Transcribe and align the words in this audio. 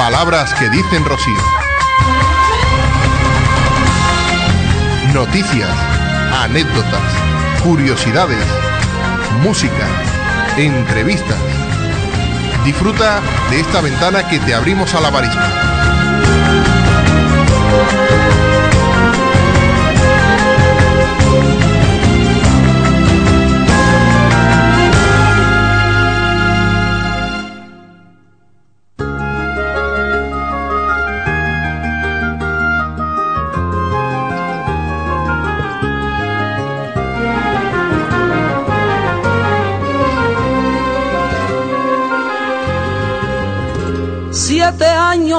Palabras 0.00 0.54
que 0.54 0.70
dicen 0.70 1.04
Rocío. 1.04 1.36
Noticias, 5.12 5.68
anécdotas, 6.42 7.02
curiosidades, 7.62 8.42
música, 9.42 9.86
entrevistas. 10.56 11.36
Disfruta 12.64 13.20
de 13.50 13.60
esta 13.60 13.82
ventana 13.82 14.26
que 14.26 14.38
te 14.38 14.54
abrimos 14.54 14.94
a 14.94 15.02
la 15.02 15.10
barisma. 15.10 15.50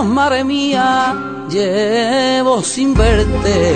Años, 0.02 0.14
madre 0.14 0.44
mía, 0.44 1.16
llevo 1.50 2.62
sin 2.64 2.94
verte. 2.94 3.76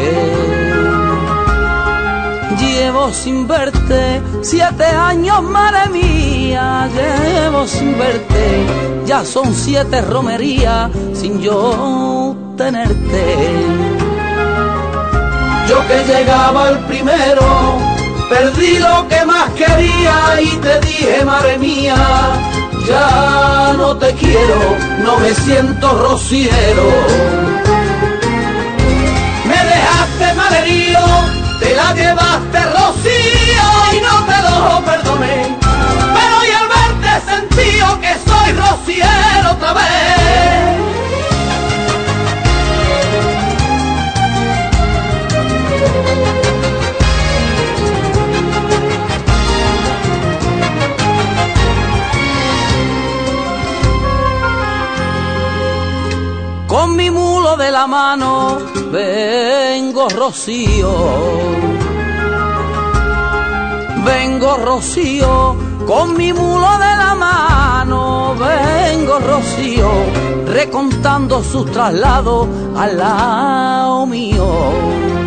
Llevo 2.59 3.11
sin 3.11 3.47
verte, 3.47 4.21
siete 4.41 4.85
años, 4.85 5.41
madre 5.43 5.89
mía, 5.91 6.89
llevo 6.95 7.67
sin 7.67 7.97
verte. 7.97 8.65
Ya 9.05 9.23
son 9.23 9.53
siete 9.53 10.01
romerías 10.01 10.89
sin 11.13 11.41
yo 11.41 12.35
tenerte. 12.57 13.35
Yo 15.69 15.87
que 15.87 16.03
llegaba 16.11 16.69
el 16.69 16.79
primero, 16.85 17.77
perdí 18.29 18.79
lo 18.79 19.07
que 19.07 19.25
más 19.25 19.49
quería 19.51 20.41
y 20.41 20.47
te 20.57 20.79
dije, 20.79 21.25
madre 21.25 21.57
mía, 21.57 21.95
ya 22.87 23.73
no 23.77 23.97
te 23.97 24.13
quiero, 24.13 24.77
no 25.03 25.17
me 25.17 25.33
siento 25.33 25.87
rociero. 26.07 26.89
Me 29.45 29.59
dejaste 29.73 30.33
malherido, 30.35 31.01
te 31.59 31.75
la 31.75 31.93
llevaste 31.93 32.59
rocío 32.77 33.67
y 33.93 34.01
no 34.01 34.25
te 34.25 34.41
lo 34.41 34.85
perdoné. 34.85 35.57
Pero 36.15 36.39
hoy 36.39 36.49
al 36.59 36.67
verte 36.67 37.31
sentido 37.31 37.99
que 38.01 38.13
soy 38.27 38.51
rociero 38.53 39.51
otra 39.51 39.73
vez. 39.73 40.94
Con 56.95 57.03
mi 57.03 57.11
mulo 57.11 57.57
de 57.57 57.71
la 57.71 57.87
mano 57.87 58.57
vengo 58.89 60.07
rocío. 60.07 60.93
Vengo 64.05 64.55
rocío, 64.55 65.57
con 65.85 66.15
mi 66.15 66.31
mulo 66.31 66.69
de 66.77 66.95
la 66.95 67.13
mano 67.13 68.33
vengo 68.39 69.19
rocío, 69.19 69.89
recontando 70.47 71.43
sus 71.43 71.69
traslados 71.69 72.47
al 72.77 72.97
lado 72.97 74.05
mío. 74.05 75.24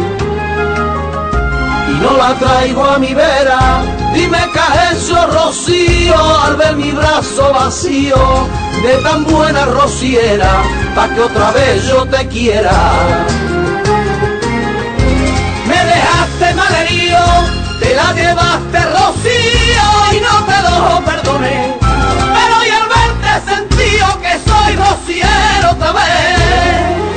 Y 2.18 2.20
la 2.20 2.34
traigo 2.34 2.84
a 2.84 2.98
mi 2.98 3.14
vera, 3.14 3.80
dime 4.12 4.38
que 4.52 4.96
eso 4.96 5.24
rocío 5.28 6.16
al 6.42 6.56
ver 6.56 6.74
mi 6.74 6.90
brazo 6.90 7.52
vacío 7.52 8.48
de 8.82 8.96
tan 9.04 9.22
buena 9.24 9.64
rociera, 9.66 10.50
pa' 10.96 11.08
que 11.14 11.20
otra 11.20 11.52
vez 11.52 11.86
yo 11.86 12.04
te 12.06 12.26
quiera. 12.26 12.76
Me 15.68 15.84
dejaste 15.92 16.54
malherido, 16.56 17.20
te 17.78 17.94
la 17.94 18.12
llevaste 18.12 18.80
rocío 18.98 19.86
y 20.12 20.20
no 20.20 20.44
te 20.44 20.58
lo 20.66 21.00
perdoné. 21.04 21.76
Pero 21.80 22.58
hoy 22.58 22.70
al 22.80 22.88
verte 22.96 23.52
sentido 23.52 24.20
que 24.22 24.32
soy 24.44 24.74
rociero 24.74 25.70
otra 25.70 25.92
vez. 25.92 27.07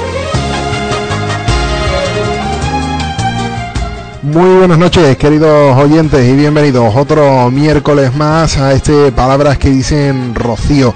Muy 4.34 4.60
buenas 4.60 4.78
noches, 4.78 5.18
queridos 5.18 5.76
oyentes, 5.78 6.26
y 6.26 6.34
bienvenidos 6.38 6.96
otro 6.96 7.52
miércoles 7.52 8.16
más 8.16 8.58
a 8.58 8.72
este 8.72 9.12
Palabras 9.12 9.58
que 9.58 9.70
dicen 9.70 10.34
Rocío. 10.34 10.94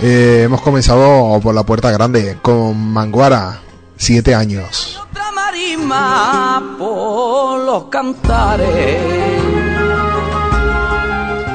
Eh, 0.00 0.42
hemos 0.44 0.60
comenzado 0.60 1.40
por 1.40 1.52
la 1.52 1.64
puerta 1.64 1.90
grande 1.90 2.38
con 2.40 2.78
Manguara, 2.92 3.58
siete 3.96 4.36
años. 4.36 5.00
Otra 5.10 5.32
marisma 5.32 6.76
por 6.78 7.58
los 7.64 7.84
cantares, 7.86 9.00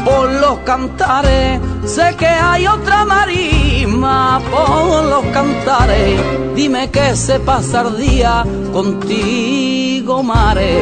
por 0.04 0.32
los 0.34 0.60
cantares, 0.66 1.62
sé 1.86 2.14
que 2.18 2.28
hay 2.28 2.68
otra 2.68 3.06
marisma 3.06 4.42
por 4.52 5.06
los 5.06 5.26
cantares. 5.28 6.20
Dime 6.56 6.92
que 6.92 7.16
se 7.16 7.40
pasa 7.40 7.84
el 7.88 7.98
día 7.98 8.44
contigo, 8.74 9.91
mare. 10.02 10.82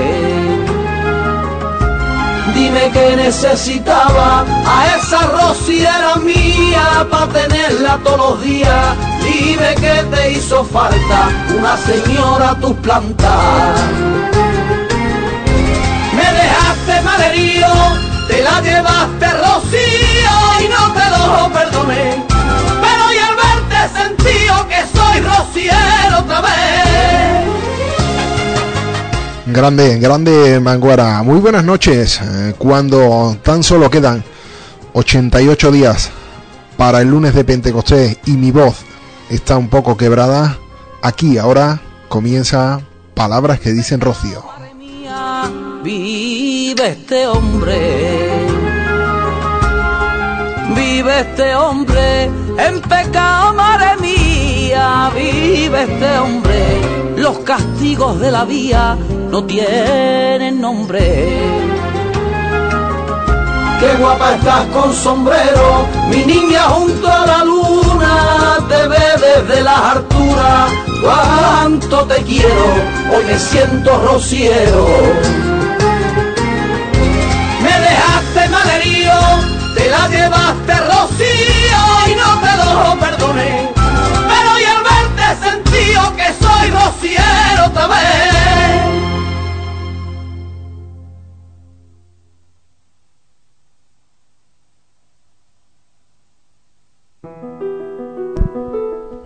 Dime 2.53 2.89
que 2.91 3.15
necesitaba 3.15 4.45
a 4.65 4.97
esa 4.97 5.21
rociera 5.27 6.15
mía 6.17 7.07
para 7.09 7.27
tenerla 7.27 7.99
todos 8.03 8.17
los 8.17 8.41
días. 8.41 8.95
Dime 9.23 9.75
que 9.75 10.03
te 10.11 10.31
hizo 10.31 10.63
falta 10.63 11.29
una 11.57 11.77
señora 11.77 12.51
a 12.51 12.55
tus 12.55 12.73
plantas. 12.77 13.79
Me 16.15 16.27
dejaste 16.41 17.01
malherido, 17.03 17.69
te 18.27 18.41
la 18.41 18.61
llevaste 18.61 19.27
rocío 19.45 20.35
y 20.63 20.67
no 20.69 20.93
te 20.93 21.05
lo 21.09 21.49
perdoné. 21.53 22.25
Pero 22.81 23.05
hoy 23.07 23.17
al 23.27 23.35
verte 23.35 23.99
sentido 23.99 24.67
que 24.67 24.81
soy 24.97 25.21
rociero 25.21 26.19
otra 26.19 26.41
vez. 26.41 26.69
Grande, 29.51 29.97
grande 29.97 30.59
Manguara. 30.59 31.23
Muy 31.23 31.39
buenas 31.39 31.63
noches. 31.63 32.21
Eh, 32.21 32.53
Cuando 32.57 33.35
tan 33.43 33.63
solo 33.63 33.89
quedan 33.89 34.23
88 34.93 35.71
días 35.71 36.11
para 36.77 37.01
el 37.01 37.09
lunes 37.09 37.33
de 37.33 37.43
Pentecostés 37.43 38.19
y 38.25 38.31
mi 38.33 38.51
voz 38.51 38.75
está 39.29 39.57
un 39.57 39.67
poco 39.67 39.97
quebrada, 39.97 40.57
aquí 41.01 41.39
ahora 41.39 41.81
comienza 42.09 42.81
Palabras 43.15 43.59
que 43.59 43.71
dicen 43.71 44.01
Rocío. 44.01 44.43
Vive 45.83 46.89
este 46.89 47.25
hombre. 47.27 48.45
Vive 50.75 51.19
este 51.21 51.55
hombre 51.55 52.25
en 52.25 52.81
pecado, 52.81 53.53
madre 53.55 53.97
mía. 53.99 55.09
Vive 55.15 55.83
este 55.83 56.17
hombre. 56.19 57.08
Los 57.29 57.45
castigos 57.45 58.19
de 58.19 58.31
la 58.31 58.43
vía 58.43 58.97
no 59.29 59.43
tienen 59.43 60.59
nombre. 60.59 60.99
Qué 63.79 63.93
guapa 63.99 64.33
estás 64.33 64.65
con 64.73 64.91
sombrero, 64.91 65.87
mi 66.09 66.25
niña 66.25 66.63
junto 66.63 67.07
a 67.07 67.27
la 67.27 67.43
luna, 67.43 68.57
te 68.67 68.87
ve 68.87 69.05
desde 69.27 69.61
las 69.61 69.79
alturas, 69.79 70.71
cuánto 71.03 72.03
te 72.05 72.15
quiero, 72.23 72.65
hoy 73.15 73.23
me 73.25 73.37
siento 73.37 73.95
rociero. 74.07 74.87
Me 77.61 77.75
dejaste 77.89 78.49
malherido, 78.49 79.13
te 79.75 79.87
la 79.87 80.07
llevaste 80.07 80.73
rocío 80.93 81.81
y 82.07 82.15
no 82.15 82.29
te 82.41 82.57
lo 82.57 82.99
perdoné, 82.99 83.58
soy. 86.59 87.09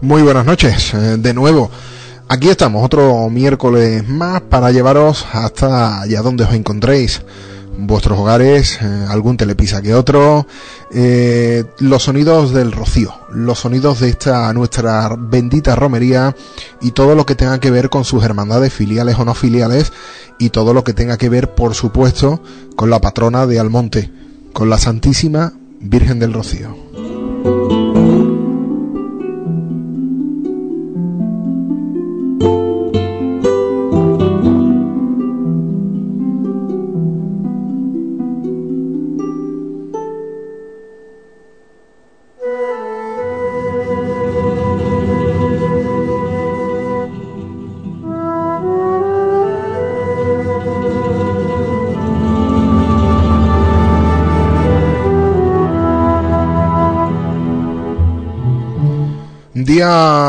Muy 0.01 0.21
buenas 0.21 0.45
noches, 0.45 0.93
eh, 0.93 1.15
de 1.17 1.33
nuevo. 1.33 1.71
Aquí 2.27 2.49
estamos, 2.49 2.83
otro 2.83 3.29
miércoles 3.29 4.07
más 4.07 4.41
para 4.41 4.69
llevaros 4.71 5.25
hasta 5.31 6.01
allá 6.01 6.21
donde 6.21 6.43
os 6.43 6.53
encontréis. 6.53 7.21
Vuestros 7.77 8.19
hogares, 8.19 8.79
eh, 8.81 9.05
algún 9.09 9.37
telepisa 9.37 9.81
que 9.81 9.93
otro, 9.93 10.45
eh, 10.91 11.63
los 11.79 12.03
sonidos 12.03 12.53
del 12.53 12.71
rocío, 12.71 13.13
los 13.31 13.59
sonidos 13.59 13.99
de 13.99 14.09
esta 14.09 14.51
nuestra 14.53 15.15
bendita 15.17 15.75
romería 15.75 16.35
y 16.81 16.91
todo 16.91 17.15
lo 17.15 17.25
que 17.25 17.35
tenga 17.35 17.59
que 17.59 17.71
ver 17.71 17.89
con 17.89 18.03
sus 18.03 18.23
hermandades 18.23 18.73
filiales 18.73 19.17
o 19.17 19.25
no 19.25 19.33
filiales 19.33 19.91
y 20.39 20.49
todo 20.49 20.73
lo 20.73 20.83
que 20.83 20.93
tenga 20.93 21.17
que 21.17 21.29
ver, 21.29 21.53
por 21.55 21.73
supuesto, 21.73 22.41
con 22.75 22.89
la 22.89 23.01
patrona 23.01 23.45
de 23.45 23.59
Almonte, 23.59 24.11
con 24.53 24.69
la 24.69 24.77
Santísima 24.77 25.53
Virgen 25.79 26.19
del 26.19 26.33
Rocío. 26.33 27.82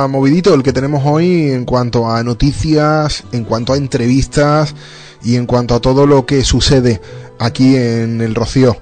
Movidito 0.08 0.54
el 0.54 0.62
que 0.62 0.72
tenemos 0.72 1.02
hoy 1.04 1.50
en 1.50 1.64
cuanto 1.64 2.10
a 2.10 2.22
noticias, 2.22 3.24
en 3.32 3.44
cuanto 3.44 3.72
a 3.72 3.76
entrevistas 3.76 4.74
y 5.22 5.36
en 5.36 5.46
cuanto 5.46 5.74
a 5.74 5.80
todo 5.80 6.06
lo 6.06 6.26
que 6.26 6.44
sucede 6.44 7.00
aquí 7.38 7.76
en 7.76 8.20
el 8.20 8.34
Rocío, 8.34 8.76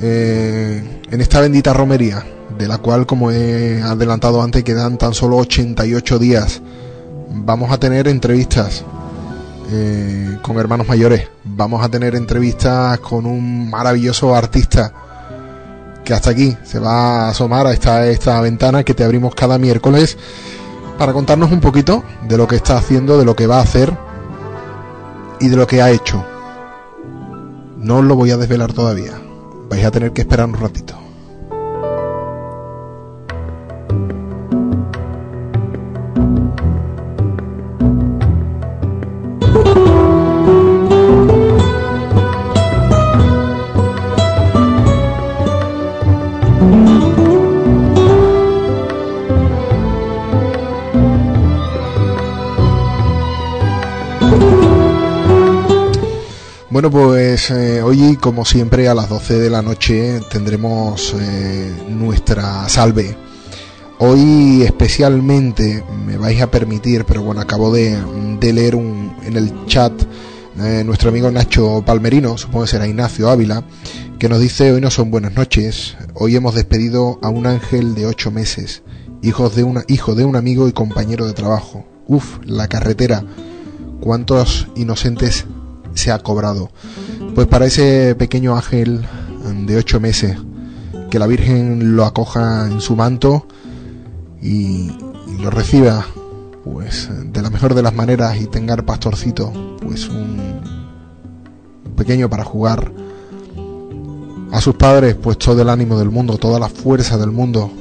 eh, 0.00 1.02
en 1.10 1.20
esta 1.20 1.40
bendita 1.40 1.72
romería, 1.72 2.24
de 2.58 2.68
la 2.68 2.78
cual, 2.78 3.06
como 3.06 3.30
he 3.30 3.82
adelantado 3.82 4.42
antes, 4.42 4.64
quedan 4.64 4.98
tan 4.98 5.14
solo 5.14 5.36
88 5.38 6.18
días. 6.18 6.62
Vamos 7.30 7.70
a 7.70 7.78
tener 7.78 8.08
entrevistas 8.08 8.84
eh, 9.70 10.38
con 10.42 10.58
hermanos 10.58 10.88
mayores, 10.88 11.28
vamos 11.44 11.84
a 11.84 11.88
tener 11.88 12.14
entrevistas 12.14 12.98
con 13.00 13.26
un 13.26 13.70
maravilloso 13.70 14.34
artista 14.34 14.92
que 16.04 16.12
hasta 16.12 16.30
aquí 16.30 16.56
se 16.64 16.78
va 16.78 17.26
a 17.26 17.28
asomar 17.30 17.66
a 17.66 17.72
esta, 17.72 18.06
esta 18.06 18.40
ventana 18.40 18.84
que 18.84 18.94
te 18.94 19.04
abrimos 19.04 19.34
cada 19.34 19.58
miércoles 19.58 20.18
para 20.98 21.12
contarnos 21.12 21.50
un 21.52 21.60
poquito 21.60 22.04
de 22.28 22.36
lo 22.36 22.46
que 22.46 22.56
está 22.56 22.76
haciendo, 22.76 23.18
de 23.18 23.24
lo 23.24 23.34
que 23.34 23.46
va 23.46 23.58
a 23.58 23.62
hacer 23.62 23.96
y 25.40 25.48
de 25.48 25.56
lo 25.56 25.66
que 25.66 25.82
ha 25.82 25.90
hecho. 25.90 26.24
No 27.78 27.98
os 27.98 28.04
lo 28.04 28.14
voy 28.14 28.30
a 28.30 28.36
desvelar 28.36 28.72
todavía. 28.72 29.12
Vais 29.68 29.84
a 29.84 29.90
tener 29.90 30.12
que 30.12 30.22
esperar 30.22 30.46
un 30.46 30.54
ratito. 30.54 31.01
Bueno, 56.72 56.90
pues 56.90 57.50
eh, 57.50 57.82
hoy, 57.82 58.16
como 58.16 58.46
siempre, 58.46 58.88
a 58.88 58.94
las 58.94 59.10
12 59.10 59.38
de 59.38 59.50
la 59.50 59.60
noche 59.60 60.22
tendremos 60.30 61.14
eh, 61.20 61.70
nuestra 61.90 62.66
salve. 62.66 63.14
Hoy 63.98 64.62
especialmente 64.62 65.84
me 66.06 66.16
vais 66.16 66.40
a 66.40 66.50
permitir, 66.50 67.04
pero 67.04 67.22
bueno, 67.24 67.42
acabo 67.42 67.70
de, 67.70 67.98
leer 68.40 68.74
un, 68.74 69.14
en 69.22 69.36
el 69.36 69.66
chat 69.66 69.92
eh, 70.62 70.82
nuestro 70.82 71.10
amigo 71.10 71.30
Nacho 71.30 71.82
Palmerino, 71.84 72.38
supongo 72.38 72.64
que 72.64 72.70
será 72.70 72.88
Ignacio 72.88 73.28
Ávila, 73.28 73.64
que 74.18 74.30
nos 74.30 74.40
dice 74.40 74.72
hoy 74.72 74.80
no 74.80 74.90
son 74.90 75.10
buenas 75.10 75.34
noches, 75.34 75.98
hoy 76.14 76.36
hemos 76.36 76.54
despedido 76.54 77.18
a 77.20 77.28
un 77.28 77.46
ángel 77.46 77.94
de 77.94 78.06
ocho 78.06 78.30
meses, 78.30 78.82
hijos 79.20 79.54
de 79.54 79.64
una, 79.64 79.84
hijo 79.88 80.14
de 80.14 80.24
un 80.24 80.36
amigo 80.36 80.66
y 80.68 80.72
compañero 80.72 81.26
de 81.26 81.34
trabajo. 81.34 81.84
Uf, 82.06 82.38
la 82.46 82.66
carretera, 82.66 83.26
cuántos 84.00 84.68
inocentes 84.74 85.44
se 85.94 86.10
ha 86.10 86.18
cobrado. 86.18 86.70
Pues 87.34 87.46
para 87.46 87.66
ese 87.66 88.14
pequeño 88.14 88.54
ángel 88.54 89.06
de 89.66 89.76
ocho 89.76 90.00
meses, 90.00 90.36
que 91.10 91.18
la 91.18 91.26
Virgen 91.26 91.94
lo 91.94 92.04
acoja 92.04 92.66
en 92.66 92.80
su 92.80 92.96
manto 92.96 93.46
y, 94.40 94.90
lo 95.40 95.50
reciba 95.50 96.06
pues 96.62 97.10
de 97.32 97.42
la 97.42 97.50
mejor 97.50 97.74
de 97.74 97.82
las 97.82 97.94
maneras 97.94 98.40
y 98.40 98.46
tenga 98.46 98.74
el 98.74 98.84
pastorcito 98.84 99.52
pues 99.82 100.08
un, 100.08 100.60
pequeño 101.96 102.30
para 102.30 102.44
jugar 102.44 102.92
a 104.52 104.60
sus 104.60 104.76
padres 104.76 105.16
pues 105.16 105.38
todo 105.38 105.60
el 105.60 105.68
ánimo 105.68 105.98
del 105.98 106.10
mundo 106.10 106.38
toda 106.38 106.60
la 106.60 106.68
fuerza 106.68 107.18
del 107.18 107.32
mundo 107.32 107.72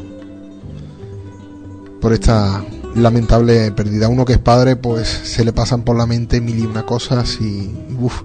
por 1.99 2.13
esta 2.13 2.63
lamentable 2.95 3.71
pérdida. 3.71 4.09
Uno 4.09 4.25
que 4.25 4.33
es 4.33 4.39
padre, 4.39 4.75
pues 4.75 5.07
se 5.07 5.45
le 5.45 5.53
pasan 5.53 5.83
por 5.83 5.95
la 5.97 6.05
mente 6.05 6.41
mil 6.41 6.59
y 6.59 6.65
una 6.65 6.85
cosas 6.85 7.39
y, 7.41 7.71
uff, 7.99 8.23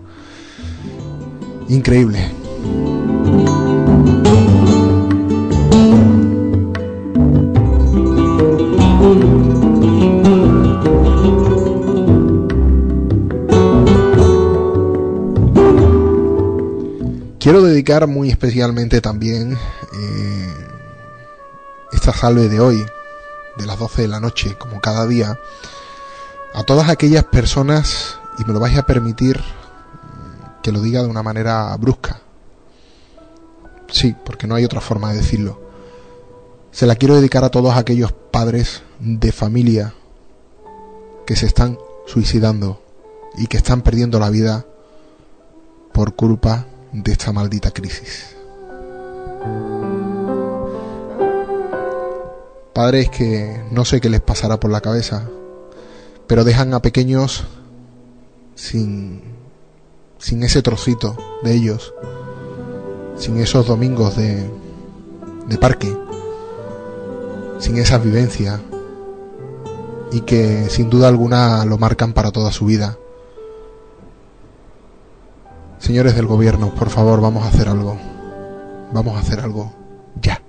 increíble. 1.68 2.30
Quiero 17.38 17.62
dedicar 17.62 18.08
muy 18.08 18.28
especialmente 18.28 19.00
también 19.00 19.52
eh, 19.52 20.54
esta 21.92 22.12
salve 22.12 22.48
de 22.48 22.58
hoy 22.58 22.84
de 23.56 23.67
las 23.67 23.79
12 23.79 24.03
de 24.03 24.08
la 24.08 24.20
noche, 24.20 24.56
como 24.58 24.81
cada 24.81 25.06
día, 25.06 25.38
a 26.55 26.62
todas 26.64 26.88
aquellas 26.88 27.25
personas, 27.25 28.19
y 28.38 28.44
me 28.44 28.53
lo 28.53 28.61
vais 28.61 28.76
a 28.76 28.87
permitir 28.87 29.41
que 30.62 30.73
lo 30.73 30.81
diga 30.81 31.03
de 31.03 31.08
una 31.08 31.23
manera 31.23 31.75
brusca. 31.76 32.20
Sí, 33.88 34.14
porque 34.25 34.47
no 34.47 34.55
hay 34.55 34.64
otra 34.64 34.81
forma 34.81 35.11
de 35.11 35.19
decirlo. 35.19 35.61
Se 36.73 36.87
la 36.87 36.97
quiero 36.97 37.17
dedicar 37.17 37.44
a 37.44 37.50
todos 37.50 37.76
aquellos 37.76 38.12
padres 38.12 38.83
de 38.99 39.33
familia 39.33 39.95
que 41.26 41.37
se 41.37 41.47
están 41.47 41.78
suicidando 42.07 42.83
y 43.37 43.47
que 43.47 43.57
están 43.57 43.83
perdiendo 43.83 44.19
la 44.19 44.30
vida 44.30 44.66
por 45.92 46.14
culpa 46.14 46.66
de 46.92 47.12
esta 47.12 47.33
maldita 47.33 47.71
crisis. 47.71 48.37
Padres 52.76 53.09
que 53.09 53.59
no 53.71 53.87
sé 53.87 54.02
qué 54.02 54.11
les 54.11 54.21
pasará 54.21 54.61
por 54.61 54.71
la 54.71 54.83
cabeza, 54.83 55.26
pero 56.26 56.45
dejan 56.45 56.75
a 56.75 56.83
pequeños 56.83 57.45
sin, 58.54 59.23
sin 60.18 60.42
ese 60.42 60.61
trocito 60.61 61.16
de 61.42 61.54
ellos, 61.54 61.95
sin 63.16 63.38
esos 63.38 63.66
domingos 63.66 64.14
de, 64.16 64.50
de 65.49 65.56
parque, 65.56 65.90
sin 67.61 67.78
esa 67.78 67.97
vivencia 67.97 68.61
y 70.12 70.21
que 70.21 70.68
sin 70.68 70.90
duda 70.90 71.09
alguna 71.09 71.64
lo 71.64 71.78
marcan 71.78 72.12
para 72.12 72.30
toda 72.30 72.52
su 72.52 72.66
vida. 72.66 72.99
Señores 75.78 76.14
del 76.14 76.26
gobierno, 76.26 76.75
por 76.75 76.90
favor, 76.90 77.23
vamos 77.23 77.42
a 77.42 77.49
hacer 77.49 77.71
algo. 77.71 77.97
Vamos 78.92 79.16
a 79.16 79.21
hacer 79.21 79.40
algo 79.40 79.73
ya. 80.21 80.42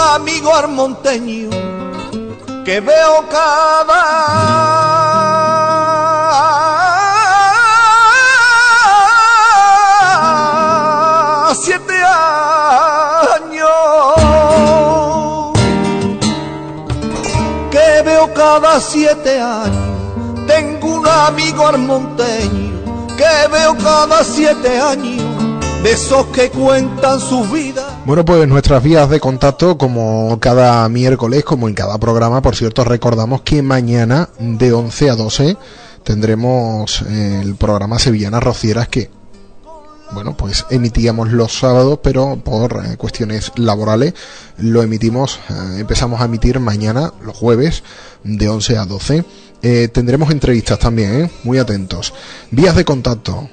Amigo 0.00 0.54
armonteño 0.54 1.50
que 2.64 2.80
veo 2.80 3.24
cada 3.28 4.02
siete 11.62 12.02
años 12.02 13.68
que 17.70 18.02
veo 18.04 18.34
cada 18.34 18.80
siete 18.80 19.40
años 19.40 20.46
tengo 20.46 20.86
un 20.96 21.06
amigo 21.06 21.66
armonteño 21.66 22.70
que 23.16 23.48
veo 23.52 23.76
cada 23.76 24.24
siete 24.24 24.80
años 24.80 25.26
de 25.82 25.92
esos 25.92 26.26
que 26.26 26.50
cuentan 26.50 27.20
su 27.20 27.44
vida. 27.44 27.89
Bueno, 28.06 28.24
pues 28.24 28.48
nuestras 28.48 28.82
vías 28.82 29.08
de 29.10 29.20
contacto, 29.20 29.76
como 29.76 30.38
cada 30.40 30.88
miércoles, 30.88 31.44
como 31.44 31.68
en 31.68 31.74
cada 31.74 31.98
programa, 31.98 32.40
por 32.40 32.56
cierto, 32.56 32.82
recordamos 32.82 33.42
que 33.42 33.62
mañana 33.62 34.30
de 34.38 34.72
11 34.72 35.10
a 35.10 35.16
12 35.16 35.56
tendremos 36.02 37.02
el 37.02 37.54
programa 37.56 37.98
Sevillanas 37.98 38.42
Rocieras 38.42 38.88
que 38.88 39.10
bueno, 40.12 40.36
pues 40.36 40.66
emitíamos 40.70 41.30
los 41.30 41.52
sábados, 41.52 42.00
pero 42.02 42.36
por 42.42 42.84
eh, 42.84 42.96
cuestiones 42.96 43.52
laborales 43.56 44.14
lo 44.58 44.82
emitimos, 44.82 45.38
eh, 45.48 45.52
empezamos 45.78 46.20
a 46.20 46.24
emitir 46.24 46.58
mañana, 46.58 47.12
los 47.22 47.36
jueves, 47.36 47.84
de 48.24 48.48
11 48.48 48.78
a 48.78 48.86
12. 48.86 49.24
Eh, 49.62 49.88
tendremos 49.92 50.30
entrevistas 50.30 50.78
también, 50.78 51.30
muy 51.44 51.58
atentos. 51.58 52.12
Vías 52.50 52.74
de 52.74 52.84
contacto, 52.84 53.48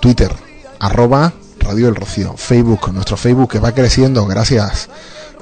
Twitter, 0.00 0.32
arroba 0.80 1.34
Radio 1.62 1.88
El 1.88 1.94
Rocío, 1.94 2.34
Facebook, 2.36 2.92
nuestro 2.92 3.16
Facebook 3.16 3.52
que 3.52 3.58
va 3.58 3.72
creciendo, 3.72 4.26
gracias, 4.26 4.90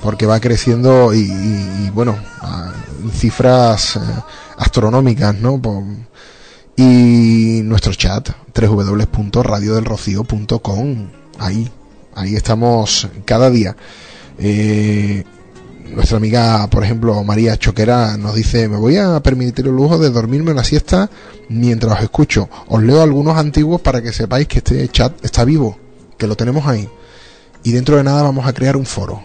porque 0.03 0.27
va 0.27 0.39
creciendo 0.39 1.13
y, 1.15 1.91
bueno, 1.95 2.17
cifras 3.13 3.97
eh, 3.97 4.01
astronómicas, 4.59 5.35
¿no? 5.37 5.61
y 6.77 7.63
nuestro 7.65 7.95
chat, 7.95 8.29
www.radiodelrocío.com, 8.55 11.09
ahí, 11.39 11.69
ahí 12.15 12.37
estamos 12.37 13.09
cada 13.25 13.51
día. 13.51 13.75
Eh, 14.39 15.25
nuestra 15.89 16.19
amiga, 16.19 16.69
por 16.71 16.85
ejemplo, 16.85 17.25
María 17.25 17.57
Choquera 17.57 18.17
nos 18.17 18.37
dice, 18.37 18.69
me 18.69 18.77
voy 18.77 18.97
a 18.97 19.19
permitir 19.21 19.67
el 19.67 19.73
lujo 19.73 19.99
de 19.99 20.11
dormirme 20.11 20.53
una 20.53 20.63
siesta 20.65 21.11
mientras 21.49 21.99
os 21.99 22.05
escucho. 22.05 22.49
Os 22.69 22.81
leo 22.83 23.03
algunos 23.03 23.37
antiguos 23.37 23.81
para 23.81 24.01
que 24.01 24.13
sepáis 24.13 24.47
que 24.47 24.59
este 24.59 24.87
chat 24.89 25.25
está 25.25 25.45
vivo 25.45 25.90
que 26.21 26.29
lo 26.29 26.37
tenemos 26.37 26.65
ahí. 26.67 26.89
Y 27.65 27.73
dentro 27.73 27.97
de 27.97 28.05
nada 28.05 28.23
vamos 28.23 28.47
a 28.47 28.53
crear 28.53 28.77
un 28.77 28.87
foro. 28.87 29.21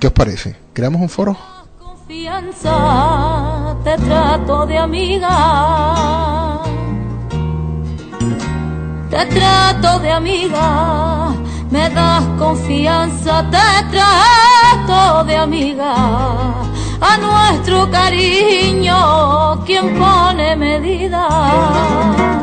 ¿Qué 0.00 0.06
os 0.06 0.12
parece? 0.14 0.56
¿Creamos 0.72 1.02
un 1.02 1.08
foro? 1.10 1.36
Confianza, 1.78 3.76
te 3.84 3.96
trato 3.96 4.64
de 4.64 4.78
amiga. 4.78 6.62
Te 9.10 9.26
trato 9.26 9.98
de 9.98 10.10
amiga. 10.10 11.34
Me 11.70 11.90
das 11.90 12.24
confianza, 12.38 13.44
te 13.50 13.58
trato 13.90 15.24
de 15.24 15.36
amiga. 15.36 15.94
A 17.00 17.16
nuestro 17.18 17.90
cariño, 17.90 19.64
quien 19.64 19.98
pone 19.98 20.56
medida 20.56 22.38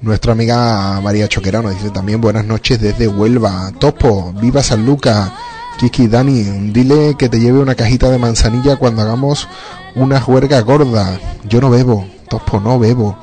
nuestra 0.00 0.32
amiga 0.32 1.00
María 1.00 1.28
Choquera 1.28 1.60
nos 1.60 1.74
dice 1.74 1.90
también 1.90 2.20
buenas 2.20 2.44
noches 2.44 2.80
desde 2.80 3.08
Huelva. 3.08 3.72
Topo, 3.78 4.32
viva 4.40 4.62
San 4.62 4.86
Lucas. 4.86 5.30
Kiki, 5.78 6.08
Dani, 6.08 6.42
dile 6.72 7.14
que 7.16 7.28
te 7.28 7.38
lleve 7.38 7.60
una 7.60 7.74
cajita 7.74 8.10
de 8.10 8.18
manzanilla 8.18 8.76
cuando 8.76 9.02
hagamos 9.02 9.48
una 9.94 10.20
juerga 10.20 10.60
gorda. 10.60 11.20
Yo 11.48 11.60
no 11.60 11.70
bebo, 11.70 12.06
Topo, 12.28 12.60
no 12.60 12.78
bebo. 12.78 13.18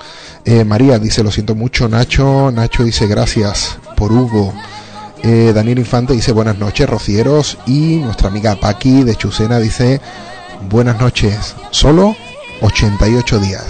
Eh, 0.45 0.63
María 0.63 0.99
dice, 0.99 1.23
lo 1.23 1.31
siento 1.31 1.55
mucho, 1.55 1.89
Nacho. 1.89 2.51
Nacho 2.51 2.83
dice, 2.83 3.07
gracias 3.07 3.77
por 3.95 4.11
Hugo. 4.11 4.53
Eh, 5.23 5.51
Daniel 5.55 5.79
Infante 5.79 6.13
dice, 6.13 6.31
buenas 6.31 6.57
noches, 6.57 6.89
rocieros. 6.89 7.57
Y 7.65 7.97
nuestra 7.97 8.29
amiga 8.29 8.55
Paqui 8.55 9.03
de 9.03 9.15
Chucena 9.15 9.59
dice, 9.59 9.99
buenas 10.69 10.99
noches, 10.99 11.55
solo 11.71 12.15
88 12.61 13.39
días. 13.39 13.65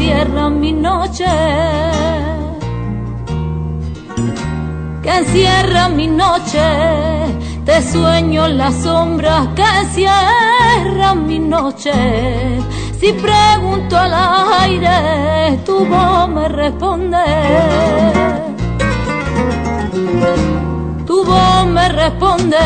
Encierra 0.00 0.48
mi 0.48 0.72
noche, 0.72 1.26
que 5.02 5.10
encierra 5.10 5.88
mi 5.90 6.06
noche, 6.06 6.62
te 7.66 7.82
sueño 7.82 8.48
las 8.48 8.74
sombras. 8.76 9.48
Que 9.54 9.62
encierra 9.62 11.14
mi 11.14 11.38
noche. 11.38 11.92
Si 12.98 13.12
pregunto 13.12 13.98
al 13.98 14.14
aire, 14.62 15.58
tu 15.66 15.84
voz 15.84 16.28
me 16.30 16.48
responde. 16.48 17.24
Tu 21.06 21.24
voz 21.24 21.66
me 21.66 21.88
responde, 21.90 22.56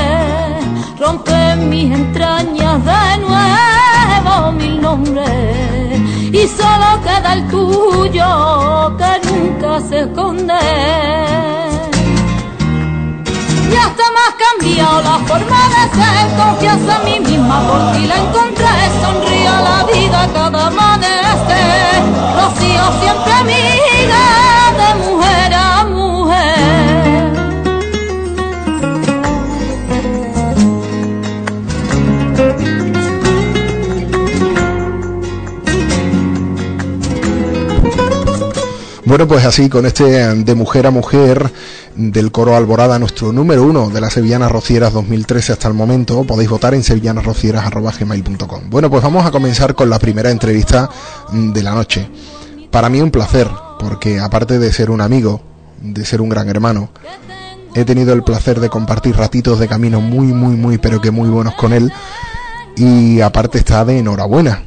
rompe 1.00 1.56
mis 1.68 1.92
entrañas 1.92 2.84
de 2.84 3.18
nuevo 3.26 4.52
mil 4.52 4.80
nombres 4.80 5.63
y 6.34 6.48
solo 6.48 7.00
queda 7.04 7.34
el 7.34 7.46
tuyo 7.46 8.96
que 8.98 9.12
nunca 9.28 9.80
se 9.88 10.00
esconde. 10.00 10.54
Ya 13.70 13.82
está 13.90 14.06
más 14.18 14.34
cambiado 14.44 15.02
la 15.02 15.18
forma 15.28 15.60
de 15.74 15.82
ser, 15.96 16.36
confianza 16.36 16.96
en 16.96 17.04
mí 17.04 17.30
misma 17.30 17.60
por 17.68 17.92
ti 17.92 18.06
la 18.06 18.16
encontré, 18.16 18.74
sonríe 19.00 19.46
a 19.46 19.60
la 19.60 19.84
vida 19.84 20.28
cada 20.34 20.66
amanecer, 20.66 22.02
Rocío 22.36 22.84
siempre 23.00 23.32
amiga 23.32 24.53
Bueno, 39.14 39.28
pues 39.28 39.44
así, 39.44 39.68
con 39.68 39.87
este 39.87 40.35
de 40.35 40.54
mujer 40.56 40.88
a 40.88 40.90
mujer 40.90 41.49
del 41.94 42.33
coro 42.33 42.56
Alborada, 42.56 42.99
nuestro 42.99 43.33
número 43.33 43.62
uno 43.62 43.88
de 43.88 44.00
las 44.00 44.14
Sevillanas 44.14 44.50
Rocieras 44.50 44.92
2013 44.92 45.52
hasta 45.52 45.68
el 45.68 45.75
momento, 45.75 46.25
podéis 46.25 46.50
votar 46.50 46.75
en 46.75 46.83
sevillanasrocieras.gmail.com. 46.83 48.71
Bueno, 48.71 48.90
pues 48.90 49.04
vamos 49.04 49.25
a 49.25 49.30
comenzar 49.30 49.76
con 49.76 49.88
la 49.88 50.00
primera 50.00 50.33
entrevista 50.33 50.90
de 51.30 51.62
la 51.62 51.76
noche. 51.76 52.11
Para 52.73 52.88
mí 52.88 53.00
un 53.00 53.12
placer, 53.12 53.49
porque 53.78 54.18
aparte 54.18 54.59
de 54.59 54.73
ser 54.73 54.90
un 54.90 55.00
amigo, 55.00 55.40
de 55.80 56.04
ser 56.04 56.21
un 56.21 56.28
gran 56.28 56.49
hermano, 56.49 56.88
he 57.73 57.85
tenido 57.85 58.14
el 58.14 58.25
placer 58.25 58.59
de 58.59 58.68
compartir 58.68 59.16
ratitos 59.16 59.61
de 59.61 59.68
camino 59.68 60.00
muy, 60.00 60.26
muy, 60.26 60.56
muy, 60.56 60.78
pero 60.78 61.00
que 61.00 61.12
muy 61.12 61.28
buenos 61.28 61.54
con 61.54 61.73
él. 61.73 61.92
Y 62.76 63.21
aparte 63.21 63.59
está 63.59 63.85
de 63.85 63.97
enhorabuena. 63.97 64.64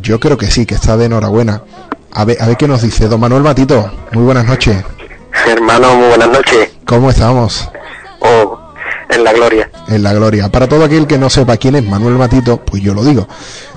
Yo 0.00 0.20
creo 0.20 0.38
que 0.38 0.46
sí, 0.52 0.66
que 0.66 0.76
está 0.76 0.96
de 0.96 1.06
enhorabuena 1.06 1.64
a 2.14 2.24
ver, 2.24 2.40
a 2.40 2.46
ver 2.46 2.56
qué 2.56 2.68
nos 2.68 2.82
dice 2.82 3.08
don 3.08 3.20
Manuel 3.20 3.42
Matito. 3.42 3.90
Muy 4.12 4.24
buenas 4.24 4.46
noches. 4.46 4.76
Hermano, 5.46 5.94
muy 5.94 6.08
buenas 6.08 6.28
noches. 6.28 6.70
¿Cómo 6.86 7.10
estamos? 7.10 7.68
Oh, 8.20 8.58
en 9.08 9.24
la 9.24 9.32
gloria. 9.32 9.70
En 9.88 10.02
la 10.02 10.12
gloria. 10.12 10.50
Para 10.50 10.68
todo 10.68 10.84
aquel 10.84 11.06
que 11.06 11.18
no 11.18 11.30
sepa 11.30 11.56
quién 11.56 11.74
es 11.74 11.84
Manuel 11.84 12.14
Matito, 12.14 12.58
pues 12.64 12.82
yo 12.82 12.94
lo 12.94 13.04
digo. 13.04 13.26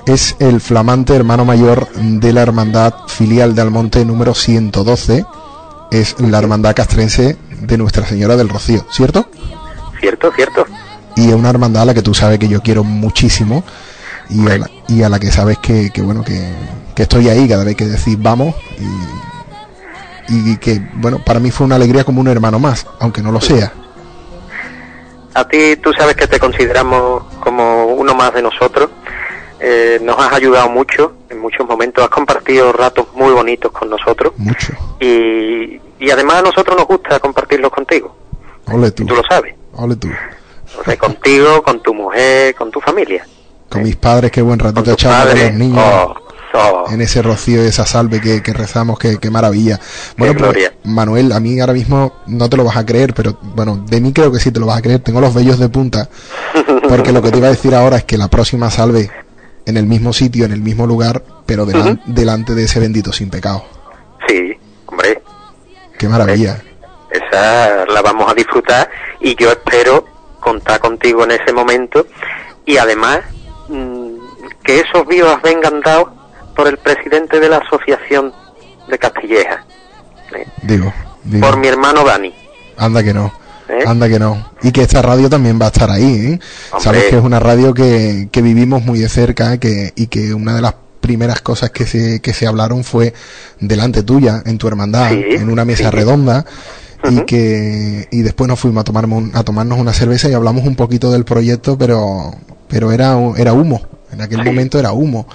Es 0.06 0.36
el 0.38 0.60
flamante 0.60 1.14
hermano 1.14 1.44
mayor 1.44 1.88
de 1.94 2.32
la 2.32 2.42
hermandad 2.42 2.94
filial 3.08 3.54
de 3.54 3.62
Almonte 3.62 4.04
número 4.04 4.34
112. 4.34 5.24
Es 5.90 6.18
la 6.20 6.38
hermandad 6.38 6.74
castrense 6.74 7.36
de 7.60 7.78
Nuestra 7.78 8.06
Señora 8.06 8.36
del 8.36 8.48
Rocío, 8.48 8.84
¿cierto? 8.90 9.28
Cierto, 10.00 10.30
cierto. 10.34 10.66
Y 11.16 11.28
es 11.28 11.34
una 11.34 11.50
hermandad 11.50 11.82
a 11.82 11.86
la 11.86 11.94
que 11.94 12.02
tú 12.02 12.12
sabes 12.12 12.38
que 12.38 12.48
yo 12.48 12.60
quiero 12.60 12.84
muchísimo 12.84 13.64
y 14.28 14.46
a 14.48 14.58
la, 14.58 14.70
y 14.88 15.02
a 15.02 15.08
la 15.08 15.18
que 15.18 15.30
sabes 15.30 15.58
que, 15.58 15.90
que 15.90 16.02
bueno, 16.02 16.22
que, 16.22 16.52
que 16.96 17.02
estoy 17.02 17.28
ahí 17.28 17.46
cada 17.46 17.62
vez 17.62 17.76
que 17.76 17.84
decís 17.84 18.16
vamos 18.20 18.54
y, 20.28 20.52
y 20.52 20.56
que, 20.56 20.80
bueno, 20.94 21.22
para 21.24 21.38
mí 21.38 21.50
fue 21.50 21.66
una 21.66 21.76
alegría 21.76 22.02
como 22.02 22.20
un 22.20 22.28
hermano 22.28 22.58
más, 22.58 22.86
aunque 22.98 23.22
no 23.22 23.30
lo 23.30 23.40
sea. 23.40 23.72
A 25.34 25.46
ti 25.46 25.76
tú 25.76 25.92
sabes 25.92 26.16
que 26.16 26.26
te 26.26 26.40
consideramos 26.40 27.24
como 27.40 27.84
uno 27.84 28.14
más 28.14 28.32
de 28.32 28.40
nosotros. 28.40 28.88
Eh, 29.60 29.98
nos 30.02 30.18
has 30.18 30.32
ayudado 30.32 30.68
mucho 30.70 31.12
en 31.28 31.38
muchos 31.38 31.66
momentos, 31.66 32.02
has 32.02 32.10
compartido 32.10 32.72
ratos 32.72 33.06
muy 33.14 33.32
bonitos 33.32 33.70
con 33.70 33.90
nosotros. 33.90 34.32
Mucho. 34.38 34.72
Y, 34.98 35.78
y 35.98 36.10
además 36.10 36.36
a 36.36 36.42
nosotros 36.42 36.76
nos 36.76 36.86
gusta 36.86 37.20
compartirlos 37.20 37.70
contigo. 37.70 38.16
Ole 38.72 38.90
tú. 38.90 39.04
tú 39.04 39.14
lo 39.14 39.22
sabes. 39.28 39.54
Ole 39.74 39.96
tú. 39.96 40.08
O 40.80 40.84
sea, 40.84 40.96
contigo, 40.96 41.62
con 41.62 41.82
tu 41.82 41.92
mujer, 41.92 42.54
con 42.54 42.70
tu 42.70 42.80
familia. 42.80 43.26
Con 43.68 43.82
mis 43.82 43.96
padres, 43.96 44.30
qué 44.30 44.40
buen 44.40 44.58
ratito 44.58 44.92
echado 44.92 45.30
con 45.30 45.38
los 45.38 45.52
niños. 45.52 45.84
Oh, 45.84 46.25
en 46.90 47.00
ese 47.00 47.22
rocío 47.22 47.64
y 47.64 47.66
esa 47.66 47.86
salve 47.86 48.20
que, 48.20 48.52
rezamos, 48.52 48.98
qué, 48.98 49.30
maravilla. 49.30 49.80
Bueno, 50.16 50.34
pues, 50.38 50.72
Manuel, 50.84 51.32
a 51.32 51.40
mí 51.40 51.60
ahora 51.60 51.72
mismo 51.72 52.20
no 52.26 52.48
te 52.48 52.56
lo 52.56 52.64
vas 52.64 52.76
a 52.76 52.86
creer, 52.86 53.14
pero 53.14 53.38
bueno, 53.42 53.84
de 53.86 54.00
mí 54.00 54.12
creo 54.12 54.30
que 54.32 54.38
sí 54.38 54.50
te 54.50 54.60
lo 54.60 54.66
vas 54.66 54.78
a 54.78 54.82
creer. 54.82 55.00
Tengo 55.00 55.20
los 55.20 55.34
vellos 55.34 55.58
de 55.58 55.68
punta, 55.68 56.08
porque 56.88 57.12
lo 57.12 57.22
que 57.22 57.30
te 57.30 57.38
iba 57.38 57.48
a 57.48 57.50
decir 57.50 57.74
ahora 57.74 57.96
es 57.96 58.04
que 58.04 58.18
la 58.18 58.28
próxima 58.28 58.70
salve 58.70 59.10
en 59.66 59.76
el 59.76 59.86
mismo 59.86 60.12
sitio, 60.12 60.44
en 60.44 60.52
el 60.52 60.62
mismo 60.62 60.86
lugar, 60.86 61.22
pero 61.44 61.66
delante 61.66 62.54
de 62.54 62.64
ese 62.64 62.80
bendito 62.80 63.12
sin 63.12 63.30
pecado. 63.30 63.64
Sí, 64.28 64.52
hombre. 64.86 65.22
Qué 65.98 66.08
maravilla. 66.08 66.62
Esa 67.10 67.86
la 67.86 68.02
vamos 68.02 68.30
a 68.30 68.34
disfrutar 68.34 68.88
y 69.20 69.34
yo 69.36 69.50
espero 69.50 70.04
contar 70.40 70.80
contigo 70.80 71.24
en 71.24 71.32
ese 71.32 71.52
momento 71.52 72.06
y 72.64 72.76
además 72.76 73.20
mm, 73.68 74.06
que 74.62 74.80
esos 74.80 75.06
vivas 75.06 75.40
vengan 75.42 75.80
dados 75.80 76.08
por 76.56 76.66
el 76.68 76.78
presidente 76.78 77.38
de 77.40 77.48
la 77.48 77.58
Asociación 77.58 78.32
de 78.88 78.98
Castilleja, 78.98 79.64
¿eh? 80.34 80.46
Digo, 80.62 80.92
digo. 81.24 81.46
por 81.46 81.58
mi 81.58 81.68
hermano 81.68 82.04
Dani. 82.04 82.34
Anda 82.78 83.02
que 83.02 83.12
no. 83.14 83.32
¿eh? 83.68 83.84
Anda 83.86 84.08
que 84.08 84.18
no. 84.18 84.50
Y 84.62 84.72
que 84.72 84.82
esta 84.82 85.02
radio 85.02 85.28
también 85.28 85.58
va 85.60 85.66
a 85.66 85.68
estar 85.68 85.90
ahí. 85.90 86.32
¿eh? 86.34 86.40
Sabes 86.78 87.04
que 87.04 87.16
es 87.18 87.22
una 87.24 87.38
radio 87.40 87.74
que, 87.74 88.28
que 88.30 88.42
vivimos 88.42 88.82
muy 88.84 88.98
de 88.98 89.08
cerca 89.08 89.58
que, 89.58 89.92
y 89.96 90.06
que 90.08 90.34
una 90.34 90.54
de 90.54 90.62
las 90.62 90.74
primeras 91.00 91.40
cosas 91.40 91.70
que 91.70 91.86
se, 91.86 92.20
que 92.20 92.32
se 92.32 92.46
hablaron 92.46 92.82
fue 92.84 93.12
delante 93.60 94.02
tuya, 94.02 94.42
en 94.44 94.58
tu 94.58 94.66
hermandad, 94.68 95.10
Sí, 95.10 95.24
en 95.30 95.50
una 95.50 95.64
mesa 95.64 95.90
sí. 95.90 95.96
redonda. 95.96 96.44
Y 97.08 97.20
que 97.20 98.08
y 98.10 98.22
después 98.22 98.48
nos 98.48 98.58
fuimos 98.58 98.80
a 98.80 98.84
tomarnos 98.84 99.18
un- 99.18 99.30
a 99.36 99.44
tomarnos 99.44 99.78
una 99.78 99.92
cerveza 99.92 100.28
y 100.28 100.32
hablamos 100.32 100.64
un 100.66 100.74
poquito 100.74 101.12
del 101.12 101.24
proyecto 101.24 101.78
pero 101.78 102.34
pero 102.68 102.90
era 102.90 103.16
era 103.36 103.52
humo 103.52 103.80
en 104.10 104.22
aquel 104.22 104.40
Sí. 104.40 104.44
momento 104.46 104.78
era 104.80 104.90
humo 104.92 105.28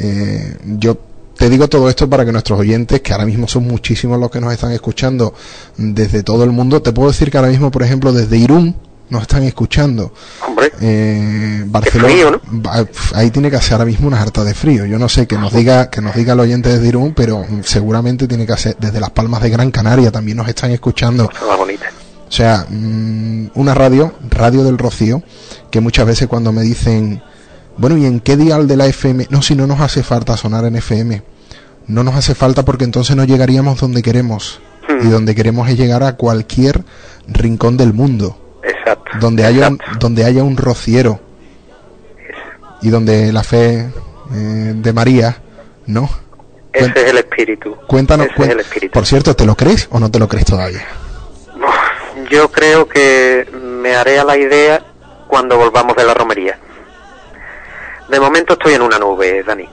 Eh, 0.00 0.56
yo 0.78 0.96
te 1.36 1.48
digo 1.48 1.68
todo 1.68 1.88
esto 1.88 2.08
para 2.08 2.24
que 2.24 2.32
nuestros 2.32 2.58
oyentes, 2.58 3.00
que 3.00 3.12
ahora 3.12 3.26
mismo 3.26 3.46
son 3.48 3.66
muchísimos 3.66 4.18
los 4.18 4.30
que 4.30 4.40
nos 4.40 4.52
están 4.52 4.72
escuchando 4.72 5.34
desde 5.76 6.22
todo 6.22 6.44
el 6.44 6.50
mundo, 6.50 6.82
te 6.82 6.92
puedo 6.92 7.08
decir 7.10 7.30
que 7.30 7.38
ahora 7.38 7.50
mismo, 7.50 7.70
por 7.70 7.82
ejemplo, 7.82 8.12
desde 8.12 8.36
Irún 8.36 8.76
nos 9.10 9.22
están 9.22 9.42
escuchando. 9.42 10.12
Hombre, 10.46 10.70
Eh, 10.80 11.64
Barcelona, 11.66 12.40
ahí 13.14 13.30
tiene 13.30 13.50
que 13.50 13.56
hacer 13.56 13.74
ahora 13.74 13.84
mismo 13.84 14.06
una 14.06 14.20
harta 14.20 14.44
de 14.44 14.54
frío. 14.54 14.86
Yo 14.86 14.98
no 14.98 15.08
sé 15.08 15.26
que 15.26 15.36
nos 15.36 15.52
diga 15.52 15.90
que 15.90 16.00
nos 16.00 16.14
diga 16.14 16.32
el 16.34 16.40
oyente 16.40 16.68
desde 16.68 16.88
Irún, 16.88 17.12
pero 17.14 17.40
mm, 17.40 17.62
seguramente 17.64 18.28
tiene 18.28 18.46
que 18.46 18.52
hacer 18.52 18.76
desde 18.78 19.00
las 19.00 19.10
Palmas 19.10 19.42
de 19.42 19.50
Gran 19.50 19.70
Canaria 19.70 20.10
también 20.10 20.36
nos 20.36 20.48
están 20.48 20.70
escuchando. 20.70 21.28
O 22.28 22.32
sea, 22.32 22.66
mm, 22.68 23.50
una 23.54 23.74
radio, 23.74 24.14
Radio 24.30 24.62
del 24.62 24.78
Rocío, 24.78 25.22
que 25.70 25.80
muchas 25.80 26.06
veces 26.06 26.28
cuando 26.28 26.52
me 26.52 26.62
dicen, 26.62 27.20
bueno, 27.80 27.96
¿y 27.96 28.06
en 28.06 28.20
qué 28.20 28.36
dial 28.36 28.68
de 28.68 28.76
la 28.76 28.86
FM? 28.86 29.26
No, 29.30 29.42
si 29.42 29.54
no 29.54 29.66
nos 29.66 29.80
hace 29.80 30.02
falta 30.02 30.36
sonar 30.36 30.64
en 30.64 30.76
FM. 30.76 31.22
No 31.86 32.04
nos 32.04 32.14
hace 32.14 32.34
falta 32.34 32.64
porque 32.64 32.84
entonces 32.84 33.16
no 33.16 33.24
llegaríamos 33.24 33.80
donde 33.80 34.02
queremos. 34.02 34.60
Hmm. 34.88 35.06
Y 35.06 35.10
donde 35.10 35.34
queremos 35.34 35.68
es 35.68 35.76
llegar 35.78 36.02
a 36.02 36.16
cualquier 36.16 36.84
rincón 37.26 37.76
del 37.76 37.92
mundo. 37.92 38.58
Exacto. 38.62 39.10
Donde 39.20 39.44
haya 39.44 39.68
un, 39.68 39.78
donde 39.98 40.24
haya 40.24 40.44
un 40.44 40.56
rociero. 40.56 41.20
Y 42.82 42.90
donde 42.90 43.32
la 43.32 43.42
fe 43.42 43.90
eh, 44.32 44.72
de 44.76 44.92
María, 44.92 45.38
¿no? 45.86 46.08
Ese 46.72 46.92
es 47.02 47.10
el 47.10 47.18
espíritu. 47.18 47.76
Cuéntanos, 47.88 48.26
Ese 48.26 48.36
cuen- 48.36 48.44
es 48.46 48.50
el 48.52 48.60
espíritu. 48.60 48.92
por 48.92 49.06
cierto, 49.06 49.34
¿te 49.34 49.44
lo 49.44 49.56
crees 49.56 49.88
o 49.90 49.98
no 49.98 50.10
te 50.10 50.18
lo 50.18 50.28
crees 50.28 50.46
todavía? 50.46 50.86
Yo 52.30 52.50
creo 52.50 52.86
que 52.88 53.48
me 53.82 53.96
haré 53.96 54.18
a 54.20 54.24
la 54.24 54.36
idea 54.36 54.84
cuando 55.26 55.56
volvamos 55.58 55.96
de 55.96 56.04
la 56.04 56.14
romería. 56.14 56.58
De 58.10 58.18
momento 58.18 58.54
estoy 58.54 58.74
en 58.74 58.82
una 58.82 58.98
nube, 58.98 59.42
Dani. 59.44 59.64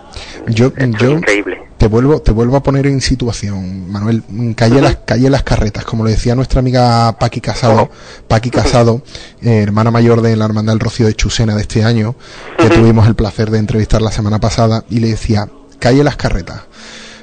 Yo, 0.47 0.71
yo 0.75 1.11
increíble. 1.11 1.61
te 1.77 1.87
vuelvo, 1.87 2.21
te 2.21 2.31
vuelvo 2.31 2.55
a 2.55 2.63
poner 2.63 2.85
en 2.87 3.01
situación, 3.01 3.91
Manuel. 3.91 4.23
Mm, 4.27 4.51
Calle 4.51 4.81
las, 4.81 4.97
calle 4.97 5.29
las 5.29 5.43
carretas, 5.43 5.83
como 5.85 6.05
le 6.05 6.11
decía 6.11 6.35
nuestra 6.35 6.59
amiga 6.59 7.17
Paqui 7.19 7.41
Casado. 7.41 7.89
Paqui 8.27 8.51
Casado, 8.51 9.01
eh, 9.41 9.61
hermana 9.63 9.91
mayor 9.91 10.21
de 10.21 10.35
la 10.35 10.45
hermandad 10.45 10.73
del 10.73 10.79
Rocío 10.79 11.07
de 11.07 11.15
Chusena 11.15 11.55
de 11.55 11.61
este 11.61 11.83
año, 11.83 12.15
que 12.57 12.69
tuvimos 12.69 13.07
el 13.07 13.15
placer 13.15 13.49
de 13.49 13.57
entrevistar 13.57 14.01
la 14.01 14.11
semana 14.11 14.39
pasada, 14.39 14.83
y 14.89 14.99
le 14.99 15.09
decía, 15.09 15.49
calle 15.79 16.03
las 16.03 16.15
carretas. 16.15 16.61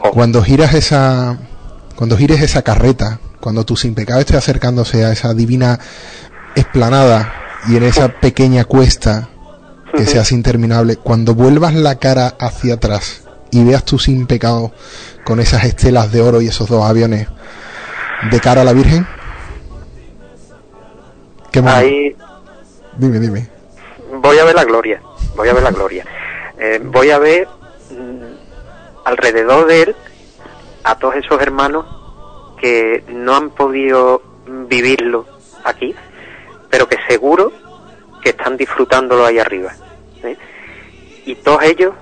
Ojo. 0.00 0.10
Cuando 0.10 0.42
giras 0.42 0.74
esa, 0.74 1.38
cuando 1.94 2.16
gires 2.16 2.42
esa 2.42 2.62
carreta, 2.62 3.20
cuando 3.40 3.64
tu 3.64 3.76
sin 3.76 3.94
pecado 3.94 4.20
esté 4.20 4.36
acercándose 4.36 5.04
a 5.04 5.12
esa 5.12 5.32
divina 5.32 5.78
esplanada 6.56 7.32
y 7.68 7.76
en 7.76 7.84
esa 7.84 8.08
pequeña 8.08 8.64
cuesta 8.64 9.28
que 9.96 10.06
se 10.06 10.18
hace 10.18 10.34
interminable, 10.34 10.96
cuando 10.96 11.34
vuelvas 11.34 11.74
la 11.74 11.98
cara 11.98 12.34
hacia 12.38 12.74
atrás 12.74 13.24
y 13.50 13.64
veas 13.64 13.84
tu 13.84 13.98
sin 13.98 14.26
pecado 14.26 14.72
con 15.24 15.40
esas 15.40 15.64
estelas 15.64 16.12
de 16.12 16.20
oro 16.20 16.40
y 16.40 16.48
esos 16.48 16.68
dos 16.68 16.84
aviones 16.84 17.28
de 18.30 18.40
cara 18.40 18.62
a 18.62 18.64
la 18.64 18.72
Virgen, 18.72 19.06
¿qué 21.52 21.62
más? 21.62 21.76
Ahí 21.76 22.16
Dime, 22.96 23.18
dime. 23.18 23.48
voy 24.20 24.38
a 24.38 24.44
ver 24.44 24.54
la 24.54 24.64
gloria. 24.64 25.00
Voy 25.36 25.48
a 25.48 25.54
ver 25.54 25.62
la 25.62 25.70
gloria. 25.70 26.04
Eh, 26.58 26.80
voy 26.82 27.10
a 27.10 27.18
ver 27.18 27.48
mm, 27.90 29.04
alrededor 29.04 29.66
de 29.66 29.82
él 29.82 29.96
a 30.84 30.96
todos 30.96 31.16
esos 31.16 31.40
hermanos 31.40 31.86
que 32.60 33.04
no 33.08 33.34
han 33.34 33.50
podido 33.50 34.22
vivirlo 34.68 35.26
aquí, 35.64 35.94
pero 36.70 36.88
que 36.88 36.98
seguro 37.08 37.52
que 38.22 38.30
están 38.30 38.56
disfrutándolo 38.56 39.26
ahí 39.26 39.38
arriba. 39.38 39.72
Y 41.24 41.34
todos 41.36 41.62
ellos 41.62 41.94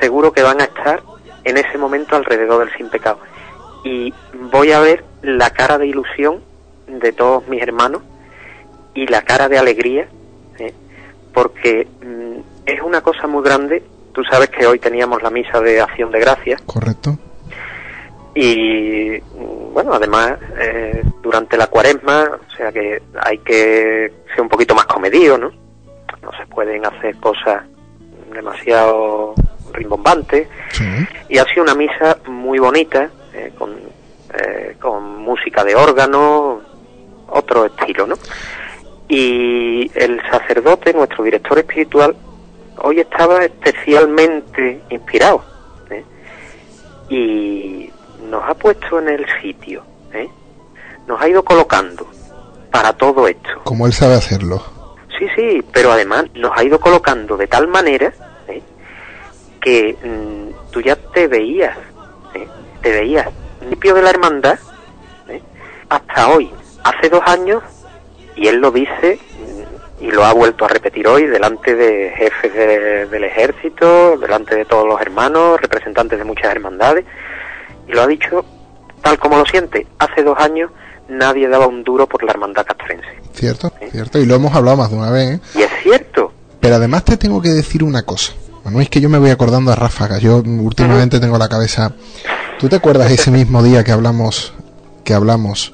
seguro 0.00 0.32
que 0.32 0.42
van 0.42 0.60
a 0.60 0.64
estar 0.64 1.02
en 1.44 1.56
ese 1.56 1.78
momento 1.78 2.16
alrededor 2.16 2.64
del 2.64 2.76
sin 2.76 2.88
pecado. 2.88 3.18
Y 3.84 4.12
voy 4.50 4.72
a 4.72 4.80
ver 4.80 5.04
la 5.22 5.50
cara 5.50 5.78
de 5.78 5.86
ilusión 5.86 6.42
de 6.86 7.12
todos 7.12 7.46
mis 7.48 7.62
hermanos 7.62 8.02
y 8.94 9.06
la 9.06 9.22
cara 9.22 9.48
de 9.48 9.58
alegría, 9.58 10.08
¿eh? 10.58 10.74
porque 11.32 11.86
mm, 12.02 12.40
es 12.66 12.82
una 12.82 13.00
cosa 13.00 13.26
muy 13.26 13.42
grande. 13.42 13.82
Tú 14.12 14.24
sabes 14.24 14.50
que 14.50 14.66
hoy 14.66 14.78
teníamos 14.78 15.22
la 15.22 15.30
misa 15.30 15.60
de 15.60 15.80
acción 15.80 16.10
de 16.10 16.18
gracias 16.18 16.60
¿Correcto? 16.62 17.16
y 18.34 19.20
mm, 19.20 19.72
bueno, 19.72 19.94
además 19.94 20.38
eh, 20.58 21.02
durante 21.22 21.56
la 21.56 21.68
cuaresma, 21.68 22.38
o 22.46 22.56
sea 22.56 22.72
que 22.72 23.02
hay 23.22 23.38
que 23.38 24.12
ser 24.28 24.40
un 24.40 24.48
poquito 24.48 24.74
más 24.74 24.86
comedido, 24.86 25.38
¿no? 25.38 25.50
No 26.22 26.30
se 26.38 26.46
pueden 26.46 26.84
hacer 26.84 27.16
cosas 27.16 27.62
demasiado 28.30 29.34
rimbombantes 29.72 30.48
Sí. 30.72 30.84
y 31.28 31.38
ha 31.38 31.44
sido 31.44 31.62
una 31.62 31.74
misa 31.74 32.18
muy 32.26 32.58
bonita 32.58 33.08
eh, 33.34 33.52
con, 33.58 33.70
eh, 34.34 34.76
con 34.80 35.18
música 35.18 35.62
de 35.64 35.74
órgano, 35.76 36.60
otro 37.28 37.66
estilo, 37.66 38.06
¿no? 38.06 38.16
Y 39.08 39.90
el 39.94 40.20
sacerdote, 40.30 40.92
nuestro 40.92 41.24
director 41.24 41.58
espiritual, 41.58 42.14
hoy 42.78 43.00
estaba 43.00 43.44
especialmente 43.44 44.80
inspirado 44.90 45.44
¿eh? 45.90 46.04
y 47.08 47.90
nos 48.28 48.42
ha 48.48 48.54
puesto 48.54 48.98
en 49.00 49.08
el 49.08 49.26
sitio, 49.42 49.82
¿eh? 50.12 50.28
nos 51.06 51.20
ha 51.20 51.28
ido 51.28 51.44
colocando 51.44 52.06
para 52.70 52.92
todo 52.92 53.26
esto. 53.26 53.48
Como 53.64 53.86
él 53.86 53.92
sabe 53.92 54.14
hacerlo. 54.14 54.62
Sí, 55.20 55.28
sí, 55.36 55.62
pero 55.70 55.92
además 55.92 56.24
nos 56.34 56.50
ha 56.56 56.64
ido 56.64 56.80
colocando 56.80 57.36
de 57.36 57.46
tal 57.46 57.68
manera 57.68 58.10
¿eh? 58.48 58.62
que 59.60 59.94
mm, 60.02 60.70
tú 60.72 60.80
ya 60.80 60.96
te 60.96 61.28
veías, 61.28 61.76
¿eh? 62.34 62.48
te 62.80 62.90
veías 62.90 63.28
limpio 63.68 63.92
de 63.94 64.00
la 64.02 64.08
hermandad 64.10 64.58
¿eh? 65.28 65.42
hasta 65.90 66.30
hoy. 66.30 66.50
Hace 66.84 67.10
dos 67.10 67.22
años, 67.26 67.62
y 68.34 68.48
él 68.48 68.56
lo 68.56 68.70
dice 68.70 69.18
y 70.00 70.10
lo 70.10 70.24
ha 70.24 70.32
vuelto 70.32 70.64
a 70.64 70.68
repetir 70.68 71.06
hoy 71.06 71.26
delante 71.26 71.74
de 71.74 72.10
jefes 72.16 72.54
de- 72.54 73.04
del 73.06 73.24
ejército, 73.24 74.16
delante 74.16 74.54
de 74.56 74.64
todos 74.64 74.86
los 74.86 74.98
hermanos, 75.02 75.60
representantes 75.60 76.18
de 76.18 76.24
muchas 76.24 76.50
hermandades, 76.50 77.04
y 77.86 77.92
lo 77.92 78.00
ha 78.00 78.06
dicho 78.06 78.42
tal 79.02 79.18
como 79.18 79.36
lo 79.36 79.44
siente. 79.44 79.86
Hace 79.98 80.22
dos 80.22 80.38
años 80.38 80.70
nadie 81.10 81.48
daba 81.48 81.66
un 81.66 81.82
duro 81.84 82.06
por 82.06 82.22
la 82.22 82.30
hermandad 82.32 82.64
castrense. 82.66 83.06
¿Cierto? 83.34 83.72
¿Cierto? 83.90 84.18
Y 84.18 84.26
lo 84.26 84.34
hemos 84.36 84.54
hablado 84.54 84.76
más 84.76 84.90
de 84.90 84.96
una 84.96 85.10
vez, 85.10 85.34
¿eh? 85.36 85.40
Y 85.56 85.62
es 85.62 85.70
cierto, 85.82 86.32
Pero 86.60 86.76
además 86.76 87.04
te 87.04 87.16
tengo 87.16 87.40
que 87.42 87.50
decir 87.50 87.82
una 87.84 88.02
cosa. 88.02 88.32
No 88.64 88.80
es 88.80 88.88
que 88.90 89.00
yo 89.00 89.08
me 89.08 89.18
voy 89.18 89.30
acordando 89.30 89.72
a 89.72 89.74
ráfagas. 89.74 90.20
Yo 90.20 90.36
últimamente 90.44 91.18
tengo 91.18 91.38
la 91.38 91.48
cabeza. 91.48 91.92
¿Tú 92.58 92.68
te 92.68 92.76
acuerdas 92.76 93.10
ese 93.10 93.30
mismo 93.32 93.62
día 93.62 93.82
que 93.84 93.90
hablamos? 93.92 94.52
Que 95.04 95.14
hablamos. 95.14 95.72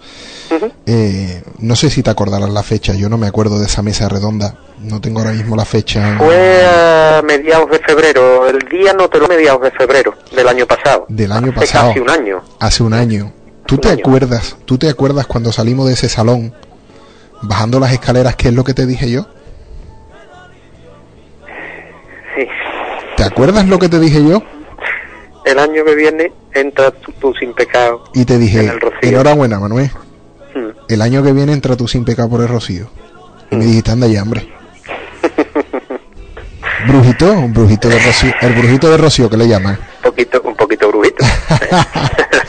Eh, 0.87 1.43
no 1.59 1.75
sé 1.75 1.91
si 1.91 2.03
te 2.03 2.11
acordarás 2.11 2.49
la 2.51 2.63
fecha. 2.63 2.95
Yo 2.95 3.09
no 3.09 3.19
me 3.19 3.27
acuerdo 3.27 3.59
de 3.59 3.67
esa 3.67 3.83
mesa 3.83 4.09
redonda. 4.09 4.55
No 4.81 5.01
tengo 5.01 5.19
ahora 5.21 5.33
mismo 5.33 5.57
la 5.57 5.65
fecha. 5.65 6.17
Fue 6.19 6.65
a 6.65 7.21
mediados 7.23 7.69
de 7.71 7.79
febrero, 7.81 8.47
el 8.47 8.59
día 8.69 8.93
no 8.93 9.09
te 9.09 9.19
lo 9.19 9.27
mediados 9.27 9.63
de 9.63 9.71
febrero 9.73 10.15
del 10.35 10.47
año 10.47 10.67
pasado. 10.67 11.07
Del 11.09 11.33
año 11.33 11.51
Hace 11.57 11.61
pasado. 11.61 11.89
casi 11.89 12.01
un 12.01 12.11
año. 12.11 12.43
Hace 12.61 12.83
un 12.85 12.93
año. 12.95 13.33
¿Tú 13.67 13.79
te 13.79 13.89
año. 13.89 13.99
acuerdas? 14.01 14.57
¿Tú 14.65 14.79
te 14.79 14.89
acuerdas 14.89 15.27
cuando 15.27 15.53
salimos 15.53 15.87
de 15.87 15.95
ese 15.95 16.09
salón? 16.09 16.55
Bajando 17.43 17.81
las 17.81 17.93
escaleras, 17.93 18.37
¿qué 18.37 18.49
es 18.49 18.55
lo 18.55 18.65
que 18.65 18.75
te 18.75 18.87
dije 18.87 19.11
yo? 19.11 19.27
Sí. 22.37 22.47
¿Te 23.17 23.25
acuerdas 23.25 23.67
lo 23.67 23.79
que 23.79 23.89
te 23.89 23.99
dije 23.99 24.23
yo? 24.25 24.43
El 25.45 25.59
año 25.59 25.85
que 25.85 25.95
viene 25.95 26.33
entra 26.55 26.91
tú, 26.91 27.13
tú 27.13 27.35
sin 27.35 27.55
pecado. 27.55 28.05
Y 28.15 28.25
te 28.25 28.39
dije, 28.39 28.61
En 28.61 28.71
el 28.71 28.79
enhorabuena, 29.03 29.61
Manuel. 29.61 29.91
Mm. 30.55 30.71
El 30.89 31.03
año 31.03 31.23
que 31.23 31.33
viene 31.33 31.53
entra 31.53 31.77
tú 31.77 31.87
sin 31.87 32.05
pecado 32.05 32.29
por 32.29 32.41
el 32.41 32.49
rocío. 32.49 32.89
Y 33.51 33.57
me 33.57 33.65
dijiste, 33.65 33.93
anda 33.93 34.07
ya, 34.07 34.23
hombre. 34.23 34.49
Brujito, 36.89 37.33
un 37.33 37.53
brujito 37.53 37.89
de 37.89 37.99
rocío, 37.99 38.33
el 38.41 38.53
brujito 38.53 38.91
de 38.91 38.97
rocío 38.97 39.29
que 39.31 39.37
le 39.37 39.49
llaman. 39.49 39.79
Un 40.05 40.11
poquito, 40.11 40.41
un 40.43 40.55
poquito 40.55 40.89
brujito. 40.89 41.25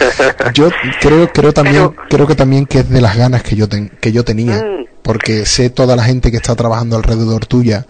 yo 0.53 0.69
creo, 1.01 1.32
creo 1.32 1.53
también, 1.53 1.89
Pero- 1.91 2.08
creo 2.10 2.27
que 2.27 2.36
también 2.36 2.65
que 2.65 2.80
es 2.80 2.89
de 2.89 3.01
las 3.01 3.15
ganas 3.17 3.43
que 3.43 3.56
yo 3.56 3.67
ten- 3.69 3.89
que 4.01 4.12
yo 4.12 4.23
tenía, 4.23 4.58
Mm. 4.63 4.86
porque 5.03 5.45
sé 5.45 5.69
toda 5.69 5.95
la 5.95 6.03
gente 6.03 6.32
que 6.32 6.38
está 6.38 6.56
trabajando 6.56 6.95
alrededor 6.95 7.45
tuya. 7.45 7.86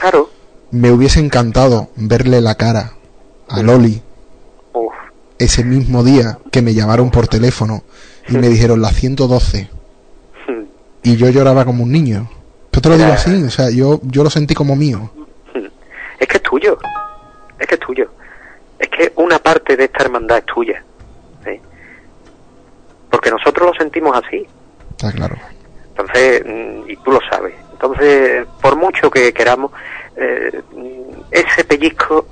Claro. 0.00 0.30
Me 0.70 0.90
hubiese 0.92 1.20
encantado 1.20 1.90
verle 1.96 2.40
la 2.40 2.54
cara 2.54 2.92
a 3.48 3.62
Loli 3.62 4.00
Uf. 4.72 4.92
ese 5.38 5.64
mismo 5.64 6.04
día 6.04 6.38
que 6.52 6.62
me 6.62 6.74
llamaron 6.74 7.10
por 7.10 7.26
teléfono 7.28 7.82
y 8.28 8.36
me 8.36 8.48
dijeron 8.48 8.80
la 8.80 8.90
112 8.90 9.68
Mm. 10.48 10.64
y 11.02 11.16
yo 11.16 11.28
lloraba 11.28 11.64
como 11.64 11.82
un 11.84 11.90
niño. 11.92 12.30
Yo 12.72 12.80
te 12.80 12.88
lo 12.88 12.96
digo 12.96 13.12
así, 13.12 13.42
o 13.42 13.50
sea, 13.50 13.68
yo, 13.70 14.00
yo 14.04 14.22
lo 14.22 14.30
sentí 14.30 14.54
como 14.54 14.76
mío. 14.76 15.10
Es 16.20 16.28
que 16.28 16.36
es 16.36 16.42
tuyo. 16.42 16.78
Es 17.58 17.66
que 17.66 17.74
es 17.74 17.80
tuyo. 17.80 18.10
Es 18.78 18.88
que 18.88 19.12
una 19.16 19.38
parte 19.40 19.76
de 19.76 19.84
esta 19.84 20.04
hermandad 20.04 20.38
es 20.38 20.44
tuya. 20.46 20.84
Porque 23.10 23.30
nosotros 23.30 23.68
lo 23.68 23.74
sentimos 23.74 24.16
así. 24.16 24.46
Está 24.90 25.12
claro. 25.12 25.36
Entonces, 25.88 26.42
mm, 26.46 26.90
y 26.90 26.96
tú 26.96 27.12
lo 27.12 27.20
sabes. 27.28 27.54
Entonces, 27.72 28.46
por 28.60 28.76
mucho 28.76 29.10
que 29.10 29.32
queramos, 29.32 29.72
eh, 30.16 30.62
ese 31.30 31.64
pellizco 31.64 32.26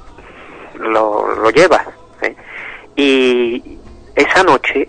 lo, 0.79 1.35
lo 1.35 1.51
llevas. 1.51 1.87
¿eh? 2.23 2.37
Y 2.97 3.79
esa 4.15 4.43
noche, 4.43 4.89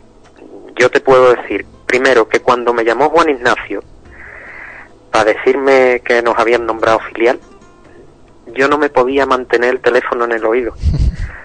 yo 0.75 0.89
te 0.89 0.99
puedo 0.99 1.34
decir, 1.36 1.65
primero, 1.86 2.28
que 2.28 2.41
cuando 2.41 2.73
me 2.73 2.84
llamó 2.84 3.10
Juan 3.10 3.30
Ignacio 3.30 3.82
para 5.12 5.34
decirme 5.34 6.02
que 6.06 6.21
nos 6.21 6.38
habían 6.38 6.65
nombrado 6.65 6.99
filial, 6.99 7.39
yo 8.54 8.67
no 8.67 8.78
me 8.78 8.89
podía 8.89 9.25
mantener 9.25 9.71
el 9.71 9.80
teléfono 9.80 10.25
en 10.25 10.34
el 10.34 10.45
oído. 10.45 10.73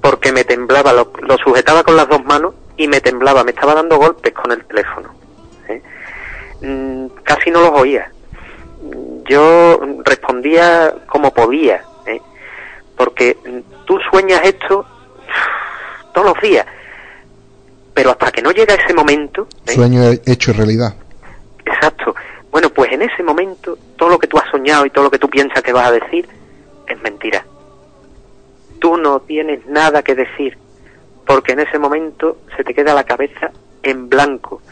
Porque 0.00 0.32
me 0.32 0.44
temblaba, 0.44 0.92
lo, 0.92 1.12
lo 1.20 1.36
sujetaba 1.38 1.82
con 1.82 1.96
las 1.96 2.08
dos 2.08 2.24
manos 2.24 2.54
y 2.78 2.86
me 2.86 3.00
temblaba, 3.00 3.44
me 3.44 3.50
estaba 3.50 3.74
dando 3.74 3.98
golpes 3.98 4.32
con 4.32 4.52
el 4.52 4.64
teléfono. 4.64 5.10
¿eh? 5.68 5.82
Mm, 6.62 7.06
casi 7.24 7.50
no 7.50 7.60
los 7.60 7.72
oía. 7.72 8.10
Yo 9.28 9.80
respondía 10.04 10.94
como 11.08 11.34
podía, 11.34 11.82
¿eh? 12.06 12.22
porque 12.96 13.36
tú 13.84 13.98
sueñas 14.10 14.40
esto 14.44 14.86
todos 16.14 16.28
los 16.28 16.40
días, 16.40 16.64
pero 17.92 18.12
hasta 18.12 18.30
que 18.30 18.42
no 18.42 18.52
llega 18.52 18.74
ese 18.74 18.94
momento, 18.94 19.48
¿eh? 19.66 19.72
Sueño 19.72 20.02
hecho 20.24 20.52
realidad. 20.52 20.94
exacto, 21.66 22.14
bueno, 22.52 22.70
pues 22.70 22.92
en 22.92 23.02
ese 23.02 23.22
momento 23.24 23.76
todo 23.96 24.10
lo 24.10 24.18
que 24.18 24.28
tú 24.28 24.38
has 24.38 24.48
soñado 24.50 24.86
y 24.86 24.90
todo 24.90 25.04
lo 25.04 25.10
que 25.10 25.18
tú 25.18 25.28
piensas 25.28 25.62
que 25.62 25.72
vas 25.72 25.88
a 25.88 25.92
decir 25.92 26.28
es 26.86 27.02
mentira. 27.02 27.44
Tú 28.78 28.96
no 28.96 29.20
tienes 29.20 29.66
nada 29.66 30.02
que 30.02 30.14
decir, 30.14 30.56
porque 31.26 31.52
en 31.52 31.60
ese 31.60 31.78
momento 31.78 32.38
se 32.56 32.64
te 32.64 32.74
queda 32.74 32.94
la 32.94 33.04
cabeza 33.04 33.50
en 33.82 34.08
blanco 34.08 34.62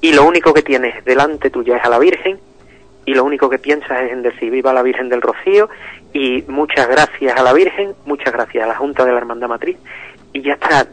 y 0.00 0.12
lo 0.12 0.24
único 0.24 0.52
que 0.52 0.62
tienes 0.62 1.04
delante 1.04 1.50
tuya 1.50 1.76
es 1.76 1.84
a 1.84 1.88
la 1.88 1.98
Virgen 1.98 2.38
y 3.06 3.14
lo 3.14 3.24
único 3.24 3.48
que 3.48 3.58
piensas 3.58 4.02
es 4.02 4.12
en 4.12 4.22
decir 4.22 4.50
viva 4.50 4.72
la 4.72 4.82
Virgen 4.82 5.08
del 5.08 5.22
Rocío 5.22 5.68
y 6.12 6.44
muchas 6.48 6.88
gracias 6.88 7.38
a 7.38 7.42
la 7.42 7.52
Virgen, 7.52 7.94
muchas 8.06 8.32
gracias 8.32 8.64
a 8.64 8.68
la 8.68 8.76
Junta 8.76 9.04
de 9.04 9.12
la 9.12 9.18
Hermandad 9.18 9.48
Matriz 9.48 9.76
y 10.32 10.42
ya 10.42 10.54
está, 10.54 10.86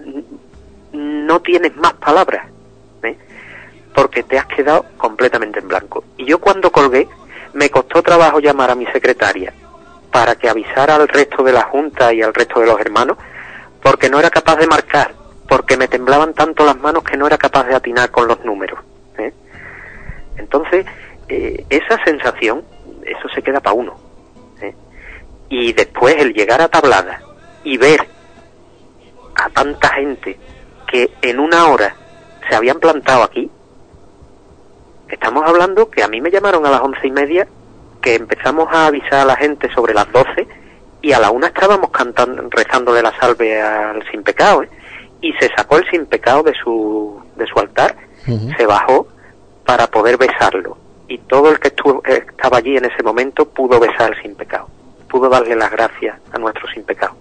no 0.93 1.41
tienes 1.41 1.75
más 1.77 1.93
palabras, 1.93 2.47
¿eh? 3.03 3.17
porque 3.93 4.23
te 4.23 4.37
has 4.37 4.45
quedado 4.45 4.85
completamente 4.97 5.59
en 5.59 5.67
blanco. 5.67 6.03
Y 6.17 6.25
yo 6.25 6.39
cuando 6.39 6.71
colgué, 6.71 7.07
me 7.53 7.69
costó 7.69 8.01
trabajo 8.01 8.39
llamar 8.39 8.71
a 8.71 8.75
mi 8.75 8.85
secretaria 8.87 9.53
para 10.11 10.35
que 10.35 10.49
avisara 10.49 10.95
al 10.95 11.07
resto 11.07 11.43
de 11.43 11.53
la 11.53 11.63
Junta 11.63 12.13
y 12.13 12.21
al 12.21 12.33
resto 12.33 12.59
de 12.59 12.67
los 12.67 12.79
hermanos, 12.79 13.17
porque 13.81 14.09
no 14.09 14.19
era 14.19 14.29
capaz 14.29 14.57
de 14.57 14.67
marcar, 14.67 15.13
porque 15.47 15.77
me 15.77 15.87
temblaban 15.87 16.33
tanto 16.33 16.65
las 16.65 16.77
manos 16.77 17.03
que 17.03 17.17
no 17.17 17.27
era 17.27 17.37
capaz 17.37 17.63
de 17.65 17.75
atinar 17.75 18.11
con 18.11 18.27
los 18.27 18.43
números. 18.43 18.79
¿eh? 19.17 19.33
Entonces, 20.37 20.85
eh, 21.27 21.65
esa 21.69 22.03
sensación, 22.03 22.63
eso 23.05 23.29
se 23.33 23.41
queda 23.41 23.59
para 23.59 23.73
uno. 23.73 23.95
¿eh? 24.61 24.75
Y 25.49 25.73
después 25.73 26.15
el 26.17 26.33
llegar 26.33 26.61
a 26.61 26.67
tablada 26.67 27.21
y 27.63 27.77
ver 27.77 28.07
a 29.35 29.49
tanta 29.49 29.89
gente 29.89 30.37
que 30.87 31.09
en 31.21 31.39
una 31.39 31.67
hora 31.67 31.95
se 32.49 32.55
habían 32.55 32.79
plantado 32.79 33.23
aquí, 33.23 33.49
estamos 35.07 35.43
hablando 35.47 35.89
que 35.89 36.03
a 36.03 36.07
mí 36.07 36.19
me 36.19 36.31
llamaron 36.31 36.65
a 36.65 36.71
las 36.71 36.81
once 36.81 37.07
y 37.07 37.11
media, 37.11 37.47
que 38.01 38.15
empezamos 38.15 38.67
a 38.71 38.87
avisar 38.87 39.13
a 39.21 39.25
la 39.25 39.35
gente 39.35 39.71
sobre 39.73 39.93
las 39.93 40.11
doce 40.11 40.47
y 41.01 41.13
a 41.13 41.19
la 41.19 41.31
una 41.31 41.47
estábamos 41.47 41.91
cantando, 41.91 42.47
rezándole 42.49 43.01
la 43.01 43.17
salve 43.19 43.61
al 43.61 44.03
sin 44.09 44.23
pecado, 44.23 44.63
¿eh? 44.63 44.69
y 45.21 45.33
se 45.33 45.49
sacó 45.55 45.77
el 45.77 45.89
sin 45.89 46.05
pecado 46.05 46.43
de 46.43 46.53
su, 46.53 47.21
de 47.35 47.45
su 47.47 47.59
altar, 47.59 47.95
se 48.25 48.65
bajó 48.65 49.07
para 49.65 49.87
poder 49.87 50.17
besarlo. 50.17 50.77
Y 51.07 51.17
todo 51.19 51.51
el 51.51 51.59
que 51.59 51.69
estuvo, 51.69 52.01
eh, 52.05 52.23
estaba 52.29 52.57
allí 52.57 52.77
en 52.77 52.85
ese 52.85 53.03
momento 53.03 53.45
pudo 53.45 53.79
besar 53.79 54.13
al 54.13 54.21
sin 54.21 54.35
pecado, 54.35 54.67
pudo 55.09 55.29
darle 55.29 55.55
las 55.55 55.71
gracias 55.71 56.17
a 56.31 56.37
nuestro 56.37 56.67
sin 56.71 56.83
pecado, 56.83 57.15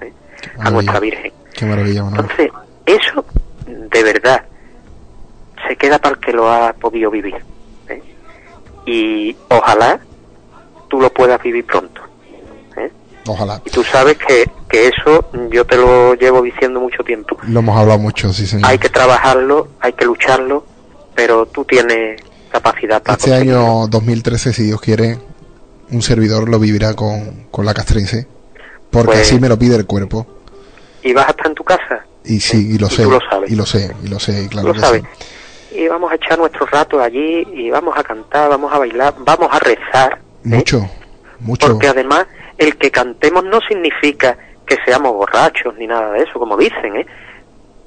¿eh? 0.00 0.12
a 0.58 0.70
nuestra 0.70 0.98
Virgen. 1.00 1.32
Qué 1.54 1.66
maravilla, 1.66 2.04
Manuel. 2.04 2.20
Entonces, 2.22 2.50
eso 2.86 3.24
de 3.66 4.02
verdad 4.02 4.44
se 5.66 5.76
queda 5.76 5.98
para 5.98 6.14
el 6.14 6.20
que 6.20 6.32
lo 6.32 6.50
ha 6.50 6.72
podido 6.72 7.10
vivir. 7.10 7.36
¿eh? 7.88 8.02
Y 8.86 9.36
ojalá 9.48 10.00
tú 10.88 11.00
lo 11.00 11.12
puedas 11.12 11.42
vivir 11.42 11.64
pronto. 11.66 12.00
¿eh? 12.76 12.90
Ojalá. 13.26 13.60
Y 13.64 13.70
tú 13.70 13.82
sabes 13.84 14.16
que, 14.18 14.50
que 14.68 14.88
eso 14.88 15.30
yo 15.50 15.64
te 15.64 15.76
lo 15.76 16.14
llevo 16.14 16.42
diciendo 16.42 16.80
mucho 16.80 17.02
tiempo. 17.04 17.36
Lo 17.46 17.60
hemos 17.60 17.78
hablado 17.78 17.98
mucho, 17.98 18.32
sí, 18.32 18.46
señor. 18.46 18.68
Hay 18.68 18.78
que 18.78 18.88
trabajarlo, 18.88 19.68
hay 19.80 19.92
que 19.92 20.04
lucharlo, 20.04 20.64
pero 21.14 21.46
tú 21.46 21.64
tienes 21.64 22.20
capacidad 22.50 23.02
para 23.02 23.16
Este 23.16 23.30
conseguirlo. 23.30 23.60
año 23.60 23.86
2013, 23.88 24.52
si 24.52 24.62
Dios 24.64 24.80
quiere, 24.80 25.18
un 25.90 26.02
servidor 26.02 26.48
lo 26.48 26.58
vivirá 26.58 26.94
con, 26.94 27.46
con 27.50 27.64
la 27.66 27.74
castrense. 27.74 28.26
Porque 28.90 29.08
Pues- 29.12 29.20
así 29.22 29.38
me 29.38 29.48
lo 29.48 29.58
pide 29.58 29.76
el 29.76 29.86
cuerpo. 29.86 30.26
Y 31.02 31.12
vas 31.12 31.26
a 31.28 31.30
estar 31.30 31.46
en 31.48 31.54
tu 31.54 31.64
casa. 31.64 32.04
Y 32.24 32.40
sí, 32.40 32.74
y 32.74 32.78
lo 32.78 32.88
Y 32.88 32.90
sé. 32.90 33.02
tú 33.04 33.10
lo 33.10 33.20
sabes. 33.30 33.50
Y 33.50 33.54
lo 33.54 33.64
sé, 33.66 33.94
y 34.02 34.08
lo 34.08 34.18
sé, 34.18 34.42
y 34.44 34.48
claro 34.48 34.68
lo 34.68 34.74
que 34.74 34.80
sabes. 34.80 35.02
sí. 35.02 35.24
Y 35.80 35.86
vamos 35.88 36.10
a 36.10 36.14
echar 36.16 36.38
nuestro 36.38 36.64
rato 36.66 37.00
allí 37.00 37.46
y 37.52 37.70
vamos 37.70 37.96
a 37.96 38.02
cantar, 38.02 38.48
vamos 38.48 38.72
a 38.72 38.78
bailar, 38.78 39.14
vamos 39.20 39.48
a 39.52 39.58
rezar. 39.58 40.18
¿Eh? 40.52 40.56
Mucho, 40.56 40.88
mucho. 41.40 41.66
Porque 41.68 41.88
además 41.88 42.26
el 42.58 42.76
que 42.76 42.90
cantemos 42.90 43.44
no 43.44 43.60
significa 43.68 44.36
que 44.66 44.76
seamos 44.84 45.12
borrachos 45.14 45.74
ni 45.78 45.86
nada 45.86 46.12
de 46.12 46.22
eso, 46.24 46.38
como 46.38 46.56
dicen, 46.56 46.96
¿eh? 46.96 47.06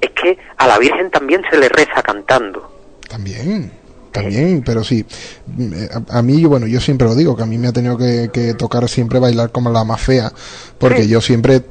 Es 0.00 0.10
que 0.10 0.36
a 0.56 0.66
la 0.66 0.78
Virgen 0.78 1.10
también 1.10 1.42
se 1.50 1.56
le 1.58 1.68
reza 1.68 2.02
cantando. 2.02 2.70
También, 3.08 3.70
también, 4.10 4.62
pero 4.64 4.82
sí. 4.82 5.04
mm, 5.46 5.72
eh, 5.74 5.88
A, 6.10 6.18
a 6.18 6.22
mí, 6.22 6.44
bueno, 6.44 6.66
yo 6.66 6.80
siempre 6.80 7.06
lo 7.06 7.14
digo, 7.14 7.36
que 7.36 7.42
a 7.44 7.46
mí 7.46 7.56
me 7.58 7.68
ha 7.68 7.72
tenido 7.72 7.96
que, 7.96 8.30
que 8.32 8.54
tocar 8.54 8.88
siempre 8.88 9.18
bailar 9.20 9.52
como 9.52 9.70
la 9.70 9.84
más 9.84 10.00
fea, 10.00 10.32
porque 10.78 11.02
Sí. 11.04 11.08
yo 11.08 11.20
siempre, 11.20 11.62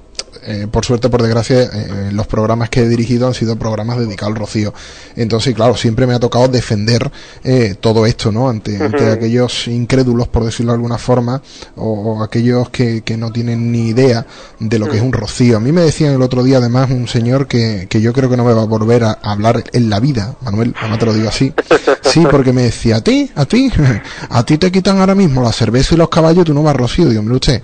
eh, 0.44 0.68
por 0.70 0.86
suerte, 0.86 1.10
por 1.10 1.22
desgracia, 1.22 1.64
eh, 1.64 2.10
los 2.12 2.28
programas 2.28 2.70
que 2.70 2.82
he 2.82 2.88
dirigido 2.88 3.28
han 3.28 3.34
sido 3.34 3.58
programas 3.58 4.00
dedicados 4.00 4.34
al 4.34 4.40
Rocío. 4.40 4.74
Entonces, 5.16 5.54
claro, 5.54 5.76
siempre 5.76 6.08
me 6.08 6.14
ha 6.14 6.20
tocado 6.20 6.48
defender 6.48 7.12
eh, 7.44 7.76
todo 7.80 8.06
esto, 8.06 8.32
¿no? 8.32 8.50
Ante, 8.50 8.82
aquellos 8.84 9.68
incrédulos, 9.68 10.28
por 10.28 10.44
decirlo 10.44 10.72
de 10.72 10.78
alguna 10.78 10.98
forma, 10.98 11.42
o, 11.76 11.92
o 11.92 12.24
aquellos 12.24 12.70
que, 12.70 13.02
que 13.02 13.18
no 13.18 13.32
tienen 13.32 13.72
ni 13.72 13.90
idea 13.90 14.26
de 14.60 14.80
lo 14.80 14.88
que 14.88 14.98
es 14.98 15.04
un 15.04 15.14
Rocío. 15.14 15.58
A 15.58 15.60
mí 15.60 15.72
me 15.72 15.82
decían 15.82 16.14
el 16.14 16.22
otro 16.22 16.44
día, 16.44 16.58
además, 16.58 16.90
un 16.92 17.08
señor 17.08 17.48
que, 17.48 17.88
que 17.90 18.02
yo 18.02 18.14
creo 18.14 18.30
que 18.30 18.38
no 18.38 18.44
me 18.44 18.54
va 18.54 18.64
a 18.64 18.66
volver 18.66 19.04
a 19.04 19.12
hablar 19.12 19.64
en 19.74 19.90
la 19.90 20.00
vida, 20.00 20.36
Manuel, 20.42 20.74
además 20.80 21.00
te 21.00 21.06
lo 21.06 21.14
digo 21.14 21.30
así. 21.30 21.54
Sí, 22.02 22.26
porque 22.30 22.52
me 22.52 22.64
decía, 22.64 22.98
a 22.98 23.02
ti, 23.02 23.32
a 23.36 23.46
ti, 23.46 23.72
a 24.30 24.44
ti 24.44 24.58
te 24.58 24.72
quitan 24.72 25.00
ahora 25.00 25.16
mismo 25.16 25.44
la 25.44 25.52
cerveza 25.52 25.96
y 25.96 25.98
los 25.98 26.10
caballos, 26.10 26.46
tú 26.46 26.54
no 26.54 26.64
vas 26.64 26.74
a 26.74 26.78
Rocío. 26.78 27.10
Digo, 27.10 27.22
mire 27.22 27.36
usted, 27.36 27.64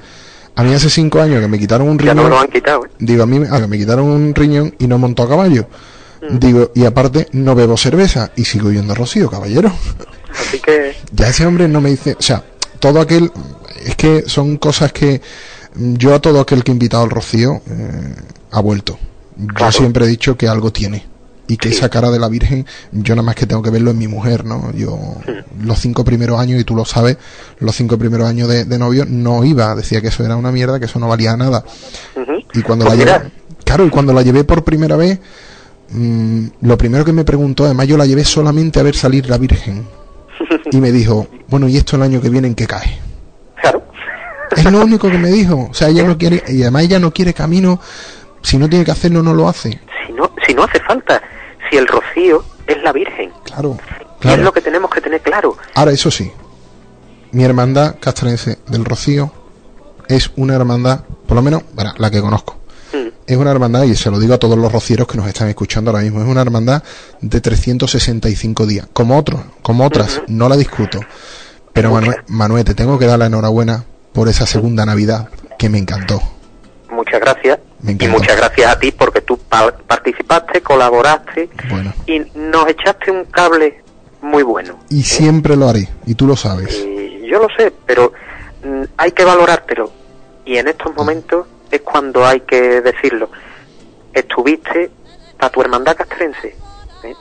a 0.58 0.64
mí 0.64 0.74
hace 0.74 0.90
cinco 0.90 1.22
años 1.22 1.40
que 1.40 1.48
me 1.48 1.58
quitaron 1.60 1.88
un 1.88 1.98
Ya 2.00 2.14
no 2.14 2.24
riñón. 2.24 2.30
lo 2.32 2.40
han 2.40 2.48
quitado, 2.48 2.86
¿eh? 2.86 2.90
Digo, 3.00 3.24
a 3.24 3.26
mí 3.28 3.40
ah, 3.50 3.60
que 3.62 3.68
me 3.68 3.78
quitaron 3.78 4.08
un 4.08 4.34
riñón 4.36 4.74
y 4.80 4.88
no 4.88 4.98
monto 4.98 5.24
a 5.24 5.30
caballo. 5.30 5.68
Mm. 6.22 6.40
Digo, 6.40 6.72
y 6.74 6.84
aparte 6.86 7.28
no 7.32 7.54
bebo 7.56 7.78
cerveza 7.78 8.32
y 8.36 8.44
sigo 8.46 8.72
yendo 8.72 8.94
a 8.94 8.96
Rocío, 8.96 9.30
caballero. 9.30 9.72
Así 10.32 10.60
que 10.60 10.96
Ya 11.14 11.28
ese 11.30 11.46
hombre 11.46 11.68
no 11.68 11.80
me 11.80 11.92
dice, 11.92 12.16
o 12.20 12.22
sea, 12.22 12.44
todo 12.80 13.00
aquel, 13.00 13.32
es 13.86 13.96
que 13.96 14.24
son 14.28 14.58
cosas 14.58 14.92
que 14.92 15.22
mm, 15.76 15.94
yo 15.96 16.16
a 16.16 16.20
todo 16.20 16.40
aquel 16.42 16.64
que 16.64 16.72
he 16.72 16.74
invitado 16.74 17.04
al 17.04 17.12
Rocío 17.12 17.62
eh, 17.70 18.16
ha 18.52 18.60
vuelto. 18.60 18.98
Yo 19.38 19.48
Claro. 19.54 19.72
siempre 19.72 20.06
he 20.06 20.08
dicho 20.08 20.36
que 20.36 20.48
algo 20.48 20.72
tiene 20.74 21.06
y 21.48 21.58
que 21.58 21.70
Sí. 21.70 21.76
esa 21.78 21.90
cara 21.90 22.10
de 22.12 22.20
la 22.20 22.28
Virgen, 22.30 22.66
yo 22.92 23.16
nada 23.16 23.26
más 23.26 23.36
que 23.36 23.46
tengo 23.46 23.62
que 23.62 23.70
verlo 23.70 23.92
en 23.92 23.98
mi 23.98 24.08
mujer, 24.08 24.44
¿no? 24.46 24.72
Yo 24.74 24.98
los 25.62 25.80
cinco 25.80 26.04
primeros 26.04 26.40
años, 26.40 26.60
y 26.60 26.64
tú 26.64 26.76
lo 26.76 26.84
sabes, 26.86 27.18
los 27.60 27.76
cinco 27.76 27.98
primeros 27.98 28.28
años 28.28 28.48
de, 28.50 28.66
de 28.66 28.78
novio 28.78 29.06
no 29.08 29.44
iba, 29.46 29.74
decía 29.76 30.02
que 30.02 30.08
eso 30.10 30.24
era 30.26 30.36
una 30.36 30.52
mierda, 30.52 30.80
que 30.80 30.86
eso 30.86 31.00
no 31.00 31.08
valía 31.08 31.36
nada. 31.38 31.64
Y 32.54 32.62
cuando 32.62 32.86
Pues 32.86 32.98
la 32.98 33.04
mira, 33.06 33.18
llevé, 33.20 33.32
claro, 33.64 33.86
y 33.86 33.90
cuando 33.90 34.14
la 34.14 34.22
llevé 34.24 34.44
por 34.44 34.64
primera 34.64 34.96
vez, 34.98 35.20
mm, 35.92 36.48
lo 36.62 36.78
primero 36.78 37.06
que 37.06 37.14
me 37.14 37.24
preguntó, 37.24 37.66
además 37.66 37.88
yo 37.88 37.98
la 37.98 38.06
llevé 38.06 38.24
solamente 38.26 38.80
a 38.80 38.84
ver 38.84 38.96
salir 38.96 39.30
la 39.30 39.38
Virgen. 39.38 39.86
Y 40.72 40.78
me 40.82 40.92
dijo, 40.92 41.28
bueno, 41.48 41.68
¿y 41.70 41.78
esto 41.78 41.96
el 41.96 42.02
año 42.04 42.20
que 42.22 42.30
viene 42.30 42.48
en 42.48 42.56
qué 42.56 42.68
cae? 42.68 43.00
claro. 43.62 43.84
Es 44.56 44.64
lo 44.72 44.82
único 44.84 45.10
que 45.10 45.18
me 45.18 45.30
dijo. 45.30 45.68
O 45.72 45.74
sea, 45.74 45.88
ella 45.90 46.04
no 46.04 46.18
quiere, 46.18 46.44
y 46.48 46.62
además 46.62 46.84
ella 46.84 47.00
no 47.00 47.12
quiere 47.12 47.34
camino, 47.34 47.80
si 48.42 48.58
no 48.58 48.68
tiene 48.70 48.84
que 48.86 48.92
hacerlo, 48.92 49.24
no 49.24 49.34
lo 49.34 49.48
hace. 49.48 49.80
si 50.06 50.14
no, 50.14 50.30
si 50.46 50.54
no 50.54 50.64
hace 50.64 50.80
falta, 50.82 51.22
si 51.70 51.78
el 51.78 51.88
rocío 51.88 52.44
es 52.68 52.82
la 52.84 52.92
Virgen. 52.92 53.32
Claro, 53.44 53.78
Y 54.18 54.22
claro. 54.22 54.38
es 54.38 54.44
lo 54.44 54.52
que 54.52 54.62
tenemos 54.62 54.92
que 54.92 55.02
tener 55.02 55.22
claro. 55.22 55.58
Ahora, 55.76 55.92
eso 55.92 56.12
sí, 56.12 56.32
mi 57.32 57.44
hermandad 57.44 57.96
castrense 58.00 58.60
del 58.68 58.86
Rocío 58.86 59.32
es 60.08 60.32
una 60.36 60.56
hermandad, 60.56 61.02
por 61.28 61.36
lo 61.36 61.42
menos, 61.42 61.64
bueno, 61.74 61.94
la 61.98 62.10
que 62.10 62.22
conozco. 62.22 62.58
Mm. 62.94 63.08
Es 63.26 63.38
una 63.38 63.52
hermandad, 63.52 63.84
y 63.84 63.96
se 63.96 64.10
lo 64.10 64.20
digo 64.20 64.34
a 64.34 64.38
todos 64.38 64.58
los 64.58 64.72
rocieros 64.72 65.08
que 65.08 65.18
nos 65.18 65.28
están 65.28 65.50
escuchando 65.50 65.92
ahora 65.92 66.04
mismo, 66.04 66.22
es 66.22 66.28
una 66.28 66.42
hermandad 66.42 66.84
de 67.22 67.42
365 67.42 68.66
días. 68.66 68.88
Como 68.94 69.18
otros, 69.18 69.42
como 69.62 69.86
otras, 69.86 70.22
no 70.28 70.48
la 70.48 70.56
discuto. 70.56 71.00
Pero. 71.74 71.92
Manuel, 71.92 72.18
Manuel, 72.28 72.64
te 72.64 72.74
tengo 72.74 72.98
que 72.98 73.06
dar 73.06 73.20
la 73.20 73.26
enhorabuena 73.26 73.84
por 74.14 74.30
esa 74.30 74.46
segunda 74.46 74.86
Navidad 74.86 75.30
que 75.60 75.70
me 75.70 75.78
encantó. 75.78 76.22
Muchas 76.90 77.20
gracias. 77.20 77.60
Y 77.86 78.08
muchas 78.08 78.36
gracias 78.38 78.72
a 78.76 78.80
ti 78.80 78.92
porque 78.92 79.22
tú 79.22 79.38
pa- 79.38 79.72
participaste, 79.72 80.62
colaboraste 80.62 81.50
Bueno, 81.70 81.94
y 82.08 82.20
nos 82.36 82.68
echaste 82.68 83.12
un 83.12 83.26
cable 83.26 83.84
muy 84.22 84.42
bueno. 84.44 84.80
y 84.90 85.04
siempre 85.04 85.56
lo 85.56 85.70
haré, 85.70 85.88
y 86.06 86.16
tú 86.16 86.26
lo 86.26 86.36
sabes. 86.36 86.76
Y 86.84 87.28
yo 87.28 87.40
lo 87.40 87.48
sé, 87.56 87.72
pero 87.86 88.12
mm, 88.64 88.84
hay 88.98 89.12
que 89.12 89.24
valorártelo. 89.24 89.92
Y 90.46 90.58
en 90.58 90.68
estos 90.70 90.96
momentos 90.96 91.46
es 91.70 91.82
cuando 91.82 92.26
hay 92.26 92.40
que 92.42 92.82
decirlo. 92.82 93.30
Estuviste 94.14 94.90
para 95.38 95.52
tu 95.52 95.62
hermandad 95.62 95.96
castrense. 95.96 96.56
¿eh? 97.04 97.14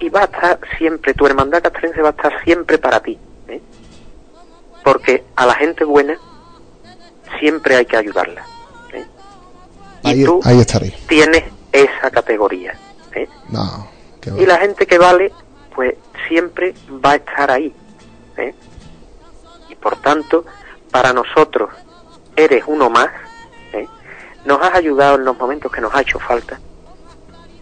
Y 0.00 0.08
va 0.10 0.20
a 0.20 0.24
estar 0.24 0.58
siempre, 0.76 1.14
tu 1.14 1.26
hermandad 1.26 1.62
castrense 1.62 2.02
va 2.02 2.08
a 2.08 2.12
estar 2.12 2.32
siempre 2.44 2.76
para 2.78 3.00
ti. 3.00 3.18
¿eh? 3.48 3.62
Porque 4.84 5.24
a 5.36 5.46
la 5.46 5.54
gente 5.54 5.84
buena 5.84 6.18
siempre 7.40 7.76
hay 7.76 7.86
que 7.86 7.96
ayudarla. 7.96 8.44
¿Eh? 10.04 10.08
Y 10.08 10.10
Ahí, 10.10 10.24
tú 10.24 10.40
ahí 10.44 10.60
estaré. 10.60 10.94
tienes 11.08 11.44
esa 11.72 12.10
categoría. 12.10 12.78
¿eh? 13.14 13.28
No, 13.48 13.88
qué 14.20 14.30
Y 14.38 14.46
la 14.46 14.58
gente 14.58 14.86
que 14.86 14.98
vale, 14.98 15.32
pues 15.74 15.94
siempre 16.28 16.74
va 17.04 17.12
a 17.12 17.16
estar 17.16 17.50
ahí. 17.50 17.74
¿eh? 18.36 18.54
Y 19.68 19.74
por 19.76 20.00
tanto, 20.00 20.44
para 20.90 21.12
nosotros, 21.12 21.70
eres 22.36 22.64
uno 22.66 22.90
más. 22.90 23.08
¿eh? 23.72 23.86
Nos 24.44 24.60
has 24.60 24.74
ayudado 24.74 25.16
en 25.16 25.24
los 25.24 25.36
momentos 25.38 25.70
que 25.72 25.80
nos 25.80 25.94
ha 25.94 26.00
hecho 26.02 26.18
falta. 26.18 26.58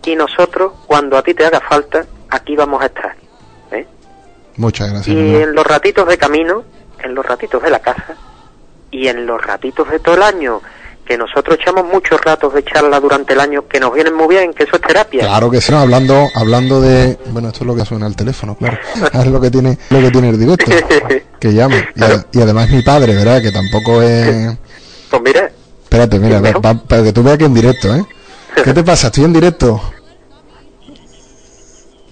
Y 0.04 0.16
nosotros, 0.16 0.72
cuando 0.86 1.16
a 1.16 1.22
ti 1.22 1.32
te 1.32 1.46
haga 1.46 1.60
falta, 1.60 2.04
aquí 2.28 2.56
vamos 2.56 2.82
a 2.82 2.86
estar. 2.86 3.16
Muchas 4.56 4.90
gracias. 4.90 5.16
Y 5.16 5.36
en 5.36 5.54
los 5.54 5.66
ratitos 5.66 6.06
de 6.06 6.18
camino, 6.18 6.64
en 6.98 7.14
los 7.14 7.24
ratitos 7.24 7.62
de 7.62 7.70
la 7.70 7.80
casa 7.80 8.16
y 8.90 9.08
en 9.08 9.24
los 9.26 9.42
ratitos 9.42 9.88
de 9.90 9.98
todo 9.98 10.16
el 10.16 10.22
año, 10.22 10.60
que 11.06 11.18
nosotros 11.18 11.58
echamos 11.60 11.84
muchos 11.92 12.20
ratos 12.20 12.54
de 12.54 12.62
charla 12.64 13.00
durante 13.00 13.32
el 13.32 13.40
año 13.40 13.66
que 13.66 13.80
nos 13.80 13.92
vienen 13.92 14.14
muy 14.14 14.28
bien, 14.28 14.52
que 14.54 14.62
eso 14.64 14.76
es 14.76 14.82
terapia. 14.82 15.20
Claro 15.20 15.50
que 15.50 15.60
sí, 15.60 15.72
no, 15.72 15.78
hablando, 15.80 16.28
hablando 16.34 16.80
de, 16.80 17.18
bueno, 17.30 17.48
esto 17.48 17.60
es 17.64 17.66
lo 17.66 17.74
que 17.74 17.84
suena 17.84 18.06
al 18.06 18.14
teléfono, 18.16 18.54
claro, 18.56 18.78
es 19.12 19.26
lo 19.26 19.40
que 19.40 19.50
tiene, 19.50 19.78
lo 19.90 20.00
que 20.00 20.10
tiene 20.10 20.28
el 20.30 20.38
directo, 20.38 20.70
que 21.40 21.52
llame, 21.52 21.84
y, 21.96 22.00
ade- 22.00 22.24
y 22.32 22.40
además 22.40 22.70
mi 22.70 22.82
padre, 22.82 23.14
¿verdad? 23.14 23.42
Que 23.42 23.50
tampoco 23.50 24.00
es, 24.00 24.56
Pues 25.10 25.22
mira, 25.22 25.50
espérate, 25.82 26.18
mira, 26.20 26.40
va- 26.40 26.74
para 26.74 27.02
que 27.02 27.12
tú 27.12 27.22
veas 27.22 27.36
que 27.38 27.44
en 27.46 27.54
directo, 27.54 27.94
¿eh? 27.94 28.04
¿Qué 28.64 28.72
te 28.72 28.84
pasa? 28.84 29.08
Estoy 29.08 29.24
en 29.24 29.32
directo. 29.32 29.80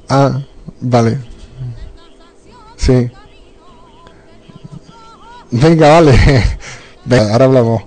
Ah, 0.09 0.41
vale. 0.81 1.19
Sí. 2.77 3.09
Venga, 5.51 5.89
vale. 5.91 6.13
Venga, 7.05 7.33
ahora 7.33 7.45
hablamos. 7.45 7.83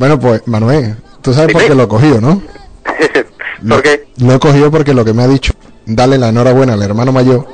Bueno, 0.00 0.18
pues, 0.18 0.40
Manuel, 0.46 0.96
tú 1.20 1.34
sabes 1.34 1.52
por 1.52 1.62
qué 1.62 1.74
lo 1.74 1.82
he 1.82 1.88
cogido, 1.88 2.22
¿no? 2.22 2.40
Lo- 3.62 3.74
porque, 3.74 4.06
Lo 4.16 4.32
he 4.34 4.38
cogido 4.38 4.70
porque 4.70 4.94
lo 4.94 5.04
que 5.04 5.12
me 5.12 5.22
ha 5.22 5.28
dicho, 5.28 5.52
dale 5.84 6.16
la 6.16 6.30
enhorabuena 6.30 6.72
al 6.72 6.82
hermano 6.82 7.12
mayor, 7.12 7.46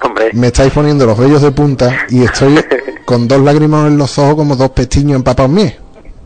hombre, 0.00 0.30
me 0.32 0.46
estáis 0.46 0.72
poniendo 0.72 1.04
los 1.04 1.18
vellos 1.18 1.42
de 1.42 1.50
punta 1.50 2.06
y 2.08 2.22
estoy 2.22 2.64
con 3.04 3.26
dos 3.26 3.40
lágrimas 3.40 3.88
en 3.88 3.98
los 3.98 4.16
ojos 4.20 4.36
como 4.36 4.54
dos 4.54 4.70
pestiños 4.70 5.16
empapados 5.16 5.50
míos. 5.50 5.72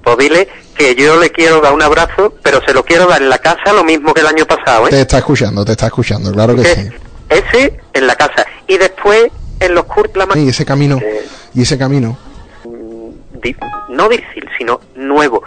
pues 0.02 0.18
dile 0.18 0.46
que 0.76 0.94
yo 0.96 1.16
le 1.18 1.30
quiero 1.30 1.62
dar 1.62 1.72
un 1.72 1.80
abrazo, 1.80 2.34
pero 2.42 2.60
se 2.66 2.74
lo 2.74 2.84
quiero 2.84 3.06
dar 3.06 3.22
en 3.22 3.30
la 3.30 3.38
casa 3.38 3.72
lo 3.74 3.82
mismo 3.84 4.12
que 4.12 4.20
el 4.20 4.26
año 4.26 4.44
pasado, 4.44 4.86
¿eh? 4.88 4.90
Te 4.90 5.00
está 5.00 5.16
escuchando, 5.16 5.64
te 5.64 5.72
está 5.72 5.86
escuchando, 5.86 6.30
claro 6.30 6.54
que 6.54 6.64
sí. 6.66 6.88
Ese 7.30 7.78
en 7.94 8.06
la 8.06 8.14
casa. 8.16 8.44
Y 8.68 8.76
después 8.76 9.28
en 9.60 9.74
los 9.74 9.84
Kurt 9.84 10.14
la 10.18 10.26
Y 10.38 10.48
ese 10.50 10.66
camino, 10.66 10.98
Eh, 10.98 11.24
y 11.54 11.62
ese 11.62 11.78
camino, 11.78 12.18
no 13.88 14.08
difícil, 14.08 14.48
sino 14.56 14.80
nuevo. 14.94 15.42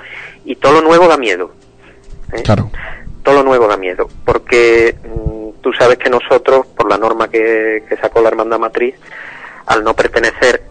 Y 0.46 0.56
todo 0.56 0.74
lo 0.74 0.82
nuevo 0.82 1.08
da 1.08 1.18
miedo. 1.18 1.52
¿eh? 2.34 2.44
claro, 2.44 2.72
Todo 3.24 3.36
lo 3.36 3.44
nuevo 3.44 3.68
da 3.68 3.78
miedo. 3.78 4.08
Porque 4.26 4.96
mm, 5.04 5.62
tú 5.62 5.74
sabes 5.74 5.98
que 5.98 6.10
nosotros, 6.10 6.68
por 6.68 6.90
la 6.90 6.98
norma 6.98 7.30
que, 7.30 7.84
que 7.88 7.98
sacó 7.98 8.22
la 8.22 8.30
Hermandad 8.30 8.60
Matriz, 8.60 8.96
al 9.66 9.84
no 9.84 9.94
pertenecer, 9.94 10.64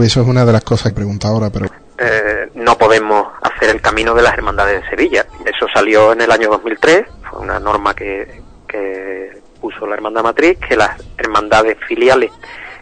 eso 0.00 0.22
es 0.22 0.26
una 0.26 0.44
de 0.44 0.52
las 0.52 0.64
cosas 0.64 0.90
que 0.90 0.96
pregunta 0.96 1.28
ahora, 1.28 1.50
pero 1.50 1.66
eh, 1.98 2.50
no 2.54 2.78
podemos 2.78 3.28
hacer 3.42 3.68
el 3.68 3.82
camino 3.82 4.14
de 4.14 4.22
las 4.22 4.32
Hermandades 4.32 4.82
de 4.82 4.88
Sevilla. 4.88 5.26
Eso 5.44 5.66
salió 5.72 6.12
en 6.12 6.22
el 6.22 6.30
año 6.30 6.48
2003, 6.48 7.04
fue 7.30 7.40
una 7.40 7.60
norma 7.60 7.94
que, 7.94 8.40
que 8.66 9.42
puso 9.60 9.86
la 9.86 9.94
Hermandad 9.94 10.22
Matriz, 10.22 10.58
que 10.66 10.76
las 10.76 10.98
hermandades 11.18 11.76
filiales 11.86 12.32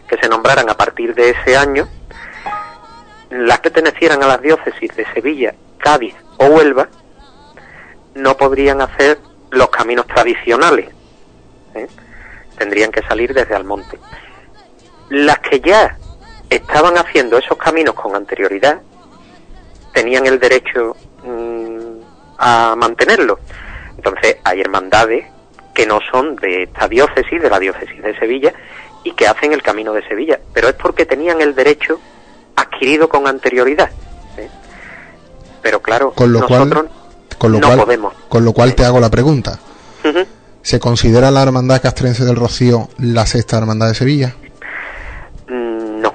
que 0.07 0.17
se 0.17 0.29
nombraran 0.29 0.69
a 0.69 0.73
partir 0.75 1.13
de 1.13 1.31
ese 1.31 1.55
año, 1.55 1.87
las 3.31 3.59
pertenecieran 3.59 4.21
a 4.23 4.27
las 4.27 4.41
diócesis 4.41 4.95
de 4.95 5.05
Sevilla, 5.13 5.55
Cádiz 5.77 6.15
o 6.37 6.45
Huelva, 6.45 6.89
no 8.13 8.35
podrían 8.35 8.81
hacer 8.81 9.19
los 9.51 9.69
caminos 9.69 10.05
tradicionales. 10.05 10.89
¿eh? 11.73 11.87
Tendrían 12.57 12.91
que 12.91 13.01
salir 13.03 13.33
desde 13.33 13.55
Almonte. 13.55 13.97
Las 15.09 15.39
que 15.39 15.61
ya 15.61 15.97
estaban 16.49 16.97
haciendo 16.97 17.37
esos 17.37 17.57
caminos 17.57 17.95
con 17.95 18.15
anterioridad, 18.15 18.81
tenían 19.93 20.25
el 20.25 20.39
derecho 20.39 20.95
mm, 21.23 22.01
a 22.37 22.75
mantenerlo. 22.77 23.39
Entonces 23.95 24.37
hay 24.43 24.59
hermandades 24.59 25.25
que 25.73 25.85
no 25.85 25.99
son 26.11 26.35
de 26.35 26.63
esta 26.63 26.89
diócesis, 26.89 27.41
de 27.41 27.49
la 27.49 27.59
diócesis 27.59 28.01
de 28.01 28.17
Sevilla, 28.19 28.53
y 29.03 29.13
que 29.13 29.27
hacen 29.27 29.53
el 29.53 29.63
camino 29.63 29.93
de 29.93 30.05
Sevilla, 30.07 30.39
pero 30.53 30.67
es 30.67 30.75
porque 30.75 31.05
tenían 31.05 31.41
el 31.41 31.55
derecho 31.55 31.99
adquirido 32.55 33.09
con 33.09 33.27
anterioridad. 33.27 33.89
¿eh? 34.37 34.49
Pero 35.61 35.81
claro, 35.81 36.11
con 36.13 36.31
lo 36.31 36.45
cual, 36.47 36.69
nosotros 36.69 36.85
con 37.37 37.51
lo 37.51 37.59
no 37.59 37.67
cual, 37.67 37.79
podemos. 37.79 38.13
con 38.29 38.45
lo 38.45 38.53
cual 38.53 38.75
te 38.75 38.85
hago 38.85 38.99
la 38.99 39.09
pregunta. 39.09 39.59
¿Se 40.63 40.79
considera 40.79 41.31
la 41.31 41.41
hermandad 41.43 41.81
castrense 41.81 42.23
del 42.25 42.35
Rocío 42.35 42.89
la 42.99 43.25
sexta 43.25 43.57
hermandad 43.57 43.87
de 43.89 43.95
Sevilla? 43.95 44.35
Mm, 45.47 46.01
No, 46.01 46.13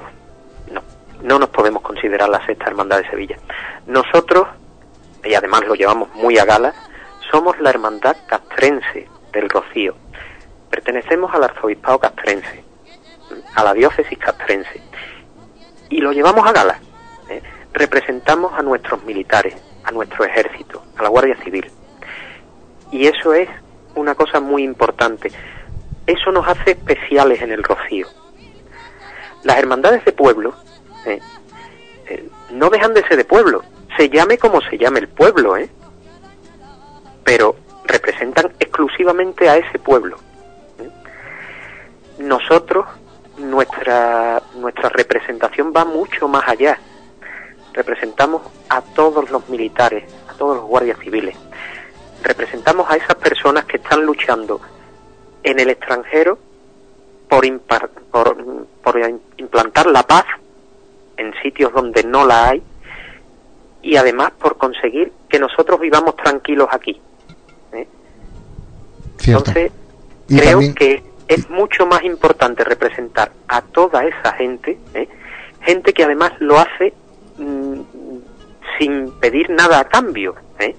no, 0.71 0.81
no 1.21 1.39
nos 1.39 1.49
podemos 1.49 1.81
considerar 1.83 2.29
la 2.29 2.45
sexta 2.45 2.65
hermandad 2.67 2.99
de 2.99 3.09
Sevilla. 3.09 3.37
Nosotros, 3.87 4.47
y 5.23 5.33
además 5.33 5.61
lo 5.67 5.75
llevamos 5.75 6.09
muy 6.15 6.37
a 6.37 6.45
gala, 6.45 6.73
somos 7.31 7.59
la 7.59 7.69
hermandad 7.69 8.15
castrense 8.27 9.07
del 9.33 9.49
Rocío. 9.49 9.95
Pertenecemos 10.69 11.33
al 11.33 11.43
arzobispado 11.43 11.99
castrense, 11.99 12.63
a 13.55 13.63
la 13.63 13.73
diócesis 13.73 14.17
castrense, 14.17 14.81
y 15.89 16.01
lo 16.01 16.11
llevamos 16.11 16.47
a 16.47 16.51
gala. 16.51 16.79
¿eh? 17.29 17.41
Representamos 17.73 18.53
a 18.53 18.61
nuestros 18.61 19.03
militares, 19.03 19.55
a 19.83 19.91
nuestro 19.91 20.25
ejército, 20.25 20.83
a 20.97 21.03
la 21.03 21.09
Guardia 21.09 21.37
Civil. 21.43 21.69
Y 22.91 23.07
eso 23.07 23.33
es 23.33 23.49
una 23.95 24.15
cosa 24.15 24.39
muy 24.39 24.63
importante. 24.63 25.31
Eso 26.05 26.31
nos 26.31 26.47
hace 26.47 26.71
especiales 26.71 27.41
en 27.41 27.51
el 27.51 27.63
Rocío 27.63 28.07
las 29.47 29.57
hermandades 29.57 30.03
de 30.03 30.11
pueblo 30.11 30.53
eh, 31.05 31.19
eh, 32.07 32.29
no 32.51 32.69
dejan 32.69 32.93
de 32.93 33.07
ser 33.07 33.17
de 33.17 33.25
pueblo, 33.25 33.63
se 33.95 34.09
llame 34.09 34.37
como 34.37 34.61
se 34.61 34.77
llame 34.77 34.99
el 34.99 35.07
pueblo, 35.07 35.55
¿eh? 35.55 35.69
pero 37.23 37.55
representan 37.85 38.51
exclusivamente 38.59 39.49
a 39.49 39.57
ese 39.57 39.79
pueblo. 39.79 40.17
Nosotros, 42.17 42.85
nuestra, 43.37 44.41
nuestra 44.55 44.89
representación 44.89 45.73
va 45.75 45.85
mucho 45.85 46.27
más 46.27 46.47
allá. 46.47 46.79
Representamos 47.73 48.41
a 48.69 48.81
todos 48.81 49.29
los 49.29 49.47
militares, 49.49 50.03
a 50.29 50.33
todos 50.33 50.57
los 50.57 50.65
guardias 50.65 50.97
civiles. 50.99 51.35
Representamos 52.23 52.89
a 52.89 52.95
esas 52.95 53.15
personas 53.15 53.65
que 53.65 53.77
están 53.77 54.05
luchando 54.05 54.59
en 55.43 55.59
el 55.59 55.69
extranjero 55.69 56.39
por, 57.29 57.45
impar- 57.45 57.89
por, 58.11 58.35
por 58.83 58.99
implantar 59.37 59.85
la 59.87 60.03
paz 60.03 60.25
en 61.17 61.33
sitios 61.41 61.71
donde 61.73 62.03
no 62.03 62.25
la 62.25 62.49
hay 62.49 62.63
y 63.81 63.95
además 63.95 64.31
por 64.39 64.57
conseguir 64.57 65.11
que 65.29 65.39
nosotros 65.39 65.79
vivamos 65.79 66.15
tranquilos 66.15 66.67
aquí. 66.71 66.99
¿eh? 67.73 67.87
Entonces, 69.27 69.71
Y 70.27 70.37
creo 70.37 70.51
también- 70.51 70.75
que 70.75 71.03
es 71.27 71.49
mucho 71.49 71.85
más 71.85 72.03
importante 72.03 72.63
representar 72.63 73.31
a 73.47 73.61
toda 73.61 74.05
esa 74.05 74.33
gente, 74.33 74.77
¿eh? 74.93 75.07
gente 75.61 75.93
que 75.93 76.03
además 76.03 76.31
lo 76.39 76.57
hace 76.57 76.93
mm, 77.37 77.79
sin 78.79 79.11
pedir 79.19 79.49
nada 79.49 79.79
a 79.79 79.85
cambio. 79.85 80.35
¿eh? 80.59 80.75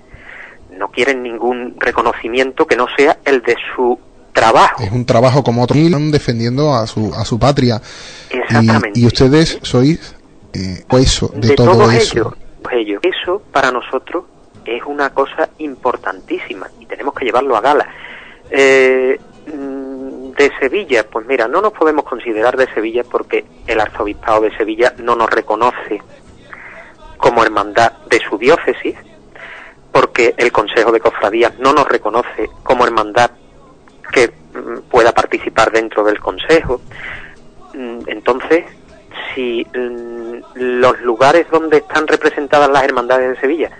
No 0.76 0.88
quieren 0.88 1.22
ningún 1.22 1.74
reconocimiento 1.78 2.66
que 2.66 2.76
no 2.76 2.86
sea 2.96 3.18
el 3.24 3.42
de 3.42 3.56
su 3.74 3.98
trabajo. 4.32 4.82
Es 4.82 4.92
un 4.92 5.04
trabajo 5.04 5.42
como 5.42 5.62
otros 5.64 5.78
están 5.78 6.10
defendiendo 6.10 6.74
a 6.74 6.86
su, 6.86 7.12
a 7.14 7.24
su 7.24 7.38
patria. 7.38 7.80
Exactamente. 8.30 8.98
Y, 8.98 9.02
y 9.02 9.06
ustedes 9.06 9.58
sois 9.62 10.16
eh, 10.52 10.84
eso, 10.92 11.28
de, 11.34 11.48
de 11.48 11.54
todo 11.54 11.72
todos 11.72 11.94
eso. 11.94 12.36
ellos. 12.72 13.00
Eso 13.02 13.42
para 13.52 13.70
nosotros 13.70 14.24
es 14.64 14.82
una 14.86 15.10
cosa 15.10 15.48
importantísima 15.58 16.68
y 16.78 16.86
tenemos 16.86 17.14
que 17.14 17.24
llevarlo 17.24 17.56
a 17.56 17.60
gala. 17.60 17.88
Eh, 18.50 19.18
de 20.38 20.52
Sevilla, 20.58 21.04
pues 21.08 21.26
mira, 21.26 21.48
no 21.48 21.60
nos 21.60 21.72
podemos 21.72 22.04
considerar 22.04 22.56
de 22.56 22.72
Sevilla 22.72 23.02
porque 23.04 23.44
el 23.66 23.80
arzobispado 23.80 24.42
de 24.42 24.56
Sevilla 24.56 24.94
no 24.98 25.16
nos 25.16 25.28
reconoce 25.28 26.00
como 27.16 27.42
hermandad 27.42 27.92
de 28.08 28.20
su 28.20 28.38
diócesis, 28.38 28.96
porque 29.92 30.34
el 30.36 30.52
Consejo 30.52 30.92
de 30.92 31.00
Cofradías 31.00 31.58
no 31.58 31.72
nos 31.72 31.88
reconoce 31.88 32.48
como 32.62 32.84
hermandad 32.84 33.32
que 34.12 34.28
mm, 34.28 34.88
pueda 34.88 35.12
participar 35.12 35.72
dentro 35.72 36.04
del 36.04 36.20
Consejo. 36.20 36.80
Mm, 37.74 38.00
Entonces, 38.06 38.64
si 39.34 39.66
mm, 39.74 40.38
los 40.54 41.00
lugares 41.00 41.50
donde 41.50 41.78
están 41.78 42.06
representadas 42.06 42.70
las 42.70 42.84
hermandades 42.84 43.30
de 43.30 43.40
Sevilla, 43.40 43.70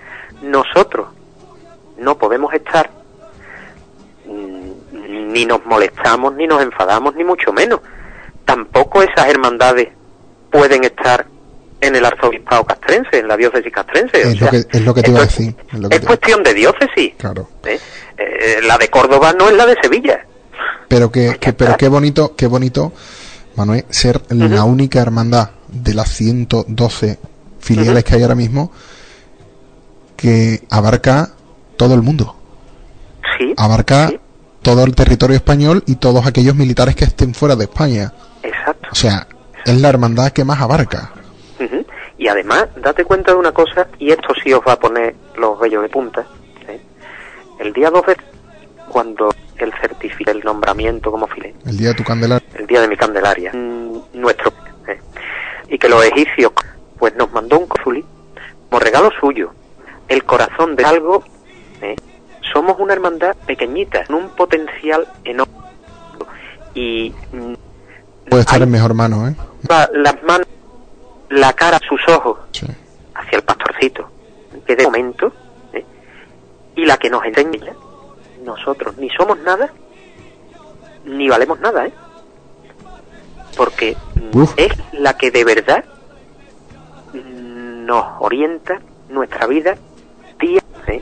nosotros 0.41 1.07
no 1.97 2.17
podemos 2.17 2.53
estar, 2.53 2.89
ni 5.09 5.45
nos 5.45 5.65
molestamos, 5.65 6.35
ni 6.35 6.45
nos 6.47 6.61
enfadamos, 6.61 7.15
ni 7.15 7.23
mucho 7.23 7.51
menos. 7.53 7.79
Tampoco 8.45 9.01
esas 9.01 9.27
hermandades 9.27 9.89
pueden 10.51 10.83
estar 10.83 11.25
en 11.81 11.95
el 11.95 12.03
arzobispado 12.05 12.65
castrense, 12.65 13.19
en 13.19 13.27
la 13.27 13.37
diócesis 13.37 13.71
castrense. 13.71 14.17
O 14.25 14.29
Es 14.29 14.41
lo 14.41 14.49
que, 14.49 14.57
es 14.69 14.81
lo 14.85 14.93
que 14.93 15.01
te 15.01 15.11
iba 15.11 15.19
a 15.19 15.23
decir. 15.23 15.55
es 15.89 15.99
cuestión 16.01 16.43
de 16.43 16.53
diócesis. 16.53 17.13
Claro. 17.17 17.49
¿eh? 17.65 17.79
Eh, 18.17 18.59
la 18.63 18.77
de 18.77 18.89
Córdoba 18.89 19.33
no 19.37 19.47
es 19.49 19.55
la 19.55 19.65
de 19.65 19.75
Sevilla. 19.81 20.25
Pero 20.87 21.11
que, 21.11 21.37
que- 21.39 21.53
pero 21.53 21.77
qué 21.77 21.87
bonito, 21.87 22.35
qué 22.35 22.47
bonito, 22.47 22.91
Manuel, 23.55 23.85
ser 23.89 24.21
la 24.29 24.63
única 24.63 24.99
hermandad 25.01 25.51
de 25.67 25.93
las 25.93 26.09
112 26.09 27.19
filiales 27.59 28.03
que 28.03 28.15
hay 28.15 28.23
ahora 28.23 28.35
mismo 28.35 28.71
que 30.17 30.63
abarca 30.69 31.29
todo 31.77 31.93
el 31.93 32.01
mundo. 32.01 32.35
Sí, 33.37 33.53
Abarca 33.55 34.09
sí, 34.09 34.19
todo 34.61 34.83
el 34.83 34.95
territorio 34.95 35.35
español 35.35 35.83
y 35.87 35.95
todos 35.95 36.25
aquellos 36.27 36.55
militares 36.55 36.95
que 36.95 37.05
estén 37.05 37.33
fuera 37.33 37.55
de 37.55 37.65
España. 37.65 38.11
exacto. 38.43 38.89
O 38.91 38.95
sea, 38.95 39.27
es 39.65 39.79
la 39.79 39.89
hermandad 39.89 40.31
que 40.31 40.43
más 40.43 40.59
abarca. 40.61 41.11
Ujú. 41.59 41.85
Y 42.17 42.27
además, 42.27 42.67
date 42.81 43.05
cuenta 43.05 43.31
de 43.31 43.37
una 43.37 43.51
cosa, 43.51 43.87
y 43.97 44.11
esto 44.11 44.33
sí 44.43 44.51
os 44.53 44.61
va 44.67 44.73
a 44.73 44.79
poner 44.79 45.15
los 45.37 45.59
vellos 45.59 45.81
de 45.83 45.89
punta. 45.89 46.25
¿eh? 46.67 46.79
El 47.59 47.71
día 47.73 47.89
2 47.89 48.05
de 48.07 48.17
cuando 48.89 49.29
el 49.57 49.71
certifica 49.81 50.31
el 50.31 50.39
nombramiento 50.41 51.11
como 51.11 51.27
filé, 51.27 51.53
El 51.65 51.77
día 51.77 51.89
de 51.89 51.93
tu 51.95 52.03
candelaria. 52.03 52.47
el 52.55 52.65
día 52.67 52.81
de 52.81 52.87
mi 52.87 52.97
Candelaria, 52.97 53.51
mm, 53.53 53.99
nuestro, 54.19 54.51
¿eh? 54.87 54.99
y 55.69 55.77
que 55.77 55.87
los 55.89 56.03
egipcios, 56.05 56.51
pues 56.97 57.13
nos 57.15 57.31
mandó 57.31 57.59
un 57.59 57.67
cónsul 57.67 58.03
como 58.69 58.79
regalo 58.79 59.09
suyo, 59.19 59.51
el 60.07 60.23
corazón 60.23 60.75
de 60.75 60.85
algo, 60.85 61.23
¿eh? 61.81 61.95
Somos 62.53 62.77
una 62.79 62.93
hermandad 62.93 63.35
pequeñita, 63.45 64.05
con 64.05 64.15
un 64.15 64.29
potencial 64.29 65.07
enorme, 65.23 65.53
y 66.73 67.13
Puede 68.29 68.41
estar 68.41 68.61
en 68.61 68.69
mejor 68.69 68.93
mano, 68.93 69.27
¿eh? 69.27 69.35
las 69.93 70.21
manos, 70.23 70.47
la 71.29 71.51
cara, 71.53 71.79
sus 71.87 71.99
ojos 72.07 72.37
Sí. 72.51 72.67
hacia 73.15 73.37
el 73.37 73.43
pastorcito, 73.43 74.09
que 74.65 74.75
de 74.75 74.83
momento, 74.83 75.33
¿eh? 75.73 75.83
y 76.75 76.85
la 76.85 76.97
que 76.97 77.09
nos 77.09 77.25
enseña, 77.25 77.73
nosotros 78.43 78.97
ni 78.97 79.09
somos 79.09 79.39
nada, 79.39 79.71
ni 81.05 81.27
valemos 81.27 81.59
nada, 81.59 81.87
¿eh? 81.87 81.93
Porque 83.57 83.97
Uf. 84.33 84.53
es 84.57 84.71
la 84.93 85.17
que 85.17 85.31
de 85.31 85.43
verdad 85.43 85.83
mm, 87.13 87.85
nos 87.85 88.05
orienta 88.19 88.79
nuestra 89.09 89.47
vida 89.47 89.75
día, 90.39 90.61
¿eh? 90.87 91.01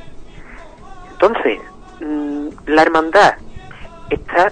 Entonces, 1.20 1.60
mm, 2.00 2.48
la 2.68 2.82
hermandad 2.84 3.34
está 4.10 4.52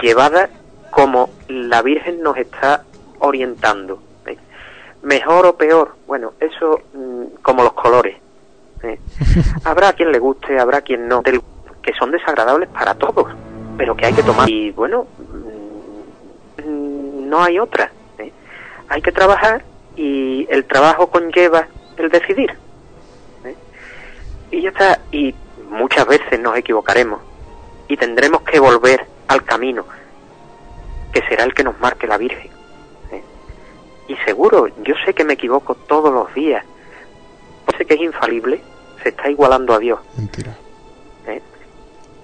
llevada 0.00 0.50
como 0.90 1.30
la 1.48 1.80
Virgen 1.82 2.22
nos 2.22 2.36
está 2.36 2.84
orientando. 3.20 4.02
¿eh? 4.26 4.36
Mejor 5.02 5.46
o 5.46 5.56
peor, 5.56 5.96
bueno, 6.06 6.32
eso 6.40 6.80
mm, 6.92 7.36
como 7.42 7.62
los 7.62 7.72
colores. 7.72 8.16
¿eh? 8.82 8.98
Habrá 9.64 9.92
quien 9.94 10.12
le 10.12 10.18
guste, 10.18 10.58
habrá 10.58 10.82
quien 10.82 11.08
no, 11.08 11.22
del- 11.22 11.40
que 11.82 11.92
son 11.94 12.10
desagradables 12.10 12.68
para 12.68 12.94
todos, 12.94 13.26
pero 13.78 13.96
que 13.96 14.06
hay 14.06 14.12
que 14.12 14.22
tomar. 14.22 14.48
Y 14.50 14.70
bueno, 14.72 15.06
mm, 16.58 17.28
no 17.30 17.42
hay 17.42 17.58
otra. 17.58 17.90
¿eh? 18.18 18.30
Hay 18.88 19.00
que 19.00 19.10
trabajar 19.12 19.64
y 19.96 20.46
el 20.50 20.64
trabajo 20.66 21.06
conlleva 21.08 21.66
el 21.96 22.10
decidir. 22.10 22.54
Y 24.50 24.60
ya 24.60 24.68
está. 24.68 25.00
Y 25.10 25.34
muchas 25.72 26.06
veces 26.06 26.38
nos 26.38 26.56
equivocaremos 26.56 27.20
y 27.88 27.96
tendremos 27.96 28.42
que 28.42 28.60
volver 28.60 29.06
al 29.28 29.44
camino 29.44 29.84
que 31.12 31.22
será 31.28 31.44
el 31.44 31.54
que 31.54 31.64
nos 31.64 31.78
marque 31.80 32.06
la 32.06 32.16
Virgen. 32.16 32.50
¿eh? 33.10 33.22
Y 34.08 34.16
seguro, 34.24 34.68
yo 34.82 34.94
sé 35.04 35.14
que 35.14 35.24
me 35.24 35.34
equivoco 35.34 35.74
todos 35.74 36.12
los 36.12 36.32
días. 36.34 36.64
Sé 37.76 37.84
que 37.86 37.94
es 37.94 38.00
infalible, 38.00 38.60
se 39.02 39.10
está 39.10 39.30
igualando 39.30 39.74
a 39.74 39.78
Dios. 39.78 40.00
Mentira. 40.16 40.56
¿eh? 41.26 41.42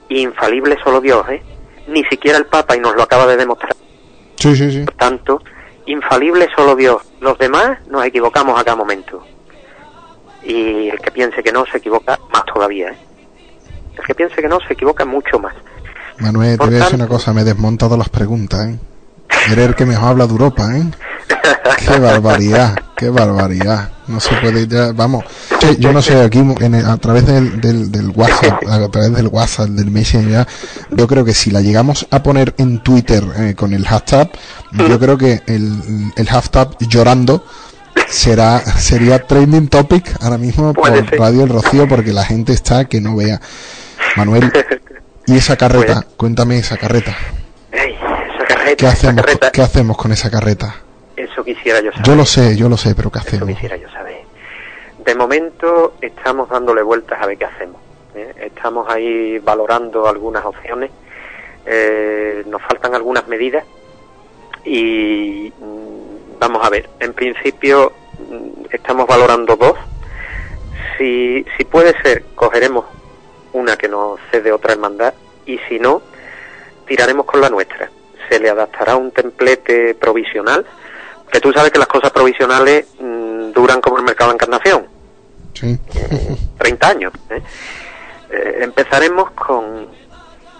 Y 0.08 0.20
infalible 0.20 0.76
solo 0.82 1.00
Dios, 1.00 1.26
¿eh? 1.28 1.42
Ni 1.86 2.04
siquiera 2.04 2.38
el 2.38 2.46
Papa, 2.46 2.76
y 2.76 2.80
nos 2.80 2.94
lo 2.94 3.02
acaba 3.02 3.26
de 3.26 3.36
demostrar. 3.36 3.74
Sí, 4.36 4.54
sí, 4.56 4.70
sí. 4.70 4.84
Por 4.84 4.94
tanto, 4.94 5.42
infalible 5.86 6.48
solo 6.54 6.76
Dios. 6.76 7.02
Los 7.20 7.38
demás 7.38 7.78
nos 7.88 8.04
equivocamos 8.04 8.58
a 8.58 8.64
cada 8.64 8.76
momento. 8.76 9.24
Y 10.42 10.88
el 10.88 10.98
que 11.00 11.10
piense 11.10 11.42
que 11.42 11.52
no 11.52 11.66
se 11.66 11.78
equivoca 11.78 12.18
más 12.30 12.44
todavía, 12.44 12.90
¿eh? 12.90 13.07
El 13.98 14.04
que 14.06 14.14
piense 14.14 14.36
que 14.36 14.48
no 14.48 14.58
se 14.66 14.72
equivoca 14.74 15.04
mucho 15.04 15.38
más. 15.38 15.54
Manuel, 16.18 16.52
te 16.52 16.58
Por 16.58 16.68
voy 16.68 16.76
a 16.76 16.78
decir 16.80 16.94
una 16.96 17.06
cosa, 17.06 17.32
me 17.32 17.42
he 17.42 17.44
desmontado 17.44 17.96
las 17.96 18.08
preguntas, 18.08 18.66
¿eh? 18.66 18.78
Eres 19.52 19.68
el 19.68 19.74
que 19.74 19.86
mejor 19.86 20.08
habla 20.10 20.26
de 20.26 20.32
Europa, 20.32 20.76
¿eh? 20.76 20.84
Qué 21.78 21.98
barbaridad, 21.98 22.76
qué 22.96 23.08
barbaridad. 23.08 23.90
No 24.08 24.18
se 24.20 24.34
puede 24.36 24.66
ya, 24.66 24.92
vamos. 24.92 25.24
Che, 25.58 25.76
yo 25.76 25.92
no 25.92 26.02
sé, 26.02 26.20
aquí 26.20 26.38
en 26.38 26.74
el- 26.74 26.84
a 26.86 26.96
través 26.96 27.24
del, 27.26 27.60
del, 27.60 27.92
del 27.92 28.08
WhatsApp, 28.10 28.62
a 28.66 28.88
través 28.88 29.14
del 29.14 29.28
WhatsApp, 29.28 29.68
del 29.68 29.90
Messenger, 29.90 30.28
ya, 30.30 30.46
yo 30.90 31.06
creo 31.06 31.24
que 31.24 31.34
si 31.34 31.50
la 31.50 31.60
llegamos 31.60 32.06
a 32.10 32.22
poner 32.22 32.54
en 32.58 32.82
Twitter 32.82 33.22
eh, 33.36 33.54
con 33.54 33.72
el 33.74 33.86
hashtag, 33.86 34.30
yo 34.72 34.98
creo 34.98 35.16
que 35.18 35.42
el, 35.46 36.12
el 36.16 36.28
hashtag 36.28 36.76
llorando 36.80 37.44
será 38.08 38.60
sería 38.60 39.24
trending 39.26 39.68
topic 39.68 40.16
ahora 40.20 40.38
mismo 40.38 40.72
por. 40.72 40.90
Radio 41.18 41.44
El 41.44 41.50
Rocío 41.50 41.86
porque 41.88 42.12
la 42.12 42.24
gente 42.24 42.52
está 42.52 42.86
que 42.86 43.00
no 43.00 43.14
vea. 43.16 43.40
Manuel, 44.18 44.52
¿y 45.26 45.36
esa 45.36 45.56
carreta? 45.62 46.04
Cuéntame 46.16 46.58
esa 46.58 46.76
carreta. 46.76 47.16
Ey, 47.72 47.94
esa 47.94 48.46
carreta, 48.46 48.76
¿Qué 48.76 48.86
esa 48.86 48.88
hacemos, 48.92 49.24
carreta, 49.24 49.50
¿Qué 49.52 49.62
hacemos 49.62 49.96
con 49.96 50.12
esa 50.12 50.30
carreta? 50.30 50.74
eso 51.16 51.42
quisiera 51.44 51.80
yo 51.80 51.90
saber. 51.92 52.06
Yo 52.06 52.14
lo 52.14 52.24
sé, 52.24 52.56
yo 52.56 52.68
lo 52.68 52.76
sé, 52.76 52.94
pero 52.94 53.10
¿qué 53.10 53.18
Eso 53.18 53.28
hacemos? 53.28 53.48
quisiera 53.48 53.76
yo 53.76 53.88
saber. 53.90 54.18
De 55.04 55.14
momento 55.14 55.94
estamos 56.00 56.48
dándole 56.48 56.82
vueltas 56.82 57.20
a 57.20 57.26
ver 57.26 57.38
qué 57.38 57.44
hacemos. 57.46 57.80
¿eh? 58.14 58.34
Estamos 58.54 58.88
ahí 58.88 59.38
valorando 59.38 60.06
algunas 60.08 60.44
opciones. 60.44 60.90
Eh, 61.66 62.44
nos 62.46 62.62
faltan 62.62 62.94
algunas 62.94 63.26
medidas 63.28 63.64
y 64.64 65.52
mm, 65.58 66.38
vamos 66.38 66.64
a 66.64 66.70
ver. 66.70 66.88
En 67.00 67.12
principio 67.14 67.92
mm, 68.18 68.66
estamos 68.70 69.06
valorando 69.06 69.56
dos. 69.56 69.74
Si, 70.96 71.44
si 71.56 71.64
puede 71.64 71.94
ser, 72.02 72.24
cogeremos 72.34 72.84
una 73.52 73.76
que 73.76 73.88
nos 73.88 74.18
cede 74.30 74.52
otra 74.52 74.72
hermandad 74.72 75.14
y 75.46 75.58
si 75.68 75.78
no, 75.78 76.02
tiraremos 76.86 77.26
con 77.26 77.40
la 77.40 77.48
nuestra. 77.48 77.90
Se 78.28 78.38
le 78.38 78.50
adaptará 78.50 78.96
un 78.96 79.10
templete 79.10 79.94
provisional, 79.94 80.66
que 81.30 81.40
tú 81.40 81.52
sabes 81.52 81.70
que 81.72 81.78
las 81.78 81.88
cosas 81.88 82.10
provisionales 82.10 82.86
mm, 82.98 83.52
duran 83.52 83.80
como 83.80 83.98
el 83.98 84.04
mercado 84.04 84.30
de 84.30 84.34
encarnación, 84.34 84.86
Sí. 85.54 85.78
30 86.58 86.88
años. 86.88 87.12
¿eh? 87.30 87.42
Eh, 88.30 88.58
empezaremos 88.60 89.30
con, 89.32 89.88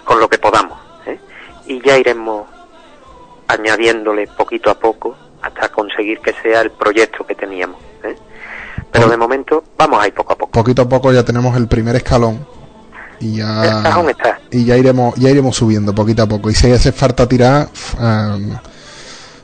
con 0.05 0.18
lo 0.18 0.28
que 0.28 0.39
podamos 0.39 0.78
¿eh? 1.07 1.18
y 1.66 1.80
ya 1.82 1.99
iremos 1.99 2.49
añadiéndole 3.47 4.26
poquito 4.26 4.70
a 4.70 4.74
poco 4.78 5.16
hasta 5.43 5.68
conseguir 5.68 6.18
que 6.20 6.32
sea 6.43 6.62
el 6.62 6.70
proyecto 6.70 7.26
que 7.26 7.34
teníamos. 7.34 7.80
Pero 8.91 9.09
de 9.09 9.16
momento 9.18 9.64
vamos 9.76 10.03
a 10.03 10.07
ir 10.09 10.14
poco 10.14 10.32
a 10.32 10.36
poco. 10.36 10.51
Poquito 10.53 10.82
a 10.82 10.89
poco 10.89 11.12
ya 11.12 11.22
tenemos 11.22 11.55
el 11.57 11.68
primer 11.68 11.95
escalón 11.95 12.47
y 13.21 13.37
ya 13.37 13.91
está. 14.11 14.41
y 14.51 14.64
ya 14.64 14.77
iremos 14.77 15.14
ya 15.16 15.31
iremos 15.31 15.57
subiendo 15.57 15.95
poquito 15.95 16.23
a 16.23 16.27
poco 16.27 16.51
y 16.51 16.55
si 16.55 16.71
hace 16.71 16.93
falta 16.93 17.27
tirar 17.29 17.69
em, 18.01 18.57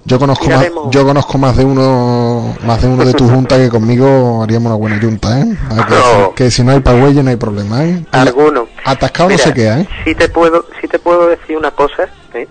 yo 0.07 0.19
conozco 0.19 0.47
más, 0.47 0.67
yo 0.91 1.05
conozco 1.07 1.39
más 1.39 1.57
de 1.57 1.65
uno 1.65 2.55
más 2.63 2.83
de 2.83 2.89
uno 2.89 3.05
de 3.07 3.15
tu 3.15 3.27
junta 3.29 3.57
que 3.57 3.71
conmigo 3.71 4.43
haríamos 4.43 4.67
una 4.67 4.77
buena 4.77 5.01
junta 5.01 5.41
¿eh? 5.41 5.57
Que, 5.71 5.95
No. 5.95 6.35
que 6.35 6.51
si 6.51 6.63
no 6.63 6.73
hay 6.73 6.81
pagüelle 6.81 7.23
no 7.23 7.31
hay 7.31 7.37
problema 7.37 7.85
¿eh? 7.85 8.05
Alguno. 8.13 8.69
atascado 8.85 9.31
no 9.31 9.39
se 9.39 9.55
queda 9.55 9.81
¿eh? 9.81 9.89
Sí 10.05 10.15
te 10.15 10.29
puedo, 10.29 10.67
sí 10.81 10.89
te 10.89 10.99
puedo 10.99 11.05
puedo 11.19 11.29
decir 11.29 11.57
una 11.57 11.71
cosa, 11.71 12.09
¿eh? 12.35 12.49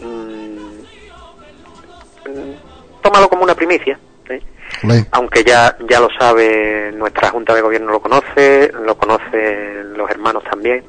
Mm, 0.00 0.80
mm, 2.30 2.54
tómalo 3.02 3.28
como 3.28 3.42
una 3.44 3.54
primicia, 3.54 3.98
aunque 5.10 5.44
ya 5.44 5.76
ya 5.88 6.00
lo 6.00 6.08
sabe 6.18 6.92
nuestra 6.92 7.30
Junta 7.30 7.54
de 7.54 7.60
Gobierno, 7.60 7.92
lo 7.92 8.00
conoce, 8.00 8.72
lo 8.72 8.96
conocen 8.96 9.96
los 9.96 10.10
hermanos 10.10 10.42
también. 10.44 10.84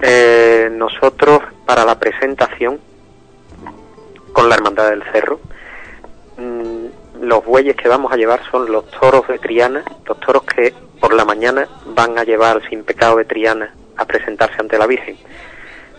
Eh, 0.00 0.68
nosotros, 0.72 1.40
para 1.66 1.84
la 1.84 1.98
presentación 1.98 2.78
con 4.32 4.48
la 4.48 4.56
Hermandad 4.56 4.90
del 4.90 5.02
Cerro, 5.12 5.40
mm, 6.36 7.22
los 7.22 7.44
bueyes 7.44 7.76
que 7.76 7.88
vamos 7.88 8.12
a 8.12 8.16
llevar 8.16 8.40
son 8.50 8.70
los 8.70 8.90
toros 8.90 9.26
de 9.28 9.38
Triana, 9.38 9.84
los 10.06 10.20
toros 10.20 10.44
que 10.44 10.74
por 11.00 11.14
la 11.14 11.24
mañana 11.24 11.68
van 11.86 12.18
a 12.18 12.24
llevar 12.24 12.60
sin 12.68 12.84
pecado 12.84 13.16
de 13.16 13.24
Triana 13.24 13.74
a 13.96 14.04
presentarse 14.04 14.56
ante 14.58 14.78
la 14.78 14.86
Virgen. 14.86 15.16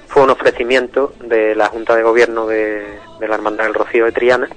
Fue 0.07 0.23
un 0.23 0.29
ofrecimiento 0.29 1.13
de 1.21 1.55
la 1.55 1.67
Junta 1.67 1.95
de 1.95 2.03
Gobierno 2.03 2.47
de 2.47 2.99
la 3.19 3.35
Hermandad 3.35 3.65
del 3.65 3.73
Rocío 3.73 4.05
de 4.05 4.11
Triana 4.11 4.49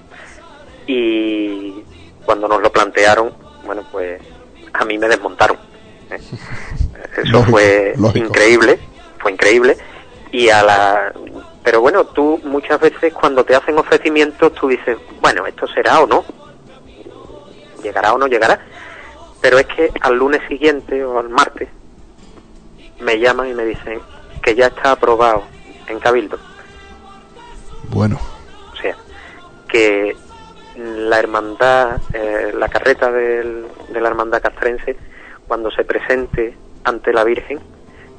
y 0.86 1.84
cuando 2.28 2.46
nos 2.46 2.60
lo 2.60 2.70
plantearon, 2.70 3.32
bueno, 3.64 3.82
pues 3.90 4.20
a 4.74 4.84
mí 4.84 4.98
me 4.98 5.08
desmontaron. 5.08 5.56
¿eh? 6.10 6.18
Eso 7.16 7.22
Lógico, 7.24 7.50
fue 7.52 7.94
lógico. 7.96 8.26
increíble, 8.26 8.78
fue 9.18 9.32
increíble. 9.32 9.78
Y 10.30 10.50
a 10.50 10.62
la. 10.62 11.12
Pero 11.64 11.80
bueno, 11.80 12.04
tú 12.04 12.38
muchas 12.44 12.78
veces 12.80 13.14
cuando 13.14 13.44
te 13.44 13.54
hacen 13.54 13.78
ofrecimientos, 13.78 14.52
tú 14.52 14.68
dices, 14.68 14.98
bueno, 15.22 15.46
esto 15.46 15.66
será 15.68 16.00
o 16.00 16.06
no. 16.06 16.22
Llegará 17.82 18.12
o 18.12 18.18
no 18.18 18.26
llegará. 18.26 18.60
Pero 19.40 19.56
es 19.58 19.66
que 19.68 19.90
al 20.02 20.16
lunes 20.16 20.42
siguiente 20.48 21.02
o 21.02 21.18
al 21.18 21.30
martes 21.30 21.70
me 23.00 23.18
llaman 23.18 23.48
y 23.48 23.54
me 23.54 23.64
dicen 23.64 24.02
que 24.42 24.54
ya 24.54 24.66
está 24.66 24.90
aprobado 24.92 25.44
en 25.86 25.98
Cabildo. 25.98 26.38
Bueno, 27.88 28.20
O 28.74 28.76
sea, 28.76 28.94
que 29.66 30.14
la 30.78 31.18
hermandad, 31.18 32.00
eh, 32.12 32.52
la 32.56 32.68
carreta 32.68 33.10
del- 33.10 33.66
de 33.92 34.00
la 34.00 34.08
hermandad 34.08 34.40
castrense, 34.40 34.96
cuando 35.46 35.70
se 35.70 35.84
presente 35.84 36.56
ante 36.84 37.12
la 37.12 37.24
Virgen, 37.24 37.58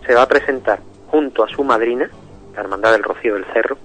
se 0.05 0.14
va 0.14 0.24
a 0.24 0.28
presentar 0.28 0.80
junto 1.07 1.43
a 1.43 1.47
su 1.47 1.64
madrina, 1.64 2.10
la 2.55 2.62
hermandad 2.62 2.91
del 2.91 3.03
Rocío 3.03 3.36
del 3.36 3.45
Cerro, 3.53 3.78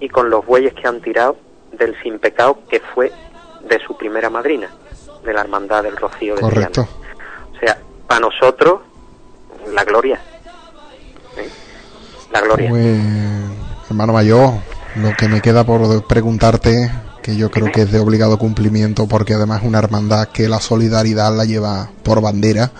y 0.00 0.08
con 0.08 0.30
los 0.30 0.44
bueyes 0.44 0.74
que 0.74 0.88
han 0.88 1.00
tirado 1.00 1.36
del 1.72 1.94
sin 2.02 2.18
pecado 2.18 2.58
que 2.68 2.80
fue 2.80 3.12
de 3.68 3.78
su 3.86 3.96
primera 3.96 4.30
madrina, 4.30 4.68
de 5.24 5.32
la 5.32 5.40
hermandad 5.42 5.82
del 5.82 5.96
Rocío 5.96 6.34
de 6.34 6.40
correcto. 6.40 6.86
Triana. 6.88 7.52
O 7.54 7.58
sea, 7.60 7.78
para 8.06 8.20
nosotros, 8.20 8.80
la 9.72 9.84
gloria. 9.84 10.20
¿eh? 11.36 11.48
La 12.32 12.40
gloria. 12.40 12.70
Pues, 12.70 13.00
hermano 13.90 14.12
mayor, 14.12 14.54
lo 14.96 15.12
que 15.16 15.28
me 15.28 15.40
queda 15.40 15.64
por 15.64 16.06
preguntarte, 16.06 16.90
que 17.28 17.36
yo 17.36 17.50
creo 17.50 17.70
que 17.70 17.82
es 17.82 17.92
de 17.92 17.98
obligado 17.98 18.38
cumplimiento, 18.38 19.06
porque 19.06 19.34
además 19.34 19.60
es 19.60 19.68
una 19.68 19.80
hermandad 19.80 20.28
que 20.28 20.48
la 20.48 20.60
solidaridad 20.60 21.36
la 21.36 21.44
lleva 21.44 21.90
por 22.02 22.22
bandera. 22.22 22.70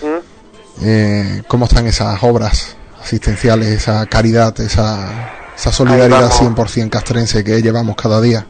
¿Mm? 0.00 0.82
Eh, 0.82 1.42
¿Cómo 1.46 1.66
están 1.66 1.86
esas 1.86 2.22
obras 2.22 2.74
asistenciales, 2.98 3.68
esa 3.68 4.06
caridad, 4.06 4.58
esa, 4.60 5.30
esa 5.54 5.72
solidaridad 5.72 6.30
vamos. 6.30 6.40
100% 6.56 6.88
castrense 6.88 7.44
que 7.44 7.60
llevamos 7.60 7.96
cada 7.96 8.18
día? 8.22 8.46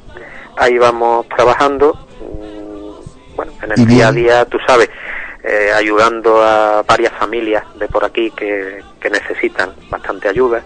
ahí 0.58 0.78
vamos 0.78 1.26
trabajando, 1.28 1.92
mm, 2.20 3.34
bueno, 3.34 3.52
en 3.62 3.72
el 3.72 3.86
día 3.86 4.08
a 4.08 4.12
día, 4.12 4.44
tú 4.44 4.58
sabes, 4.64 4.88
eh, 5.42 5.72
ayudando 5.74 6.40
a 6.40 6.82
varias 6.82 7.12
familias 7.14 7.64
de 7.80 7.88
por 7.88 8.04
aquí 8.04 8.30
que, 8.30 8.80
que 9.00 9.10
necesitan 9.10 9.72
bastante 9.90 10.28
ayuda. 10.28 10.62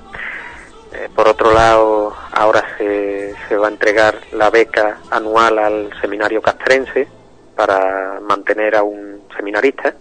Eh, 0.94 1.08
por 1.14 1.28
otro 1.28 1.52
lado, 1.52 2.14
ahora 2.32 2.64
se, 2.76 3.34
se 3.48 3.56
va 3.56 3.68
a 3.68 3.70
entregar 3.70 4.18
la 4.32 4.50
beca 4.50 4.98
anual 5.10 5.58
al 5.58 5.90
seminario 6.00 6.42
castrense 6.42 7.08
para 7.56 8.20
mantener 8.20 8.76
a 8.76 8.82
un 8.82 9.22
seminarista 9.36 9.94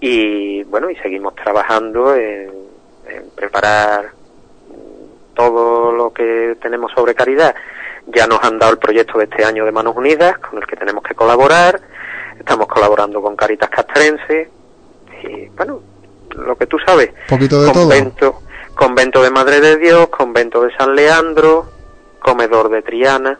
y 0.00 0.62
bueno, 0.64 0.90
y 0.90 0.96
seguimos 0.96 1.34
trabajando 1.34 2.14
en, 2.14 2.50
en 3.06 3.30
preparar 3.34 4.12
todo 5.34 5.92
lo 5.92 6.12
que 6.12 6.56
tenemos 6.60 6.90
sobre 6.92 7.14
caridad. 7.14 7.54
Ya 8.06 8.26
nos 8.26 8.42
han 8.42 8.58
dado 8.58 8.72
el 8.72 8.78
proyecto 8.78 9.18
de 9.18 9.24
este 9.24 9.44
año 9.44 9.64
de 9.64 9.72
Manos 9.72 9.94
Unidas, 9.96 10.38
con 10.38 10.58
el 10.58 10.66
que 10.66 10.76
tenemos 10.76 11.04
que 11.04 11.14
colaborar. 11.14 11.80
Estamos 12.38 12.66
colaborando 12.66 13.20
con 13.20 13.36
Caritas 13.36 13.68
Castrense. 13.68 14.48
Y 15.22 15.48
bueno, 15.50 15.82
lo 16.34 16.56
que 16.56 16.66
tú 16.66 16.78
sabes. 16.78 17.10
Poquito 17.28 17.62
de 17.62 17.72
todo. 17.72 18.40
Convento, 18.80 19.22
de 19.22 19.30
Madre 19.30 19.60
de 19.60 19.76
Dios, 19.76 20.08
Convento 20.08 20.62
de 20.62 20.74
San 20.74 20.94
Leandro, 20.94 21.70
Comedor 22.18 22.70
de 22.70 22.80
Triana, 22.80 23.38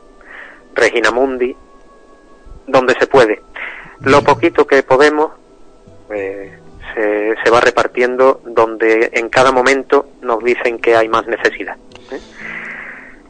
Regina 0.75 1.11
Mundi, 1.11 1.57
donde 2.67 2.95
se 2.99 3.07
puede. 3.07 3.43
Lo 4.01 4.23
poquito 4.23 4.67
que 4.67 4.83
podemos 4.83 5.31
eh, 6.11 6.59
se, 6.95 7.35
se 7.43 7.51
va 7.51 7.61
repartiendo 7.61 8.43
donde 8.45 9.11
en 9.15 9.31
cada 9.31 9.51
momento 9.51 10.11
nos 10.21 10.45
dicen 10.45 10.79
que 10.79 10.95
hay 10.95 11.09
más 11.09 11.27
necesidad. 11.27 11.77
¿eh? 12.11 12.21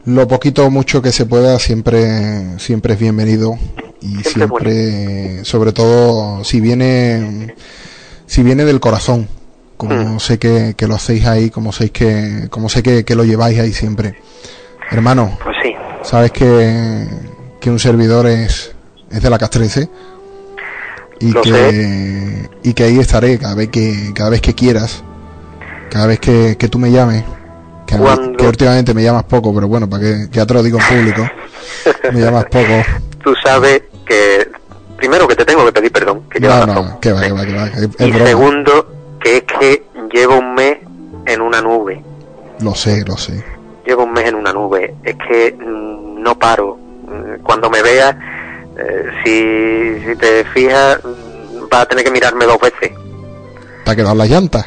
Lo 0.05 0.27
poquito 0.27 0.65
o 0.65 0.69
mucho 0.69 1.01
que 1.01 1.13
se 1.13 1.25
pueda 1.25 1.59
siempre 1.59 2.59
siempre 2.59 2.93
es 2.93 2.99
bienvenido 2.99 3.53
y 4.01 4.23
Siempre 4.23 4.73
siempre, 4.73 5.45
sobre 5.45 5.71
todo 5.71 6.43
si 6.43 6.59
viene 6.59 7.55
si 8.25 8.43
viene 8.43 8.65
del 8.65 8.79
corazón, 8.79 9.27
como 9.87 10.15
Mm. 10.15 10.19
sé 10.19 10.37
que, 10.37 10.73
que 10.77 10.87
lo 10.87 10.95
hacéis 10.95 11.25
ahí, 11.25 11.49
como 11.49 11.71
sé 11.71 11.89
que 11.91 12.47
como 12.49 12.69
sé 12.69 12.83
que, 12.83 13.03
que 13.03 13.15
lo 13.15 13.23
lleváis 13.23 13.59
ahí 13.59 13.73
siempre. 13.73 14.15
Hermano, 14.91 15.37
Pues 15.43 15.55
sí, 15.63 15.73
sabes 16.03 16.31
que, 16.31 17.07
que 17.59 17.69
un 17.69 17.79
servidor 17.79 18.27
es, 18.27 18.73
es 19.09 19.21
de 19.23 19.29
la 19.29 19.37
Castrense 19.39 19.89
y 21.19 21.31
Lo 21.31 21.41
que 21.41 22.49
y 22.63 22.73
que 22.73 22.83
ahí 22.83 22.99
estaré 22.99 23.37
cada 23.37 23.55
vez 23.55 23.69
que 23.69 24.11
cada 24.13 24.29
vez 24.29 24.41
que 24.41 24.53
quieras, 24.53 25.03
cada 25.89 26.07
vez 26.07 26.19
que, 26.19 26.57
que 26.57 26.67
tú 26.67 26.77
me 26.79 26.91
llames. 26.91 27.23
Que, 27.85 27.97
Cuando- 27.97 28.37
que 28.37 28.47
últimamente 28.47 28.93
me 28.93 29.03
llamas 29.03 29.23
poco, 29.25 29.53
pero 29.53 29.67
bueno, 29.67 29.89
para 29.89 30.03
que 30.03 30.27
ya 30.31 30.45
te 30.45 30.53
lo 30.53 30.63
digo 30.63 30.79
en 30.79 30.97
público. 30.97 31.29
me 32.13 32.19
llamas 32.21 32.45
poco. 32.45 32.83
tú 33.23 33.33
sabes 33.43 33.83
que 34.05 34.49
primero 34.97 35.27
que 35.27 35.35
te 35.35 35.43
tengo 35.45 35.65
que 35.65 35.71
pedir 35.73 35.91
perdón, 35.91 36.23
que 36.29 36.39
No, 36.39 36.65
no, 36.65 36.99
que 36.99 37.11
va, 37.11 37.21
que 37.21 37.31
va, 37.33 37.45
que 37.45 37.53
va. 37.53 37.69
Y 38.07 38.11
segundo, 38.13 39.00
que 39.21 39.37
es 39.37 39.43
que 39.43 39.83
llevo 40.11 40.39
un 40.39 40.53
mes 40.55 40.77
en 41.25 41.41
una 41.41 41.61
nube. 41.61 42.03
Lo 42.59 42.75
sé, 42.75 43.03
lo 43.05 43.17
sé. 43.17 43.43
Llevo 43.85 44.03
un 44.03 44.13
mes 44.13 44.27
en 44.27 44.35
una 44.35 44.51
nube. 44.53 44.95
Es 45.03 45.15
que 45.15 45.55
mm, 45.57 46.21
no 46.21 46.37
paro. 46.37 46.77
Mm, 46.77 47.41
Cuando 47.43 47.69
me 47.69 47.81
veas, 47.81 48.15
eh, 48.77 49.09
si, 49.23 50.05
si 50.07 50.15
te 50.15 50.43
fijas, 50.45 50.99
mm, 51.03 51.69
vas 51.69 51.81
a 51.81 51.85
tener 51.85 52.03
que 52.03 52.11
mirarme 52.11 52.45
dos 52.45 52.59
veces. 52.59 52.91
¿Te 53.83 53.91
ha 53.91 53.95
quedado 53.95 54.15
las 54.15 54.29
llantas? 54.29 54.65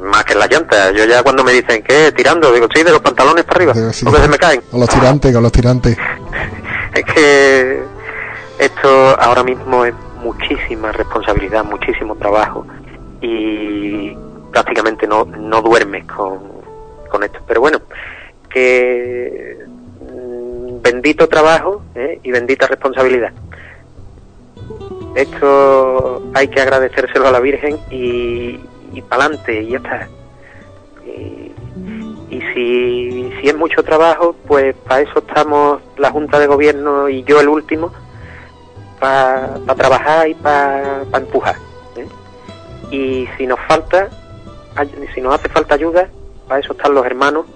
Más 0.00 0.24
que 0.24 0.32
en 0.32 0.38
la 0.38 0.46
llanta. 0.46 0.90
Yo 0.92 1.04
ya 1.04 1.22
cuando 1.22 1.44
me 1.44 1.52
dicen, 1.52 1.82
¿qué? 1.82 2.12
Tirando, 2.12 2.52
digo, 2.52 2.66
sí, 2.72 2.82
de 2.82 2.90
los 2.90 3.00
pantalones 3.00 3.44
para 3.44 3.56
arriba. 3.56 3.72
Digo, 3.72 3.92
sí. 3.92 4.04
Porque 4.04 4.22
se 4.22 4.28
me 4.28 4.38
caen. 4.38 4.62
Con 4.70 4.80
los 4.80 4.88
tirantes, 4.88 5.32
con 5.32 5.42
los 5.42 5.52
tirantes. 5.52 5.96
Es 6.94 7.04
que 7.04 7.80
esto 8.58 9.20
ahora 9.20 9.44
mismo 9.44 9.84
es 9.84 9.94
muchísima 10.20 10.90
responsabilidad, 10.90 11.62
muchísimo 11.62 12.16
trabajo 12.16 12.66
y 13.20 14.16
prácticamente 14.52 15.06
no, 15.06 15.24
no 15.24 15.62
duermes 15.62 16.04
con, 16.06 16.40
con 17.10 17.24
esto. 17.24 17.40
Pero 17.46 17.60
bueno, 17.60 17.80
que 18.48 19.58
mm, 20.00 20.82
bendito 20.82 21.28
trabajo 21.28 21.82
¿eh? 21.94 22.20
y 22.22 22.30
bendita 22.30 22.66
responsabilidad. 22.66 23.32
Esto 25.14 26.22
hay 26.34 26.48
que 26.48 26.60
agradecérselo 26.60 27.28
a 27.28 27.32
la 27.32 27.40
Virgen 27.40 27.78
y, 27.90 28.60
y 28.92 29.02
para 29.02 29.24
adelante 29.24 29.62
y 29.62 29.70
ya 29.70 29.78
está. 29.78 30.08
Y, 31.04 31.52
y 32.30 32.40
si, 32.52 33.32
si 33.40 33.48
es 33.48 33.56
mucho 33.56 33.82
trabajo, 33.82 34.36
pues 34.46 34.76
para 34.86 35.00
eso 35.00 35.18
estamos 35.18 35.80
la 35.96 36.10
Junta 36.10 36.38
de 36.38 36.46
Gobierno 36.46 37.08
y 37.08 37.24
yo 37.24 37.40
el 37.40 37.48
último, 37.48 37.90
para 39.00 39.56
trabajar 39.76 40.28
y 40.28 40.34
para 40.34 41.04
empujar. 41.14 41.56
Y 42.90 43.26
si 43.36 43.46
nos 43.46 43.58
falta, 43.68 44.08
si 45.14 45.20
nos 45.20 45.34
hace 45.34 45.48
falta 45.48 45.74
ayuda, 45.74 46.08
para 46.46 46.60
eso 46.60 46.72
están 46.72 46.94
los 46.94 47.04
hermanos 47.04 47.46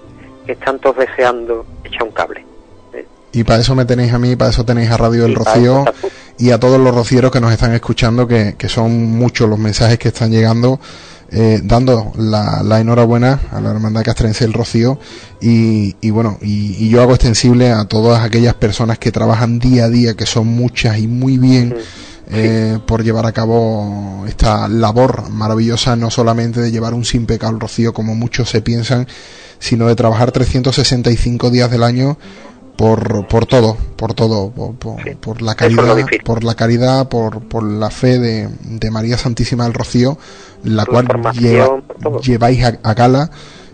que 0.45 0.53
están 0.53 0.79
todos 0.79 0.97
deseando 0.97 1.65
echar 1.83 2.03
un 2.03 2.11
cable. 2.11 2.45
¿eh? 2.93 3.05
Y 3.31 3.43
para 3.43 3.59
eso 3.59 3.75
me 3.75 3.85
tenéis 3.85 4.13
a 4.13 4.19
mí, 4.19 4.35
para 4.35 4.51
eso 4.51 4.65
tenéis 4.65 4.91
a 4.91 4.97
Radio 4.97 5.25
El 5.25 5.31
Y 5.31 5.35
para 5.35 5.53
Rocío 5.55 5.85
y 6.37 6.51
a 6.51 6.59
todos 6.59 6.79
los 6.79 6.93
rocieros 6.93 7.31
que 7.31 7.39
nos 7.39 7.51
están 7.51 7.73
escuchando, 7.73 8.27
que, 8.27 8.55
que 8.57 8.69
son 8.69 8.91
muchos 9.11 9.49
los 9.49 9.59
mensajes 9.59 9.97
que 9.99 10.09
están 10.09 10.31
llegando, 10.31 10.79
eh, 11.31 11.61
dando 11.63 12.11
la, 12.17 12.61
la 12.63 12.79
enhorabuena 12.79 13.39
a 13.51 13.61
la 13.61 13.71
Hermandad 13.71 14.03
Castrense 14.03 14.45
El 14.45 14.53
Rocío. 14.53 14.99
Y, 15.41 15.95
y 16.01 16.09
bueno, 16.11 16.37
y, 16.41 16.75
y 16.85 16.89
yo 16.89 17.01
hago 17.01 17.13
extensible 17.13 17.71
a 17.71 17.85
todas 17.85 18.23
aquellas 18.23 18.55
personas 18.55 18.99
que 18.99 19.11
trabajan 19.11 19.59
día 19.59 19.85
a 19.85 19.89
día, 19.89 20.15
que 20.15 20.25
son 20.25 20.47
muchas 20.47 20.97
y 20.99 21.07
muy 21.07 21.37
bien. 21.37 21.75
Eh, 22.31 22.79
por 22.85 23.03
llevar 23.03 23.25
a 23.25 23.31
cabo 23.31 24.23
esta 24.27 24.67
labor 24.67 25.29
maravillosa, 25.29 25.95
no 25.95 26.09
solamente 26.09 26.61
de 26.61 26.71
llevar 26.71 26.93
un 26.93 27.05
sin 27.05 27.25
pecado 27.25 27.53
al 27.53 27.59
rocío 27.59 27.93
como 27.93 28.15
muchos 28.15 28.49
se 28.49 28.61
piensan, 28.61 29.07
sino 29.59 29.87
de 29.87 29.95
trabajar 29.95 30.31
365 30.31 31.49
días 31.49 31.69
del 31.71 31.83
año 31.83 32.17
por, 32.75 33.27
por 33.27 33.45
todo, 33.45 33.77
por 33.95 34.13
todo, 34.13 34.49
por, 34.51 34.75
por- 34.75 35.17
por 35.17 35.41
la 35.41 35.53
caridad, 35.55 35.83
por 36.23 36.43
la 36.43 36.55
caridad, 36.55 37.07
por, 37.07 37.41
por 37.47 37.63
la 37.63 37.89
fe 37.91 38.17
de, 38.19 38.49
de 38.61 38.91
María 38.91 39.17
Santísima 39.17 39.65
del 39.65 39.73
Rocío, 39.73 40.17
la 40.63 40.85
cual 40.85 41.05
lleva- 41.39 41.65
lleváis 42.21 42.63
a, 42.63 42.79
a 42.83 42.93
gala 42.95 43.29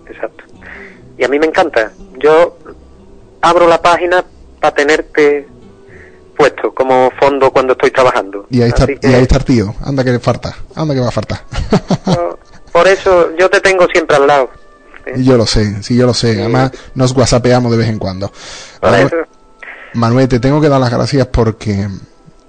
exacto. 0.09 0.45
Y 1.19 1.25
a 1.25 1.29
mí 1.29 1.39
me 1.39 1.47
encanta. 1.47 1.93
Yo 2.19 2.59
abro 3.41 3.69
la 3.69 3.81
página 3.81 4.25
para 4.61 4.75
tenerte 4.75 5.47
puesto 6.37 6.73
como 6.75 7.11
fondo 7.21 7.51
cuando 7.53 7.73
estoy 7.75 7.91
trabajando. 7.91 8.47
Y 8.51 8.63
ahí 8.63 8.69
está, 8.71 8.87
que, 8.87 8.99
y 9.03 9.07
ahí 9.07 9.23
está 9.23 9.37
el 9.39 9.45
tío. 9.45 9.75
Anda 9.85 10.03
que 10.05 10.11
le 10.13 10.19
falta. 10.19 10.55
Anda 10.75 10.95
que 10.95 11.01
va 11.01 11.09
a 11.09 11.13
faltar. 11.13 11.41
yo- 12.07 12.39
por 12.73 12.89
eso 12.89 13.37
yo 13.39 13.51
te 13.51 13.61
tengo 13.61 13.87
siempre 13.93 14.17
al 14.17 14.27
lado. 14.27 14.51
Y 15.17 15.25
yo 15.25 15.37
lo 15.37 15.47
sé, 15.47 15.83
sí, 15.83 15.97
yo 15.97 16.07
lo 16.07 16.15
sé. 16.15 16.41
Además, 16.41 16.71
nos 16.95 17.13
whatsappeamos 17.13 17.71
de 17.73 17.79
vez 17.79 17.89
en 17.89 17.99
cuando. 17.99 18.33
Por 18.81 18.91
Manuel, 18.91 19.07
eso, 19.09 19.17
Manuel, 19.95 20.29
te 20.29 20.41
tengo 20.41 20.61
que 20.61 20.69
dar 20.69 20.81
las 20.81 20.91
gracias 20.91 21.27
porque, 21.27 21.89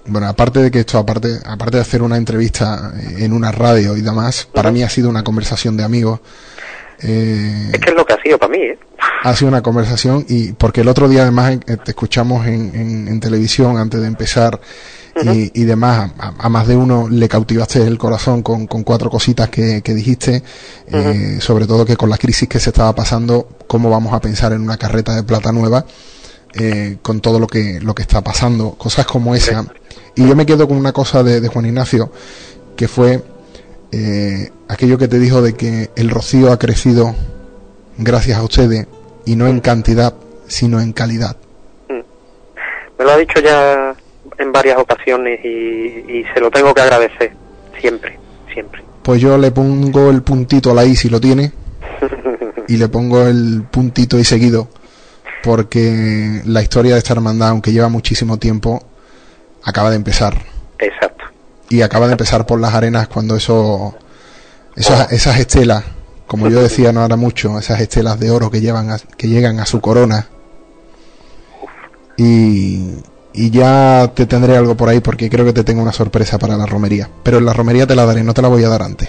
bueno, 0.06 0.26
aparte 0.28 0.60
de 0.60 0.70
que 0.70 0.80
esto, 0.80 0.98
aparte, 0.98 1.38
aparte 1.44 1.76
de 1.76 1.82
hacer 1.82 2.02
una 2.02 2.16
entrevista 2.16 2.92
en 3.18 3.32
una 3.32 3.52
radio 3.52 3.96
y 3.96 4.00
demás, 4.00 4.48
para 4.52 4.70
mí 4.70 4.82
ha 4.82 4.88
sido 4.88 5.08
una 5.10 5.22
conversación 5.24 5.76
de 5.76 5.84
amigos. 5.84 6.20
Eh, 7.02 7.70
es 7.72 7.80
que 7.80 7.90
es 7.90 7.96
lo 7.96 8.04
que 8.06 8.12
ha 8.14 8.22
sido 8.22 8.38
para 8.38 8.52
mí, 8.52 8.58
¿eh? 8.58 8.78
ha 9.24 9.34
sido 9.34 9.48
una 9.48 9.62
conversación 9.62 10.24
y 10.28 10.52
porque 10.52 10.82
el 10.82 10.88
otro 10.88 11.08
día 11.08 11.22
además 11.22 11.58
eh, 11.66 11.76
te 11.84 11.90
escuchamos 11.90 12.46
en, 12.46 12.74
en- 12.74 13.08
en 13.08 13.20
televisión 13.20 13.76
antes 13.78 14.00
de 14.00 14.06
empezar 14.06 14.60
y, 15.34 15.50
y 15.60 15.64
demás, 15.64 16.12
a, 16.18 16.34
a 16.38 16.48
más 16.48 16.66
de 16.66 16.76
uno 16.76 17.08
le 17.10 17.28
cautivaste 17.28 17.82
el 17.82 17.98
corazón 17.98 18.42
con, 18.42 18.66
con 18.66 18.84
cuatro 18.84 19.10
cositas 19.10 19.48
que, 19.48 19.82
que 19.82 19.92
dijiste, 19.94 20.42
eh, 20.88 21.38
sobre 21.40 21.66
todo 21.66 21.84
que 21.84 21.96
con 21.96 22.10
la 22.10 22.16
crisis 22.18 22.48
que 22.48 22.58
se 22.60 22.70
estaba 22.70 22.94
pasando, 22.94 23.48
cómo 23.66 23.90
vamos 23.90 24.12
a 24.14 24.20
pensar 24.20 24.52
en 24.52 24.60
una 24.62 24.76
carreta 24.76 25.14
de 25.14 25.22
plata 25.24 25.52
nueva, 25.52 25.84
eh, 26.56 26.98
con 27.02 27.20
todo 27.20 27.38
lo 27.38 27.46
que, 27.46 27.80
lo 27.80 27.94
que 27.94 28.02
está 28.02 28.22
pasando, 28.22 28.72
cosas 28.72 29.06
como 29.06 29.34
esa. 29.34 29.64
Y 30.14 30.28
yo 30.28 30.36
me 30.36 30.46
quedo 30.46 30.68
con 30.68 30.76
una 30.76 30.92
cosa 30.92 31.22
de, 31.22 31.40
de 31.40 31.48
Juan 31.48 31.66
Ignacio, 31.66 32.12
que 32.76 32.88
fue 32.88 33.22
eh, 33.92 34.50
aquello 34.68 34.98
que 34.98 35.08
te 35.08 35.18
dijo 35.18 35.42
de 35.42 35.54
que 35.54 35.90
el 35.96 36.10
rocío 36.10 36.52
ha 36.52 36.58
crecido 36.58 37.14
gracias 37.98 38.38
a 38.38 38.42
ustedes 38.42 38.86
y 39.24 39.36
no 39.36 39.46
en 39.46 39.60
cantidad 39.60 40.14
sino 40.48 40.80
en 40.80 40.92
calidad 40.92 41.36
Me 41.88 43.04
lo 43.04 43.12
ha 43.12 43.16
dicho 43.16 43.40
ya 43.40 43.94
en 44.38 44.52
varias 44.52 44.78
ocasiones 44.78 45.38
y, 45.44 45.48
y 45.48 46.24
se 46.34 46.40
lo 46.40 46.50
tengo 46.50 46.74
que 46.74 46.80
agradecer. 46.80 47.32
Siempre, 47.80 48.18
siempre. 48.52 48.82
pues 49.02 49.20
yo 49.20 49.38
le 49.38 49.50
pongo 49.52 50.10
el 50.10 50.22
puntito 50.22 50.70
a 50.70 50.74
la 50.74 50.84
I 50.84 50.96
si 50.96 51.08
lo 51.08 51.20
tiene 51.20 51.52
y 52.68 52.76
le 52.76 52.88
pongo 52.88 53.22
el 53.22 53.62
puntito 53.70 54.18
y 54.18 54.24
seguido 54.24 54.68
porque 55.44 56.40
la 56.46 56.62
historia 56.62 56.92
de 56.94 56.98
esta 56.98 57.12
hermandad 57.12 57.48
aunque 57.50 57.72
lleva 57.72 57.88
muchísimo 57.88 58.38
tiempo 58.38 58.82
acaba 59.62 59.90
de 59.90 59.96
empezar. 59.96 60.42
Exacto. 60.78 61.24
y 61.70 61.82
acaba 61.82 62.06
de 62.06 62.12
empezar 62.12 62.44
por 62.46 62.60
las 62.60 62.74
arenas 62.74 63.08
cuando 63.08 63.36
eso 63.36 63.94
esas, 64.76 65.12
esas 65.12 65.38
estelas 65.38 65.84
como 66.26 66.48
yo 66.48 66.60
decía 66.62 66.92
no 66.92 67.02
hará 67.04 67.16
mucho 67.16 67.58
esas 67.58 67.80
estelas 67.80 68.18
de 68.18 68.30
oro 68.30 68.50
que 68.50 68.60
llevan 68.60 68.90
a- 68.90 68.98
que 68.98 69.28
llegan 69.28 69.60
a 69.60 69.66
su 69.66 69.80
corona. 69.80 70.28
Y, 72.16 72.94
y 73.32 73.50
ya 73.50 74.10
te 74.14 74.26
tendré 74.26 74.56
algo 74.56 74.76
por 74.76 74.88
ahí 74.88 75.00
porque 75.00 75.28
creo 75.28 75.44
que 75.44 75.52
te 75.52 75.64
tengo 75.64 75.82
una 75.82 75.92
sorpresa 75.92 76.38
para 76.38 76.56
la 76.56 76.66
romería. 76.66 77.10
Pero 77.22 77.38
en 77.38 77.44
la 77.46 77.52
romería 77.52 77.86
te 77.86 77.94
la 77.96 78.06
daré 78.06 78.22
no 78.22 78.34
te 78.34 78.42
la 78.42 78.48
voy 78.48 78.64
a 78.64 78.68
dar 78.68 78.82
antes. 78.82 79.08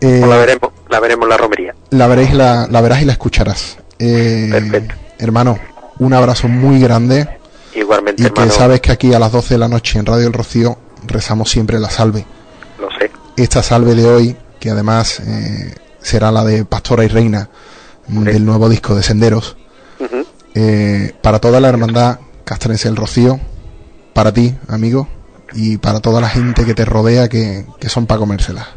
Eh, 0.00 0.18
Pues 0.20 0.28
la 0.28 0.36
veremos, 0.36 0.70
la 0.90 1.00
veremos 1.00 1.28
la 1.28 1.36
romería. 1.36 1.74
la 1.90 2.06
veréis 2.06 2.34
la, 2.34 2.66
la 2.70 2.80
verás 2.80 3.02
y 3.02 3.04
la 3.06 3.12
escucharás. 3.12 3.78
Eh, 3.98 4.48
Perfecto. 4.50 4.94
Hermano 5.18 5.58
un 5.98 6.12
abrazo 6.12 6.48
muy 6.48 6.80
grande. 6.80 7.28
Igualmente, 7.74 8.22
y 8.22 8.30
que 8.30 8.50
sabes 8.50 8.80
que 8.80 8.92
aquí 8.92 9.12
a 9.12 9.18
las 9.18 9.32
12 9.32 9.54
de 9.54 9.58
la 9.58 9.68
noche 9.68 9.98
en 9.98 10.06
Radio 10.06 10.26
El 10.26 10.32
Rocío 10.32 10.78
rezamos 11.06 11.50
siempre 11.50 11.78
la 11.78 11.90
salve. 11.90 12.26
Lo 12.78 12.88
sé. 12.90 13.10
esta 13.36 13.62
salve 13.62 13.94
de 13.94 14.06
hoy, 14.06 14.36
que 14.58 14.70
además 14.70 15.20
eh, 15.20 15.74
será 16.00 16.30
la 16.30 16.44
de 16.44 16.64
Pastora 16.64 17.04
y 17.04 17.08
Reina 17.08 17.48
mm, 18.08 18.24
del 18.24 18.44
nuevo 18.44 18.68
disco 18.68 18.94
de 18.94 19.02
Senderos, 19.02 19.56
eh, 20.54 21.12
para 21.22 21.38
toda 21.38 21.60
la 21.60 21.68
hermandad 21.68 22.20
castrense 22.44 22.88
del 22.88 22.96
Rocío, 22.96 23.38
para 24.14 24.32
ti, 24.32 24.54
amigo, 24.68 25.08
y 25.52 25.76
para 25.76 26.00
toda 26.00 26.20
la 26.20 26.28
gente 26.28 26.64
que 26.64 26.74
te 26.74 26.84
rodea 26.84 27.28
que, 27.28 27.66
que 27.78 27.88
son 27.88 28.06
para 28.06 28.20
comérsela. 28.20 28.75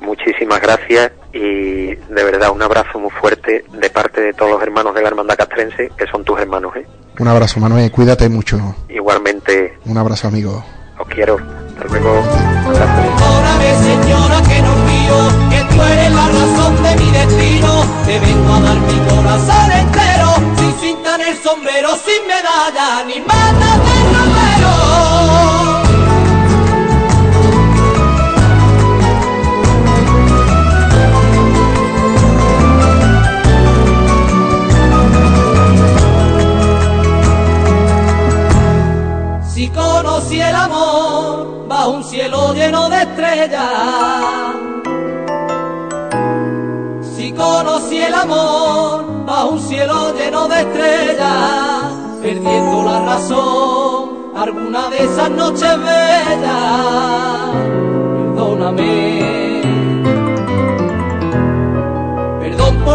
Muchísimas 0.00 0.60
gracias 0.60 1.12
y 1.32 1.94
de 1.94 2.24
verdad 2.24 2.50
un 2.50 2.62
abrazo 2.62 2.98
muy 2.98 3.10
fuerte 3.10 3.64
de 3.72 3.90
parte 3.90 4.20
de 4.20 4.32
todos 4.32 4.52
los 4.52 4.62
hermanos 4.62 4.94
de 4.94 5.02
la 5.02 5.08
Hermandad 5.08 5.36
Castrense, 5.36 5.90
que 5.96 6.06
son 6.06 6.24
tus 6.24 6.38
hermanos, 6.40 6.74
¿eh? 6.76 6.86
Un 7.18 7.28
abrazo, 7.28 7.58
Manuel, 7.60 7.90
cuídate 7.90 8.28
mucho. 8.28 8.58
Igualmente 8.88 9.76
Un 9.86 9.98
abrazo, 9.98 10.28
amigo. 10.28 10.64
os 10.98 11.08
quiero. 11.08 11.36
Hasta 11.36 11.84
luego. 11.88 12.22
Perdóname 12.64 13.74
señora 13.82 14.42
que 14.48 14.62
no 14.62 14.74
río, 14.86 15.50
que 15.50 15.74
tú 15.74 15.82
eres 15.82 16.12
la 16.12 16.26
razón 16.28 16.82
de 16.82 16.96
mi 16.96 17.10
destino. 17.10 17.84
Te 18.06 18.18
vengo 18.20 18.54
a 18.54 18.60
dar 18.60 18.78
mi 18.78 18.98
corazón 19.08 19.70
entero, 19.72 20.34
sin 20.56 20.72
cinta 20.80 21.14
en 21.16 21.20
el 21.22 21.36
sombrero, 21.38 21.88
sin 21.96 22.26
medalla, 22.26 23.04
ni 23.06 23.20
manda 23.20 23.78
de 23.78 24.37
cielo 42.28 42.52
lleno 42.52 42.90
de 42.90 43.02
estrellas. 43.02 43.62
Si 47.16 47.32
conocí 47.32 47.98
el 47.98 48.14
amor 48.14 49.24
bajo 49.24 49.48
un 49.52 49.60
cielo 49.60 50.14
lleno 50.14 50.46
de 50.48 50.60
estrellas, 50.60 51.92
perdiendo 52.20 52.82
la 52.84 53.00
razón 53.00 54.32
alguna 54.36 54.90
de 54.90 55.04
esas 55.04 55.30
noches 55.30 55.78
bellas. 55.78 56.58
Perdóname. 58.34 59.17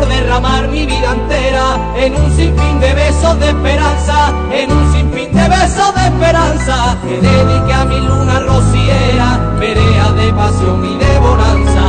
Por 0.03 0.11
derramar 0.11 0.67
mi 0.67 0.85
vida 0.85 1.13
entera 1.13 1.77
en 1.95 2.15
un 2.15 2.35
sinfín 2.35 2.79
de 2.79 2.93
besos 2.93 3.39
de 3.39 3.47
esperanza, 3.49 4.33
en 4.51 4.71
un 4.71 4.93
sinfín 4.93 5.31
de 5.33 5.47
besos 5.47 5.95
de 5.95 6.03
esperanza 6.11 6.97
que 7.03 7.21
dediqué 7.21 7.73
a 7.73 7.85
mi 7.85 7.99
luna 8.01 8.39
rociera, 8.39 9.55
perea 9.59 10.11
de 10.11 10.33
pasión 10.33 10.83
y 10.85 10.97
de 10.97 11.19
bonanza. 11.19 11.83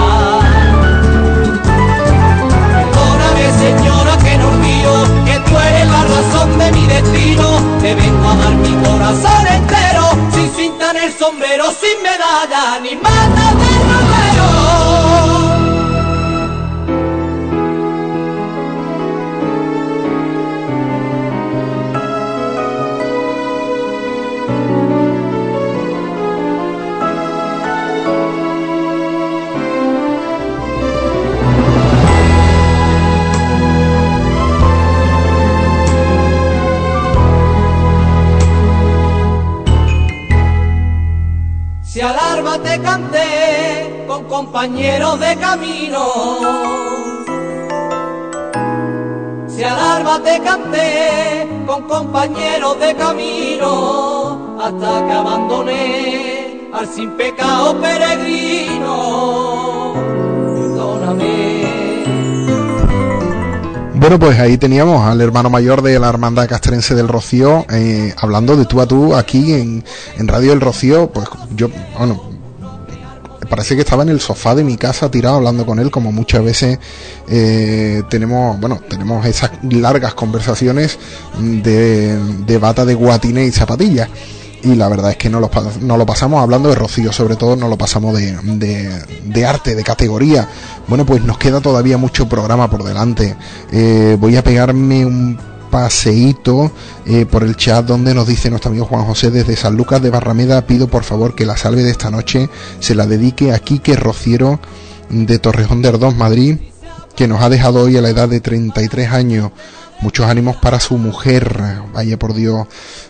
Perdóname 2.75 3.47
señora 3.65 4.17
que 4.19 4.39
no 4.39 4.51
río, 4.63 4.95
que 5.25 5.39
tú 5.47 5.59
eres 5.59 5.87
la 5.89 6.03
razón 6.15 6.59
de 6.59 6.73
mi 6.73 6.87
destino, 6.87 7.47
te 7.81 7.95
vengo 7.95 8.29
a 8.29 8.37
dar 8.37 8.55
mi 8.55 8.75
corazón 8.87 9.47
entero, 9.49 10.05
sin 10.33 10.51
cinta 10.55 10.91
en 10.91 10.97
el 10.99 11.13
sombrero, 11.13 11.65
sin 11.81 12.03
medalla, 12.03 12.79
ni 12.81 12.95
manda 12.95 13.47
de 13.61 13.71
romero. 13.91 14.94
Te 42.65 42.81
canté 42.81 44.05
con 44.09 44.25
compañeros 44.25 45.21
de 45.21 45.37
camino. 45.37 46.05
Si 49.47 49.63
al 49.63 49.79
alba 49.79 50.21
te 50.23 50.41
canté 50.41 51.47
con 51.67 51.83
compañeros 51.83 52.81
de 52.81 52.95
camino. 52.97 54.59
Hasta 54.61 55.07
que 55.07 55.13
abandoné 55.13 56.71
al 56.73 56.89
sin 56.89 57.11
pecado 57.17 57.81
peregrino. 57.81 58.95
Perdóname. 60.57 61.65
Bueno, 63.95 64.19
pues 64.19 64.39
ahí 64.41 64.59
teníamos 64.59 65.07
al 65.07 65.21
hermano 65.21 65.51
mayor 65.51 65.83
de 65.83 65.99
la 65.99 66.09
Hermandad 66.09 66.49
Castrense 66.49 66.95
del 66.95 67.09
Rocío, 67.09 67.65
eh, 67.71 68.15
hablando 68.19 68.57
de 68.57 68.67
tú 68.67 68.81
a 68.81 68.87
tú 68.87 69.15
aquí 69.15 69.55
en, 69.55 69.85
en 70.19 70.29
Radio 70.29 70.53
El 70.53 70.61
Rocío. 70.61 71.11
Pues 71.11 71.29
yo, 71.55 71.69
bueno, 71.97 72.34
parece 73.45 73.75
que 73.75 73.83
estaba 73.83 74.03
en 74.03 74.09
el 74.11 74.21
sofá 74.21 74.55
de 74.55 74.65
mi 74.65 74.77
casa 74.77 75.11
tirado 75.11 75.37
hablando 75.37 75.67
con 75.67 75.79
él, 75.79 75.91
como 75.91 76.13
muchas 76.13 76.43
veces 76.45 76.79
eh, 77.29 78.03
tenemos, 78.09 78.59
bueno, 78.61 78.81
tenemos 78.89 79.25
esas 79.27 79.51
largas 79.71 80.15
conversaciones 80.15 80.99
de, 81.41 82.17
de 82.47 82.59
bata 82.59 82.85
de 82.85 82.95
guatines 82.95 83.49
y 83.49 83.53
zapatillas 83.53 84.09
y 84.65 84.75
la 84.75 84.89
verdad 84.89 85.11
es 85.11 85.17
que 85.19 85.29
no 85.29 85.41
lo, 85.41 85.51
no 85.83 85.97
lo 85.97 86.07
pasamos 86.07 86.43
hablando 86.43 86.71
de 86.71 86.75
Rocío, 86.75 87.13
sobre 87.13 87.37
todo 87.37 87.55
no 87.55 87.69
lo 87.69 87.77
pasamos 87.77 88.17
de, 88.17 88.35
de, 89.25 89.47
arte, 89.47 89.75
de 89.75 89.85
categoría. 89.85 90.49
Bueno, 90.89 91.05
pues 91.05 91.23
nos 91.23 91.37
queda 91.37 91.61
todavía 91.61 91.99
mucho 91.99 92.29
programa 92.29 92.71
por 92.71 92.83
delante. 92.83 93.37
Eh, 93.71 94.17
voy 94.19 94.37
a 94.37 94.43
pegarme 94.43 95.05
un 95.05 95.39
paseíto 95.75 96.71
eh, 97.05 97.27
por 97.27 97.43
el 97.43 97.57
chat 97.57 97.85
donde 97.85 98.15
nos 98.15 98.29
dice 98.29 98.49
nuestro 98.49 98.71
amigo 98.71 98.87
Juan 98.87 99.07
José 99.07 99.33
desde 99.33 99.57
San 99.57 99.77
Lucas 99.77 100.01
de 100.01 100.09
Barrameda, 100.09 100.69
pido 100.69 100.87
por 100.87 101.03
favor 101.03 101.35
que 101.35 101.45
la 101.45 101.57
salve 101.57 101.83
de 101.83 101.91
esta 101.91 102.13
noche 102.13 102.49
se 102.79 102.95
la 102.95 103.09
dedique 103.09 103.53
a 103.53 103.59
Quique 103.59 103.97
Rociero 103.97 104.61
de 105.09 105.37
Torrejón 105.41 105.83
de 105.83 105.89
Ardós, 105.89 106.15
Madrid, 106.15 106.59
que 107.17 107.27
nos 107.27 107.43
ha 107.43 107.49
dejado 107.49 107.81
hoy 107.81 107.97
a 107.97 108.03
la 108.03 108.11
edad 108.11 108.29
de 108.29 108.39
33 108.39 109.11
años. 109.11 109.51
Muchos 110.01 110.27
ánimos 110.27 110.55
para 110.55 110.79
su 110.79 110.97
mujer. 110.97 111.61
Vaya 111.93 112.21
por 112.21 112.35
Dios. 112.35 112.69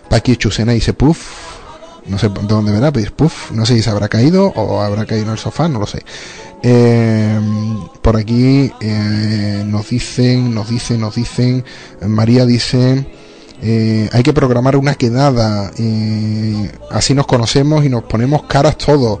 Paqui 0.09 0.35
Chusena 0.35 0.71
dice 0.71 0.93
puff. 0.93 1.54
No 2.07 2.19
sé 2.19 2.29
de 2.29 2.47
dónde 2.47 2.71
verá, 2.71 2.91
pero 2.91 3.11
puff. 3.15 3.51
No 3.51 3.65
sé 3.65 3.75
si 3.75 3.81
se 3.81 3.89
habrá 3.89 4.07
caído 4.07 4.47
o 4.55 4.81
habrá 4.81 5.05
caído 5.05 5.25
en 5.25 5.31
el 5.31 5.37
sofá, 5.37 5.67
no 5.67 5.79
lo 5.79 5.87
sé. 5.87 6.03
Eh, 6.63 7.39
por 8.01 8.17
aquí 8.17 8.71
eh, 8.81 9.63
nos 9.65 9.89
dicen, 9.89 10.53
nos 10.53 10.69
dicen, 10.69 11.01
nos 11.01 11.15
dicen. 11.15 11.63
María 12.07 12.45
dice. 12.45 13.05
Eh, 13.61 14.09
hay 14.11 14.21
que 14.21 14.33
programar 14.33 14.75
una 14.75 14.95
quedada, 14.95 15.71
así 16.91 17.13
nos 17.13 17.25
conocemos 17.25 17.85
y 17.85 17.89
nos 17.89 18.03
ponemos 18.03 18.43
caras 18.43 18.77
todos 18.77 19.19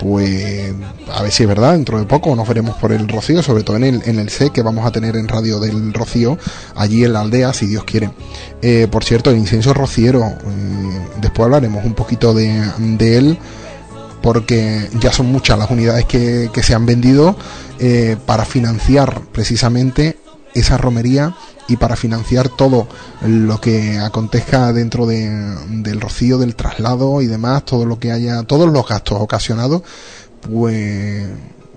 pues 0.00 0.72
a 1.12 1.22
ver 1.22 1.32
si 1.32 1.44
es 1.44 1.48
verdad, 1.48 1.72
dentro 1.72 1.98
de 1.98 2.06
poco 2.06 2.34
nos 2.34 2.46
veremos 2.48 2.76
por 2.76 2.92
el 2.92 3.08
Rocío, 3.08 3.42
sobre 3.42 3.62
todo 3.62 3.76
en 3.76 3.84
el, 3.84 4.02
en 4.06 4.18
el 4.18 4.30
C 4.30 4.50
que 4.50 4.62
vamos 4.62 4.86
a 4.86 4.90
tener 4.90 5.16
en 5.16 5.28
Radio 5.28 5.60
del 5.60 5.92
Rocío, 5.92 6.38
allí 6.74 7.04
en 7.04 7.12
la 7.12 7.20
aldea, 7.20 7.52
si 7.52 7.66
Dios 7.66 7.84
quiere. 7.84 8.10
Eh, 8.62 8.88
por 8.90 9.04
cierto, 9.04 9.30
el 9.30 9.38
incienso 9.38 9.74
rociero, 9.74 10.24
eh, 10.24 11.08
después 11.20 11.44
hablaremos 11.44 11.84
un 11.84 11.94
poquito 11.94 12.34
de, 12.34 12.62
de, 12.78 13.18
él, 13.18 13.38
porque 14.22 14.88
ya 15.00 15.12
son 15.12 15.26
muchas 15.26 15.58
las 15.58 15.70
unidades 15.70 16.06
que, 16.06 16.50
que 16.52 16.62
se 16.62 16.74
han 16.74 16.86
vendido 16.86 17.36
eh, 17.78 18.16
para 18.26 18.44
financiar 18.44 19.20
precisamente 19.32 20.18
esa 20.54 20.76
romería 20.76 21.34
y 21.68 21.76
para 21.76 21.96
financiar 21.96 22.48
todo 22.48 22.88
lo 23.22 23.60
que 23.60 23.98
acontezca 23.98 24.72
dentro 24.72 25.06
de, 25.06 25.28
del 25.68 26.00
rocío, 26.00 26.38
del 26.38 26.56
traslado 26.56 27.22
y 27.22 27.26
demás, 27.26 27.64
todo 27.64 27.86
lo 27.86 27.98
que 27.98 28.12
haya, 28.12 28.42
todos 28.42 28.70
los 28.70 28.86
gastos 28.86 29.18
ocasionados, 29.20 29.82
pues 30.40 31.26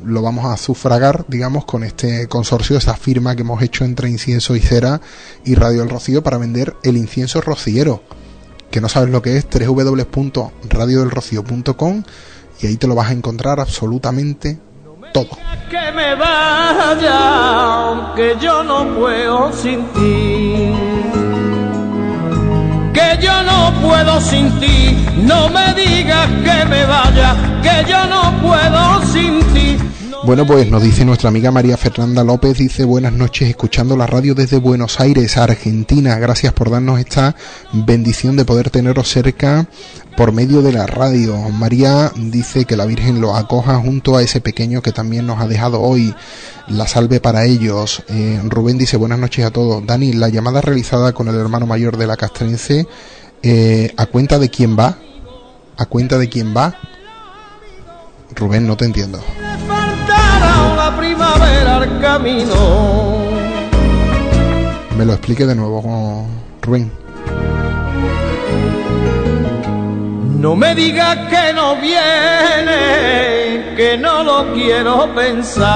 lo 0.04 0.22
vamos 0.22 0.46
a 0.46 0.58
sufragar, 0.58 1.26
digamos, 1.28 1.66
con 1.66 1.84
este 1.84 2.28
consorcio, 2.28 2.78
esa 2.78 2.96
firma 2.96 3.36
que 3.36 3.42
hemos 3.42 3.62
hecho 3.62 3.86
entre 3.86 4.10
Incienso 4.10 4.56
y 4.56 4.60
Cera 4.60 5.02
y 5.44 5.56
Radio 5.56 5.84
El 5.84 5.90
Rocío 5.90 6.22
para 6.22 6.38
vender 6.38 6.76
el 6.84 6.98
incienso 6.98 7.42
rociero, 7.42 8.04
que 8.70 8.82
no 8.82 8.90
sabes 8.90 9.10
lo 9.10 9.22
que 9.22 9.38
es, 9.38 9.48
www.radiodelrocío.com 9.50 12.04
y 12.60 12.68
ahí 12.68 12.78
te 12.78 12.88
lo 12.88 12.96
vas 12.96 13.10
a 13.10 13.14
encontrar 13.14 13.60
absolutamente 13.60 14.60
Que 15.14 15.92
me 15.92 16.16
vaya, 16.16 17.88
aunque 17.90 18.38
yo 18.40 18.64
no 18.64 18.86
puedo 18.96 19.52
sin 19.52 19.86
ti. 19.94 20.74
Que 22.94 23.18
yo 23.22 23.44
no 23.44 23.74
puedo 23.82 24.22
sin 24.22 24.50
ti, 24.60 24.96
no 25.18 25.50
me 25.50 25.74
digas 25.74 26.28
que 26.46 26.66
me 26.66 26.86
vaya, 26.86 27.36
que 27.62 27.92
yo 27.92 28.06
no 28.06 28.32
puedo 28.42 29.02
sin 29.08 29.40
ti. 29.54 29.67
Bueno, 30.28 30.46
pues 30.46 30.70
nos 30.70 30.84
dice 30.84 31.06
nuestra 31.06 31.30
amiga 31.30 31.52
María 31.52 31.78
Fernanda 31.78 32.22
López, 32.22 32.58
dice 32.58 32.84
buenas 32.84 33.14
noches, 33.14 33.48
escuchando 33.48 33.96
la 33.96 34.08
radio 34.08 34.36
desde 34.36 34.58
Buenos 34.58 35.00
Aires, 35.00 35.38
Argentina. 35.38 36.20
Gracias 36.20 36.52
por 36.52 36.70
darnos 36.70 37.00
esta 37.00 37.34
bendición 37.72 38.36
de 38.36 38.44
poder 38.44 38.70
teneros 38.70 39.08
cerca 39.08 39.70
por 40.18 40.34
medio 40.34 40.62
de 40.62 40.74
la 40.74 40.86
radio. 40.86 41.38
María 41.52 42.12
dice 42.18 42.66
que 42.66 42.76
la 42.76 42.86
Virgen 42.86 43.22
lo 43.22 43.38
acoja 43.38 43.78
junto 43.78 44.18
a 44.18 44.22
ese 44.22 44.42
pequeño 44.42 44.82
que 44.82 44.92
también 44.92 45.26
nos 45.26 45.40
ha 45.40 45.48
dejado 45.48 45.80
hoy. 45.80 46.14
La 46.68 46.88
salve 46.88 47.22
para 47.22 47.46
ellos. 47.46 48.04
Eh, 48.10 48.42
Rubén 48.50 48.78
dice 48.78 48.98
buenas 48.98 49.20
noches 49.20 49.46
a 49.46 49.52
todos. 49.52 49.86
Dani, 49.86 50.12
la 50.12 50.28
llamada 50.28 50.60
realizada 50.60 51.14
con 51.14 51.30
el 51.30 51.36
hermano 51.36 51.68
mayor 51.68 51.96
de 51.96 52.06
la 52.06 52.18
castrense, 52.18 52.86
eh, 53.44 53.94
¿a 53.96 54.08
cuenta 54.08 54.40
de 54.40 54.50
quién 54.50 54.78
va? 54.78 54.98
¿A 55.78 55.86
cuenta 55.86 56.18
de 56.18 56.28
quién 56.28 56.54
va? 56.54 56.76
Rubén, 58.36 58.68
no 58.68 58.76
te 58.76 58.84
entiendo. 58.84 59.24
Me 64.98 65.06
lo 65.06 65.14
explique 65.14 65.46
de 65.46 65.54
nuevo, 65.54 66.26
Rubén. 66.62 66.92
No 70.40 70.56
me 70.56 70.74
digas 70.74 71.18
que 71.30 71.54
no 71.54 71.76
viene, 71.76 73.76
que 73.76 73.98
no 74.00 74.24
lo 74.24 74.54
quiero 74.54 75.14
pensar. 75.14 75.68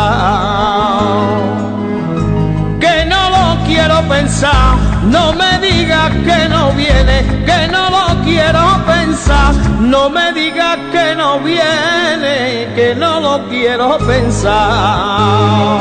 Que 2.79 3.05
no 3.05 3.29
lo 3.29 3.63
quiero 3.65 4.01
pensar. 4.07 4.77
No 5.03 5.33
me 5.33 5.59
digas 5.59 6.11
que 6.25 6.49
no 6.49 6.71
viene, 6.71 7.43
que 7.45 7.67
no 7.67 7.89
lo 7.89 8.10
quiero 8.23 8.63
pensar. 8.85 9.53
No 9.79 10.09
me 10.09 10.31
digas 10.33 10.77
que 10.91 11.15
no 11.15 11.39
viene, 11.39 12.73
que 12.75 12.95
no 12.95 13.19
lo 13.19 13.47
quiero 13.49 13.97
pensar. 13.99 15.79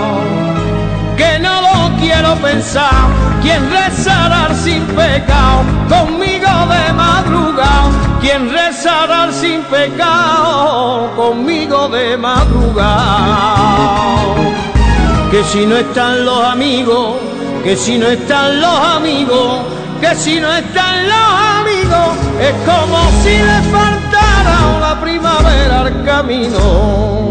Que 1.16 1.38
no 1.38 1.60
lo 1.60 1.96
quiero 2.00 2.34
pensar. 2.36 3.08
Quien 3.42 3.70
rezará 3.70 4.54
sin 4.54 4.82
pecado 4.86 5.64
conmigo 5.88 6.48
de 6.68 6.92
madrugada 6.92 8.10
quien 8.20 8.52
rezará 8.52 9.32
sin 9.32 9.62
pecado 9.62 11.10
conmigo 11.16 11.88
de 11.88 12.16
madrugada. 12.16 13.56
Que 15.30 15.42
si 15.44 15.64
no 15.66 15.76
están 15.76 16.24
los 16.24 16.44
amigos, 16.44 17.16
que 17.64 17.76
si 17.76 17.98
no 17.98 18.06
están 18.08 18.60
los 18.60 18.78
amigos, 18.96 19.60
que 20.00 20.14
si 20.14 20.40
no 20.40 20.52
están 20.52 21.08
los 21.08 21.16
amigos, 21.16 21.49
es 22.40 22.54
como 22.64 22.98
si 23.22 23.38
le 23.38 23.62
faltara 23.70 24.76
una 24.76 25.00
primavera 25.00 25.80
al 25.80 26.04
camino. 26.04 27.29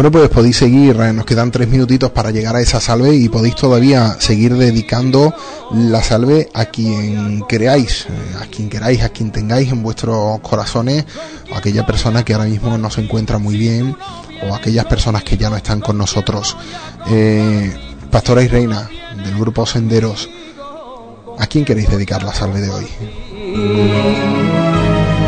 Bueno, 0.00 0.12
pues 0.12 0.30
podéis 0.30 0.56
seguir, 0.56 0.96
eh, 0.98 1.12
nos 1.12 1.26
quedan 1.26 1.50
tres 1.50 1.68
minutitos 1.68 2.10
para 2.10 2.30
llegar 2.30 2.56
a 2.56 2.62
esa 2.62 2.80
salve 2.80 3.14
y 3.14 3.28
podéis 3.28 3.54
todavía 3.54 4.16
seguir 4.18 4.56
dedicando 4.56 5.34
la 5.74 6.02
salve 6.02 6.48
a 6.54 6.64
quien 6.64 7.40
creáis, 7.40 8.06
eh, 8.08 8.36
a 8.40 8.46
quien 8.46 8.70
queráis, 8.70 9.02
a 9.02 9.10
quien 9.10 9.30
tengáis 9.30 9.70
en 9.70 9.82
vuestros 9.82 10.40
corazones, 10.40 11.04
a 11.52 11.58
aquella 11.58 11.84
persona 11.84 12.24
que 12.24 12.32
ahora 12.32 12.46
mismo 12.46 12.78
no 12.78 12.88
se 12.88 13.02
encuentra 13.02 13.36
muy 13.36 13.58
bien, 13.58 13.94
o 14.48 14.54
aquellas 14.54 14.86
personas 14.86 15.22
que 15.22 15.36
ya 15.36 15.50
no 15.50 15.56
están 15.56 15.82
con 15.82 15.98
nosotros. 15.98 16.56
Eh, 17.10 17.70
Pastora 18.10 18.42
y 18.42 18.48
Reina, 18.48 18.88
del 19.22 19.38
grupo 19.38 19.66
Senderos, 19.66 20.30
¿a 21.38 21.46
quién 21.46 21.66
queréis 21.66 21.90
dedicar 21.90 22.22
la 22.22 22.32
salve 22.32 22.62
de 22.62 22.70
hoy? 22.70 22.86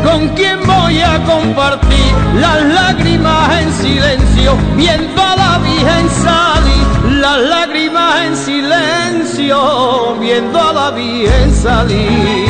Con 0.03 0.29
quien 0.29 0.59
voy 0.65 0.99
a 1.01 1.23
compartir 1.23 2.13
las 2.39 2.61
lágrimas 2.63 3.61
en 3.61 3.73
silencio, 3.73 4.55
viendo 4.75 5.21
a 5.21 5.35
la 5.35 5.57
Virgen 5.59 6.09
salir, 6.09 7.19
las 7.21 7.39
lágrimas 7.41 8.21
en 8.25 8.37
silencio, 8.37 10.15
viendo 10.19 10.59
a 10.59 10.73
la 10.73 10.91
Virgen 10.91 11.53
salir. 11.53 12.47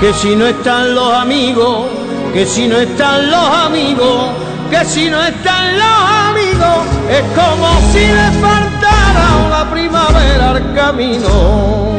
Que 0.00 0.12
si 0.14 0.34
no 0.36 0.46
están 0.46 0.94
los 0.94 1.12
amigos, 1.12 1.86
que 2.32 2.46
si 2.46 2.68
no 2.68 2.76
están 2.78 3.30
los 3.30 3.48
amigos, 3.66 4.30
que 4.70 4.84
si 4.84 5.08
no 5.10 5.22
están 5.22 5.78
los 5.78 6.10
amigos, 6.30 6.86
es 7.10 7.22
como 7.38 7.92
si 7.92 8.06
le 8.06 8.30
faltara 8.40 9.46
una 9.46 9.70
primavera 9.70 10.50
al 10.50 10.74
camino 10.74 11.91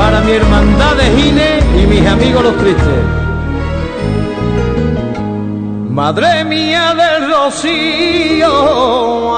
para 0.00 0.20
mi 0.22 0.32
hermandad 0.32 0.96
de 0.96 1.04
Gine 1.16 1.60
y 1.78 1.86
mis 1.86 2.06
amigos 2.06 2.42
los 2.42 2.56
tristes. 2.56 3.04
Madre 5.90 6.42
mía 6.44 6.94
del 7.02 7.30
rocío, 7.30 8.52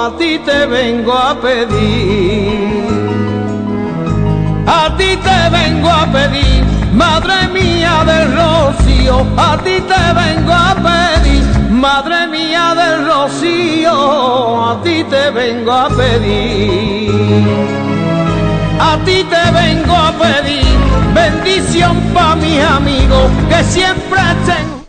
a 0.04 0.16
ti 0.16 0.38
te 0.46 0.66
vengo 0.66 1.12
a 1.12 1.34
pedir. 1.40 2.86
A 4.66 4.96
ti 4.96 5.10
te 5.26 5.38
vengo 5.58 5.90
a 5.90 6.06
pedir, 6.16 6.62
madre 6.94 7.38
mía 7.56 7.94
del 8.10 8.26
rocío, 8.40 9.16
a 9.36 9.58
ti 9.64 9.76
te 9.90 10.02
vengo 10.20 10.52
a 10.52 10.74
pedir, 10.88 11.42
madre 11.70 12.28
mía 12.28 12.66
del 12.80 13.06
rocío, 13.10 13.96
a 14.70 14.72
ti 14.84 15.02
te 15.10 15.30
vengo 15.32 15.72
a 15.72 15.88
pedir. 15.88 17.91
A 18.84 18.98
ti 19.04 19.24
te 19.24 19.50
vengo 19.52 19.94
a 19.94 20.12
pedir 20.12 20.66
bendición 21.14 21.96
para 22.12 22.34
mis 22.36 22.60
amigos 22.60 23.30
que 23.48 23.62
siempre 23.64 24.22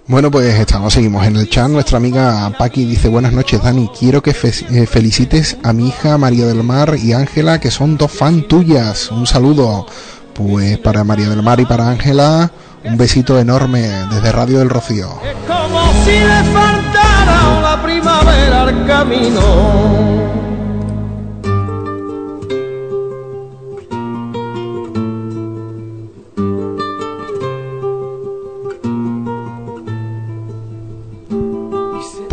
bueno, 0.06 0.30
pues 0.30 0.54
estamos, 0.60 0.94
seguimos 0.94 1.26
en 1.26 1.38
el 1.38 1.50
chat. 1.50 1.70
Nuestra 1.70 1.98
amiga 1.98 2.52
Paqui 2.60 2.84
dice, 2.84 3.08
buenas 3.08 3.32
noches, 3.32 3.64
Dani. 3.64 3.90
Quiero 3.98 4.22
que 4.22 4.32
eh, 4.32 4.86
felicites 4.86 5.58
a 5.64 5.72
mi 5.72 5.88
hija 5.88 6.18
María 6.18 6.46
del 6.46 6.62
Mar 6.62 6.96
y 7.02 7.14
Ángela, 7.14 7.60
que 7.60 7.72
son 7.72 7.98
dos 7.98 8.12
fan 8.12 8.44
tuyas. 8.44 9.10
Un 9.12 9.26
saludo. 9.26 9.88
Pues 10.34 10.78
para 10.78 11.06
María 11.06 11.30
del 11.30 11.42
Mar 11.42 11.62
y 11.62 11.66
para 11.66 11.90
Ángela, 11.90 12.52
un 12.84 12.98
besito 12.98 13.40
enorme 13.40 13.90
desde 14.12 14.32
Radio 14.34 14.60
del 14.60 14.70
Rocío. 14.70 15.20
Es 15.24 15.36
como 15.48 15.82
si 16.04 16.12
le 16.12 16.44
faltara 16.52 17.62
la 17.62 17.82
primavera 17.82 18.64
al 18.64 18.86
camino. 18.86 20.43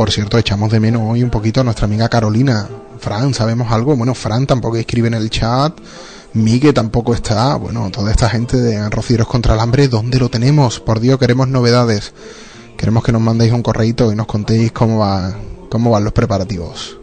Por 0.01 0.11
cierto, 0.11 0.38
echamos 0.38 0.72
de 0.72 0.80
menos 0.80 1.03
hoy 1.05 1.22
un 1.22 1.28
poquito 1.28 1.61
a 1.61 1.64
nuestra 1.64 1.84
amiga 1.84 2.09
Carolina. 2.09 2.66
Fran, 2.98 3.34
¿sabemos 3.34 3.70
algo? 3.70 3.94
Bueno, 3.94 4.14
Fran 4.14 4.46
tampoco 4.46 4.78
escribe 4.78 5.09
en 5.09 5.12
el 5.12 5.28
chat. 5.28 5.78
Migue 6.32 6.72
tampoco 6.72 7.12
está. 7.12 7.55
Bueno, 7.57 7.90
toda 7.90 8.11
esta 8.11 8.30
gente 8.30 8.57
de 8.57 8.88
Rocieros 8.88 9.26
contra 9.26 9.53
el 9.53 9.61
Hambre, 9.61 9.88
¿dónde 9.88 10.18
lo 10.18 10.30
tenemos? 10.30 10.80
Por 10.80 11.01
Dios, 11.01 11.18
queremos 11.18 11.48
novedades. 11.48 12.14
Queremos 12.78 13.05
que 13.05 13.12
nos 13.12 13.20
mandéis 13.20 13.53
un 13.53 13.62
correito 13.62 14.11
y 14.11 14.16
nos 14.16 14.26
contéis 14.26 14.72
cómo 14.72 15.01
va, 15.01 15.34
cómo 15.68 15.90
van 15.90 16.05
los 16.05 16.14
preparativos. 16.14 16.96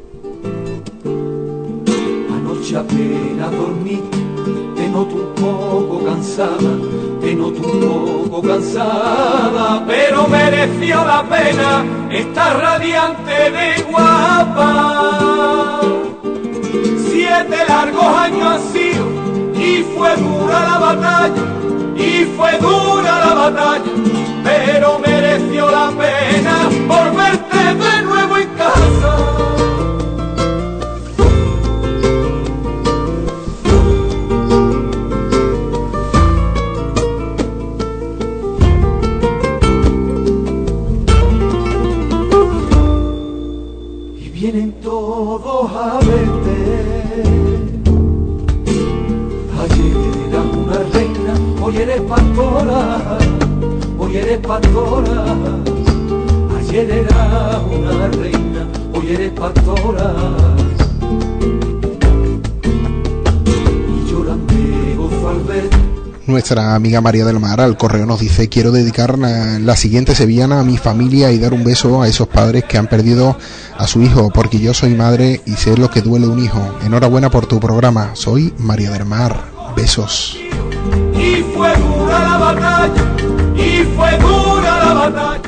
Un 7.61 8.29
poco 8.29 8.47
cansada, 8.47 9.83
pero 9.87 10.27
mereció 10.27 11.03
la 11.05 11.23
pena 11.23 11.85
estar 12.11 12.59
radiante 12.59 13.51
de 13.51 13.81
guapa. 13.83 15.81
Siete 17.09 17.57
largos 17.67 18.05
años 18.05 18.47
han 18.47 18.61
sido 18.71 19.05
y 19.55 19.83
fue 19.95 20.15
dura 20.17 20.59
la 20.61 20.77
batalla, 20.77 21.43
y 21.95 22.25
fue 22.35 22.57
dura 22.59 23.19
la 23.25 23.33
batalla, 23.33 23.91
pero 24.43 24.99
mereció 24.99 25.69
la 25.71 25.89
pena 25.91 26.69
por 26.87 27.15
verte 27.15 27.57
de 27.57 28.01
nuevo 28.03 28.37
en 28.37 28.49
casa. 28.49 29.56
Hoy 54.17 54.23
eres 54.23 54.39
pastora. 54.39 55.25
Ayer 56.59 56.91
eras 56.91 57.61
una 57.71 58.07
reina, 58.07 58.67
hoy 58.93 59.09
eres 59.11 59.31
pastora. 59.31 60.13
Y 63.95 64.29
al 64.29 65.47
nuestra 66.25 66.75
amiga 66.75 66.99
María 66.99 67.23
del 67.23 67.39
Mar 67.39 67.61
al 67.61 67.77
correo 67.77 68.05
nos 68.05 68.19
dice 68.19 68.49
quiero 68.49 68.71
dedicar 68.71 69.17
la, 69.17 69.75
siguiente 69.77 70.13
sevillana 70.13 70.59
a 70.59 70.63
mi 70.63 70.77
familia 70.77 71.31
y 71.31 71.39
dar 71.39 71.53
un 71.53 71.63
beso 71.63 72.01
a 72.01 72.07
esos 72.07 72.27
padres 72.27 72.65
que 72.65 72.77
han 72.77 72.87
perdido 72.87 73.37
a 73.77 73.87
su 73.87 74.01
hijo 74.01 74.29
porque 74.31 74.59
yo 74.59 74.73
soy 74.73 74.93
madre 74.93 75.41
y 75.45 75.53
sé 75.53 75.77
lo 75.77 75.89
que 75.89 76.01
duele 76.01 76.27
un 76.27 76.43
hijo. 76.43 76.59
Enhorabuena 76.83 77.29
por 77.29 77.45
tu 77.45 77.59
programa. 77.59 78.11
Soy 78.13 78.53
María 78.57 78.91
del 78.91 79.05
Mar. 79.05 79.37
Besos. 79.75 80.37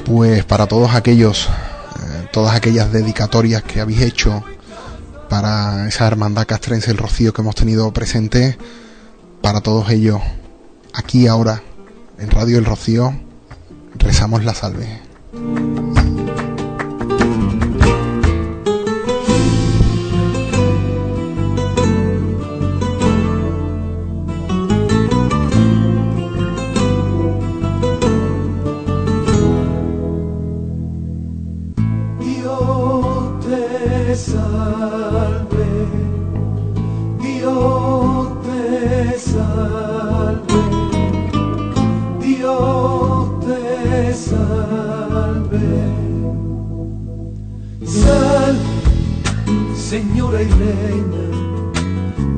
Pues 0.10 0.44
para 0.44 0.66
todos 0.66 0.96
aquellos, 0.96 1.50
eh, 2.02 2.28
todas 2.34 2.56
aquellas 2.56 2.92
dedicatorias 2.92 3.62
que 3.62 3.80
habéis 3.80 4.02
hecho 4.02 4.44
para 5.30 5.88
esa 5.88 6.08
hermandad 6.08 6.48
castrense 6.48 6.90
el 6.90 6.98
Rocío 6.98 7.32
que 7.32 7.44
hemos 7.44 7.54
tenido 7.54 7.94
presente, 7.94 8.58
para 9.44 9.62
todos 9.62 9.88
ellos 9.92 10.20
aquí 10.96 11.28
ahora, 11.28 11.62
en 12.18 12.32
Radio 12.32 12.58
El 12.58 12.66
Rocío, 12.66 13.14
rezamos 14.00 14.44
la 14.44 14.56
salve. 14.56 15.09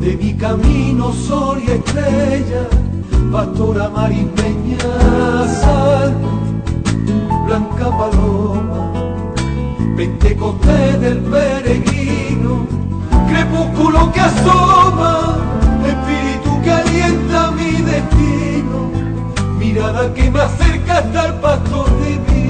de 0.02 0.18
mi 0.18 0.34
camino 0.34 1.14
sol 1.14 1.62
y 1.66 1.72
estrella, 1.72 2.68
pastora 3.32 3.90
maripeña, 3.90 4.80
sal, 5.48 6.16
blanca 7.46 7.90
paloma, 7.98 8.92
pentecostés 9.96 11.02
del 11.02 11.20
peregrino, 11.20 12.66
crepúsculo 13.30 14.12
que 14.12 14.22
asoma, 14.22 15.38
espíritu 15.86 16.62
que 16.64 16.72
alienta 16.72 17.52
mi 17.52 17.72
destino, 17.84 18.92
mirada 19.60 20.14
que 20.14 20.32
me 20.32 20.42
acerca 20.42 20.98
hasta 20.98 21.26
el 21.28 21.34
pastor 21.36 21.88
divino. 22.02 22.41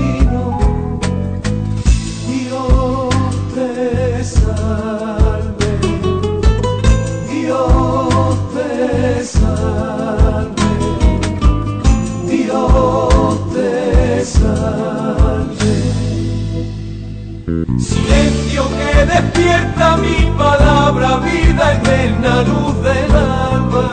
despierta 19.22 19.98
mi 19.98 20.32
palabra, 20.38 21.18
vida 21.18 21.74
eterna, 21.74 22.42
luz 22.44 22.76
del 22.84 23.12
alma. 23.16 23.88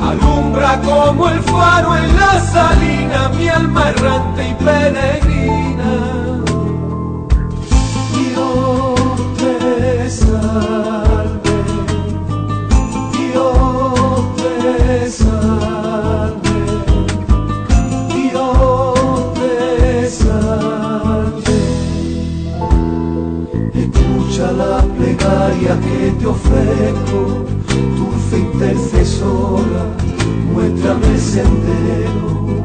Alumbra 0.00 0.80
como 0.80 1.28
el 1.28 1.40
faro 1.40 1.96
en 1.96 2.16
la 2.16 2.40
salina, 2.40 3.28
mi 3.30 3.48
alma 3.48 3.90
errante 3.90 4.48
y 4.48 4.54
peregrina. 4.64 6.23
que 25.60 26.10
te 26.18 26.26
ofrezco, 26.26 27.44
dulce 27.96 28.38
intercesora, 28.38 29.84
muéstrame 30.52 31.06
el 31.06 31.20
sendero. 31.20 32.64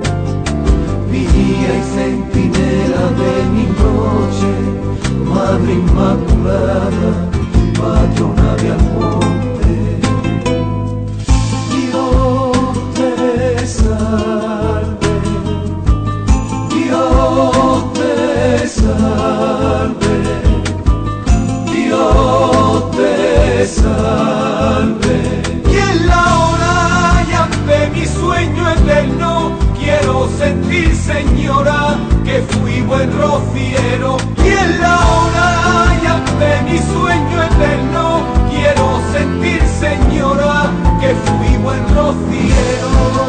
Vigía 1.12 1.78
y 1.78 1.84
centinela 1.96 3.04
de 3.22 3.34
mi 3.54 3.66
noche, 3.84 4.52
Madre 5.26 5.74
Inmaculada, 5.74 7.30
patrona 7.78 8.56
de 8.56 8.72
amor. 8.72 9.59
Y 23.70 23.76
en 25.78 26.07
la 26.07 26.39
hora 26.39 27.20
ante 27.38 27.89
mi 27.91 28.03
sueño 28.03 28.67
eterno, 28.67 29.51
quiero 29.78 30.28
sentir, 30.39 30.95
señora, 30.95 31.95
que 32.26 32.41
fui 32.49 32.82
buen 32.82 33.15
rociero. 33.15 34.17
Y 34.43 34.47
en 34.49 34.82
la 34.82 34.97
hora 34.97 35.84
ante 36.15 36.61
mi 36.63 36.80
sueño 36.80 37.43
eterno, 37.43 38.26
quiero 38.49 39.01
sentir, 39.13 39.61
señora, 39.80 40.72
que 40.99 41.13
fui 41.13 41.57
buen 41.57 41.84
rociero. 41.95 43.28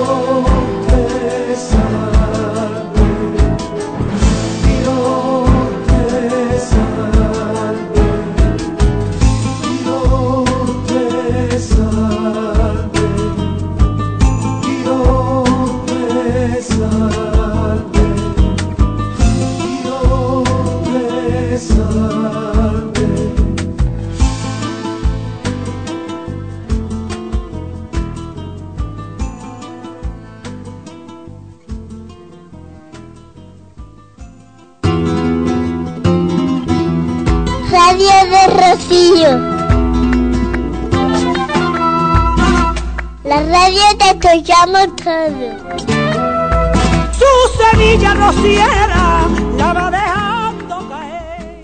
Rocío. 38.81 39.37
La 43.25 43.43
radio 43.43 43.83
que 43.99 44.11
escuchamos 44.11 44.87
todos. 44.97 45.83
Su 47.13 47.27
semilla 47.59 48.15
rociera 48.15 49.27
la 49.59 49.73
va 49.75 49.91
dejando 49.91 50.89
caer. 50.89 51.61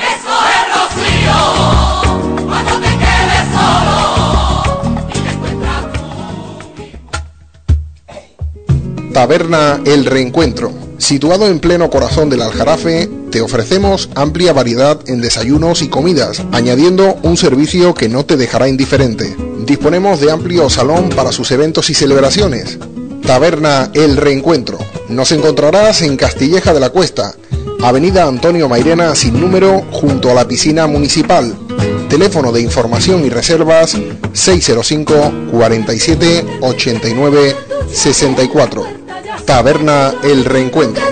Taberna 9.15 9.81
El 9.85 10.05
Reencuentro. 10.05 10.73
Situado 10.99 11.47
en 11.47 11.61
pleno 11.61 11.89
corazón 11.89 12.29
del 12.29 12.43
Aljarafe, 12.43 13.09
te 13.35 13.41
ofrecemos 13.41 14.11
amplia 14.15 14.53
variedad 14.53 15.01
en 15.09 15.21
desayunos 15.21 15.83
y 15.83 15.89
comidas, 15.89 16.45
añadiendo 16.53 17.17
un 17.25 17.37
servicio 17.37 17.93
que 17.93 18.09
no 18.09 18.25
te 18.25 18.37
dejará 18.37 18.69
indiferente. 18.69 19.35
Disponemos 19.67 20.21
de 20.21 20.31
amplio 20.31 20.71
salón 20.71 21.09
para 21.09 21.33
sus 21.33 21.51
eventos 21.51 21.91
y 21.91 21.95
celebraciones. 21.95 22.79
Taberna 23.27 23.91
El 23.93 24.19
Reencuentro. 24.19 24.79
Nos 25.09 25.33
encontrarás 25.33 26.03
en 26.03 26.17
Castilleja 26.17 26.73
de 26.73 26.79
la 26.79 26.91
Cuesta, 26.91 27.35
Avenida 27.83 28.29
Antonio 28.29 28.69
Mairena 28.69 29.17
sin 29.17 29.41
número, 29.41 29.83
junto 29.91 30.31
a 30.31 30.35
la 30.35 30.47
piscina 30.47 30.87
municipal. 30.87 31.53
Teléfono 32.09 32.53
de 32.53 32.61
información 32.61 33.25
y 33.25 33.31
reservas 33.31 33.97
605 34.33 35.49
47 35.51 36.45
89 36.61 37.57
64. 37.93 38.87
Taberna 39.45 40.15
El 40.23 40.45
Reencuentro. 40.45 41.03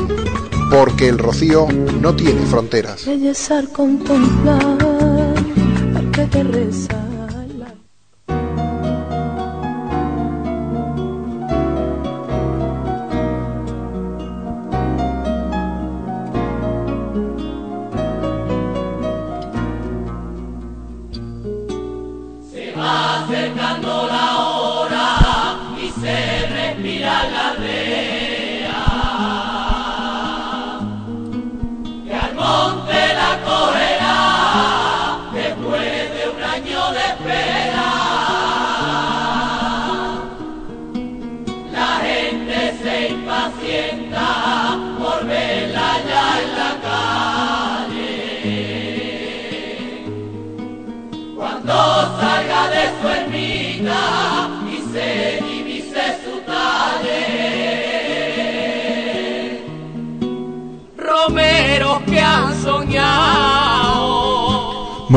Porque 0.71 1.09
el 1.09 1.19
rocío 1.19 1.69
no 2.01 2.17
tiene 2.17 2.41
fronteras. 2.47 3.05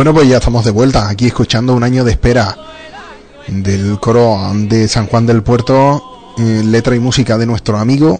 Bueno, 0.09 0.21
pues 0.21 0.29
ya 0.31 0.37
estamos 0.37 0.65
de 0.65 0.71
vuelta 0.71 1.07
aquí 1.07 1.27
escuchando 1.27 1.75
un 1.75 1.83
año 1.83 2.03
de 2.03 2.13
espera 2.13 2.57
del 3.45 3.99
coro 3.99 4.39
de 4.55 4.87
San 4.87 5.05
Juan 5.05 5.27
del 5.27 5.43
Puerto, 5.43 6.33
eh, 6.35 6.63
letra 6.65 6.95
y 6.95 6.99
música 6.99 7.37
de 7.37 7.45
nuestro 7.45 7.77
amigo 7.77 8.19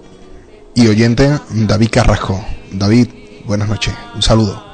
y 0.76 0.88
oyente 0.88 1.40
David 1.50 1.90
Carrasco. 1.92 2.46
David, 2.72 3.08
buenas 3.48 3.70
noches, 3.70 3.96
un 4.14 4.22
saludo. 4.22 4.69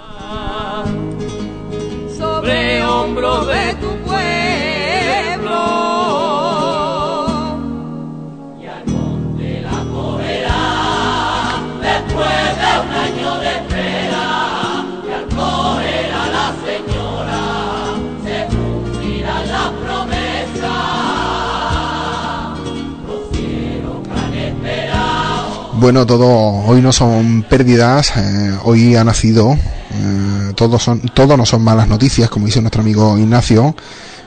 Bueno, 25.85 26.03
todo 26.07 26.27
hoy 26.65 26.81
no 26.81 26.91
son 26.91 27.43
pérdidas, 27.43 28.17
eh, 28.17 28.57
hoy 28.63 28.95
ha 28.95 29.03
nacido, 29.03 29.53
eh, 29.53 30.51
todos 30.55 30.81
son, 30.81 30.99
todo 31.01 31.37
no 31.37 31.45
son 31.45 31.61
malas 31.61 31.87
noticias, 31.87 32.27
como 32.27 32.47
dice 32.47 32.59
nuestro 32.59 32.81
amigo 32.81 33.19
Ignacio. 33.19 33.75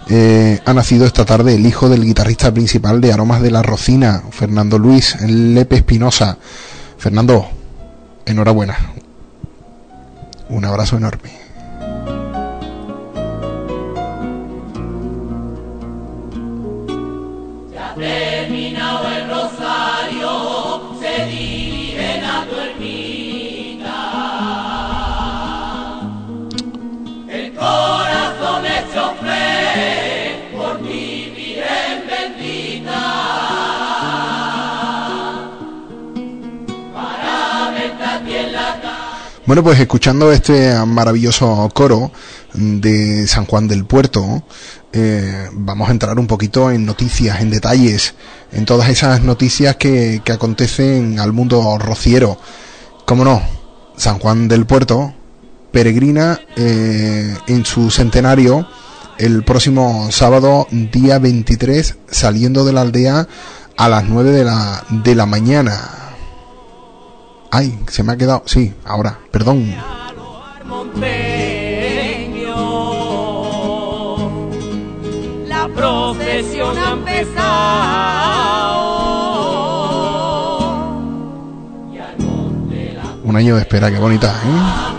eh, 0.09 0.61
ha 0.65 0.73
nacido 0.73 1.05
esta 1.05 1.25
tarde 1.25 1.57
el 1.57 1.67
hijo 1.67 1.89
del 1.89 2.05
guitarrista 2.05 2.55
principal 2.55 3.01
de 3.01 3.13
Aromas 3.13 3.43
de 3.43 3.51
la 3.51 3.65
Rocina, 3.65 4.23
Fernando 4.31 4.79
Luis 4.79 5.21
Lepe 5.21 5.75
Espinosa. 5.75 6.39
Fernando, 6.97 7.49
enhorabuena. 8.25 8.77
Un 10.51 10.65
abrazo 10.65 10.97
enorme. 10.97 11.48
Bueno, 39.49 39.63
pues 39.63 39.81
escuchando 39.81 40.31
este 40.31 40.75
maravilloso 40.85 41.71
coro 41.73 42.13
de 42.53 43.27
San 43.27 43.47
Juan 43.47 43.67
del 43.67 43.87
Puerto, 43.87 44.43
eh, 44.93 45.49
vamos 45.55 45.89
a 45.89 45.93
entrar 45.93 46.19
un 46.19 46.27
poquito 46.27 46.71
en 46.71 46.85
noticias, 46.85 47.41
en 47.41 47.49
detalles, 47.49 48.15
en 48.53 48.67
todas 48.67 48.91
esas 48.91 49.23
noticias 49.23 49.77
que, 49.77 50.21
que 50.23 50.33
acontecen 50.33 51.19
al 51.19 51.33
mundo 51.33 51.79
rociero. 51.79 52.39
¿Cómo 53.07 53.25
no? 53.25 53.41
San 53.97 54.19
Juan 54.19 54.49
del 54.49 54.67
Puerto 54.67 55.15
peregrina 55.73 56.39
eh, 56.55 57.35
en 57.47 57.65
su 57.65 57.91
centenario 57.91 58.69
el 59.17 59.45
próximo 59.45 60.09
sábado, 60.11 60.67
día 60.71 61.19
23, 61.19 61.97
saliendo 62.11 62.67
de 62.67 62.75
la 62.75 62.83
aldea 62.83 63.27
a 63.79 63.89
las 63.89 64.05
9 64.05 64.31
de 64.31 64.45
la, 64.45 64.85
de 64.91 65.15
la 65.15 65.25
mañana. 65.25 66.08
Ay, 67.51 67.79
se 67.89 68.03
me 68.03 68.13
ha 68.13 68.17
quedado. 68.17 68.43
Sí, 68.47 68.75
ahora, 68.85 69.19
perdón. 69.31 69.75
La 75.47 75.69
procesión 75.75 76.77
ha 76.79 76.93
empezado. 76.93 77.89
Un 83.25 83.37
año 83.37 83.57
de 83.57 83.61
espera, 83.61 83.91
qué 83.91 83.99
bonita, 83.99 84.29
¿eh? 84.29 84.98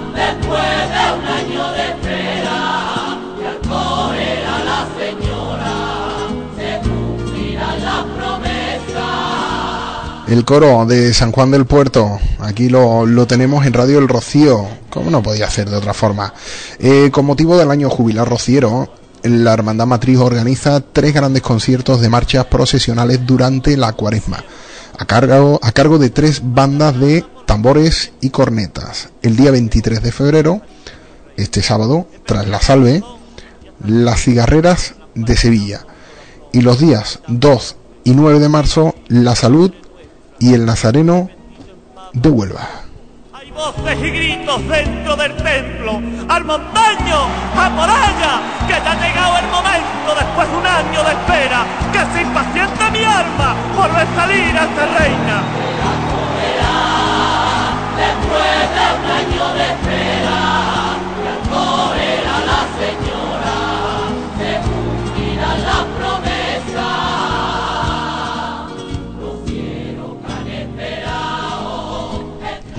El 10.30 10.46
coro 10.46 10.86
de 10.86 11.12
San 11.14 11.32
Juan 11.32 11.50
del 11.50 11.66
Puerto. 11.66 12.20
Aquí 12.40 12.70
lo, 12.70 13.06
lo 13.08 13.26
tenemos 13.26 13.66
en 13.66 13.74
Radio 13.74 13.98
El 13.98 14.08
Rocío, 14.08 14.68
como 14.92 15.10
no 15.10 15.24
podía 15.24 15.50
ser 15.50 15.70
de 15.70 15.76
otra 15.76 15.96
forma. 15.96 16.34
Eh, 16.78 17.10
con 17.12 17.26
motivo 17.26 17.58
del 17.58 17.72
año 17.72 17.90
jubilar 17.90 18.30
rociero, 18.30 18.94
la 19.24 19.54
Hermandad 19.54 19.88
Matriz 19.88 20.20
organiza 20.20 20.82
tres 20.82 21.16
grandes 21.16 21.42
conciertos 21.42 22.00
de 22.00 22.10
marchas 22.10 22.46
procesionales 22.46 23.26
durante 23.26 23.76
la 23.76 23.94
cuaresma, 23.94 24.44
a 25.00 25.06
cargo, 25.06 25.60
a 25.64 25.72
cargo 25.72 25.98
de 25.98 26.12
tres 26.12 26.42
bandas 26.44 27.00
de 27.00 27.26
tambores 27.48 28.12
y 28.22 28.30
cornetas. 28.30 29.10
El 29.24 29.36
día 29.36 29.50
23 29.50 30.04
de 30.04 30.12
febrero, 30.12 30.62
este 31.38 31.64
sábado, 31.64 32.08
tras 32.28 32.48
la 32.48 32.62
salve, 32.62 33.04
las 33.84 34.22
cigarreras 34.22 34.94
de 35.16 35.36
Sevilla. 35.36 35.88
Y 36.54 36.62
los 36.62 36.80
días 36.80 37.20
2 37.28 37.76
y 38.04 38.12
9 38.12 38.40
de 38.40 38.50
marzo, 38.50 38.94
la 39.08 39.36
salud 39.36 39.72
y 40.40 40.54
el 40.54 40.66
Nazareno 40.66 41.30
de 42.14 42.30
Huelva. 42.30 42.68
Hay 43.34 43.52
voces 43.52 43.98
y 44.02 44.10
gritos 44.10 44.68
dentro 44.68 45.16
del 45.16 45.36
templo, 45.38 46.02
al 46.28 46.46
montaño, 46.46 47.18
a 47.56 47.70
Moralla, 47.70 48.42
que 48.68 48.74
ya 48.74 48.92
ha 48.92 48.96
llegado 48.96 49.38
el 49.38 49.48
momento 49.48 50.16
después 50.16 50.50
de 50.50 50.58
un 50.58 50.66
año 50.66 51.04
de 51.04 51.12
espera, 51.12 51.66
que 51.92 52.00
se 52.14 52.22
impacienta 52.22 52.90
mi 52.92 53.04
alma 53.04 53.56
por 53.76 53.94
ver 53.94 54.08
salir 54.16 54.58
a 54.58 54.64
esta 54.64 54.86
reina. 54.98 55.44
Después 57.98 58.62
de 58.76 58.86
un 58.96 59.06
año 59.12 59.46
de 59.54 59.64
espera, 59.64 60.19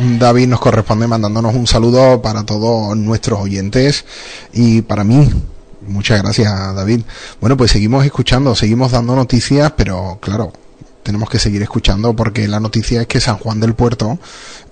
David 0.00 0.48
nos 0.48 0.60
corresponde 0.60 1.06
mandándonos 1.06 1.54
un 1.54 1.66
saludo 1.66 2.22
para 2.22 2.44
todos 2.44 2.96
nuestros 2.96 3.38
oyentes 3.38 4.06
y 4.52 4.80
para 4.80 5.04
mí. 5.04 5.30
Muchas 5.86 6.22
gracias, 6.22 6.50
David. 6.74 7.02
Bueno, 7.40 7.56
pues 7.56 7.70
seguimos 7.70 8.04
escuchando, 8.06 8.54
seguimos 8.54 8.92
dando 8.92 9.14
noticias, 9.14 9.72
pero 9.76 10.18
claro, 10.20 10.52
tenemos 11.02 11.28
que 11.28 11.38
seguir 11.38 11.62
escuchando 11.62 12.16
porque 12.16 12.48
la 12.48 12.60
noticia 12.60 13.02
es 13.02 13.06
que 13.08 13.20
San 13.20 13.36
Juan 13.36 13.60
del 13.60 13.74
Puerto 13.74 14.18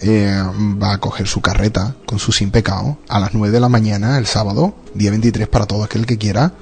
eh, 0.01 0.43
va 0.83 0.95
a 0.95 0.99
coger 0.99 1.26
su 1.26 1.43
carreta 1.43 1.95
con 2.07 2.18
su 2.18 2.33
sin 2.33 2.51
pecado 2.51 2.97
a 3.09 3.20
las 3.20 3.35
9 3.35 3.53
de 3.53 3.61
la 3.61 3.68
mañana 3.68 4.16
el 4.16 4.26
sábado, 4.26 4.76
día 4.95 5.11
23 5.11 5.47
para 5.49 5.66
todo 5.66 5.85
aquel 5.85 6.07
que 6.07 6.16
quiera, 6.16 6.53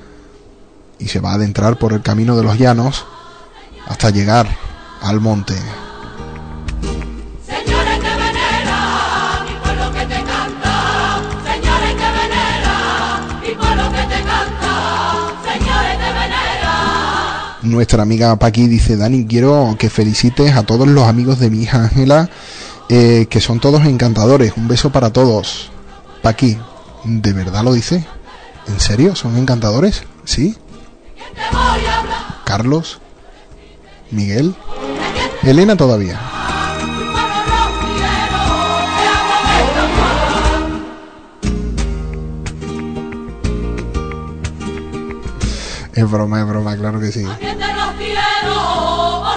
y 0.99 1.07
se 1.07 1.21
va 1.21 1.31
a 1.31 1.35
adentrar 1.35 1.79
por 1.79 1.93
el 1.93 2.03
camino 2.03 2.37
de 2.37 2.43
los 2.43 2.59
llanos 2.59 3.07
hasta 3.87 4.11
llegar 4.11 4.49
al 5.03 5.21
monte. 5.21 5.55
Nuestra 17.67 18.03
amiga 18.03 18.37
Paqui 18.37 18.69
dice, 18.69 18.97
Dani, 18.97 19.27
quiero 19.27 19.77
que 19.79 19.91
felicites 19.91 20.55
a 20.57 20.63
todos 20.63 20.89
los 20.89 21.07
amigos 21.07 21.39
de 21.39 21.51
mi 21.51 21.63
hija 21.63 21.85
Ángela, 21.85 22.31
eh, 22.89 23.27
que 23.29 23.41
son 23.41 23.61
todos 23.61 23.85
encantadores. 23.85 24.53
Un 24.57 24.69
beso 24.69 24.91
para 24.91 25.13
todos. 25.13 25.71
Paqui, 26.23 26.59
¿de 27.05 27.33
verdad 27.33 27.65
lo 27.65 27.73
dice? 27.73 28.05
¿En 28.69 28.81
serio? 28.81 29.15
¿Son 29.15 29.37
encantadores? 29.37 30.05
¿Sí? 30.25 30.57
Carlos, 32.45 33.01
Miguel, 34.11 34.55
Elena 35.43 35.77
todavía. 35.77 36.21
Es 45.97 46.11
broma, 46.11 46.41
es 46.41 46.47
broma, 46.47 46.77
claro 46.77 47.01
que 47.01 47.11
sí. 47.11 47.25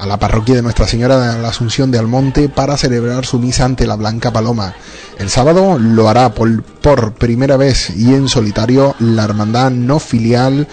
a 0.00 0.06
la 0.06 0.18
parroquia 0.18 0.54
de 0.54 0.62
Nuestra 0.62 0.86
Señora 0.86 1.34
de 1.34 1.42
la 1.42 1.48
Asunción 1.48 1.90
de 1.90 1.98
Almonte 1.98 2.48
para 2.48 2.78
celebrar 2.78 3.26
su 3.26 3.38
misa 3.38 3.66
ante 3.66 3.86
la 3.86 3.96
Blanca 3.96 4.32
Paloma. 4.32 4.74
El 5.18 5.28
sábado 5.28 5.78
lo 5.78 6.08
hará 6.08 6.32
por, 6.32 7.12
primera 7.12 7.58
vez 7.58 7.90
y 7.90 8.14
en 8.14 8.28
solitario 8.28 8.94
la 8.98 9.24
Hermandad 9.24 9.70
No 9.70 9.98
Filial 9.98 10.66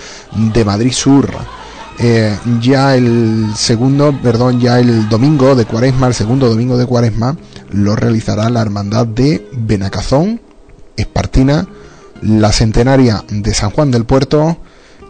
de 0.54 0.64
Madrid 0.64 0.94
Sur. 0.94 1.30
Eh, 2.00 2.38
ya 2.62 2.96
el 2.96 3.48
segundo, 3.56 4.18
perdón, 4.24 4.62
ya 4.62 4.80
el 4.80 5.10
domingo 5.10 5.56
de 5.56 5.66
Cuaresma, 5.66 6.08
el 6.08 6.14
segundo 6.14 6.48
domingo 6.48 6.78
de 6.78 6.86
Cuaresma, 6.86 7.36
lo 7.72 7.98
realizará 7.98 8.50
la 8.50 8.62
Hermandad 8.62 9.08
de 9.08 9.46
Benacazón, 9.52 10.40
Espartina, 10.96 11.68
la 12.22 12.54
Centenaria 12.54 13.26
de 13.30 13.54
San 13.54 13.72
Juan 13.72 13.92
del 13.92 14.06
Puerto 14.06 14.58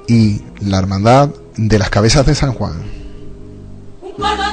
y 0.08 0.42
la 0.60 0.80
Hermandad 0.80 1.30
de 1.56 1.78
las 1.78 1.92
Cabezas 1.92 2.26
de 2.26 2.34
San 2.34 2.54
Juan. 2.54 2.97
Guarda 4.18 4.47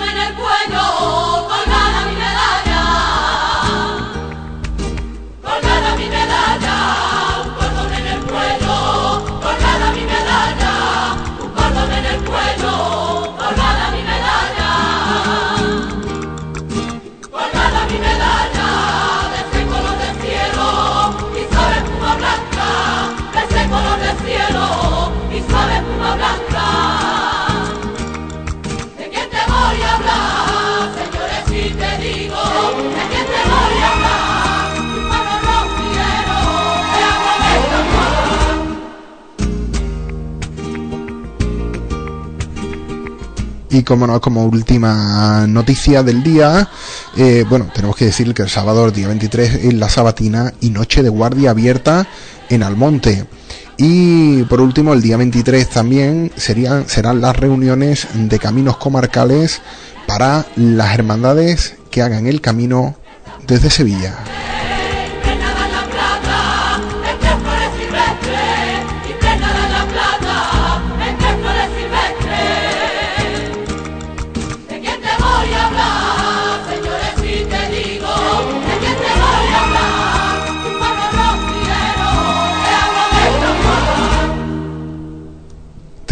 Y 43.75 43.83
como 43.83 44.07
no, 44.07 44.21
como 44.21 44.45
última 44.45 45.49
noticia 45.49 46.05
del 46.05 46.23
día, 46.23 46.69
eh, 47.17 47.45
bueno, 47.51 47.69
tenemos 47.75 47.97
que 47.97 48.05
decir 48.05 48.33
que 48.33 48.43
el 48.43 48.49
sábado, 48.49 48.89
día 48.93 49.09
23, 49.09 49.65
es 49.65 49.75
la 49.75 49.89
sabatina 49.89 50.53
y 50.61 50.71
noche 50.71 51.03
de 51.03 51.09
guardia 51.09 51.51
abierta 51.51 52.07
en 52.51 52.63
Almonte. 52.63 53.27
Y 53.77 54.45
por 54.45 54.61
último, 54.61 54.93
el 54.93 55.03
día 55.03 55.17
23 55.17 55.69
también 55.69 56.31
serían, 56.37 56.89
serán 56.89 57.21
las 57.21 57.37
reuniones 57.37 58.07
de 58.15 58.39
caminos 58.39 58.77
comarcales 58.77 59.61
para 60.07 60.47
las 60.55 60.95
hermandades 60.95 61.75
que 61.91 62.03
hagan 62.03 62.29
el 62.29 62.41
camino 62.41 62.95
desde 63.45 63.71
Sevilla. 63.71 64.15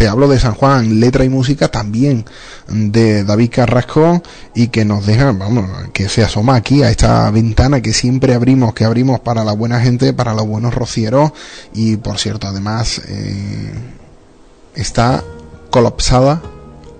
Hablo 0.07 0.27
de 0.27 0.39
San 0.39 0.53
Juan, 0.53 0.99
letra 0.99 1.23
y 1.23 1.29
música 1.29 1.69
también 1.69 2.25
de 2.67 3.23
David 3.23 3.51
Carrasco 3.51 4.21
y 4.55 4.67
que 4.67 4.85
nos 4.85 5.05
deja, 5.05 5.31
vamos, 5.31 5.69
que 5.93 6.09
se 6.09 6.23
asoma 6.23 6.55
aquí 6.55 6.83
a 6.83 6.89
esta 6.89 7.29
ventana 7.31 7.81
que 7.81 7.93
siempre 7.93 8.33
abrimos, 8.33 8.73
que 8.73 8.85
abrimos 8.85 9.19
para 9.19 9.43
la 9.43 9.53
buena 9.53 9.79
gente, 9.79 10.13
para 10.13 10.33
los 10.33 10.45
buenos 10.45 10.73
rocieros 10.73 11.31
y 11.73 11.97
por 11.97 12.19
cierto, 12.19 12.47
además 12.47 13.01
eh, 13.07 13.73
está 14.75 15.23
colapsada, 15.69 16.41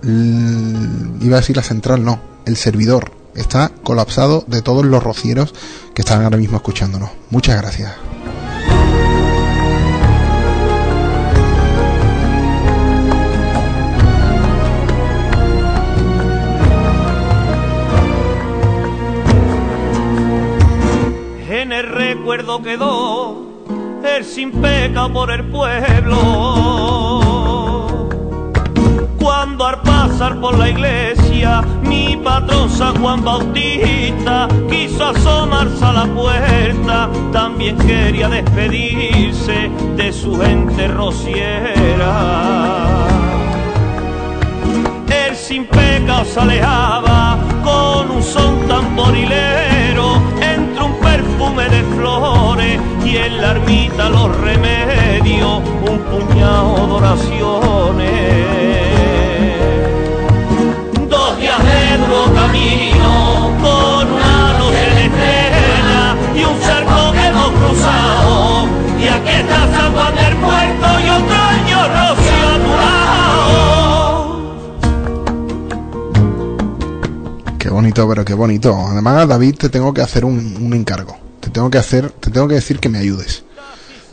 iba 0.02 1.36
a 1.36 1.40
decir 1.40 1.56
la 1.56 1.62
central, 1.62 2.04
no, 2.04 2.20
el 2.44 2.56
servidor 2.56 3.12
está 3.34 3.70
colapsado 3.82 4.44
de 4.46 4.62
todos 4.62 4.84
los 4.84 5.02
rocieros 5.02 5.54
que 5.94 6.02
están 6.02 6.22
ahora 6.22 6.36
mismo 6.36 6.56
escuchándonos. 6.56 7.10
Muchas 7.30 7.60
gracias. 7.60 8.13
Recuerdo 22.36 22.62
quedó 22.62 23.36
el 24.04 24.24
sin 24.24 24.50
peca 24.50 25.08
por 25.08 25.30
el 25.30 25.44
pueblo. 25.44 26.18
Cuando 29.20 29.64
al 29.64 29.80
pasar 29.82 30.40
por 30.40 30.58
la 30.58 30.68
iglesia, 30.68 31.62
mi 31.82 32.16
patrón 32.16 32.68
San 32.70 33.00
Juan 33.00 33.22
Bautista 33.22 34.48
quiso 34.68 35.04
asomarse 35.04 35.84
a 35.84 35.92
la 35.92 36.06
puerta, 36.06 37.08
también 37.32 37.78
quería 37.78 38.28
despedirse 38.28 39.70
de 39.96 40.12
su 40.12 40.36
gente 40.36 40.88
rociera. 40.88 42.16
El 45.08 45.36
sin 45.36 45.66
peca 45.66 46.24
se 46.24 46.40
alejaba 46.40 47.38
con 47.62 48.10
un 48.10 48.22
son 48.22 48.66
tamborilero 48.66 49.54
perfume 51.34 51.68
de 51.68 51.82
flores 51.96 52.80
y 53.04 53.16
en 53.16 53.40
la 53.40 53.52
ermita 53.52 54.08
los 54.08 54.36
remedios, 54.40 55.62
un 55.88 55.98
puñado 55.98 56.86
de 56.86 56.92
oraciones. 56.92 57.43
Pero 77.94 78.24
qué 78.24 78.34
bonito. 78.34 78.76
Además, 78.76 79.28
David, 79.28 79.56
te 79.56 79.68
tengo 79.68 79.94
que 79.94 80.02
hacer 80.02 80.24
un, 80.24 80.72
encargo. 80.74 81.16
Te 81.40 81.50
tengo 81.50 81.70
que 81.70 81.78
hacer, 81.78 82.10
te 82.10 82.30
tengo 82.30 82.48
que 82.48 82.56
decir 82.56 82.78
que 82.80 82.88
me 82.88 82.98
ayudes. 82.98 83.44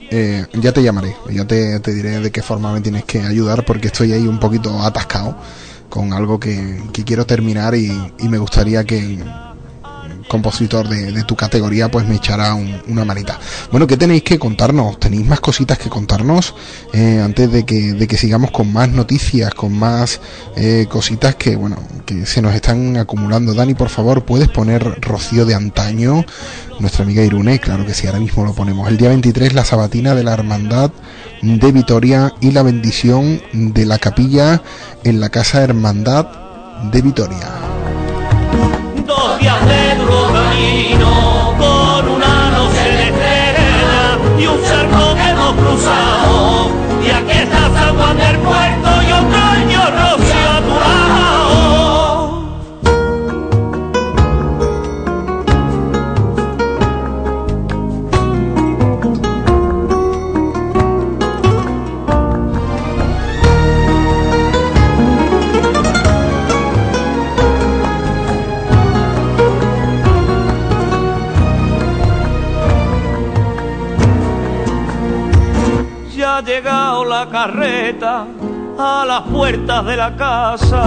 Eh, 0.09 0.45
ya 0.53 0.73
te 0.73 0.83
llamaré, 0.83 1.15
ya 1.29 1.47
te, 1.47 1.79
diré 1.79 2.19
de 2.19 2.31
qué 2.31 2.41
forma 2.41 2.73
me 2.73 2.81
tienes 2.81 3.05
que 3.05 3.21
ayudar 3.21 3.63
porque 3.65 3.87
estoy 3.87 4.11
ahí 4.11 4.27
un 4.27 4.39
poquito 4.39 4.81
atascado 4.81 5.37
con 5.89 6.11
algo 6.11 6.37
que, 6.37 6.81
quiero 7.05 7.25
terminar 7.25 7.75
y 7.75 8.11
me 8.27 8.37
gustaría 8.37 8.83
que, 8.83 9.19
compositor 10.31 10.87
de, 10.87 11.23
tu 11.25 11.35
categoría, 11.35 11.91
pues 11.91 12.07
me 12.07 12.15
echará 12.15 12.55
una 12.55 13.03
manita. 13.03 13.37
Bueno, 13.69 13.85
¿qué 13.85 13.97
tenéis 13.97 14.23
que 14.23 14.39
contarnos? 14.39 14.97
¿Tenéis 14.97 15.25
más 15.27 15.41
cositas 15.41 15.77
que 15.77 15.89
contarnos 15.89 16.55
eh, 16.93 17.21
antes 17.21 17.51
de 17.51 17.65
que, 17.65 17.91
de 17.91 18.07
que 18.07 18.15
sigamos 18.15 18.51
con 18.51 18.71
más 18.71 18.87
noticias, 18.87 19.53
con 19.53 19.77
más 19.77 20.21
eh, 20.55 20.87
cositas 20.89 21.35
que, 21.35 21.57
bueno, 21.57 21.75
que 22.05 22.25
se 22.25 22.41
nos 22.41 22.55
están 22.55 22.95
acumulando? 22.95 23.53
Dani, 23.53 23.73
por 23.73 23.89
favor, 23.89 24.23
¿puedes 24.23 24.47
poner 24.47 25.01
Rocío 25.01 25.45
de 25.45 25.53
antaño? 25.53 26.23
Nuestra 26.79 27.03
amiga 27.03 27.23
Irune, 27.23 27.59
claro 27.59 27.85
que 27.85 27.93
sí, 27.93 28.07
ahora 28.07 28.21
mismo 28.21 28.45
lo 28.45 28.53
ponemos. 28.53 28.87
El 28.87 28.95
día 28.95 29.09
23, 29.09 29.53
la 29.53 29.65
sabatina 29.65 30.15
de 30.15 30.23
la 30.23 30.31
Hermandad 30.31 30.91
de 31.41 31.71
Vitoria 31.73 32.33
y 32.39 32.51
la 32.51 32.63
bendición 32.63 33.41
de 33.51 33.85
la 33.85 33.97
capilla 33.97 34.61
en 35.03 35.19
la 35.19 35.27
Casa 35.27 35.61
Hermandad 35.61 36.27
de 36.89 37.01
Vitoria. 37.01 37.49
Cruzado. 45.55 46.71
Y 47.03 47.09
aquí 47.09 47.31
está 47.31 47.69
San 47.73 47.97
Juan 47.97 48.17
del 48.17 48.37
a 77.43 79.03
las 79.07 79.21
puertas 79.21 79.83
de 79.85 79.95
la 79.97 80.15
casa. 80.15 80.77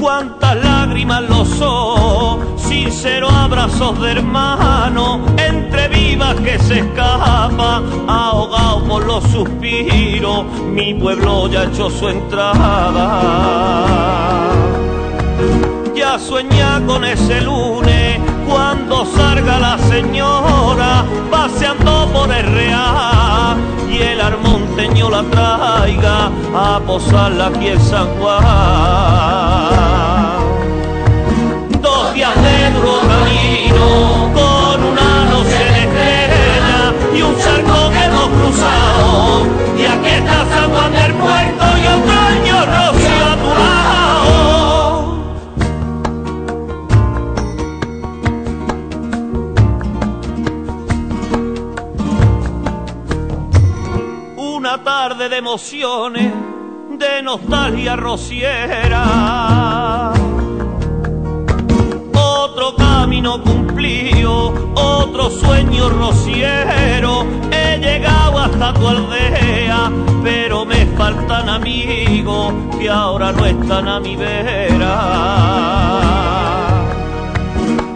Cuántas 0.00 0.56
lágrimas 0.56 1.22
los 1.28 1.60
ojos, 1.60 2.60
sinceros 2.60 3.32
abrazos 3.32 4.00
de 4.00 4.12
hermano, 4.12 5.20
entre 5.36 5.86
vivas 5.88 6.34
que 6.40 6.58
se 6.58 6.80
escapa, 6.80 7.82
ahogado 8.08 8.82
por 8.82 9.06
los 9.06 9.22
suspiros, 9.30 10.44
mi 10.72 10.94
pueblo 10.94 11.46
ya 11.48 11.64
echó 11.64 11.88
su 11.88 12.08
entrada. 12.08 13.20
Ya 15.94 16.18
sueña 16.18 16.82
con 16.84 17.04
ese 17.04 17.42
lunes 17.42 18.05
cuando 19.04 19.58
la 19.58 19.78
señora 19.90 21.04
paseando 21.30 22.08
por 22.12 22.32
el 22.32 22.46
real 22.46 23.56
y 23.90 23.98
el 23.98 24.20
armonteño 24.20 25.10
la 25.10 25.22
traiga 25.24 26.30
a 26.54 26.80
posarla 26.80 27.48
aquí 27.48 27.68
en 27.68 27.80
San. 27.80 28.08
Dos 31.82 32.14
días 32.14 32.34
de 32.42 32.70
duro 32.70 33.00
camino 33.12 34.30
con 34.34 34.82
una 34.92 35.24
noche 35.30 35.62
de 35.74 35.80
estrella 35.86 36.94
y 37.14 37.22
un 37.22 37.36
charco 37.36 37.90
que 37.90 38.04
hemos 38.04 38.28
cruzado 38.36 39.46
y 39.78 39.84
aquí 39.84 40.08
está 40.08 40.46
San 40.50 40.70
Juan 40.70 40.92
del 40.92 41.12
Puerto 41.14 41.64
y 41.82 41.86
otro 41.86 42.15
de 55.28 55.38
emociones, 55.38 56.32
de 56.98 57.22
nostalgia 57.22 57.96
rociera. 57.96 59.02
Otro 62.14 62.76
camino 62.76 63.42
cumplido, 63.42 64.72
otro 64.74 65.30
sueño 65.30 65.88
rociero. 65.88 67.26
He 67.50 67.78
llegado 67.78 68.38
hasta 68.38 68.72
tu 68.74 68.86
aldea, 68.86 69.90
pero 70.22 70.64
me 70.64 70.86
falta 70.96 71.16
faltan 71.26 71.48
amigos 71.48 72.54
que 72.78 72.88
ahora 72.88 73.32
no 73.32 73.46
están 73.46 73.88
a 73.88 73.98
mi 73.98 74.14
vera. 74.14 74.96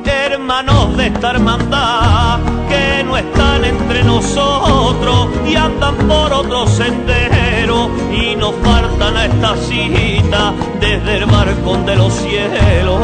Hermanos 0.05 0.97
de 0.97 1.07
esta 1.07 1.31
hermandad 1.31 2.60
no 3.05 3.16
están 3.16 3.64
entre 3.64 4.05
nosotros 4.05 5.28
y 5.48 5.56
andan 5.56 5.97
por 5.97 6.32
otro 6.32 6.66
sendero 6.66 7.90
y 8.12 8.36
nos 8.36 8.55
faltan 8.62 9.16
a 9.16 9.27
esta 9.27 9.56
cita 9.56 10.52
desde 10.81 11.16
el 11.18 11.27
barcón 11.27 11.86
de 11.86 11.97
los 11.97 12.12
cielos. 12.12 13.01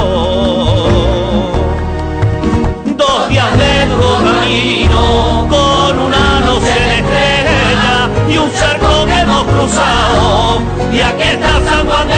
Dos 2.97 3.29
días 3.29 3.59
de 3.59 3.87
duro 3.87 4.17
camino 4.25 5.47
con 5.49 5.99
una 5.99 6.41
noche 6.41 6.75
de 6.91 6.99
estrella 6.99 8.11
y 8.29 8.39
un 8.39 8.51
cerco 8.51 9.07
que 9.07 9.21
hemos 9.21 9.45
cruzado. 9.45 10.61
Y 10.93 11.01
aquí 11.01 11.23
está 11.23 11.61
San 11.65 11.87
Juan 11.87 12.09
del 12.09 12.16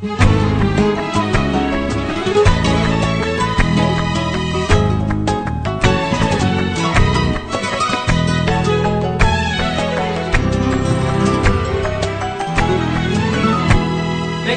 Me 0.00 0.10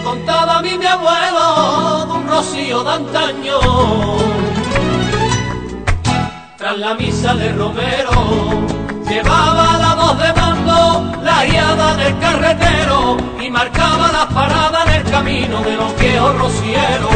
contaba 0.03 0.59
a 0.59 0.61
mí 0.61 0.77
mi 0.77 0.85
abuelo 0.85 2.05
de 2.05 2.13
un 2.13 2.27
rocío 2.27 2.83
de 2.83 2.91
antaño. 2.91 3.57
Tras 6.55 6.77
la 6.77 6.93
misa 6.93 7.33
de 7.33 7.51
Romero, 7.53 8.11
llevaba 9.09 9.70
del 11.41 12.19
carretero 12.19 13.17
y 13.41 13.49
marcaba 13.49 14.11
las 14.11 14.27
paradas 14.27 14.87
en 14.87 14.93
el 14.93 15.11
camino 15.11 15.61
de 15.63 15.75
los 15.75 15.99
viejos 15.99 16.37
rocieros 16.37 17.15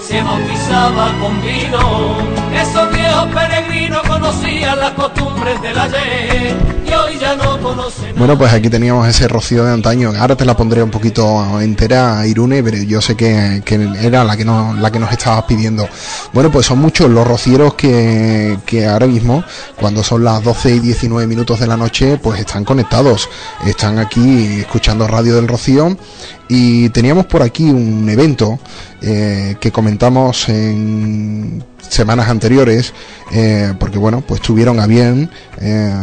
se 0.00 0.22
bautizaba 0.22 1.12
con 1.20 1.40
vino. 1.42 2.16
Esos 2.54 2.90
viejos 2.92 3.26
peregrinos 3.34 4.02
conocían 4.08 4.80
las 4.80 4.92
costumbres 4.92 5.60
del 5.60 5.78
ayer 5.78 6.56
y 6.86 6.92
hoy 6.94 7.18
ya 7.18 7.36
no 7.36 7.60
conocen. 7.60 8.09
Bueno, 8.20 8.36
pues 8.36 8.52
aquí 8.52 8.68
teníamos 8.68 9.08
ese 9.08 9.26
rocío 9.28 9.64
de 9.64 9.72
antaño. 9.72 10.12
Ahora 10.14 10.36
te 10.36 10.44
la 10.44 10.54
pondré 10.54 10.82
un 10.82 10.90
poquito 10.90 11.58
entera, 11.58 12.26
Irune, 12.26 12.62
pero 12.62 12.76
yo 12.76 13.00
sé 13.00 13.16
que, 13.16 13.62
que 13.64 13.76
era 14.02 14.24
la 14.24 14.36
que, 14.36 14.44
no, 14.44 14.74
la 14.74 14.92
que 14.92 14.98
nos 14.98 15.10
estabas 15.10 15.44
pidiendo. 15.44 15.88
Bueno, 16.34 16.50
pues 16.50 16.66
son 16.66 16.80
muchos 16.80 17.08
los 17.08 17.26
rocieros 17.26 17.72
que, 17.76 18.58
que 18.66 18.86
ahora 18.86 19.06
mismo, 19.06 19.42
cuando 19.74 20.04
son 20.04 20.22
las 20.22 20.44
12 20.44 20.74
y 20.74 20.80
19 20.80 21.26
minutos 21.26 21.60
de 21.60 21.66
la 21.66 21.78
noche, 21.78 22.18
pues 22.22 22.40
están 22.40 22.62
conectados. 22.62 23.26
Están 23.64 23.98
aquí 23.98 24.60
escuchando 24.60 25.08
Radio 25.08 25.36
del 25.36 25.48
Rocío 25.48 25.96
y 26.46 26.90
teníamos 26.90 27.24
por 27.24 27.40
aquí 27.42 27.70
un 27.70 28.06
evento 28.06 28.58
eh, 29.00 29.56
que 29.58 29.72
comentamos 29.72 30.46
en 30.50 31.64
semanas 31.78 32.28
anteriores, 32.28 32.92
eh, 33.32 33.72
porque 33.80 33.96
bueno, 33.96 34.20
pues 34.20 34.42
tuvieron 34.42 34.78
a 34.78 34.86
bien 34.86 35.30
eh, 35.58 35.94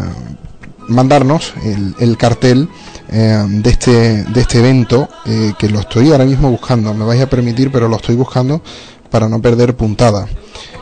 mandarnos 0.87 1.53
el, 1.63 1.95
el 1.99 2.17
cartel 2.17 2.69
eh, 3.09 3.43
de 3.47 3.69
este 3.69 4.23
de 4.25 4.41
este 4.41 4.59
evento 4.59 5.07
eh, 5.25 5.53
que 5.57 5.69
lo 5.69 5.79
estoy 5.79 6.11
ahora 6.11 6.25
mismo 6.25 6.49
buscando. 6.49 6.93
Me 6.93 7.05
vais 7.05 7.21
a 7.21 7.29
permitir, 7.29 7.71
pero 7.71 7.87
lo 7.87 7.95
estoy 7.95 8.15
buscando 8.15 8.61
para 9.09 9.29
no 9.29 9.41
perder 9.41 9.75
puntada. 9.75 10.27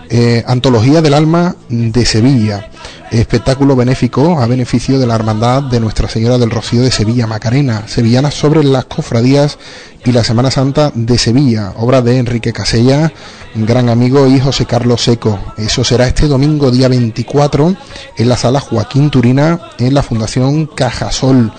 Eh, 0.10 0.44
Antología 0.46 1.02
del 1.02 1.16
Alma 1.16 1.56
de 1.68 2.06
Sevilla, 2.06 2.70
espectáculo 3.12 3.76
benéfico 3.76 4.40
a 4.40 4.46
beneficio 4.46 5.00
de 5.00 5.08
la 5.08 5.16
Hermandad 5.16 5.64
de 5.64 5.80
Nuestra 5.80 6.08
Señora 6.08 6.38
del 6.38 6.52
Rocío 6.52 6.84
de 6.84 6.92
Sevilla, 6.92 7.26
Macarena, 7.26 7.88
sevillana 7.88 8.30
sobre 8.30 8.64
las 8.64 8.86
cofradías 8.86 9.58
y 10.04 10.12
la 10.12 10.24
Semana 10.24 10.52
Santa 10.52 10.92
de 10.94 11.18
Sevilla, 11.18 11.74
obra 11.78 12.04
de 12.04 12.20
Enrique 12.20 12.54
Casella, 12.54 13.12
gran 13.56 13.90
amigo 13.90 14.28
y 14.28 14.40
José 14.40 14.66
Carlos 14.66 15.02
Seco. 15.02 15.40
Eso 15.58 15.84
será 15.84 16.08
este 16.08 16.28
domingo 16.28 16.70
día 16.70 16.88
24 16.88 17.76
en 18.18 18.30
la 18.30 18.38
sala 18.38 18.60
Joaquín 18.60 19.10
Turina 19.10 19.60
en 19.80 19.94
la 19.94 20.04
Fundación 20.04 20.68
Cajasol. 20.68 21.52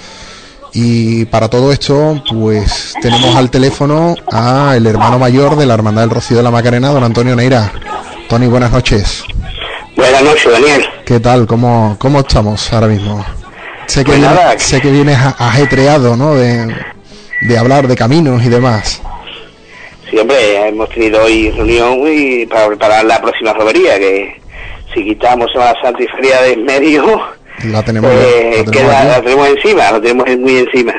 Y 0.73 1.25
para 1.25 1.49
todo 1.49 1.73
esto, 1.73 2.23
pues 2.31 2.95
tenemos 3.01 3.35
al 3.35 3.51
teléfono 3.51 4.15
a 4.31 4.77
el 4.77 4.87
hermano 4.87 5.19
mayor 5.19 5.57
de 5.57 5.67
la 5.67 5.75
Hermandad 5.75 6.03
del 6.03 6.11
Rocío 6.11 6.37
de 6.37 6.43
la 6.43 6.51
Macarena, 6.51 6.91
don 6.91 7.03
Antonio 7.03 7.35
Neira. 7.35 7.73
Tony, 8.29 8.47
buenas 8.47 8.73
noches. 8.73 9.25
Buenas 9.95 10.23
noches, 10.23 10.51
Daniel. 10.53 10.85
¿Qué 11.05 11.21
tal? 11.21 11.47
¿Cómo, 11.47 11.97
cómo 11.99 12.21
estamos 12.21 12.73
ahora 12.73 12.89
mismo? 12.89 13.25
Sé 13.87 14.01
que, 14.01 14.07
Pues 14.13 14.19
vienes- 14.19 14.35
nada. 14.35 14.59
sé 14.59 14.81
que 14.81 14.91
vienes 14.91 15.17
a- 15.17 15.37
ajetreado, 15.39 16.17
¿no? 16.17 16.35
De, 16.35 16.75
de 17.43 17.59
hablar 17.59 17.87
de 17.87 17.97
caminos 17.97 18.45
y 18.45 18.49
demás. 18.49 19.01
Siempre 20.11 20.69
hemos 20.69 20.89
tenido 20.91 21.23
hoy 21.25 21.51
reunión 21.51 22.01
y 22.07 22.47
para 22.47 22.67
preparar 22.69 23.05
la 23.05 23.21
próxima 23.21 23.53
romería, 23.53 23.99
que 23.99 24.41
si 24.95 25.05
quitamos 25.05 25.51
Semana 25.53 25.75
Santa 25.83 26.03
y 26.03 26.07
Feria 26.09 26.43
de 26.43 26.57
medio, 26.57 27.21
La 27.65 27.83
tenemos, 27.85 28.11
pues 28.11 28.25
la 28.25 28.65
tenemos 28.65 28.71
queda, 28.73 29.05
la 29.05 29.23
tenemos 29.23 29.49
encima, 29.49 29.93
la 29.93 30.01
tenemos 30.01 30.27
muy 30.39 30.57
encima. 30.59 30.95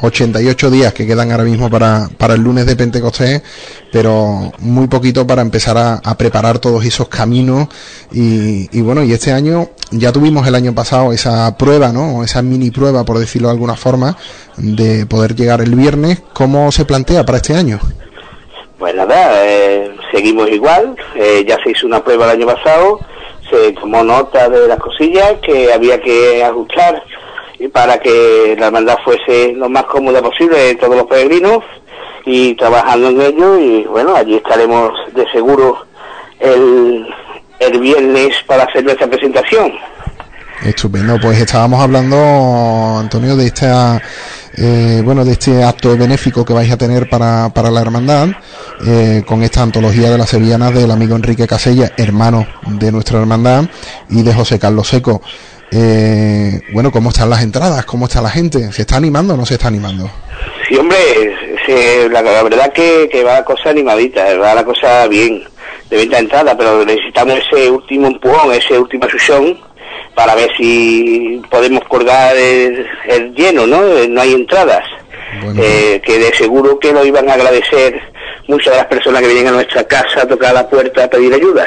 88 0.00 0.70
días 0.70 0.92
que 0.92 1.06
quedan 1.06 1.32
ahora 1.32 1.44
mismo 1.44 1.68
para, 1.68 2.08
para 2.16 2.34
el 2.34 2.40
lunes 2.40 2.66
de 2.66 2.76
Pentecostés, 2.76 3.42
pero 3.90 4.52
muy 4.58 4.86
poquito 4.86 5.26
para 5.26 5.42
empezar 5.42 5.76
a, 5.76 6.14
preparar 6.16 6.58
todos 6.58 6.84
esos 6.84 7.08
caminos. 7.08 7.68
Y, 8.12 8.68
y 8.76 8.80
bueno, 8.80 9.02
y 9.02 9.12
este 9.12 9.32
año 9.32 9.70
ya 9.90 10.12
tuvimos 10.12 10.46
el 10.46 10.54
año 10.54 10.74
pasado 10.74 11.12
esa 11.12 11.56
prueba, 11.56 11.92
¿no? 11.92 12.22
Esa 12.22 12.42
mini 12.42 12.70
prueba, 12.70 13.04
por 13.04 13.18
decirlo 13.18 13.48
de 13.48 13.54
alguna 13.54 13.74
forma, 13.74 14.16
de 14.56 15.06
poder 15.06 15.34
llegar 15.34 15.60
el 15.60 15.74
viernes. 15.74 16.22
¿Cómo 16.32 16.70
se 16.70 16.84
plantea 16.84 17.24
para 17.24 17.38
este 17.38 17.54
año? 17.54 17.80
Pues 18.78 18.94
nada, 18.94 19.44
eh, 19.44 19.90
seguimos 20.12 20.48
igual, 20.50 20.94
eh, 21.16 21.44
ya 21.46 21.58
se 21.64 21.72
hizo 21.72 21.86
una 21.86 22.04
prueba 22.04 22.26
el 22.26 22.40
año 22.40 22.46
pasado, 22.46 23.00
se 23.50 23.72
tomó 23.72 24.04
nota 24.04 24.48
de 24.48 24.68
las 24.68 24.78
cosillas 24.78 25.34
que 25.42 25.72
había 25.72 26.00
que 26.00 26.44
ajustar 26.44 27.02
y 27.58 27.68
para 27.68 27.98
que 27.98 28.56
la 28.58 28.66
hermandad 28.66 28.98
fuese 29.04 29.52
lo 29.54 29.68
más 29.68 29.84
cómoda 29.84 30.22
posible 30.22 30.58
de 30.58 30.74
todos 30.76 30.96
los 30.96 31.06
peregrinos 31.06 31.64
y 32.24 32.54
trabajando 32.54 33.08
en 33.08 33.20
ello 33.20 33.58
y 33.58 33.84
bueno, 33.84 34.14
allí 34.14 34.36
estaremos 34.36 34.92
de 35.14 35.28
seguro 35.30 35.86
el, 36.38 37.06
el 37.58 37.80
viernes 37.80 38.36
para 38.46 38.64
hacer 38.64 38.84
nuestra 38.84 39.06
presentación. 39.06 39.72
Estupendo, 40.62 41.18
pues 41.20 41.38
estábamos 41.38 41.80
hablando, 41.80 42.16
Antonio, 42.98 43.36
de 43.36 43.46
esta, 43.46 44.02
eh, 44.56 45.00
bueno, 45.04 45.24
de 45.24 45.32
este 45.32 45.62
acto 45.62 45.96
benéfico 45.96 46.44
que 46.44 46.52
vais 46.52 46.70
a 46.72 46.76
tener 46.76 47.08
para, 47.08 47.48
para 47.50 47.70
la 47.70 47.80
hermandad, 47.80 48.28
eh, 48.84 49.22
con 49.24 49.44
esta 49.44 49.62
antología 49.62 50.10
de 50.10 50.18
las 50.18 50.30
sevillanas 50.30 50.74
del 50.74 50.90
amigo 50.90 51.14
Enrique 51.14 51.46
Casella, 51.46 51.92
hermano 51.96 52.44
de 52.66 52.90
nuestra 52.90 53.20
hermandad, 53.20 53.66
y 54.10 54.22
de 54.22 54.34
José 54.34 54.58
Carlos 54.58 54.88
Seco. 54.88 55.22
Eh, 55.70 56.60
bueno, 56.72 56.90
¿cómo 56.90 57.10
están 57.10 57.30
las 57.30 57.42
entradas? 57.42 57.84
¿Cómo 57.84 58.06
está 58.06 58.20
la 58.22 58.30
gente? 58.30 58.72
¿Se 58.72 58.82
está 58.82 58.96
animando 58.96 59.34
o 59.34 59.36
no 59.36 59.44
se 59.46 59.54
está 59.54 59.68
animando? 59.68 60.10
Sí, 60.68 60.76
hombre, 60.76 60.96
se- 61.66 62.08
la, 62.08 62.22
la 62.22 62.42
verdad 62.42 62.72
que, 62.72 63.08
que 63.10 63.22
va 63.24 63.34
la 63.34 63.44
cosa 63.44 63.70
animadita, 63.70 64.36
va 64.38 64.54
la 64.54 64.64
cosa 64.64 65.06
bien, 65.08 65.44
de 65.90 65.96
venta 65.96 66.18
entrada, 66.18 66.56
pero 66.56 66.84
necesitamos 66.84 67.38
ese 67.40 67.70
último 67.70 68.06
empujón, 68.06 68.52
ese 68.52 68.78
última 68.78 69.08
succión, 69.08 69.58
para 70.14 70.34
ver 70.34 70.50
si 70.56 71.40
podemos 71.50 71.82
colgar 71.88 72.34
el, 72.36 72.86
el 73.08 73.34
lleno, 73.34 73.66
¿no? 73.66 73.82
No 74.08 74.20
hay 74.20 74.32
entradas. 74.34 74.84
Bueno. 75.44 75.60
Eh, 75.62 76.00
que 76.04 76.18
de 76.18 76.32
seguro 76.34 76.78
que 76.78 76.92
lo 76.92 77.04
iban 77.04 77.28
a 77.28 77.34
agradecer 77.34 78.00
muchas 78.48 78.72
de 78.72 78.78
las 78.78 78.86
personas 78.86 79.20
que 79.20 79.28
vienen 79.28 79.48
a 79.48 79.52
nuestra 79.52 79.84
casa 79.84 80.22
a 80.22 80.26
tocar 80.26 80.54
la 80.54 80.66
puerta 80.68 81.04
a 81.04 81.08
pedir 81.08 81.32
ayuda. 81.34 81.66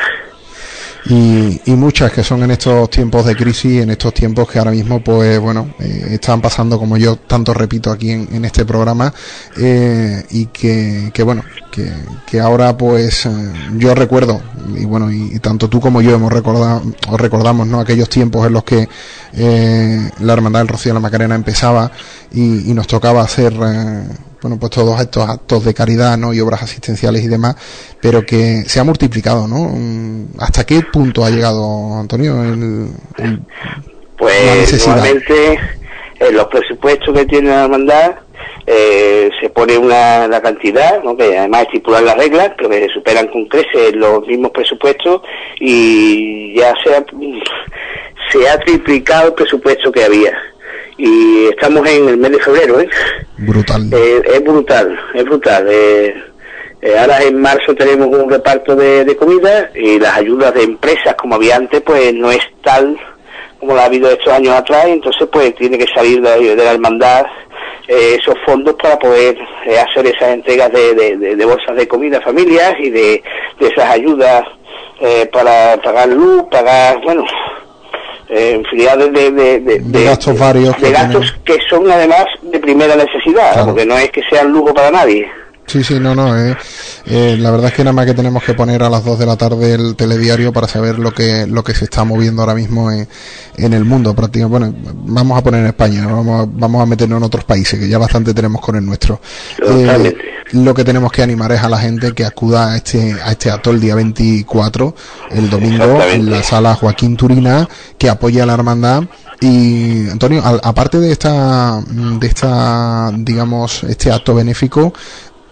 Y, 1.06 1.62
y 1.66 1.72
muchas 1.72 2.12
que 2.12 2.24
son 2.24 2.44
en 2.44 2.52
estos 2.52 2.90
tiempos 2.90 3.26
de 3.26 3.36
crisis, 3.36 3.82
en 3.82 3.90
estos 3.90 4.14
tiempos 4.14 4.50
que 4.50 4.60
ahora 4.60 4.72
mismo, 4.72 5.04
pues 5.04 5.40
bueno, 5.40 5.74
eh, 5.80 6.10
están 6.12 6.42
pasando, 6.42 6.78
como 6.78 6.98
yo 6.98 7.16
tanto 7.16 7.54
repito 7.54 7.92
aquí 7.92 8.12
en, 8.12 8.28
en 8.32 8.46
este 8.46 8.66
programa, 8.66 9.14
eh, 9.58 10.24
y 10.30 10.46
que, 10.48 11.12
que 11.14 11.24
bueno, 11.24 11.44
que, 11.72 11.92
que 12.26 12.40
ahora 12.40 12.78
pues 12.78 13.26
eh, 13.26 13.30
yo 13.78 13.96
recuerdo, 13.96 14.42
y 14.76 14.86
bueno, 14.86 15.12
y, 15.12 15.40
tanto 15.40 15.70
tú 15.70 15.80
como 15.80 16.02
yo 16.02 16.14
hemos 16.14 16.32
recordado, 16.32 16.84
os 17.10 17.20
recordamos, 17.20 17.66
¿no? 17.66 17.80
Aquellos 17.80 18.10
tiempos 18.10 18.46
en 18.46 18.54
los 18.54 18.64
que 18.64 18.88
eh, 19.34 20.10
la 20.20 20.34
Hermandad 20.34 20.60
del 20.60 20.68
Rocío 20.68 20.92
de 20.92 20.96
la 20.96 21.00
Macarena 21.00 21.36
empezaba 21.36 21.92
y, 22.32 22.70
y 22.70 22.74
nos 22.74 22.88
tocaba 22.88 23.22
hacer, 23.24 23.54
eh, 23.54 24.04
bueno, 24.42 24.58
pues 24.60 24.72
todos 24.72 25.00
estos 25.00 25.30
actos 25.30 25.64
de 25.66 25.74
caridad, 25.74 26.18
¿no? 26.18 26.34
Y 26.34 26.40
obras 26.40 26.64
asistenciales 26.64 27.24
y 27.24 27.28
demás, 27.28 27.56
pero 28.02 28.26
que 28.26 28.64
se 28.66 28.80
ha 28.80 28.84
multiplicado, 28.84 29.48
¿no? 29.48 29.70
Mm, 29.74 30.40
¿Hasta 30.40 30.66
qué 30.66 30.82
punto 30.92 31.24
ha 31.24 31.30
llegado, 31.30 32.00
Antonio, 32.00 32.44
el, 32.44 32.90
Pues 34.18 34.88
normalmente 34.88 35.60
en 36.20 36.36
los 36.36 36.46
presupuestos 36.48 37.14
que 37.14 37.26
tiene 37.26 37.50
la 37.50 37.64
hermandad 37.64 38.12
eh, 38.68 39.30
se 39.40 39.50
pone 39.50 39.78
una, 39.78 40.28
la 40.28 40.42
cantidad, 40.42 41.04
¿no? 41.04 41.18
que 41.18 41.38
además 41.38 41.64
estipulan 41.64 42.06
las 42.06 42.18
reglas, 42.18 42.52
pero 42.58 42.70
que 42.70 42.88
superan 42.94 43.28
con 43.28 43.46
creces 43.46 43.96
los 43.96 44.26
mismos 44.28 44.52
presupuestos 44.52 45.22
y 45.60 46.56
ya 46.56 46.74
se 46.84 46.96
ha, 46.96 47.04
se 48.32 48.50
ha 48.50 48.60
triplicado 48.60 49.30
el 49.30 49.34
presupuesto 49.34 49.92
que 49.92 50.04
había. 50.04 50.51
Y 51.04 51.48
estamos 51.48 51.88
en 51.90 52.10
el 52.10 52.18
mes 52.18 52.32
de 52.34 52.40
febrero, 52.40 52.80
¿eh? 52.80 52.88
Brutal. 53.38 53.90
Eh, 53.92 54.22
es 54.36 54.44
brutal, 54.44 55.00
es 55.16 55.24
brutal. 55.26 55.68
Eh, 55.68 56.14
eh, 56.82 56.96
ahora 57.00 57.24
en 57.24 57.42
marzo 57.42 57.74
tenemos 57.74 58.08
un 58.08 58.30
reparto 58.30 58.76
de, 58.76 59.04
de 59.04 59.16
comida 59.16 59.72
y 59.74 59.98
las 60.00 60.18
ayudas 60.18 60.54
de 60.54 60.62
empresas 60.64 61.16
como 61.16 61.36
había 61.36 61.56
antes 61.56 61.82
pues 61.82 62.14
no 62.14 62.32
es 62.32 62.42
tal 62.64 62.96
como 63.60 63.76
la 63.76 63.84
ha 63.84 63.86
habido 63.86 64.10
estos 64.10 64.32
años 64.34 64.56
atrás, 64.56 64.86
entonces 64.88 65.28
pues 65.32 65.56
tiene 65.56 65.78
que 65.78 65.86
salir 65.94 66.22
de, 66.22 66.56
de 66.56 66.64
la 66.64 66.72
hermandad 66.74 67.26
eh, 67.88 68.18
esos 68.20 68.36
fondos 68.46 68.76
para 68.82 68.98
poder 68.98 69.38
eh, 69.66 69.80
hacer 69.80 70.06
esas 70.08 70.34
entregas 70.34 70.72
de, 70.72 70.94
de- 70.96 71.46
bolsas 71.46 71.76
de 71.76 71.88
comida 71.88 72.18
a 72.20 72.22
familias 72.22 72.74
y 72.80 72.90
de, 72.92 73.24
de 73.60 73.68
esas 73.68 73.90
ayudas 73.92 74.44
eh, 75.00 75.28
para 75.34 75.78
pagar 75.84 76.10
luz, 76.10 76.44
pagar, 76.52 77.00
bueno, 77.04 77.24
eh, 78.32 78.56
infinidad 78.60 78.98
de, 78.98 79.10
de, 79.10 79.60
de- 79.60 79.80
de- 79.80 80.04
gastos 80.06 80.40
varios 80.40 80.76
de 80.78 80.88
que 80.88 80.92
gastos 80.92 81.36
que 81.46 81.58
son 81.70 81.90
además 81.92 82.26
de 82.42 82.60
primera 82.60 82.96
necesidad, 82.96 83.54
Claro. 83.54 83.66
porque 83.68 83.86
no 83.86 83.98
es 83.98 84.10
que 84.12 84.22
sean 84.30 84.52
lujo 84.52 84.74
para 84.74 84.90
nadie. 84.90 85.28
Sí, 85.72 85.86
sí, 85.86 86.00
no, 86.02 86.14
no. 86.14 86.38
eh, 86.38 86.58
eh, 87.06 87.38
la 87.40 87.50
verdad 87.50 87.68
es 87.68 87.74
que 87.76 87.84
nada 87.86 87.94
más 87.94 88.06
que 88.06 88.14
tenemos 88.14 88.44
que 88.44 88.54
poner 88.54 88.84
a 88.84 88.90
las 88.90 89.06
2 89.06 89.20
de 89.20 89.26
la 89.26 89.38
tarde 89.38 89.74
el 89.74 89.96
telediario 89.96 90.52
para 90.52 90.68
saber 90.68 91.00
lo 91.00 91.14
que 91.14 91.48
lo 91.48 91.64
que 91.64 91.74
se 91.74 91.86
está 91.86 92.04
moviendo 92.04 92.42
ahora 92.42 92.56
mismo 92.56 92.92
en, 92.92 93.08
en 93.56 93.74
el 93.74 93.86
mundo. 93.86 94.14
Prácticamente, 94.14 94.68
bueno, 94.68 94.94
vamos 95.06 95.38
a 95.38 95.42
poner 95.42 95.62
en 95.62 95.68
España, 95.68 96.06
vamos, 96.08 96.42
a, 96.46 96.50
vamos 96.52 96.82
a 96.82 96.86
meternos 96.86 97.18
en 97.20 97.24
otros 97.24 97.46
países, 97.46 97.80
que 97.80 97.88
ya 97.88 97.98
bastante 97.98 98.34
tenemos 98.34 98.60
con 98.60 98.76
el 98.76 98.86
nuestro. 98.86 99.22
Eh, 99.66 100.14
lo 100.52 100.74
que 100.74 100.84
tenemos 100.84 101.10
que 101.14 101.24
animar 101.24 101.54
es 101.54 101.62
a 101.62 101.70
la 101.70 101.78
gente 101.80 102.12
que 102.12 102.26
acuda 102.26 102.74
a 102.74 102.76
este 102.76 103.14
a 103.24 103.32
este 103.32 103.50
acto 103.50 103.72
el 103.72 103.80
día 103.80 103.96
24, 103.96 104.94
el 105.32 105.50
domingo, 105.50 106.02
en 106.12 106.30
la 106.30 106.44
sala 106.44 106.76
Joaquín 106.76 107.16
Turina, 107.16 107.70
que 107.98 108.10
apoya 108.10 108.44
a 108.44 108.46
la 108.46 108.56
hermandad. 108.56 109.04
Y 109.40 110.08
Antonio, 110.10 110.44
aparte 110.46 111.00
de 111.00 111.12
esta, 111.12 111.82
de 111.88 112.28
esta, 112.28 113.10
digamos, 113.16 113.84
este 113.86 114.12
acto 114.12 114.36
benéfico, 114.36 114.94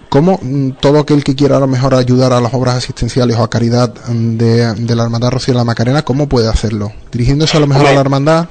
¿Cómo 0.10 0.40
mm, 0.42 0.72
todo 0.82 1.00
aquel 1.00 1.24
que 1.24 1.36
quiera 1.36 1.58
a 1.58 1.60
lo 1.60 1.68
mejor 1.68 1.94
ayudar 1.94 2.34
a 2.34 2.42
las 2.42 2.54
obras 2.54 2.76
asistenciales 2.76 3.38
o 3.38 3.44
a 3.44 3.50
caridad 3.50 3.94
mm, 4.08 4.38
de, 4.38 4.74
de 4.74 4.96
la 4.96 5.04
Hermandad 5.04 5.32
Rocío 5.32 5.54
de 5.54 5.60
la 5.60 5.66
Macarena, 5.66 6.04
cómo 6.04 6.28
puede 6.28 6.50
hacerlo? 6.50 6.92
¿Dirigiéndose 7.12 7.58
a 7.58 7.60
lo 7.60 7.68
mejor 7.68 7.88
a 7.88 7.94
la 7.94 8.02
Hermandad? 8.02 8.48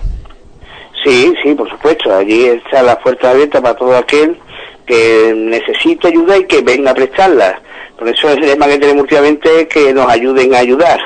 Sí, 1.04 1.32
sí, 1.42 1.54
por 1.54 1.68
supuesto. 1.70 2.14
Allí 2.14 2.46
está 2.46 2.82
la 2.82 2.98
puerta 2.98 3.30
abierta 3.30 3.60
para 3.60 3.74
todo 3.74 3.96
aquel 3.96 4.38
que 4.86 5.32
necesite 5.36 6.08
ayuda 6.08 6.38
y 6.38 6.44
que 6.44 6.62
venga 6.62 6.92
a 6.92 6.94
prestarla. 6.94 7.60
Por 7.98 8.08
eso 8.08 8.30
el 8.30 8.40
lema 8.40 8.66
que 8.66 8.78
tenemos 8.78 9.02
últimamente 9.02 9.62
es 9.62 9.68
que 9.68 9.92
nos 9.92 10.08
ayuden 10.08 10.54
a 10.54 10.58
ayudar. 10.58 11.00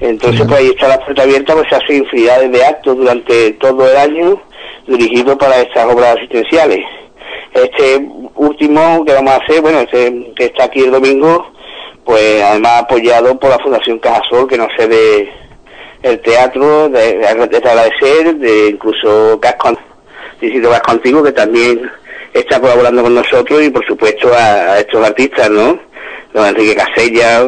Entonces, 0.00 0.42
pues 0.46 0.60
ahí 0.60 0.66
está 0.68 0.88
la 0.88 0.98
puerta 0.98 1.22
abierta, 1.22 1.54
pues 1.54 1.68
se 1.68 1.76
hacen 1.76 1.96
infinidades 1.98 2.50
de 2.50 2.64
actos 2.64 2.96
durante 2.96 3.52
todo 3.52 3.88
el 3.88 3.96
año 3.96 4.42
dirigidos 4.86 5.36
para 5.36 5.60
estas 5.60 5.86
obras 5.86 6.16
asistenciales. 6.16 6.80
Este 7.54 8.04
último 8.34 9.04
que 9.04 9.14
vamos 9.14 9.32
a 9.32 9.36
hacer, 9.36 9.60
bueno, 9.60 9.80
este 9.80 10.32
que 10.36 10.46
está 10.46 10.64
aquí 10.64 10.80
el 10.80 10.90
domingo, 10.90 11.52
pues 12.04 12.42
además 12.42 12.82
apoyado 12.82 13.38
por 13.38 13.50
la 13.50 13.58
Fundación 13.60 13.98
Cajasol, 13.98 14.48
que 14.48 14.58
no 14.58 14.68
sé 14.76 14.88
de 14.88 15.32
el 16.02 16.20
teatro, 16.20 16.88
de, 16.90 17.16
de 17.18 17.26
agradecer, 17.26 18.34
de 18.36 18.68
incluso 18.70 19.38
Casco, 19.40 19.78
Distrito 20.40 20.70
Antiguo, 20.86 21.22
que 21.22 21.32
también 21.32 21.90
está 22.34 22.60
colaborando 22.60 23.02
con 23.02 23.14
nosotros, 23.14 23.62
y 23.62 23.70
por 23.70 23.86
supuesto 23.86 24.28
a, 24.34 24.72
a 24.72 24.80
estos 24.80 25.06
artistas, 25.06 25.48
¿no? 25.48 25.78
Don 26.34 26.46
Enrique 26.46 26.74
Casella, 26.74 27.46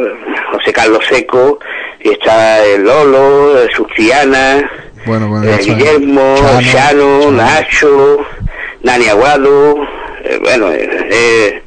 José 0.53 0.73
Carlos 0.73 1.05
Seco, 1.07 1.59
y 2.01 2.11
está 2.11 2.65
el 2.65 2.85
Lolo, 2.85 3.61
el 3.61 3.71
Sustriana, 3.73 4.71
Bueno, 5.05 5.29
bueno, 5.29 5.51
eh, 5.51 5.59
Guillermo, 5.59 6.37
Chano, 6.39 7.21
Chano. 7.21 7.31
Nacho, 7.33 8.19
Nani 8.87 9.07
Aguado, 9.07 9.75
eh, 10.25 10.39
bueno, 10.41 10.71
eh, 10.71 11.63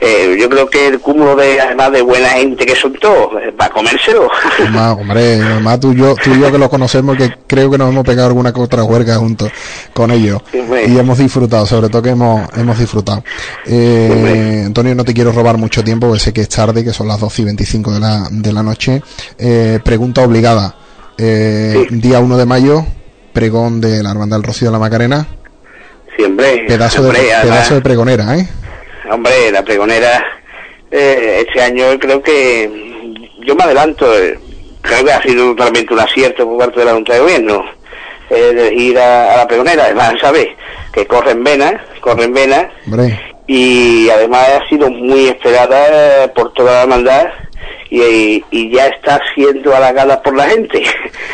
eh, 0.00 0.36
yo 0.38 0.48
creo 0.50 0.68
que 0.68 0.88
el 0.88 0.98
cúmulo 0.98 1.36
de, 1.36 1.60
además 1.60 1.92
de 1.92 2.02
buena 2.02 2.30
gente 2.30 2.66
que 2.66 2.74
son 2.74 2.92
todos, 2.94 3.40
eh, 3.40 3.52
para 3.56 3.72
comérselo. 3.72 4.28
Además, 4.58 4.96
hombre, 5.00 5.40
además 5.40 5.78
tú 5.78 5.92
y, 5.92 5.96
yo, 5.96 6.14
tú 6.16 6.34
y 6.34 6.40
yo 6.40 6.50
que 6.50 6.58
lo 6.58 6.68
conocemos, 6.68 7.16
que 7.16 7.32
creo 7.46 7.70
que 7.70 7.78
nos 7.78 7.90
hemos 7.90 8.04
pegado 8.04 8.26
alguna 8.26 8.52
otra 8.54 8.82
huerga 8.82 9.16
juntos 9.16 9.50
con 9.94 10.10
ellos. 10.10 10.42
Sí. 10.50 10.58
Y 10.88 10.98
hemos 10.98 11.16
disfrutado, 11.18 11.64
sobre 11.64 11.88
todo 11.88 12.02
que 12.02 12.10
hemos, 12.10 12.42
hemos 12.56 12.76
disfrutado. 12.78 13.22
Eh. 13.66 14.64
Antonio, 14.66 14.96
no 14.96 15.04
te 15.04 15.14
quiero 15.14 15.30
robar 15.30 15.56
mucho 15.56 15.84
tiempo, 15.84 16.08
porque 16.08 16.20
sé 16.24 16.32
que 16.32 16.40
es 16.42 16.48
tarde, 16.48 16.84
que 16.84 16.92
son 16.92 17.06
las 17.06 17.20
12 17.20 17.42
y 17.42 17.44
25 17.46 17.92
de 17.92 18.00
la, 18.00 18.28
de 18.30 18.52
la 18.52 18.62
noche. 18.64 19.00
Eh, 19.38 19.78
pregunta 19.82 20.22
obligada. 20.22 20.74
Eh, 21.16 21.86
Sí. 21.88 21.96
Día 22.00 22.18
1 22.18 22.36
de 22.36 22.46
mayo, 22.46 22.84
pregón 23.32 23.80
de 23.80 24.02
la 24.02 24.10
Hermandad 24.10 24.38
del 24.38 24.44
Rocío 24.44 24.68
de 24.68 24.72
la 24.72 24.78
Macarena. 24.80 25.26
Siempre, 26.16 26.64
Pedazo 26.68 27.02
de, 27.02 27.08
pedazo 27.42 27.74
de 27.74 27.80
pregonera, 27.80 28.36
¿eh? 28.36 28.48
Hombre, 29.10 29.50
la 29.50 29.62
pregonera, 29.62 30.24
eh, 30.90 31.44
este 31.46 31.60
año 31.60 31.98
creo 31.98 32.22
que 32.22 32.70
yo 33.44 33.54
me 33.54 33.64
adelanto, 33.64 34.16
eh, 34.18 34.38
creo 34.80 35.04
que 35.04 35.12
ha 35.12 35.22
sido 35.22 35.54
totalmente 35.54 35.92
un 35.92 36.00
acierto 36.00 36.44
por 36.46 36.58
parte 36.58 36.80
de 36.80 36.86
la 36.86 36.92
Junta 36.94 37.14
de 37.14 37.20
Gobierno 37.20 37.64
eh, 38.30 38.72
ir 38.76 38.98
a, 38.98 39.34
a 39.34 39.36
la 39.38 39.46
pregonera, 39.48 39.84
además, 39.84 40.14
¿sabes? 40.20 40.46
Que 40.92 41.06
corre 41.06 41.32
en 41.32 41.44
venas, 41.44 41.74
corre 42.00 42.24
en 42.24 42.32
venas, 42.32 42.66
y 43.46 44.08
además 44.08 44.46
ha 44.48 44.68
sido 44.68 44.88
muy 44.90 45.26
esperada 45.28 46.24
eh, 46.24 46.28
por 46.28 46.52
toda 46.54 46.72
la 46.72 46.82
hermandad 46.82 47.26
y- 47.90 48.42
y 48.50 48.70
ya 48.74 48.86
está 48.86 49.20
siendo 49.34 49.74
halagada 49.76 50.22
por 50.22 50.34
la 50.36 50.48
gente, 50.48 50.82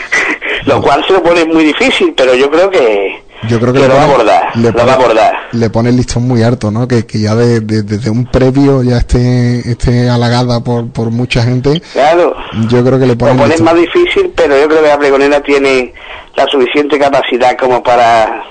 lo 0.66 0.80
cual 0.82 1.04
se 1.06 1.12
lo 1.12 1.22
pone 1.22 1.44
muy 1.44 1.64
difícil, 1.64 2.12
pero 2.16 2.34
yo 2.34 2.50
creo 2.50 2.68
que, 2.70 3.22
yo 3.48 3.58
creo 3.60 3.72
que, 3.72 3.80
que 3.80 3.88
le 3.88 3.88
lo 3.88 3.94
va 3.94 4.02
a 4.02 4.06
pone- 4.06 4.14
abordar, 4.14 4.56
le 4.56 4.62
lo 4.62 4.72
va 4.76 4.82
a 4.82 4.84
pone- 4.86 4.92
abordar. 5.04 5.32
le 5.52 5.70
pone 5.70 5.88
el 5.90 5.96
listón 5.96 6.28
muy 6.28 6.42
alto, 6.42 6.70
¿no? 6.70 6.86
Que, 6.86 7.06
que 7.06 7.20
ya 7.20 7.34
de- 7.34 7.60
de- 7.60 7.82
desde 7.82 8.10
un 8.10 8.26
previo 8.26 8.82
ya 8.82 8.98
esté, 8.98 9.60
esté 9.70 10.08
halagada 10.10 10.60
por, 10.62 10.90
por 10.90 11.10
mucha 11.10 11.42
gente. 11.42 11.80
Claro. 11.92 12.34
Yo 12.68 12.84
creo 12.84 12.98
que 12.98 13.06
le 13.06 13.16
pone 13.16 13.34
Lo 13.34 13.46
listón. 13.46 13.64
más 13.64 13.74
difícil, 13.76 14.32
pero 14.36 14.58
yo 14.58 14.68
creo 14.68 14.82
que 14.82 14.88
la 14.88 14.98
pregonera 14.98 15.40
tiene 15.42 15.92
la 16.36 16.46
suficiente 16.46 16.98
capacidad 16.98 17.56
como 17.58 17.82
para 17.82 18.44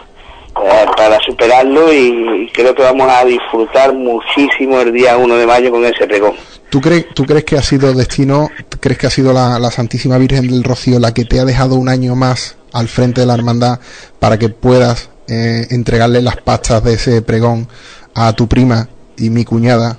eh, 0.62 0.86
para 0.98 1.18
superarlo 1.22 1.94
y, 1.94 2.44
y 2.48 2.52
creo 2.52 2.76
que 2.76 2.82
vamos 2.84 3.10
a 3.10 3.24
disfrutar 3.24 3.94
muchísimo 3.94 4.82
el 4.82 4.92
día 4.92 5.16
1 5.16 5.36
de 5.36 5.46
mayo 5.48 5.72
con 5.72 5.86
ese 5.86 6.06
pregón. 6.06 6.34
¿Tú 6.70 6.82
crees, 6.82 7.08
¿Tú 7.16 7.26
crees 7.26 7.44
que 7.46 7.58
ha 7.58 7.64
sido 7.64 7.94
destino, 7.94 8.50
crees 8.80 9.00
que 9.00 9.08
ha 9.08 9.10
sido 9.10 9.34
la, 9.34 9.72
Santísima 9.72 10.18
Virgen 10.20 10.48
del 10.48 10.64
Rocío 10.64 11.00
la 11.00 11.14
que 11.14 11.26
te 11.26 11.40
ha 11.40 11.46
dejado 11.46 11.76
un 11.76 11.90
año 11.90 12.16
más 12.16 12.58
al 12.74 12.88
frente 12.88 13.22
de 13.22 13.28
la 13.28 13.34
hermandad 13.34 13.80
para 14.20 14.38
que 14.38 14.50
puedas 14.50 15.10
eh, 15.28 15.66
entregarle 15.72 16.22
las 16.22 16.38
pastas 16.38 16.84
de 16.84 16.94
ese 16.94 17.24
pregón 17.24 17.68
a 18.14 18.34
tu 18.34 18.48
prima 18.48 18.88
y 19.18 19.32
mi 19.32 19.46
cuñada, 19.46 19.98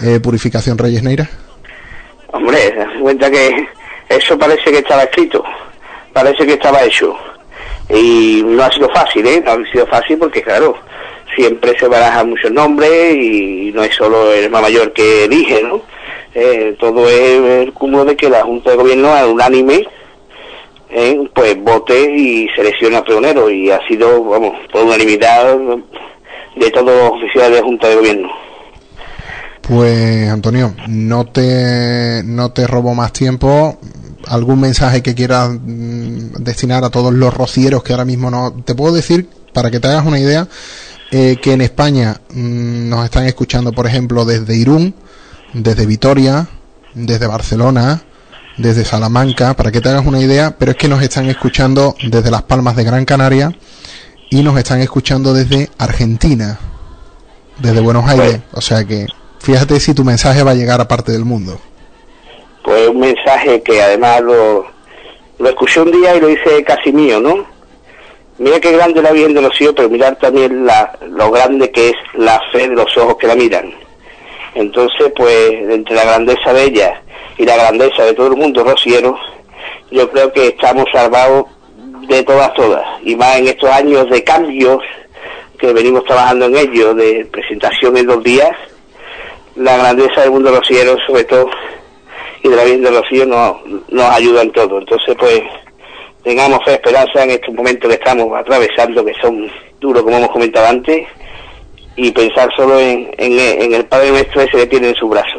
eh, 0.00 0.18
Purificación 0.20 0.78
Reyes 0.78 1.02
Neira? 1.04 1.30
Hombre, 2.32 2.74
cuenta 3.00 3.30
que 3.30 3.68
eso 4.08 4.36
parece 4.36 4.70
que 4.70 4.78
estaba 4.78 5.04
escrito, 5.04 5.44
parece 6.12 6.44
que 6.44 6.54
estaba 6.54 6.82
hecho. 6.82 7.16
Y 7.88 8.42
no 8.44 8.62
ha 8.64 8.70
sido 8.70 8.88
fácil, 8.90 9.26
¿eh? 9.26 9.42
No 9.44 9.52
ha 9.52 9.70
sido 9.70 9.86
fácil 9.86 10.18
porque, 10.18 10.42
claro, 10.42 10.76
siempre 11.34 11.76
se 11.78 11.88
barajan 11.88 12.30
muchos 12.30 12.50
nombres 12.50 13.14
y 13.14 13.72
no 13.74 13.82
es 13.82 13.94
solo 13.94 14.32
el 14.32 14.50
más 14.50 14.62
mayor 14.62 14.92
que 14.92 15.24
elige, 15.24 15.62
¿no? 15.62 15.82
Eh, 16.34 16.76
todo 16.78 17.08
es 17.08 17.66
el 17.66 17.72
cúmulo 17.72 18.04
de 18.04 18.16
que 18.16 18.30
la 18.30 18.42
Junta 18.42 18.70
de 18.70 18.76
Gobierno, 18.76 19.12
al 19.12 19.30
unánime, 19.30 19.86
eh, 20.90 21.18
pues 21.34 21.60
vote 21.62 22.00
y 22.00 22.48
seleccione 22.54 22.96
a 22.96 23.04
pregonero. 23.04 23.50
Y 23.50 23.70
ha 23.70 23.80
sido, 23.88 24.24
vamos, 24.24 24.54
por 24.72 24.84
unanimidad 24.84 25.56
de 26.56 26.70
todos 26.70 26.86
los 26.86 27.12
oficiales 27.12 27.50
de 27.50 27.56
la 27.56 27.62
Junta 27.62 27.88
de 27.88 27.96
Gobierno. 27.96 28.28
Pues 29.62 30.28
Antonio, 30.28 30.74
no 30.88 31.26
te, 31.26 32.22
no 32.24 32.52
te 32.52 32.66
robo 32.66 32.94
más 32.94 33.12
tiempo. 33.12 33.78
¿Algún 34.26 34.60
mensaje 34.60 35.02
que 35.02 35.14
quieras 35.14 35.50
mm, 35.50 36.42
destinar 36.42 36.84
a 36.84 36.90
todos 36.90 37.12
los 37.12 37.32
rocieros 37.32 37.82
que 37.82 37.92
ahora 37.92 38.04
mismo 38.04 38.30
no... 38.30 38.52
Te 38.64 38.74
puedo 38.74 38.92
decir, 38.92 39.28
para 39.52 39.70
que 39.70 39.80
te 39.80 39.88
hagas 39.88 40.06
una 40.06 40.18
idea, 40.18 40.48
eh, 41.10 41.36
que 41.40 41.52
en 41.52 41.60
España 41.60 42.20
mm, 42.30 42.88
nos 42.88 43.04
están 43.04 43.26
escuchando, 43.26 43.72
por 43.72 43.86
ejemplo, 43.86 44.24
desde 44.24 44.56
Irún, 44.56 44.94
desde 45.52 45.86
Vitoria, 45.86 46.46
desde 46.94 47.26
Barcelona, 47.26 48.02
desde 48.56 48.84
Salamanca, 48.84 49.54
para 49.54 49.70
que 49.72 49.80
te 49.80 49.88
hagas 49.88 50.06
una 50.06 50.20
idea, 50.20 50.56
pero 50.58 50.72
es 50.72 50.76
que 50.76 50.88
nos 50.88 51.02
están 51.02 51.28
escuchando 51.28 51.94
desde 52.02 52.30
Las 52.30 52.42
Palmas 52.42 52.76
de 52.76 52.84
Gran 52.84 53.04
Canaria 53.04 53.52
y 54.30 54.42
nos 54.42 54.56
están 54.58 54.80
escuchando 54.80 55.32
desde 55.32 55.70
Argentina, 55.78 56.58
desde 57.58 57.80
Buenos 57.80 58.08
Aires. 58.08 58.40
O 58.52 58.60
sea 58.60 58.84
que 58.84 59.06
fíjate 59.40 59.80
si 59.80 59.94
tu 59.94 60.04
mensaje 60.04 60.42
va 60.42 60.52
a 60.52 60.54
llegar 60.54 60.80
a 60.80 60.88
parte 60.88 61.12
del 61.12 61.24
mundo. 61.24 61.58
pues 62.62 62.88
un 62.88 63.00
mensaje 63.00 63.62
que 63.62 63.82
además 63.82 64.20
lo, 64.20 64.66
lo 65.38 65.48
escuché 65.48 65.80
un 65.80 65.90
día 65.90 66.14
y 66.14 66.20
lo 66.20 66.28
hice 66.28 66.62
casi 66.64 66.92
mío, 66.92 67.20
¿no? 67.20 67.46
Mira 68.38 68.60
qué 68.60 68.72
grande 68.72 69.02
la 69.02 69.12
Virgen 69.12 69.34
de 69.34 69.42
los 69.42 69.54
Cielos, 69.56 69.74
pero 69.76 69.90
mirar 69.90 70.16
también 70.16 70.64
la, 70.64 70.98
lo 71.10 71.30
grande 71.30 71.70
que 71.70 71.88
es 71.90 71.96
la 72.14 72.40
fe 72.52 72.68
de 72.68 72.74
los 72.74 72.96
ojos 72.96 73.16
que 73.18 73.26
la 73.26 73.34
miran. 73.34 73.70
Entonces, 74.54 75.12
pues, 75.16 75.52
entre 75.52 75.94
la 75.94 76.04
grandeza 76.04 76.52
de 76.52 76.64
ella 76.64 77.02
y 77.38 77.44
la 77.44 77.56
grandeza 77.56 78.04
de 78.04 78.14
todo 78.14 78.28
el 78.28 78.36
mundo 78.36 78.64
rociero, 78.64 79.18
yo 79.90 80.10
creo 80.10 80.32
que 80.32 80.48
estamos 80.48 80.86
salvados 80.92 81.46
de 82.08 82.22
todas, 82.22 82.52
todas. 82.54 82.84
Y 83.02 83.14
más 83.16 83.38
en 83.38 83.48
estos 83.48 83.70
años 83.70 84.08
de 84.10 84.24
cambios 84.24 84.82
que 85.58 85.72
venimos 85.72 86.04
trabajando 86.04 86.46
en 86.46 86.56
ello, 86.56 86.94
de 86.94 87.26
presentación 87.30 87.96
en 87.96 88.06
dos 88.06 88.22
días, 88.24 88.50
la 89.56 89.76
grandeza 89.76 90.22
del 90.22 90.30
mundo 90.30 90.54
rociero, 90.54 90.96
sobre 91.06 91.24
todo, 91.24 91.50
y 92.42 92.48
de 92.48 92.56
la 92.56 92.64
Virgen 92.64 92.82
de 92.82 93.02
Cielos, 93.08 93.28
nos, 93.28 93.82
nos 93.90 94.10
ayuda 94.10 94.42
en 94.42 94.52
todo. 94.52 94.78
Entonces, 94.78 95.14
pues, 95.18 95.42
tengamos 96.24 96.64
fe, 96.64 96.72
esperanza 96.72 97.24
en 97.24 97.30
estos 97.30 97.54
momentos 97.54 97.88
que 97.88 97.94
estamos 97.94 98.28
atravesando, 98.38 99.04
que 99.04 99.14
son 99.20 99.50
duros, 99.80 100.02
como 100.02 100.16
hemos 100.16 100.30
comentado 100.30 100.66
antes, 100.66 101.06
y 101.96 102.10
pensar 102.12 102.48
solo 102.56 102.78
en, 102.78 103.10
en, 103.18 103.74
el 103.74 103.84
Padre 103.86 104.10
Nuestro 104.10 104.42
ese 104.42 104.56
que 104.56 104.66
tiene 104.66 104.88
en 104.90 104.94
su 104.94 105.08
brazo. 105.08 105.38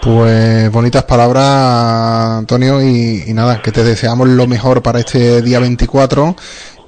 Pues 0.00 0.70
bonitas 0.72 1.04
palabras, 1.04 2.38
Antonio, 2.38 2.82
y, 2.82 3.32
nada, 3.32 3.62
que 3.62 3.70
te 3.70 3.84
deseamos 3.84 4.28
lo 4.28 4.46
mejor 4.48 4.82
para 4.82 4.98
este 4.98 5.42
día 5.42 5.60
24 5.60 6.34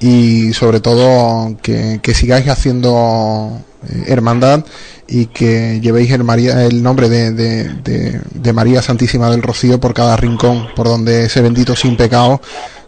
y 0.01 0.53
sobre 0.53 0.81
todo 0.81 1.57
que, 1.63 2.01
que 2.03 2.13
sigáis 2.13 2.49
haciendo 2.49 3.61
eh, 3.89 4.05
hermandad 4.09 4.65
y 5.07 5.27
que 5.27 5.81
llevéis 5.81 6.11
el, 6.13 6.25
María, 6.25 6.65
el 6.65 6.83
nombre 6.83 7.09
de, 7.09 7.31
de, 7.33 8.21
de, 8.33 8.53
María 8.53 8.81
Santísima 8.83 9.31
del 9.31 9.43
Rocío 9.43 9.79
por 9.79 9.93
cada 9.93 10.17
rincón, 10.17 10.69
por 10.75 10.89
donde 10.89 11.25
ese 11.25 11.43
bendito 11.43 11.77
sin 11.77 11.97
pecado, 11.97 12.41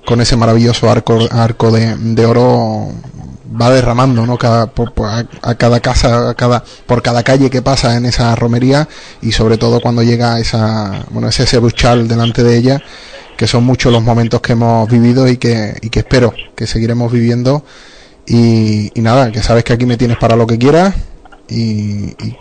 con 0.07 0.21
ese 0.21 0.37
maravilloso 0.37 0.91
arco, 0.91 1.19
arco 1.31 1.71
de, 1.71 2.27
oro 2.27 2.89
va 3.61 3.71
derramando 3.71 4.27
¿no? 4.27 4.39
cada, 4.39 4.71
a, 5.43 5.55
cada 5.55 5.81
casa, 5.81 6.31
a 6.31 6.35
cada, 6.35 6.65
por 6.87 7.03
cada 7.03 7.23
calle 7.23 7.51
que 7.51 7.63
pasa 7.63 7.97
en 7.97 8.07
esa 8.07 8.35
romería 8.35 8.89
y 9.23 9.33
sobre 9.33 9.59
todo 9.59 9.81
cuando 9.81 10.03
llega 10.03 10.39
esa, 10.39 11.05
bueno, 11.11 11.29
ese, 11.29 11.59
buchal 11.59 12.09
delante 12.09 12.43
de 12.43 12.57
ella, 12.57 12.83
que 13.37 13.47
son 13.47 13.65
muchos 13.65 13.93
los 13.93 14.03
momentos 14.03 14.41
que 14.41 14.53
hemos 14.53 14.89
vivido 14.89 15.29
y 15.29 15.37
que, 15.37 15.77
y 15.81 15.91
que 15.91 16.01
espero 16.01 16.33
que 16.55 16.67
seguiremos 16.67 17.13
viviendo. 17.13 17.65
Y, 18.27 18.91
y 18.99 19.03
nada, 19.03 19.31
que 19.31 19.43
sabes 19.43 19.63
que 19.63 19.73
aquí 19.73 19.87
me 19.87 19.97
tienes 19.97 20.17
para 20.17 20.35
lo 20.35 20.47
que 20.47 20.59
quieras 20.59 20.95
y, 21.49 22.37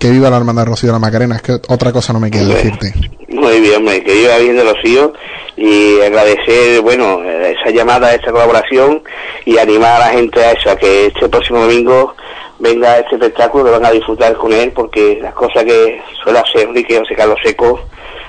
que 0.00 0.10
viva 0.10 0.30
la 0.30 0.38
hermandad 0.38 0.64
Rocío 0.64 0.88
de 0.88 0.94
la 0.94 0.98
Macarena, 0.98 1.36
es 1.36 1.42
que 1.42 1.52
otra 1.52 1.92
cosa 1.92 2.14
no 2.14 2.20
me 2.20 2.30
quiero 2.30 2.46
decirte. 2.46 2.94
Muy 3.28 3.60
bien, 3.60 3.84
que 3.84 4.14
viva 4.14 4.38
bien 4.38 4.56
de 4.56 4.64
Rocío 4.64 5.12
y 5.56 6.00
agradecer, 6.00 6.80
bueno, 6.80 7.22
esa 7.22 7.70
llamada, 7.70 8.14
esa 8.14 8.32
colaboración 8.32 9.02
y 9.44 9.58
animar 9.58 10.00
a 10.00 10.06
la 10.06 10.12
gente 10.14 10.42
a 10.42 10.52
eso, 10.52 10.70
a 10.70 10.76
que 10.76 11.08
este 11.08 11.28
próximo 11.28 11.60
domingo 11.60 12.14
venga 12.58 12.98
este 12.98 13.16
espectáculo, 13.16 13.64
que 13.64 13.70
van 13.72 13.84
a 13.84 13.90
disfrutar 13.90 14.34
con 14.36 14.54
él, 14.54 14.72
porque 14.72 15.18
las 15.20 15.34
cosas 15.34 15.64
que 15.64 16.00
suele 16.24 16.38
hacer 16.38 16.68
Enrique 16.68 16.98
José 16.98 17.14
Carlos 17.14 17.38
Seco 17.44 17.80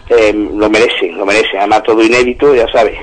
eh, 0.10 0.34
lo 0.34 0.70
merecen, 0.70 1.18
lo 1.18 1.26
merecen, 1.26 1.60
además 1.60 1.84
todo 1.84 2.04
inédito, 2.04 2.54
ya 2.54 2.68
sabes. 2.70 2.98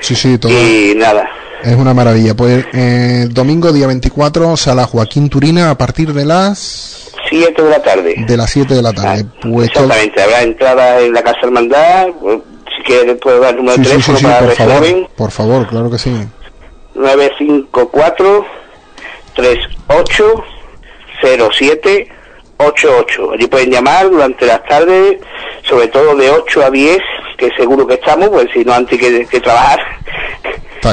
Sí, 0.00 0.14
sí, 0.14 0.38
todo. 0.38 0.50
Y 0.50 0.94
nada, 0.96 1.28
es 1.62 1.76
una 1.76 1.92
maravilla. 1.92 2.34
Pues 2.34 2.64
eh, 2.72 3.26
domingo 3.30 3.72
día 3.72 3.86
24, 3.86 4.56
sala 4.56 4.86
Joaquín 4.86 5.28
Turina 5.28 5.70
a 5.70 5.76
partir 5.76 6.12
de 6.12 6.24
las 6.24 7.05
7 7.28 7.62
de 7.62 7.70
la 7.70 7.82
tarde. 7.82 8.14
De 8.26 8.36
las 8.36 8.50
7 8.50 8.74
de 8.74 8.82
la 8.82 8.92
tarde. 8.92 9.24
Ah, 9.24 9.38
pues 9.40 9.68
exactamente, 9.68 10.22
habrá 10.22 10.42
entrada 10.42 11.00
en 11.00 11.12
la 11.12 11.22
Casa 11.22 11.38
Hermandad. 11.42 12.08
Pues, 12.20 12.38
si 12.76 12.82
quieres, 12.82 13.16
puedo 13.20 13.40
dar 13.40 13.50
el 13.50 13.56
número 13.56 13.76
de 13.76 13.82
teléfono 13.84 14.18
para 14.20 14.38
por 14.40 14.54
favor, 14.54 15.08
por 15.16 15.30
favor, 15.30 15.66
claro 15.68 15.90
que 15.90 15.98
sí. 15.98 16.12
954 16.94 18.46
38 19.34 20.44
07 21.20 22.08
88. 22.58 23.32
Allí 23.32 23.46
pueden 23.46 23.70
llamar 23.70 24.10
durante 24.10 24.46
las 24.46 24.64
tardes, 24.64 25.18
sobre 25.62 25.88
todo 25.88 26.14
de 26.16 26.30
8 26.30 26.64
a 26.64 26.70
10, 26.70 26.98
que 27.36 27.50
seguro 27.56 27.86
que 27.86 27.94
estamos, 27.94 28.28
pues 28.30 28.48
si 28.52 28.64
no 28.64 28.72
antes 28.72 28.98
que, 28.98 29.26
que 29.26 29.40
trabajar 29.40 29.78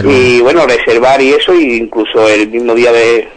y 0.01 0.41
bueno, 0.41 0.65
reservar 0.65 1.21
y 1.21 1.33
eso, 1.33 1.53
y 1.53 1.75
incluso 1.75 2.27
el 2.27 2.49
mismo 2.49 2.73
día 2.73 2.91
de, 2.91 3.27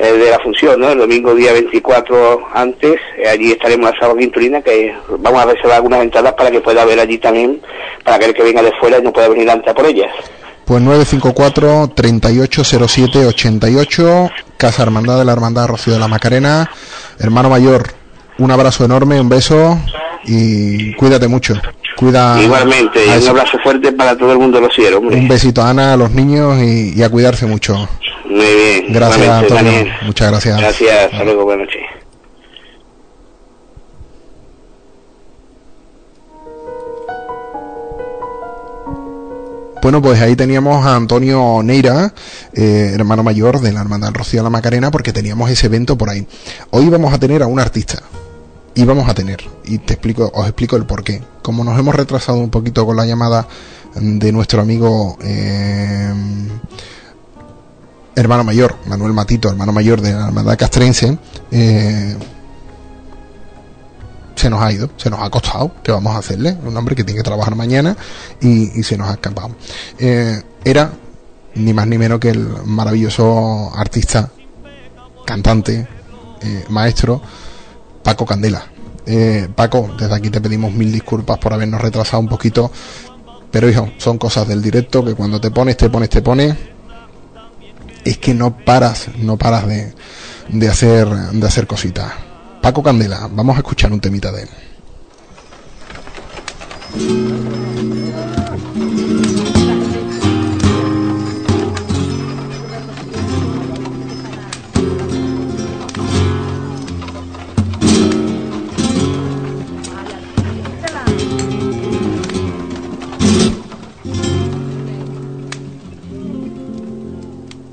eh, 0.00 0.12
de 0.12 0.30
la 0.30 0.38
función, 0.38 0.78
¿no? 0.80 0.90
El 0.90 0.98
domingo 0.98 1.34
día 1.34 1.52
24 1.52 2.46
antes, 2.54 3.00
eh, 3.18 3.28
allí 3.28 3.50
estaremos 3.50 3.90
en 3.90 3.94
la 3.94 4.00
sala 4.00 4.62
que 4.62 4.94
vamos 5.18 5.42
a 5.42 5.46
reservar 5.46 5.72
algunas 5.72 6.02
entradas 6.02 6.34
para 6.34 6.52
que 6.52 6.60
pueda 6.60 6.84
ver 6.84 7.00
allí 7.00 7.18
también, 7.18 7.60
para 8.04 8.16
que 8.16 8.26
el 8.26 8.34
que 8.34 8.44
venga 8.44 8.62
de 8.62 8.70
fuera 8.78 9.00
no 9.00 9.12
pueda 9.12 9.28
venir 9.28 9.50
antes 9.50 9.74
por 9.74 9.84
ellas. 9.86 10.12
Pues 10.64 10.80
954 10.80 11.90
3807 11.96 13.26
88 13.26 14.30
Casa 14.56 14.82
Hermandad 14.84 15.18
de 15.18 15.24
la 15.24 15.32
Hermandad 15.32 15.66
Rocío 15.66 15.94
de 15.94 15.98
la 15.98 16.06
Macarena. 16.06 16.70
Hermano 17.18 17.50
mayor, 17.50 17.88
un 18.38 18.52
abrazo 18.52 18.84
enorme, 18.84 19.20
un 19.20 19.28
beso 19.28 19.78
y 20.28 20.94
cuídate 20.94 21.26
mucho. 21.28 21.54
Cuida 21.96 22.40
Igualmente, 22.40 23.04
y 23.04 23.22
un 23.22 23.28
abrazo 23.28 23.58
fuerte 23.58 23.90
para 23.92 24.16
todo 24.16 24.32
el 24.32 24.38
mundo, 24.38 24.60
lo 24.60 24.70
cielo. 24.70 25.00
Un 25.00 25.26
besito 25.26 25.62
a 25.62 25.70
Ana, 25.70 25.94
a 25.94 25.96
los 25.96 26.12
niños 26.12 26.56
y, 26.62 27.02
a 27.02 27.08
cuidarse 27.08 27.46
mucho. 27.46 27.88
Muy 28.24 28.46
bien. 28.46 28.92
Gracias, 28.92 29.28
Antonio. 29.28 29.84
Muchas 30.02 30.30
gracias. 30.30 30.58
Gracias, 30.58 31.12
hasta 31.12 31.24
luego, 31.24 31.44
buenas 31.44 31.66
noches. 31.66 31.82
Bueno, 39.80 40.02
pues 40.02 40.20
ahí 40.20 40.36
teníamos 40.36 40.84
a 40.84 40.96
Antonio 40.96 41.62
Neira, 41.62 42.12
eh, 42.52 42.92
hermano 42.94 43.22
mayor 43.22 43.60
de 43.60 43.72
la 43.72 43.80
Hermandad 43.80 44.12
Rocío 44.12 44.40
de 44.40 44.44
la 44.44 44.50
Macarena, 44.50 44.90
porque 44.90 45.12
teníamos 45.12 45.50
ese 45.50 45.66
evento 45.66 45.96
por 45.96 46.10
ahí. 46.10 46.26
Hoy 46.70 46.88
vamos 46.88 47.12
a 47.12 47.18
tener 47.18 47.42
a 47.42 47.46
un 47.46 47.60
artista, 47.60 48.02
y 48.78 48.84
vamos 48.84 49.08
a 49.08 49.14
tener. 49.14 49.40
Y 49.64 49.78
te 49.78 49.94
explico, 49.94 50.30
os 50.32 50.46
explico 50.46 50.76
el 50.76 50.86
por 50.86 51.02
qué. 51.02 51.20
Como 51.42 51.64
nos 51.64 51.76
hemos 51.76 51.96
retrasado 51.96 52.38
un 52.38 52.48
poquito 52.48 52.86
con 52.86 52.96
la 52.96 53.06
llamada 53.06 53.48
de 53.96 54.30
nuestro 54.30 54.62
amigo 54.62 55.18
eh, 55.20 56.14
hermano 58.14 58.44
mayor, 58.44 58.76
Manuel 58.86 59.12
Matito, 59.14 59.48
hermano 59.48 59.72
mayor 59.72 60.00
de 60.00 60.12
la 60.12 60.28
Hermandad 60.28 60.56
Castrense, 60.56 61.18
eh, 61.50 62.16
se 64.36 64.48
nos 64.48 64.62
ha 64.62 64.72
ido, 64.72 64.90
se 64.96 65.10
nos 65.10 65.22
ha 65.22 65.28
costado, 65.28 65.72
¿qué 65.82 65.90
vamos 65.90 66.14
a 66.14 66.18
hacerle? 66.18 66.56
Un 66.64 66.76
hombre 66.76 66.94
que 66.94 67.02
tiene 67.02 67.18
que 67.18 67.24
trabajar 67.24 67.56
mañana 67.56 67.96
y, 68.40 68.84
se 68.84 68.96
nos 68.96 69.08
ha 69.08 69.14
escapado. 69.14 69.56
Eh, 69.98 70.40
era 70.62 70.92
ni 71.56 71.74
más 71.74 71.88
ni 71.88 71.98
menos 71.98 72.20
que 72.20 72.30
el 72.30 72.46
maravilloso 72.64 73.72
artista, 73.74 74.30
cantante, 75.26 75.88
maestro, 76.68 77.20
Paco 78.02 78.26
Candela. 78.26 78.64
Eh, 79.06 79.48
Paco, 79.54 79.94
desde 79.98 80.14
aquí 80.14 80.30
te 80.30 80.40
pedimos 80.40 80.72
mil 80.72 80.92
disculpas 80.92 81.38
por 81.38 81.52
habernos 81.52 81.80
retrasado 81.80 82.20
un 82.20 82.28
poquito, 82.28 82.70
pero 83.50 83.68
hijo, 83.68 83.90
son 83.96 84.18
cosas 84.18 84.46
del 84.46 84.60
directo 84.60 85.04
que 85.04 85.14
cuando 85.14 85.40
te 85.40 85.50
pones, 85.50 85.76
te 85.76 85.88
pones, 85.88 86.10
te 86.10 86.20
pones, 86.20 86.54
es 88.04 88.18
que 88.18 88.34
no 88.34 88.56
paras, 88.56 89.08
no 89.18 89.36
paras 89.38 89.66
de, 89.66 89.92
de 90.48 90.68
hacer, 90.68 91.08
de 91.08 91.46
hacer 91.46 91.66
cositas. 91.66 92.12
Paco 92.60 92.82
Candela, 92.82 93.28
vamos 93.30 93.56
a 93.56 93.60
escuchar 93.60 93.92
un 93.92 94.00
temita 94.00 94.30
de 94.32 94.42
él. 94.42 94.48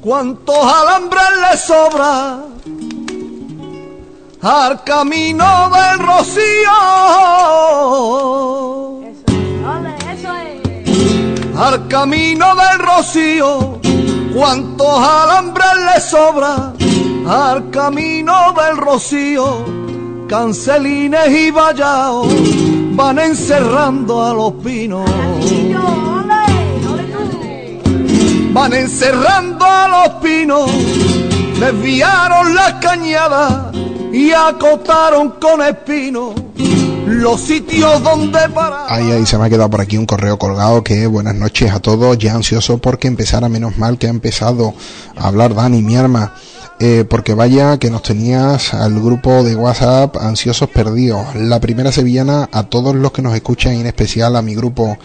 Cuántos 0.05 0.55
alambres 0.55 1.23
le 1.41 1.57
sobra 1.57 2.37
al 4.39 4.83
camino 4.83 5.71
del 5.71 5.99
rocío. 5.99 6.71
Al 11.57 11.87
camino 11.87 12.45
del 12.53 12.79
rocío, 12.79 13.79
cuántos 14.35 14.99
alambres 14.99 15.73
le 15.95 16.01
sobra 16.01 16.73
al 17.27 17.71
camino 17.71 18.53
del 18.53 18.77
rocío. 18.77 19.65
Cancelines 20.29 21.29
y 21.29 21.49
vallaos 21.49 22.27
van 22.95 23.17
encerrando 23.19 24.23
a 24.23 24.33
los 24.33 24.53
pinos 24.53 25.09
van 28.55 28.73
encerrando 28.73 29.65
a 29.65 29.87
los 29.89 30.21
pinos, 30.21 30.71
desviaron 31.59 32.55
las 32.55 32.75
cañadas 32.75 33.75
y 34.13 34.31
acotaron 34.31 35.31
con 35.41 35.61
espinos 35.61 36.35
los 37.05 37.41
sitios 37.41 38.01
donde 38.01 38.39
para. 38.53 38.85
Ahí, 38.87 39.11
ahí 39.11 39.25
se 39.25 39.37
me 39.37 39.47
ha 39.47 39.49
quedado 39.49 39.69
por 39.69 39.81
aquí 39.81 39.97
un 39.97 40.05
correo 40.05 40.39
colgado 40.39 40.85
que 40.85 41.05
buenas 41.05 41.35
noches 41.35 41.69
a 41.73 41.81
todos, 41.81 42.17
ya 42.17 42.33
ansioso 42.33 42.77
porque 42.77 43.09
empezara, 43.09 43.49
menos 43.49 43.77
mal 43.77 43.97
que 43.97 44.07
ha 44.07 44.09
empezado 44.09 44.73
a 45.17 45.27
hablar 45.27 45.53
Dani, 45.53 45.81
mi 45.81 45.97
arma. 45.97 46.33
Eh, 46.77 47.05
porque 47.09 47.33
vaya 47.33 47.77
que 47.77 47.89
nos 47.89 48.01
tenías 48.01 48.73
al 48.73 48.99
grupo 49.01 49.43
de 49.43 49.55
WhatsApp 49.55 50.17
ansiosos 50.17 50.69
perdidos. 50.69 51.33
La 51.35 51.61
primera 51.61 51.89
sevillana 51.91 52.49
a 52.51 52.63
todos 52.63 52.93
los 52.93 53.13
que 53.13 53.21
nos 53.21 53.33
escuchan 53.33 53.75
en 53.75 53.85
especial 53.85 54.35
a 54.35 54.41
mi 54.41 54.55
grupo 54.55 54.97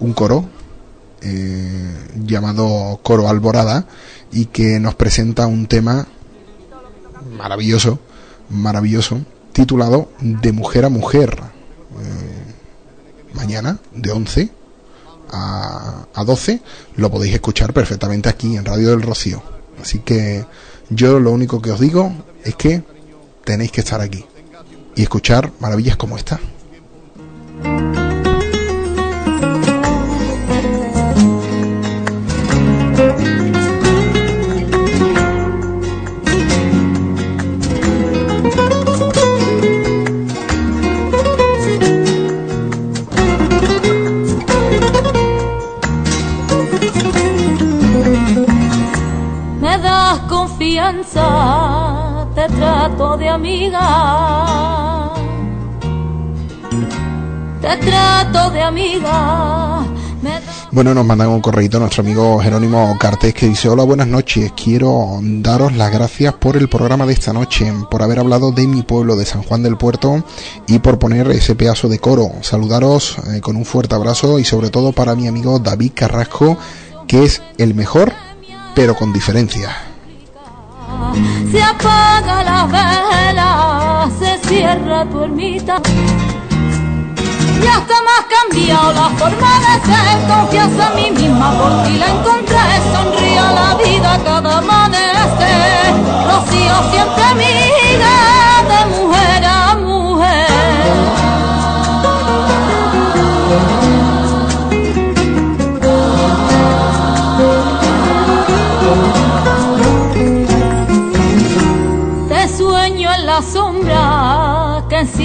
un 0.00 0.12
coro 0.12 0.50
eh, 1.22 1.94
llamado 2.26 3.00
Coro 3.02 3.26
Alborada 3.26 3.86
y 4.32 4.44
que 4.46 4.78
nos 4.78 4.96
presenta 4.96 5.46
un 5.46 5.66
tema 5.66 6.06
maravilloso 7.38 8.00
maravilloso 8.50 9.20
titulado 9.52 10.10
De 10.20 10.52
mujer 10.52 10.84
a 10.84 10.88
mujer. 10.88 11.40
Eh, 11.98 13.34
mañana, 13.34 13.78
de 13.94 14.10
11 14.10 14.50
a, 15.30 16.06
a 16.12 16.24
12, 16.24 16.60
lo 16.96 17.10
podéis 17.10 17.34
escuchar 17.34 17.72
perfectamente 17.72 18.28
aquí 18.28 18.56
en 18.56 18.64
Radio 18.64 18.90
del 18.90 19.02
Rocío. 19.02 19.42
Así 19.80 20.00
que 20.00 20.44
yo 20.90 21.20
lo 21.20 21.30
único 21.30 21.62
que 21.62 21.70
os 21.70 21.80
digo 21.80 22.12
es 22.44 22.54
que 22.56 22.82
tenéis 23.44 23.72
que 23.72 23.80
estar 23.80 24.00
aquí 24.00 24.24
y 24.96 25.02
escuchar 25.02 25.52
maravillas 25.60 25.96
como 25.96 26.16
esta. 26.16 26.40
Trato 52.90 53.16
de 53.16 53.28
amiga. 53.28 55.12
Te 57.60 57.76
trato 57.76 58.50
de 58.50 58.62
amiga. 58.62 59.84
Bueno, 60.72 60.94
nos 60.94 61.04
mandan 61.04 61.28
un 61.28 61.40
correíto 61.40 61.80
nuestro 61.80 62.02
amigo 62.02 62.38
Jerónimo 62.38 62.96
Cartés 62.98 63.34
que 63.34 63.48
dice, 63.48 63.68
hola, 63.68 63.82
buenas 63.82 64.06
noches, 64.06 64.52
quiero 64.52 65.18
daros 65.20 65.74
las 65.74 65.90
gracias 65.90 66.34
por 66.34 66.56
el 66.56 66.68
programa 66.68 67.06
de 67.06 67.12
esta 67.12 67.32
noche, 67.32 67.72
por 67.90 68.02
haber 68.02 68.20
hablado 68.20 68.52
de 68.52 68.68
mi 68.68 68.82
pueblo 68.82 69.16
de 69.16 69.24
San 69.24 69.42
Juan 69.42 69.64
del 69.64 69.76
Puerto 69.76 70.22
y 70.68 70.78
por 70.78 70.98
poner 70.98 71.28
ese 71.30 71.56
pedazo 71.56 71.88
de 71.88 71.98
coro. 71.98 72.30
Saludaros 72.42 73.16
eh, 73.34 73.40
con 73.40 73.56
un 73.56 73.64
fuerte 73.64 73.96
abrazo 73.96 74.38
y 74.38 74.44
sobre 74.44 74.70
todo 74.70 74.92
para 74.92 75.16
mi 75.16 75.26
amigo 75.26 75.58
David 75.58 75.92
Carrasco, 75.94 76.56
que 77.08 77.24
es 77.24 77.42
el 77.58 77.74
mejor, 77.74 78.12
pero 78.74 78.94
con 78.94 79.12
diferencia. 79.12 79.89
Se 81.50 81.62
apaga 81.62 82.42
la 82.44 82.66
vela, 82.66 84.08
se 84.18 84.38
cierra 84.46 85.04
tu 85.10 85.24
ermita. 85.24 85.80
Ya 87.62 87.74
está 87.78 87.96
más 88.08 88.24
cambiado 88.34 88.92
la 88.92 89.08
forma 89.18 89.52
de 89.64 89.74
ser, 89.86 90.16
confianza 90.28 90.88
en 90.88 90.94
mí 90.96 91.10
misma, 91.20 91.52
por 91.58 91.82
ti 91.84 91.98
la 91.98 92.06
encontré, 92.06 92.56
sonríe 92.92 93.38
a 93.38 93.52
la 93.52 93.74
vida 93.74 94.20
cada 94.24 94.58
amanecer. 94.58 95.92
Rocío 96.26 96.76
de 98.68 98.86
mujer 98.96 99.19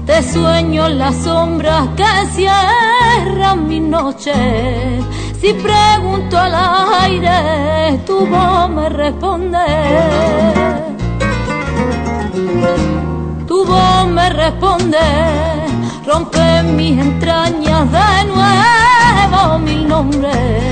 Te 0.05 0.23
sueño 0.23 0.87
en 0.87 0.97
la 0.97 1.11
sombra 1.11 1.87
que 1.95 2.03
encierra 2.03 3.55
mi 3.55 3.79
noche. 3.79 4.33
Si 5.39 5.53
pregunto 5.53 6.37
al 6.37 6.53
aire, 7.03 7.99
tu 8.05 8.25
voz 8.25 8.69
me 8.69 8.89
responde. 8.89 9.65
Tu 13.47 13.65
voz 13.65 14.07
me 14.07 14.29
responde, 14.29 14.97
rompe 16.05 16.63
mis 16.63 16.99
entrañas 16.99 17.91
de 17.91 18.25
nuevo 18.31 19.59
mil 19.59 19.87
nombres 19.87 20.70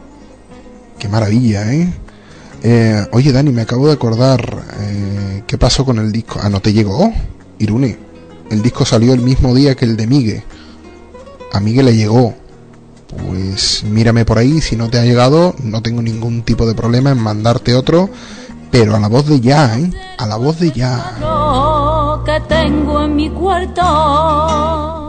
Qué 0.97 1.09
maravilla, 1.09 1.73
¿eh? 1.73 2.04
Eh, 2.67 3.05
Oye, 3.11 3.31
Dani, 3.31 3.51
me 3.51 3.61
acabo 3.61 3.85
de 3.85 3.93
acordar. 3.93 4.63
eh, 4.79 5.43
¿Qué 5.45 5.55
pasó 5.57 5.85
con 5.85 5.99
el 5.99 6.11
disco? 6.11 6.39
Ah, 6.41 6.49
¿no 6.49 6.59
te 6.61 6.73
llegó? 6.73 7.13
Irune. 7.59 7.97
el 8.49 8.61
disco 8.63 8.85
salió 8.85 9.13
el 9.13 9.21
mismo 9.21 9.53
día 9.53 9.75
que 9.75 9.85
el 9.85 9.95
de 9.95 10.07
Migue. 10.07 10.43
A 11.53 11.59
Migue 11.59 11.83
le 11.83 11.95
llegó. 11.95 12.33
Pues 13.29 13.83
mírame 13.83 14.25
por 14.25 14.39
ahí, 14.39 14.61
si 14.61 14.75
no 14.75 14.89
te 14.89 14.97
ha 14.97 15.03
llegado, 15.03 15.53
no 15.63 15.81
tengo 15.83 16.01
ningún 16.01 16.41
tipo 16.41 16.65
de 16.65 16.73
problema 16.73 17.11
en 17.11 17.19
mandarte 17.19 17.75
otro, 17.75 18.09
pero 18.71 18.95
a 18.95 18.99
la 18.99 19.07
voz 19.09 19.27
de 19.27 19.39
ya, 19.39 19.77
¿eh? 19.79 19.91
A 20.17 20.25
la 20.25 20.35
voz 20.37 20.59
de 20.59 20.71
ya. 20.71 21.15
que 22.25 22.41
tengo 22.49 23.03
en 23.03 23.15
mi 23.15 23.29
cuarto. 23.29 25.04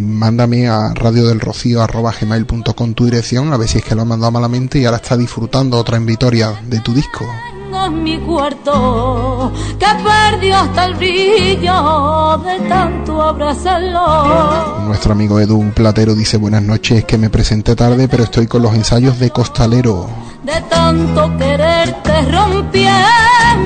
Mándame 0.00 0.68
a 0.68 0.94
radiodelrocío.gmail.com 0.94 2.94
tu 2.94 3.04
dirección, 3.04 3.52
a 3.52 3.58
ver 3.58 3.68
si 3.68 3.78
es 3.78 3.84
que 3.84 3.94
lo 3.94 4.02
ha 4.02 4.06
mandado 4.06 4.32
malamente 4.32 4.78
y 4.78 4.86
ahora 4.86 4.96
está 4.96 5.16
disfrutando 5.16 5.78
otra 5.78 5.96
en 5.96 6.06
Vitoria 6.06 6.60
de 6.66 6.80
tu 6.80 6.92
disco 6.94 7.24
Tengo 7.64 7.84
en 7.84 8.02
mi 8.02 8.18
cuarto 8.18 9.52
que 9.78 9.86
perdió 10.02 10.56
hasta 10.56 10.86
el 10.86 10.94
brillo 10.94 12.38
de 12.44 12.58
tanto 12.68 13.22
abrazarlo. 13.22 14.86
Nuestro 14.86 15.12
amigo 15.12 15.38
Edu 15.38 15.70
Platero 15.72 16.14
dice 16.14 16.38
buenas 16.38 16.62
noches, 16.62 17.04
que 17.04 17.18
me 17.18 17.28
presenté 17.30 17.76
tarde, 17.76 18.08
pero 18.08 18.24
estoy 18.24 18.46
con 18.46 18.62
los 18.62 18.74
ensayos 18.74 19.18
de 19.18 19.30
Costalero. 19.30 20.29
De 20.42 20.58
tanto 20.70 21.36
quererte 21.36 22.22
rompí 22.32 22.86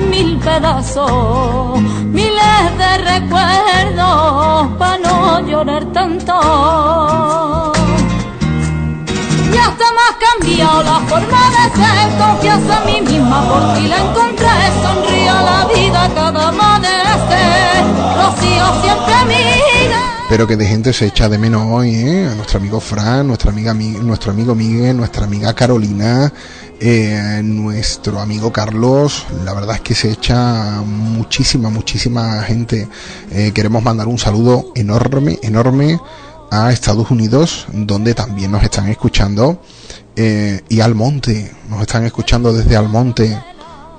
mil 0.09 0.37
pedazos, 0.39 1.79
miles 2.03 2.77
de 2.77 2.97
recuerdos 2.97 4.67
para 4.77 4.97
no 4.97 5.39
llorar 5.39 5.85
tanto. 5.93 7.71
Ya 9.53 9.65
está 9.69 9.87
más 9.99 10.15
cambiado 10.19 10.83
la 10.83 10.99
forma 11.07 11.43
de 11.55 11.63
ser, 11.79 12.17
confianza 12.19 12.79
en 12.79 12.85
mí 12.85 13.09
misma, 13.09 13.41
por 13.47 13.73
ti 13.73 13.87
la 13.87 13.97
encontré, 13.97 14.57
sonrío 14.83 15.31
a 15.31 15.41
la 15.43 15.65
vida 15.73 16.09
cada 16.13 16.49
amanecer, 16.49 17.83
Rocío 18.17 18.81
siempre 18.81 19.13
amiga. 19.13 19.64
Pero 20.27 20.47
que 20.47 20.57
de 20.57 20.65
gente 20.65 20.91
se 20.91 21.05
echa 21.05 21.29
de 21.29 21.37
menos 21.37 21.67
hoy, 21.69 21.93
¿eh? 21.95 22.27
A 22.27 22.33
nuestro 22.35 22.57
amigo 22.59 22.79
Fran, 22.79 23.27
nuestra 23.27 23.51
amiga, 23.51 23.73
Mi- 23.75 23.91
nuestro 23.91 24.31
amigo 24.31 24.55
Miguel, 24.55 24.97
nuestra 24.97 25.25
amiga 25.25 25.53
Carolina, 25.53 26.33
eh, 26.79 27.41
nuestro 27.43 28.19
amigo 28.19 28.51
Carlos. 28.51 29.27
La 29.43 29.53
verdad 29.53 29.75
es 29.75 29.81
que 29.81 29.93
se 29.93 30.09
echa 30.09 30.81
muchísima, 30.81 31.69
muchísima 31.69 32.41
gente. 32.41 32.87
Eh, 33.31 33.51
queremos 33.53 33.83
mandar 33.83 34.07
un 34.07 34.17
saludo 34.17 34.71
enorme, 34.73 35.37
enorme 35.43 35.99
a 36.49 36.71
Estados 36.71 37.11
Unidos, 37.11 37.67
donde 37.71 38.15
también 38.15 38.51
nos 38.51 38.63
están 38.63 38.87
escuchando. 38.87 39.61
eh, 40.17 40.61
y 40.69 40.79
al 40.79 40.95
monte, 40.95 41.51
nos 41.69 41.81
están 41.81 42.05
escuchando 42.05 42.53
desde 42.53 42.77
Almonte. 42.77 43.37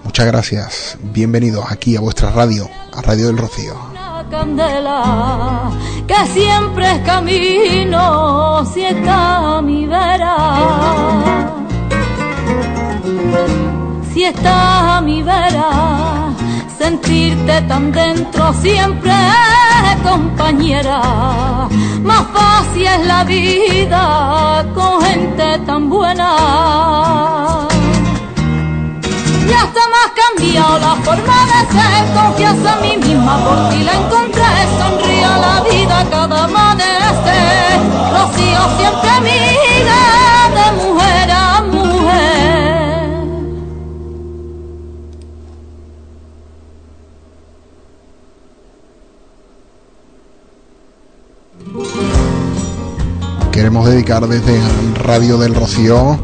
Muchas 0.02 0.24
gracias. 0.26 0.96
Bienvenidos 1.12 1.66
aquí 1.68 1.94
a 1.94 2.00
vuestra 2.00 2.30
radio, 2.32 2.66
a 2.94 3.02
Radio 3.02 3.26
del 3.26 3.36
Rocío. 3.36 3.95
Candela 4.30 5.70
que 6.06 6.26
siempre 6.32 6.92
es 6.92 7.00
camino 7.00 8.64
si 8.72 8.84
está 8.84 9.58
a 9.58 9.62
mi 9.62 9.86
vera. 9.86 10.36
Si 14.12 14.24
está 14.24 14.96
a 14.96 15.00
mi 15.00 15.22
vera 15.22 15.70
sentirte 16.78 17.62
tan 17.62 17.92
dentro 17.92 18.52
siempre 18.54 19.12
compañera. 20.02 21.00
Más 22.02 22.24
fácil 22.32 22.86
es 22.86 23.06
la 23.06 23.24
vida 23.24 24.64
con 24.74 25.02
gente 25.02 25.58
tan 25.66 25.90
buena 25.90 27.75
ya 29.56 29.64
está 29.64 29.88
más 29.88 30.10
cambiado 30.14 30.78
la 30.78 30.96
forma 30.96 31.46
de 31.50 31.60
ser, 31.72 32.04
confianza 32.14 32.74
en 32.74 32.80
mí 32.82 32.96
misma, 33.06 33.34
por 33.44 33.58
ti 33.70 33.82
la 33.84 33.94
encontré, 33.94 34.42
sonrío 34.78 35.26
a 35.26 35.38
la 35.38 35.60
vida 35.62 36.06
cada 36.10 36.44
amanecer, 36.44 37.80
Rocío 38.12 38.62
siempre 38.76 39.10
amiga 39.20 40.02
de 40.56 40.66
mujer 40.82 41.30
a 41.30 41.62
mujer. 41.62 42.36
Queremos 53.52 53.86
dedicar 53.88 54.26
desde 54.28 54.60
Radio 54.96 55.38
del 55.38 55.54
Rocío 55.54 56.18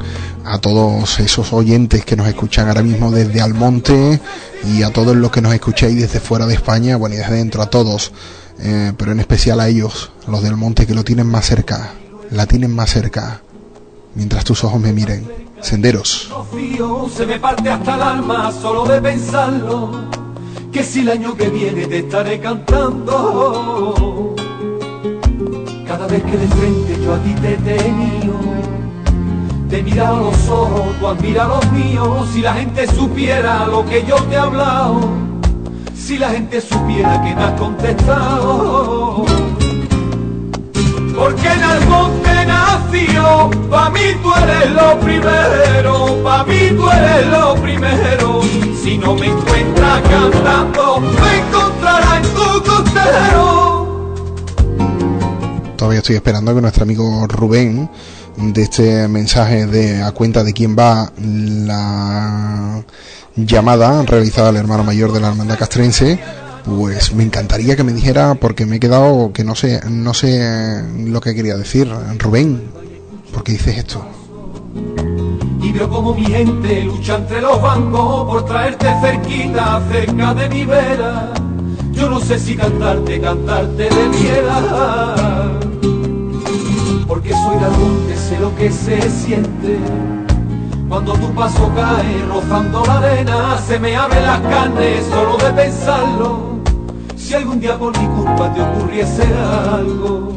a 0.45 0.59
todos 0.59 1.21
esos 1.21 1.53
oyentes 1.53 2.05
que 2.05 2.17
nos 2.17 2.27
escuchan 2.29 2.69
ahora 2.69 2.83
mismo 2.83 3.11
desde 3.11 3.41
Almonte 3.41 4.21
y 4.65 4.83
a 4.83 4.91
todos 4.91 5.17
los 5.17 5.31
que 5.31 5.41
nos 5.41 5.55
escucháis 5.55 5.97
desde 6.01 6.21
fuera 6.21 6.47
de 6.47 6.55
España, 6.55 6.97
bueno, 6.97 7.15
y 7.15 7.19
desde 7.19 7.37
dentro 7.37 7.63
a 7.63 7.71
todos, 7.71 8.13
eh, 8.61 8.93
pero 8.97 9.13
en 9.13 9.21
especial 9.21 9.61
a 9.61 9.69
ellos, 9.69 10.11
los 10.27 10.43
del 10.43 10.57
monte 10.57 10.87
que 10.87 10.95
lo 10.95 11.05
tienen 11.05 11.27
más 11.27 11.47
cerca, 11.47 11.93
la 12.31 12.47
tienen 12.47 12.75
más 12.75 12.91
cerca, 12.91 13.43
mientras 14.15 14.45
tus 14.45 14.65
ojos 14.65 14.81
me 14.81 14.93
miren. 14.93 15.43
Senderos. 15.61 16.29
Que 20.73 20.83
si 20.83 21.01
el 21.01 21.11
año 21.11 21.37
que 21.37 21.49
viene 21.51 21.87
te 21.87 21.99
estaré 21.99 22.41
cantando. 22.41 24.35
Cada 25.87 26.07
vez 26.09 26.23
que 26.25 26.37
de 26.37 26.49
frente 26.49 26.99
yo 27.05 27.15
a 27.15 27.19
ti 27.23 27.35
te 27.35 27.57
te 29.73 29.79
he 29.79 29.83
mirado 29.83 30.17
a 30.17 30.21
los 30.21 30.49
ojos, 30.51 30.99
tú 31.01 31.09
has 31.09 31.49
los 31.49 31.73
míos. 31.73 32.29
Si 32.35 32.43
la 32.43 32.53
gente 32.53 32.87
supiera 32.87 33.67
lo 33.67 33.87
que 33.87 34.05
yo 34.07 34.17
te 34.17 34.35
he 34.35 34.39
hablado, 34.39 35.01
si 35.95 36.19
la 36.19 36.29
gente 36.29 36.61
supiera 36.61 37.23
que 37.23 37.35
me 37.35 37.43
has 37.43 37.59
contestado. 37.59 39.25
Porque 41.17 41.49
en 41.49 41.63
Almonte 41.63 42.47
nació, 42.47 43.51
pa' 43.71 43.89
mí 43.89 44.01
tú 44.23 44.31
eres 44.43 44.71
lo 44.73 45.01
primero, 45.01 46.23
pa' 46.23 46.45
mí 46.45 46.69
tú 46.77 46.91
eres 46.91 47.27
lo 47.29 47.55
primero. 47.55 48.43
Si 48.83 48.99
no 48.99 49.15
me 49.15 49.29
encuentras 49.29 50.03
cantando, 50.03 51.01
me 51.01 51.39
encontrarás 51.39 52.17
en 52.17 52.23
tu 52.35 52.63
costero. 52.71 53.63
Todavía 55.79 56.01
estoy 56.01 56.17
esperando 56.17 56.55
que 56.55 56.61
nuestro 56.61 56.83
amigo 56.83 57.27
Rubén 57.27 57.89
de 58.37 58.63
este 58.63 59.09
mensaje 59.09 59.67
de 59.67 60.03
a 60.03 60.13
cuenta 60.13 60.45
de 60.45 60.53
quién 60.53 60.77
va 60.77 61.13
la 61.19 62.83
llamada 63.37 64.03
realizada 64.03 64.49
al 64.51 64.57
hermano 64.57 64.85
mayor 64.85 65.13
de 65.13 65.21
la 65.21 65.29
hermandad 65.29 65.59
castrense 65.59 66.19
pues 66.65 67.15
me 67.15 67.25
encantaría 67.25 67.77
que 67.77 67.85
me 67.85 67.93
dijera 67.93 68.35
porque 68.35 68.67
me 68.67 68.77
he 68.77 68.81
quedado 68.81 69.33
que 69.33 69.45
no 69.45 69.55
sé 69.55 69.81
no 69.89 70.15
sé 70.15 70.83
lo 70.99 71.21
que 71.21 71.35
quería 71.35 71.57
decir 71.57 71.91
Rubén 72.19 72.63
¿por 73.33 73.43
qué 73.43 73.53
dices 73.53 73.79
esto? 73.79 74.05
Y 75.63 75.73
veo 75.73 75.89
como 75.89 76.15
mi 76.15 76.25
gente 76.25 76.83
lucha 76.83 77.17
entre 77.17 77.41
los 77.41 77.61
bancos 77.63 78.27
por 78.27 78.45
traerte 78.47 78.87
cerquita, 79.01 79.81
cerca 79.91 80.35
de 80.35 80.49
mi 80.49 80.65
vera. 80.65 81.33
Yo 81.93 82.11
no 82.11 82.19
sé 82.21 82.39
si 82.39 82.57
cantarte, 82.57 83.21
cantarte 83.21 83.89
debiera. 83.89 85.61
Porque 87.23 87.37
soy 87.37 87.57
de 87.57 87.69
monte, 87.79 88.17
sé 88.17 88.39
lo 88.41 88.53
que 88.57 88.73
se 88.73 89.01
siente. 89.09 89.79
Cuando 90.89 91.13
tu 91.13 91.33
paso 91.33 91.71
cae 91.73 92.21
rozando 92.29 92.83
la 92.85 92.99
arena, 92.99 93.59
se 93.65 93.79
me 93.79 93.95
abren 93.95 94.25
las 94.25 94.41
carnes 94.41 95.07
solo 95.07 95.37
de 95.37 95.53
pensarlo. 95.53 96.59
Si 97.17 97.35
algún 97.35 97.61
día 97.61 97.79
por 97.79 97.97
mi 97.97 98.07
culpa 98.09 98.53
te 98.53 98.61
ocurriese 98.61 99.23
algo. 99.73 100.33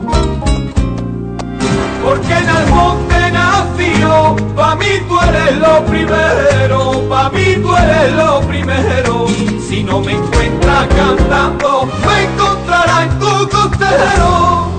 Porque 2.04 2.34
en 2.34 2.50
el 2.50 2.68
monte 2.68 3.32
nació, 3.32 4.36
pa' 4.56 4.76
mí 4.76 4.86
tú 5.08 5.20
eres 5.22 5.58
lo 5.58 5.86
primero, 5.86 7.10
pa' 7.10 7.30
mí 7.32 7.56
tú 7.64 7.76
eres 7.76 8.14
lo 8.14 8.42
primero. 8.42 9.26
Si 9.68 9.84
no 9.84 10.02
me 10.02 10.12
encuentras 10.12 10.88
cantando, 10.96 11.90
me 12.06 12.24
encontrarás 12.26 13.04
en 13.06 13.20
tu 13.20 13.50
costero. 13.50 14.75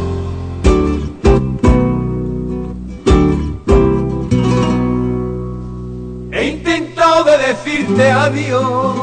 He 6.47 6.51
intentado 6.51 7.25
de 7.25 7.39
decirte 7.39 8.09
adiós 8.09 8.95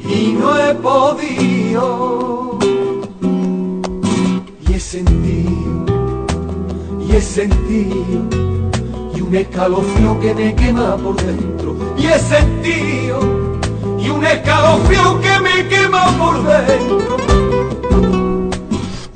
y 0.00 0.32
no 0.38 0.54
he 0.54 0.74
podido. 0.74 2.58
Y 4.68 4.74
he 4.74 4.78
sentido, 4.78 5.86
y 7.00 7.16
he 7.16 7.22
sentido, 7.22 8.20
y 9.16 9.20
un 9.22 9.34
escalofrío 9.34 10.20
que 10.20 10.34
me 10.34 10.54
quema 10.54 10.98
por 10.98 11.16
dentro. 11.16 11.74
Y 11.96 12.04
he 12.08 12.18
sentido, 12.18 13.20
y 13.98 14.10
un 14.10 14.22
escalofrío 14.22 15.18
que 15.22 15.40
me 15.40 15.68
quema 15.68 16.04
por 16.18 16.42
dentro. 16.44 17.29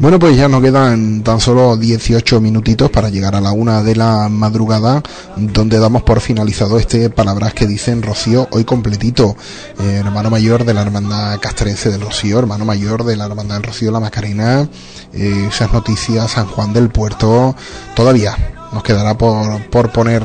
Bueno, 0.05 0.19
pues 0.19 0.37
ya 0.37 0.49
nos 0.49 0.61
quedan 0.61 1.23
tan 1.23 1.41
solo 1.41 1.79
18 1.79 2.39
minutitos 2.39 2.91
para 2.91 3.09
llegar 3.09 3.35
a 3.37 3.41
la 3.41 3.53
una 3.53 3.83
de 3.83 3.97
la 3.97 4.29
madrugada, 4.29 5.03
donde 5.35 5.79
damos 5.79 6.03
por 6.03 6.21
finalizado 6.21 6.79
este 6.79 7.09
Palabras 7.09 7.55
que 7.55 7.67
dicen 7.67 8.03
Rocío, 8.03 8.47
hoy 8.51 8.65
completito, 8.65 9.35
eh, 9.81 10.03
hermano 10.05 10.29
mayor 10.29 10.67
de 10.67 10.75
la 10.75 10.83
hermandad 10.83 11.41
castrense 11.41 11.91
del 11.91 12.03
Rocío, 12.03 12.39
hermano 12.39 12.67
mayor 12.67 13.05
de 13.05 13.17
la 13.17 13.25
hermandad 13.25 13.55
del 13.55 13.65
Rocío 13.65 13.91
La 13.91 13.99
Macarena, 13.99 14.69
eh, 15.15 15.47
esas 15.49 15.73
noticias, 15.73 16.33
San 16.33 16.49
Juan 16.49 16.75
del 16.75 16.91
Puerto, 16.91 17.57
todavía 17.97 18.37
nos 18.75 18.83
quedará 18.83 19.17
por, 19.17 19.71
por 19.71 19.91
poner 19.91 20.23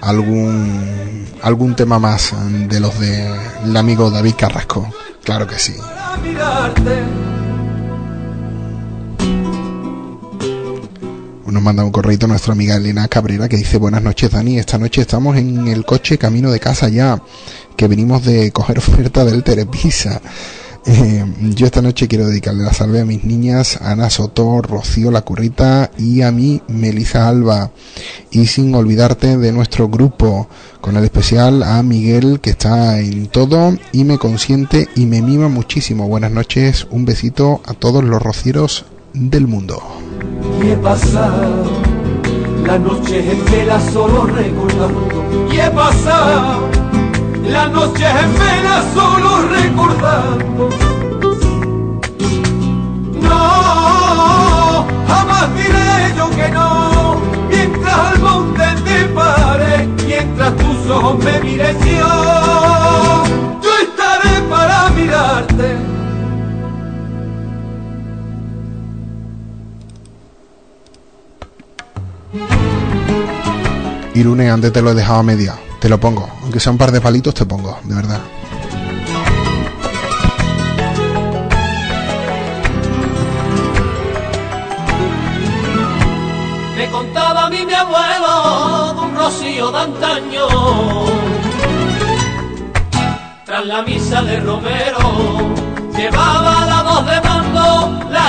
algún 0.00 1.24
algún 1.40 1.76
tema 1.76 2.00
más 2.00 2.34
de 2.68 2.80
los 2.80 2.98
del 2.98 3.76
amigo 3.76 4.10
David 4.10 4.34
Carrasco, 4.36 4.92
claro 5.22 5.46
que 5.46 5.56
sí. 5.56 5.76
Nos 11.60 11.66
manda 11.66 11.84
un 11.84 11.90
correo 11.90 12.26
nuestra 12.26 12.54
amiga 12.54 12.76
Elena 12.76 13.06
Cabrera 13.06 13.46
que 13.46 13.58
dice 13.58 13.76
buenas 13.76 14.02
noches 14.02 14.30
Dani, 14.30 14.58
esta 14.58 14.78
noche 14.78 15.02
estamos 15.02 15.36
en 15.36 15.68
el 15.68 15.84
coche 15.84 16.16
camino 16.16 16.50
de 16.50 16.58
casa 16.58 16.88
ya, 16.88 17.22
que 17.76 17.86
venimos 17.86 18.24
de 18.24 18.50
coger 18.50 18.78
oferta 18.78 19.26
del 19.26 19.44
Terepisa. 19.44 20.22
Eh, 20.86 21.22
yo 21.54 21.66
esta 21.66 21.82
noche 21.82 22.08
quiero 22.08 22.26
dedicarle 22.26 22.64
la 22.64 22.72
salve 22.72 23.02
a 23.02 23.04
mis 23.04 23.24
niñas 23.24 23.78
Ana 23.82 24.08
Soto, 24.08 24.62
Rocío 24.62 25.10
La 25.10 25.20
Currita 25.20 25.90
y 25.98 26.22
a 26.22 26.32
mí 26.32 26.62
Melisa 26.68 27.28
Alba. 27.28 27.72
Y 28.30 28.46
sin 28.46 28.74
olvidarte 28.74 29.36
de 29.36 29.52
nuestro 29.52 29.90
grupo, 29.90 30.48
con 30.80 30.96
el 30.96 31.04
especial 31.04 31.62
a 31.62 31.82
Miguel 31.82 32.40
que 32.40 32.48
está 32.48 33.00
en 33.00 33.26
todo 33.26 33.76
y 33.92 34.04
me 34.04 34.16
consiente 34.16 34.88
y 34.96 35.04
me 35.04 35.20
mima 35.20 35.48
muchísimo. 35.48 36.08
Buenas 36.08 36.32
noches, 36.32 36.86
un 36.90 37.04
besito 37.04 37.60
a 37.66 37.74
todos 37.74 38.02
los 38.02 38.22
rocieros 38.22 38.86
del 39.12 39.46
mundo. 39.46 39.82
He 40.62 40.76
pasado 40.76 41.64
la 42.66 42.78
noche 42.78 43.32
en 43.32 43.44
vela 43.46 43.80
solo 43.92 44.26
recordando. 44.26 45.48
Y 45.52 45.58
he 45.58 45.70
pasado 45.70 46.68
la 47.46 47.68
noche 47.68 48.04
en 48.06 48.32
vela 48.38 48.84
solo 48.94 49.48
recordando. 49.48 50.68
No, 53.22 54.86
jamás 55.08 55.54
diré 55.56 56.14
yo 56.16 56.30
que 56.30 56.48
no. 56.50 57.20
Mientras 57.48 57.94
al 57.94 58.18
monte 58.20 58.64
te 58.84 59.04
pare, 59.06 59.88
mientras 60.06 60.56
tus 60.56 60.90
ojos 60.90 61.24
me 61.24 61.40
miren 61.40 61.76
yo, 61.80 63.24
yo 63.62 63.70
estaré 63.82 64.40
para 64.48 64.90
mirarte. 64.90 65.99
Y 74.20 74.22
lunes 74.22 74.52
antes 74.52 74.70
te 74.70 74.82
lo 74.82 74.90
he 74.90 74.94
dejado 74.94 75.20
a 75.20 75.22
media. 75.22 75.58
Te 75.78 75.88
lo 75.88 75.98
pongo. 75.98 76.28
Aunque 76.42 76.60
sea 76.60 76.72
un 76.72 76.76
par 76.76 76.92
de 76.92 77.00
palitos, 77.00 77.32
te 77.32 77.46
pongo, 77.46 77.80
de 77.84 77.94
verdad. 77.94 78.20
Me 86.76 86.86
contaba 86.90 87.46
a 87.46 87.48
mí 87.48 87.64
mi 87.64 87.72
abuelo 87.72 88.92
de 88.92 89.00
un 89.00 89.16
rocío 89.16 89.72
de 89.72 89.78
antaño. 89.78 90.46
Tras 93.46 93.64
la 93.64 93.80
misa 93.80 94.20
de 94.20 94.38
Romero, 94.40 95.54
llevaba 95.96 96.66
la 96.66 96.82
voz 96.82 97.06
de 97.06 97.29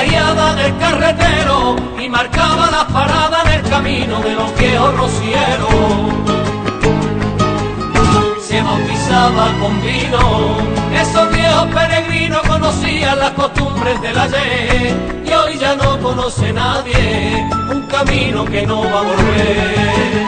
del 0.02 0.78
carretero 0.80 1.76
y 2.00 2.10
marcaba 2.10 2.72
las 2.72 2.86
paradas 2.86 3.46
en 3.46 3.52
el 3.54 3.70
camino 3.70 4.20
de 4.22 4.34
los 4.34 4.58
viejos 4.58 4.98
rocieros. 4.98 5.70
Se 8.42 8.60
bautizaba 8.62 9.54
con 9.60 9.80
vino, 9.82 10.58
esos 11.00 11.32
viejos 11.32 11.68
peregrinos 11.68 12.42
conocían 12.48 13.20
las 13.20 13.32
costumbres 13.32 14.02
del 14.02 14.18
ayer 14.18 14.96
y 15.24 15.32
hoy 15.32 15.58
ya 15.60 15.76
no 15.76 16.00
conoce 16.00 16.52
nadie 16.52 17.48
un 17.70 17.84
camino 17.84 18.44
que 18.46 18.66
no 18.66 18.82
va 18.82 19.00
a 19.00 19.04
volver. 19.04 20.26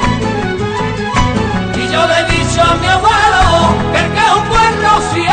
Y 1.75 1.91
yo 1.91 2.07
le 2.07 2.19
he 2.19 2.25
dicho 2.37 2.61
a 2.61 2.75
mi 2.75 2.87
abuelo 2.87 3.43
que 3.91 3.99
el 3.99 4.11
que 4.13 4.19
es 4.19 4.33
un 4.37 4.49
buen 4.49 4.83
rociero, 4.83 5.32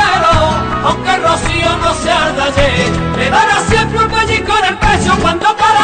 aunque 0.85 1.17
rocío 1.17 1.77
no 1.83 1.95
se 1.95 2.11
arda 2.11 2.45
ayer, 2.45 2.91
le 3.19 3.31
dará 3.31 3.61
siempre 3.69 3.99
un 3.99 4.09
pellizco 4.09 4.53
en 4.59 4.65
el 4.65 4.79
pecho 4.79 5.17
cuando 5.21 5.57
cada 5.57 5.80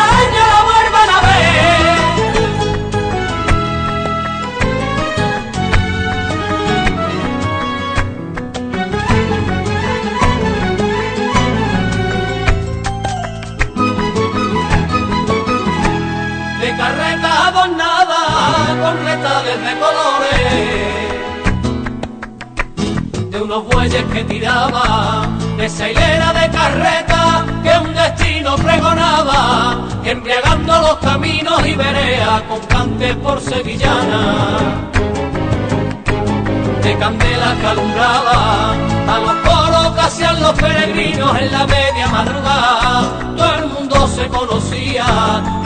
unos 23.46 23.64
bueyes 23.66 24.04
que 24.12 24.24
tiraban, 24.24 25.56
de 25.56 25.66
esa 25.66 25.88
hilera 25.88 26.32
de 26.32 26.50
carreta 26.50 27.46
que 27.62 27.78
un 27.78 27.94
destino 27.94 28.56
pregonaba, 28.56 29.86
embriagando 30.04 30.80
los 30.80 30.96
caminos 30.96 31.64
y 31.64 31.74
veredas 31.74 32.42
con 32.48 32.60
cantes 32.66 33.14
por 33.16 33.40
sevillana 33.40 34.86
de 36.82 36.98
candela 36.98 37.56
que 37.60 37.66
alumbraba 37.66 38.72
a 39.12 39.18
los 39.24 39.34
coros 39.48 39.94
que 39.94 40.00
hacían 40.00 40.40
los 40.40 40.52
peregrinos 40.54 41.38
en 41.40 41.52
la 41.52 41.66
media 41.66 42.06
madrugada. 42.08 43.36
Todo 43.36 43.54
el 43.54 43.66
mundo 43.66 44.08
se 44.08 44.26
conocía 44.26 45.06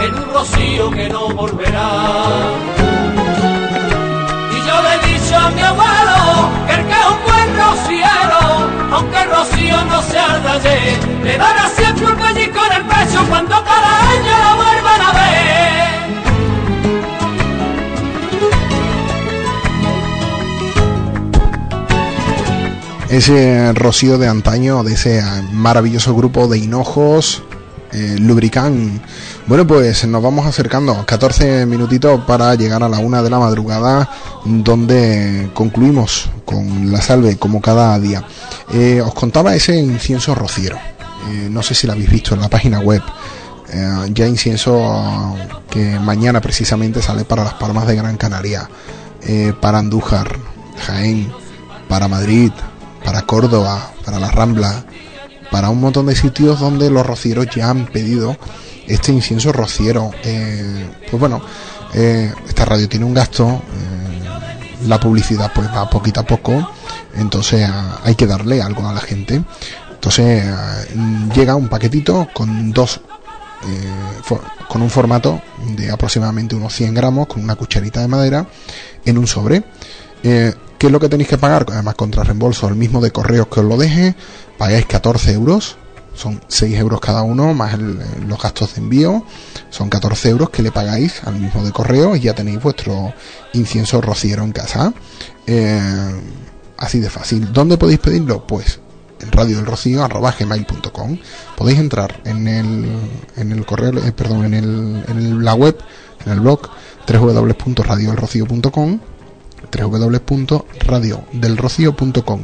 en 0.01 0.15
un 0.15 0.35
rocío 0.35 0.90
que 0.90 1.09
no 1.09 1.28
volverá. 1.28 1.90
Y 4.55 4.59
yo 4.66 4.82
le 4.82 4.90
he 4.94 5.12
dicho 5.12 5.36
a 5.36 5.51
mi 5.51 5.62
abuelo 5.62 6.51
que 6.66 6.74
el 6.74 6.86
que 6.86 6.93
es 6.93 7.07
un 7.07 7.23
buen 7.27 7.39
rociero, 7.56 8.70
aunque 8.93 9.22
el 9.22 9.31
rocío 9.31 9.85
no 9.85 10.02
se 10.02 10.18
arda 10.18 10.52
ayer, 10.52 10.98
le 11.24 11.39
dará 11.39 11.68
siempre 11.68 12.06
un 12.06 12.16
pellizco 12.16 12.59
en 12.66 12.72
el 12.77 12.85
pecho 12.85 13.24
cuando 13.28 13.55
cada 13.64 14.10
año 14.10 14.32
lo 14.44 14.56
vuelvan 14.56 15.01
a 15.01 15.12
ver. 15.12 15.40
ese 23.10 23.72
rocío 23.72 24.18
de 24.18 24.28
antaño, 24.28 24.85
de 24.85 24.94
ese 24.94 25.20
maravilloso 25.52 26.14
grupo 26.14 26.47
de 26.47 26.59
hinojos, 26.59 27.43
eh, 27.92 28.16
Lubricán. 28.18 29.00
Bueno, 29.46 29.66
pues 29.66 30.06
nos 30.06 30.22
vamos 30.22 30.46
acercando, 30.46 31.04
14 31.04 31.66
minutitos 31.66 32.20
para 32.24 32.54
llegar 32.54 32.82
a 32.82 32.88
la 32.88 32.98
una 32.98 33.22
de 33.22 33.30
la 33.30 33.38
madrugada, 33.38 34.08
donde 34.44 35.50
concluimos 35.54 36.30
con 36.44 36.92
la 36.92 37.00
salve, 37.00 37.36
como 37.36 37.60
cada 37.60 37.98
día. 37.98 38.24
Eh, 38.72 39.00
os 39.00 39.14
contaba 39.14 39.54
ese 39.54 39.76
incienso 39.76 40.34
rociero, 40.34 40.76
eh, 41.30 41.48
no 41.50 41.62
sé 41.62 41.74
si 41.74 41.86
lo 41.86 41.94
habéis 41.94 42.10
visto 42.10 42.34
en 42.34 42.40
la 42.40 42.48
página 42.48 42.80
web. 42.80 43.02
Eh, 43.72 44.10
ya 44.12 44.26
incienso 44.26 45.36
que 45.68 45.98
mañana 46.00 46.40
precisamente 46.40 47.02
sale 47.02 47.24
para 47.24 47.44
las 47.44 47.54
Palmas 47.54 47.86
de 47.86 47.96
Gran 47.96 48.16
Canaria, 48.16 48.68
para 49.60 49.78
Andújar, 49.78 50.38
Jaén, 50.86 51.30
para 51.88 52.08
Madrid, 52.08 52.50
para 53.04 53.22
Córdoba, 53.22 53.92
para 54.04 54.18
la 54.18 54.30
Rambla, 54.30 54.84
para 55.51 55.70
un 55.70 55.81
montón 55.81 56.06
de 56.06 56.14
sitios 56.14 56.60
donde 56.60 56.90
los 56.90 57.06
rocieros 57.06 57.47
ya 57.55 57.70
han 57.70 57.86
pedido 57.86 58.36
este 58.86 59.12
incienso 59.12 59.52
rociero. 59.52 60.10
Eh, 60.22 60.89
pues 61.09 61.20
bueno, 61.20 61.40
eh, 61.94 62.32
esta 62.48 62.64
radio 62.64 62.89
tiene 62.89 63.05
un 63.05 63.14
gasto, 63.14 63.48
eh, 63.48 64.86
la 64.86 64.98
publicidad 64.98 65.51
pues 65.55 65.68
va 65.68 65.89
poquito 65.89 66.20
a 66.20 66.24
poco, 66.24 66.70
entonces 67.16 67.68
ah, 67.70 68.01
hay 68.05 68.14
que 68.14 68.27
darle 68.27 68.62
algo 68.62 68.86
a 68.89 68.93
la 68.93 69.01
gente. 69.01 69.43
Entonces 69.90 70.44
ah, 70.47 70.82
llega 71.35 71.55
un 71.55 71.68
paquetito 71.68 72.28
con 72.32 72.72
dos, 72.72 73.01
con 74.68 74.81
un 74.81 74.89
formato 74.89 75.43
de 75.77 75.90
aproximadamente 75.90 76.55
unos 76.55 76.74
100 76.74 76.94
gramos, 76.94 77.27
con 77.27 77.43
una 77.43 77.56
cucharita 77.56 78.01
de 78.01 78.09
madera 78.09 78.47
en 79.05 79.18
un 79.18 79.27
sobre. 79.27 79.64
¿Qué 80.22 80.86
es 80.86 80.93
lo 80.93 80.98
que 80.98 81.10
tenéis 81.10 81.28
que 81.28 81.36
pagar? 81.36 81.66
Además, 81.68 81.94
contra 81.94 82.24
reembolso, 82.24 82.66
el 82.66 82.74
mismo 82.74 83.02
de 83.02 83.10
correos 83.10 83.48
que 83.48 83.60
os 83.60 83.66
lo 83.66 83.77
deje, 83.77 84.14
pagáis 84.60 84.84
14 84.84 85.32
euros, 85.32 85.76
son 86.14 86.38
6 86.48 86.76
euros 86.78 87.00
cada 87.00 87.22
uno, 87.22 87.54
más 87.54 87.72
el- 87.74 87.98
los 88.28 88.38
gastos 88.42 88.74
de 88.74 88.82
envío, 88.82 89.24
son 89.70 89.88
14 89.88 90.28
euros 90.28 90.50
que 90.50 90.60
le 90.62 90.70
pagáis 90.70 91.22
al 91.24 91.36
mismo 91.36 91.64
de 91.64 91.72
correo 91.72 92.14
y 92.14 92.20
ya 92.20 92.34
tenéis 92.34 92.62
vuestro 92.62 93.14
incienso 93.54 94.02
rociero 94.02 94.44
en 94.44 94.52
casa. 94.52 94.92
Eh, 95.46 95.80
así 96.76 97.00
de 97.00 97.08
fácil. 97.08 97.50
¿Dónde 97.54 97.78
podéis 97.78 98.00
pedirlo? 98.00 98.46
Pues 98.46 98.80
radio 99.30 99.56
del 99.56 99.64
rocío 99.66 100.04
arroba 100.04 100.34
gmail.com 100.38 101.16
podéis 101.56 101.78
entrar 101.78 102.20
en 102.24 102.46
el 102.48 102.86
en 103.36 103.52
el 103.52 103.64
correo 103.66 103.92
eh, 104.02 104.12
perdón 104.12 104.44
en 104.46 104.54
el 104.54 105.04
en 105.08 105.44
la 105.44 105.52
web 105.54 105.76
en 106.26 106.32
el 106.32 106.40
blog 106.40 106.60
www.radiodelrocío.com 107.06 108.98
www.radiodelrocío.com 109.78 112.40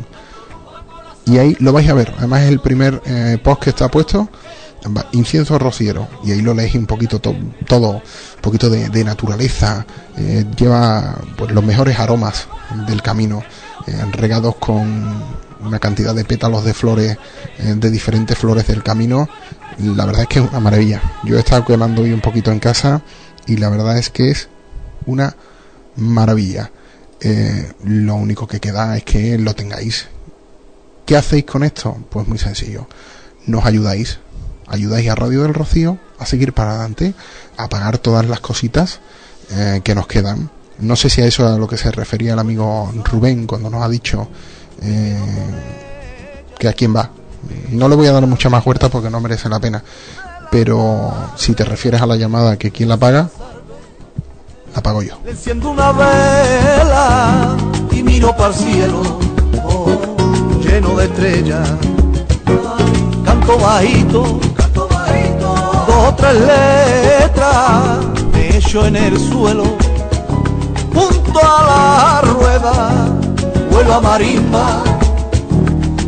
y 1.26 1.38
ahí 1.38 1.56
lo 1.58 1.72
vais 1.72 1.88
a 1.88 1.94
ver. 1.94 2.14
Además 2.18 2.42
es 2.42 2.48
el 2.48 2.60
primer 2.60 3.02
eh, 3.04 3.38
post 3.42 3.64
que 3.64 3.70
está 3.70 3.88
puesto. 3.88 4.28
Incienso 5.12 5.58
rociero. 5.58 6.08
Y 6.24 6.30
ahí 6.30 6.40
lo 6.40 6.54
leéis 6.54 6.76
un 6.76 6.86
poquito 6.86 7.20
todo. 7.20 7.90
Un 7.90 8.02
poquito 8.40 8.70
de, 8.70 9.04
naturaleza. 9.04 9.84
Eh, 10.16 10.44
lleva 10.56 11.18
pues, 11.36 11.50
los 11.50 11.64
mejores 11.64 11.98
aromas 11.98 12.46
del 12.86 13.02
camino. 13.02 13.42
Eh, 13.88 14.04
regados 14.12 14.54
con 14.56 15.20
una 15.64 15.80
cantidad 15.80 16.14
de 16.14 16.24
pétalos 16.24 16.64
de 16.64 16.72
flores 16.72 17.18
de 17.58 17.90
diferentes 17.90 18.38
flores 18.38 18.68
del 18.68 18.84
camino. 18.84 19.28
La 19.78 20.06
verdad 20.06 20.22
es 20.22 20.28
que 20.28 20.38
es 20.38 20.48
una 20.48 20.60
maravilla. 20.60 21.02
Yo 21.24 21.36
he 21.36 21.40
estado 21.40 21.64
quemando 21.64 22.02
hoy 22.02 22.12
un 22.12 22.20
poquito 22.20 22.52
en 22.52 22.60
casa 22.60 23.02
y 23.46 23.56
la 23.56 23.68
verdad 23.68 23.98
es 23.98 24.10
que 24.10 24.30
es 24.30 24.48
una 25.06 25.34
maravilla. 25.96 26.70
Lo 27.82 28.14
único 28.14 28.46
que 28.46 28.60
queda 28.60 28.96
es 28.96 29.02
que 29.02 29.38
lo 29.38 29.54
tengáis 29.54 30.06
¿qué 31.06 31.16
hacéis 31.16 31.44
con 31.44 31.64
esto? 31.64 31.96
pues 32.10 32.28
muy 32.28 32.38
sencillo 32.38 32.86
nos 33.46 33.64
ayudáis 33.64 34.18
ayudáis 34.68 35.08
a 35.08 35.14
Radio 35.14 35.42
del 35.42 35.54
Rocío 35.54 35.98
a 36.18 36.26
seguir 36.26 36.52
para 36.52 36.72
adelante, 36.72 37.14
a 37.56 37.68
pagar 37.68 37.98
todas 37.98 38.26
las 38.26 38.40
cositas 38.40 39.00
eh, 39.50 39.80
que 39.84 39.94
nos 39.94 40.06
quedan. 40.06 40.50
No 40.78 40.96
sé 40.96 41.08
si 41.10 41.22
a 41.22 41.26
eso 41.26 41.46
es 41.46 41.52
a 41.54 41.58
lo 41.58 41.68
que 41.68 41.76
se 41.76 41.90
refería 41.90 42.34
el 42.34 42.38
amigo 42.38 42.92
Rubén 43.04 43.46
cuando 43.46 43.70
nos 43.70 43.82
ha 43.82 43.88
dicho 43.88 44.28
eh, 44.82 45.18
que 46.58 46.68
a 46.68 46.72
quién 46.72 46.94
va. 46.94 47.10
No 47.70 47.88
le 47.88 47.96
voy 47.96 48.06
a 48.08 48.12
dar 48.12 48.26
mucha 48.26 48.48
más 48.48 48.64
huerta 48.66 48.88
porque 48.88 49.10
no 49.10 49.20
merece 49.20 49.48
la 49.48 49.60
pena. 49.60 49.82
Pero 50.50 51.12
si 51.36 51.54
te 51.54 51.64
refieres 51.64 52.00
a 52.02 52.06
la 52.06 52.16
llamada 52.16 52.56
que 52.56 52.70
quién 52.70 52.88
la 52.88 52.96
paga, 52.96 53.28
la 54.74 54.82
pago 54.82 55.02
yo. 55.02 55.18
Enciendo 55.26 55.70
una 55.70 55.92
lleno 60.76 60.94
de 60.96 61.04
estrellas. 61.06 61.68
Canto 63.24 63.58
bajito 63.58 64.40
otra 66.08 66.32
letra 66.34 67.98
me 68.32 68.58
echo 68.58 68.84
en 68.86 68.96
el 68.96 69.18
suelo, 69.18 69.64
junto 70.94 71.40
a 71.40 71.62
la 71.70 72.20
rueda, 72.20 73.06
vuelo 73.70 73.94
a 73.94 74.00
marimba 74.00 74.82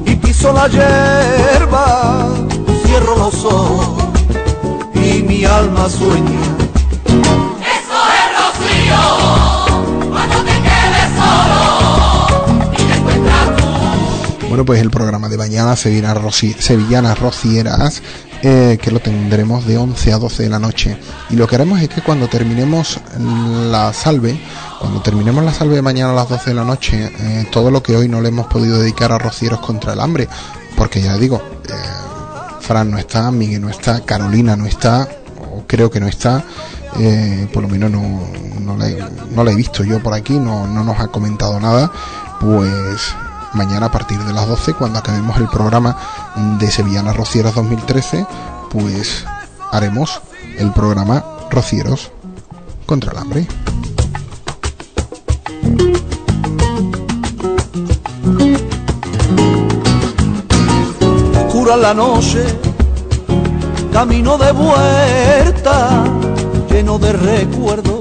y 0.04 0.14
piso 0.16 0.52
la 0.52 0.68
hierba, 0.68 2.28
cierro 2.84 3.16
los 3.16 3.44
ojos 3.44 4.04
y 4.94 5.22
mi 5.22 5.44
alma 5.46 5.88
sueña. 5.88 6.42
Eso 7.06 7.98
es 8.20 9.37
Bueno, 14.48 14.64
pues 14.64 14.80
el 14.80 14.90
programa 14.90 15.28
de 15.28 15.36
mañana, 15.36 15.76
Sevillanas 15.76 17.18
Rocieras, 17.18 18.02
eh, 18.42 18.78
que 18.80 18.90
lo 18.90 18.98
tendremos 18.98 19.66
de 19.66 19.76
11 19.76 20.12
a 20.14 20.18
12 20.18 20.44
de 20.44 20.48
la 20.48 20.58
noche. 20.58 20.96
Y 21.28 21.36
lo 21.36 21.46
que 21.46 21.56
haremos 21.56 21.82
es 21.82 21.90
que 21.90 22.00
cuando 22.00 22.28
terminemos 22.28 22.98
la 23.18 23.92
salve, 23.92 24.40
cuando 24.80 25.02
terminemos 25.02 25.44
la 25.44 25.52
salve 25.52 25.74
de 25.74 25.82
mañana 25.82 26.12
a 26.12 26.14
las 26.14 26.30
12 26.30 26.50
de 26.50 26.54
la 26.54 26.64
noche, 26.64 27.12
eh, 27.20 27.46
todo 27.52 27.70
lo 27.70 27.82
que 27.82 27.94
hoy 27.94 28.08
no 28.08 28.22
le 28.22 28.30
hemos 28.30 28.46
podido 28.46 28.78
dedicar 28.78 29.12
a 29.12 29.18
Rocieros 29.18 29.60
contra 29.60 29.92
el 29.92 30.00
hambre, 30.00 30.30
porque 30.78 31.02
ya 31.02 31.18
digo, 31.18 31.42
eh, 31.68 31.74
Fran 32.60 32.90
no 32.90 32.96
está, 32.96 33.30
Miguel 33.30 33.60
no 33.60 33.68
está, 33.68 34.00
Carolina 34.00 34.56
no 34.56 34.64
está, 34.64 35.06
o 35.52 35.64
creo 35.66 35.90
que 35.90 36.00
no 36.00 36.08
está, 36.08 36.42
por 37.52 37.62
lo 37.62 37.68
menos 37.68 37.90
no, 37.90 38.26
no, 38.60 38.76
la 38.78 38.88
he, 38.88 38.98
no 39.30 39.44
la 39.44 39.52
he 39.52 39.54
visto 39.54 39.84
yo 39.84 40.02
por 40.02 40.14
aquí, 40.14 40.38
no, 40.38 40.66
no 40.66 40.82
nos 40.84 40.98
ha 40.98 41.08
comentado 41.08 41.60
nada, 41.60 41.92
pues 42.40 43.14
mañana 43.54 43.86
a 43.86 43.90
partir 43.90 44.18
de 44.24 44.32
las 44.32 44.46
12, 44.46 44.74
cuando 44.74 44.98
acabemos 44.98 45.36
el 45.38 45.48
programa 45.48 45.96
de 46.58 46.70
Sevillanas 46.70 47.16
Rocieras 47.16 47.54
2013, 47.54 48.26
pues 48.70 49.24
haremos 49.70 50.20
el 50.58 50.72
programa 50.72 51.24
Rocieros 51.50 52.10
contra 52.86 53.12
el 53.12 53.18
hambre. 53.18 53.46
Oscura 61.46 61.76
la 61.76 61.94
noche, 61.94 62.44
camino 63.92 64.38
de 64.38 64.52
vuelta, 64.52 66.04
lleno 66.70 66.98
de 66.98 67.12
recuerdos 67.12 67.98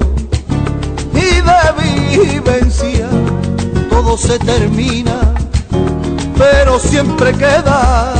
y 1.12 1.40
de 1.40 2.26
vivencia, 2.26 3.08
todo 3.90 4.16
se 4.16 4.38
termina 4.38 5.37
pero 6.38 6.78
siempre 6.78 7.32
queda 7.32 8.12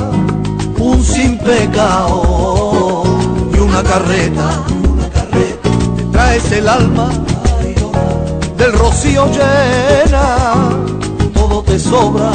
un 0.79 1.03
simple 1.05 1.71
caos 1.73 3.07
y 3.55 3.59
una 3.59 3.83
carreta, 3.85 4.65
una 4.93 5.09
carreta. 5.09 5.69
Te 5.97 6.03
traes 6.13 6.53
el 6.53 6.69
alma 6.69 7.11
del 8.57 8.73
rocío 8.73 9.27
llena, 9.27 10.55
todo 11.33 11.63
te 11.63 11.79
sobra. 11.79 12.33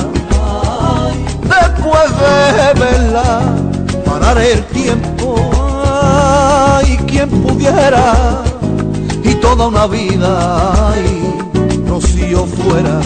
Después 1.43 2.09
de 2.23 2.79
verla, 2.79 3.41
parar 4.05 4.37
el 4.37 4.63
tiempo, 4.67 5.35
y 6.87 6.95
quien 7.09 7.29
pudiera, 7.29 8.41
y 9.23 9.35
toda 9.35 9.67
una 9.67 9.85
vida, 9.87 10.93
y 11.05 11.87
rocío 11.89 12.45
fuera 12.45 13.01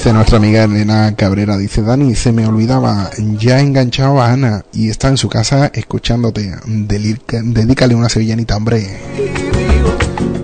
Dice 0.00 0.14
nuestra 0.14 0.38
amiga 0.38 0.64
Elena 0.64 1.14
Cabrera, 1.14 1.58
dice 1.58 1.82
Dani, 1.82 2.14
se 2.14 2.32
me 2.32 2.46
olvidaba, 2.46 3.10
ya 3.38 3.58
he 3.58 3.62
enganchado 3.62 4.22
a 4.22 4.32
Ana 4.32 4.64
y 4.72 4.88
está 4.88 5.08
en 5.08 5.18
su 5.18 5.28
casa 5.28 5.70
escuchándote. 5.74 6.54
Dedícale 6.66 7.94
una 7.94 8.08
sevillanita, 8.08 8.56
hombre. 8.56 9.39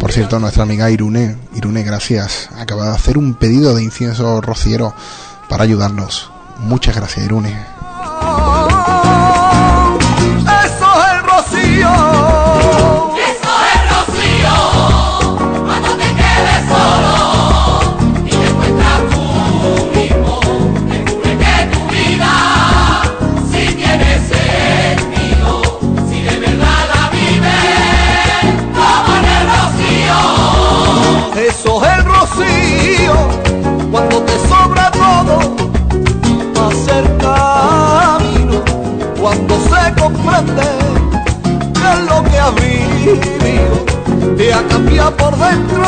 Por 0.07 0.12
cierto, 0.12 0.39
nuestra 0.39 0.62
amiga 0.62 0.89
Irune, 0.89 1.37
Irune, 1.53 1.83
gracias. 1.83 2.49
Acaba 2.57 2.85
de 2.85 2.95
hacer 2.95 3.19
un 3.19 3.35
pedido 3.35 3.74
de 3.74 3.83
incienso 3.83 4.41
rociero 4.41 4.95
para 5.49 5.65
ayudarnos. 5.65 6.31
Muchas 6.59 6.95
gracias, 6.95 7.27
Irune. 7.27 7.76
Cambiado 44.65 45.16
por 45.16 45.37
dentro. 45.39 45.85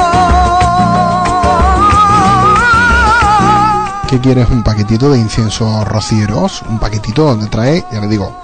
¿Qué 4.09 4.19
quieres? 4.21 4.49
¿Un 4.51 4.63
paquetito 4.63 5.11
de 5.11 5.19
incienso 5.19 5.85
rocieros? 5.85 6.63
Un 6.69 6.79
paquetito 6.79 7.25
donde 7.25 7.47
trae, 7.49 7.85
ya 7.93 8.01
le 8.01 8.09
digo, 8.09 8.41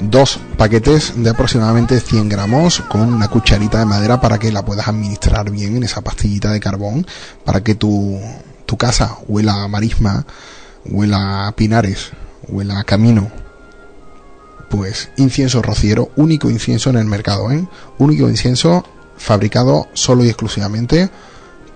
dos 0.00 0.38
paquetes 0.56 1.12
de 1.16 1.30
aproximadamente 1.30 2.00
100 2.00 2.28
gramos 2.28 2.80
con 2.88 3.12
una 3.12 3.28
cucharita 3.28 3.80
de 3.80 3.86
madera 3.86 4.20
para 4.20 4.38
que 4.38 4.52
la 4.52 4.64
puedas 4.64 4.86
administrar 4.86 5.50
bien 5.50 5.76
en 5.76 5.82
esa 5.82 6.02
pastillita 6.02 6.52
de 6.52 6.60
carbón 6.60 7.06
para 7.44 7.62
que 7.62 7.74
tu 7.74 8.20
tu 8.68 8.76
casa 8.76 9.16
huela 9.26 9.64
a 9.64 9.68
marisma, 9.68 10.26
huela 10.84 11.48
a 11.48 11.52
pinares, 11.52 12.10
huela 12.48 12.78
a 12.78 12.84
camino, 12.84 13.30
pues 14.68 15.10
incienso 15.16 15.62
rociero, 15.62 16.10
único 16.16 16.50
incienso 16.50 16.90
en 16.90 16.96
el 16.96 17.06
mercado, 17.06 17.50
¿eh? 17.50 17.66
Único 17.96 18.28
incienso 18.28 18.84
fabricado 19.18 19.88
solo 19.92 20.24
y 20.24 20.28
exclusivamente 20.28 21.10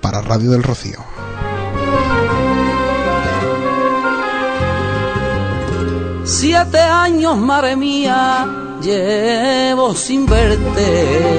para 0.01 0.23
Radio 0.23 0.51
del 0.53 0.63
Rocío. 0.63 0.99
Siete 6.25 6.79
años, 6.79 7.37
madre 7.37 7.77
mía, 7.77 8.79
llevo 8.81 9.95
sin 9.95 10.27
verte. 10.27 11.31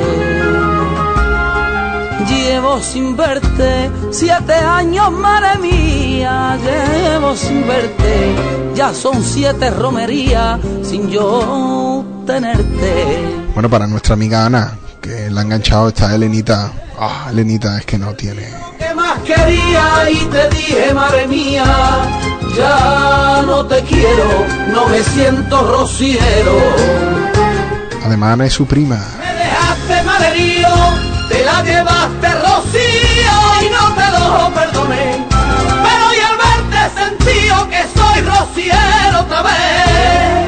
Llevo 2.27 2.79
sin 2.79 3.15
verte, 3.17 3.91
siete 4.11 4.53
años, 4.53 5.11
madre 5.11 5.59
mía, 5.59 6.57
llevo 6.57 7.35
sin 7.35 7.67
verte. 7.67 8.35
Ya 8.75 8.93
son 8.93 9.23
siete 9.23 9.69
romerías 9.71 10.59
sin 10.83 11.09
yo 11.09 12.12
tenerte. 12.25 13.43
Bueno, 13.53 13.69
para 13.69 13.87
nuestra 13.87 14.13
amiga 14.13 14.45
Ana, 14.45 14.77
que 15.01 15.29
la 15.29 15.41
ha 15.41 15.43
enganchado 15.43 15.89
esta 15.89 16.13
Elenita. 16.13 16.71
Ah, 16.99 17.27
Elenita 17.29 17.77
es 17.77 17.85
que 17.85 17.97
no 17.97 18.13
tiene. 18.13 18.47
¿Qué 18.79 18.93
más 18.93 19.19
quería? 19.19 20.09
Y 20.09 20.25
te 20.25 20.49
dije, 20.49 20.93
madre 20.93 21.27
mía, 21.27 21.65
ya 22.55 23.43
no 23.45 23.65
te 23.65 23.81
quiero, 23.83 24.45
no 24.73 24.87
me 24.87 25.03
siento 25.03 25.61
rociero. 25.77 26.57
Además, 28.05 28.33
Ana 28.33 28.45
es 28.45 28.53
su 28.53 28.65
prima. 28.65 28.99
Me 29.19 29.33
dejaste 29.33 30.03
malherido, 30.03 30.69
te 31.29 31.43
la 31.45 31.63
llevaste 31.63 32.29
rocío 32.41 33.35
y 33.61 33.69
no 33.69 33.95
te 33.95 34.11
lo 34.11 34.53
perdoné. 34.53 35.25
Pero 35.29 36.07
hoy 36.09 36.17
al 36.29 36.37
verte 36.37 36.99
sentido 37.01 37.69
que 37.69 37.81
soy 37.97 38.21
rociero 38.21 39.19
otra 39.21 39.41
vez. 39.41 40.43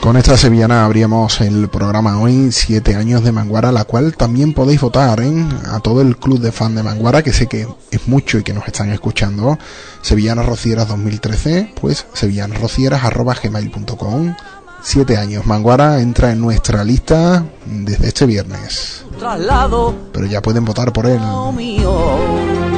Con 0.00 0.16
esta 0.16 0.36
sevillana 0.38 0.86
abríamos 0.86 1.42
el 1.42 1.68
programa 1.68 2.18
hoy, 2.20 2.50
siete 2.52 2.96
años 2.96 3.22
de 3.22 3.32
Manguara, 3.32 3.70
la 3.70 3.84
cual 3.84 4.16
también 4.16 4.54
podéis 4.54 4.80
votar 4.80 5.20
¿eh? 5.20 5.46
a 5.70 5.80
todo 5.80 6.00
el 6.00 6.16
club 6.16 6.40
de 6.40 6.52
fan 6.52 6.74
de 6.74 6.82
Manguara, 6.82 7.22
que 7.22 7.34
sé 7.34 7.48
que 7.48 7.68
es 7.90 8.08
mucho 8.08 8.38
y 8.38 8.42
que 8.42 8.54
nos 8.54 8.66
están 8.66 8.88
escuchando. 8.90 9.58
Sevillanas 10.00 10.46
Rocieras 10.46 10.88
2013, 10.88 11.74
pues 11.78 12.06
sevillanasrocieras.gmail.com 12.14 14.34
Siete 14.82 15.18
años. 15.18 15.44
Manguara 15.44 16.00
entra 16.00 16.32
en 16.32 16.40
nuestra 16.40 16.82
lista 16.82 17.44
desde 17.66 18.08
este 18.08 18.24
viernes. 18.24 19.04
Traslado 19.18 19.94
Pero 20.12 20.24
ya 20.24 20.40
pueden 20.40 20.64
votar 20.64 20.94
por 20.94 21.04
él. 21.06 21.20
mío. 21.54 22.69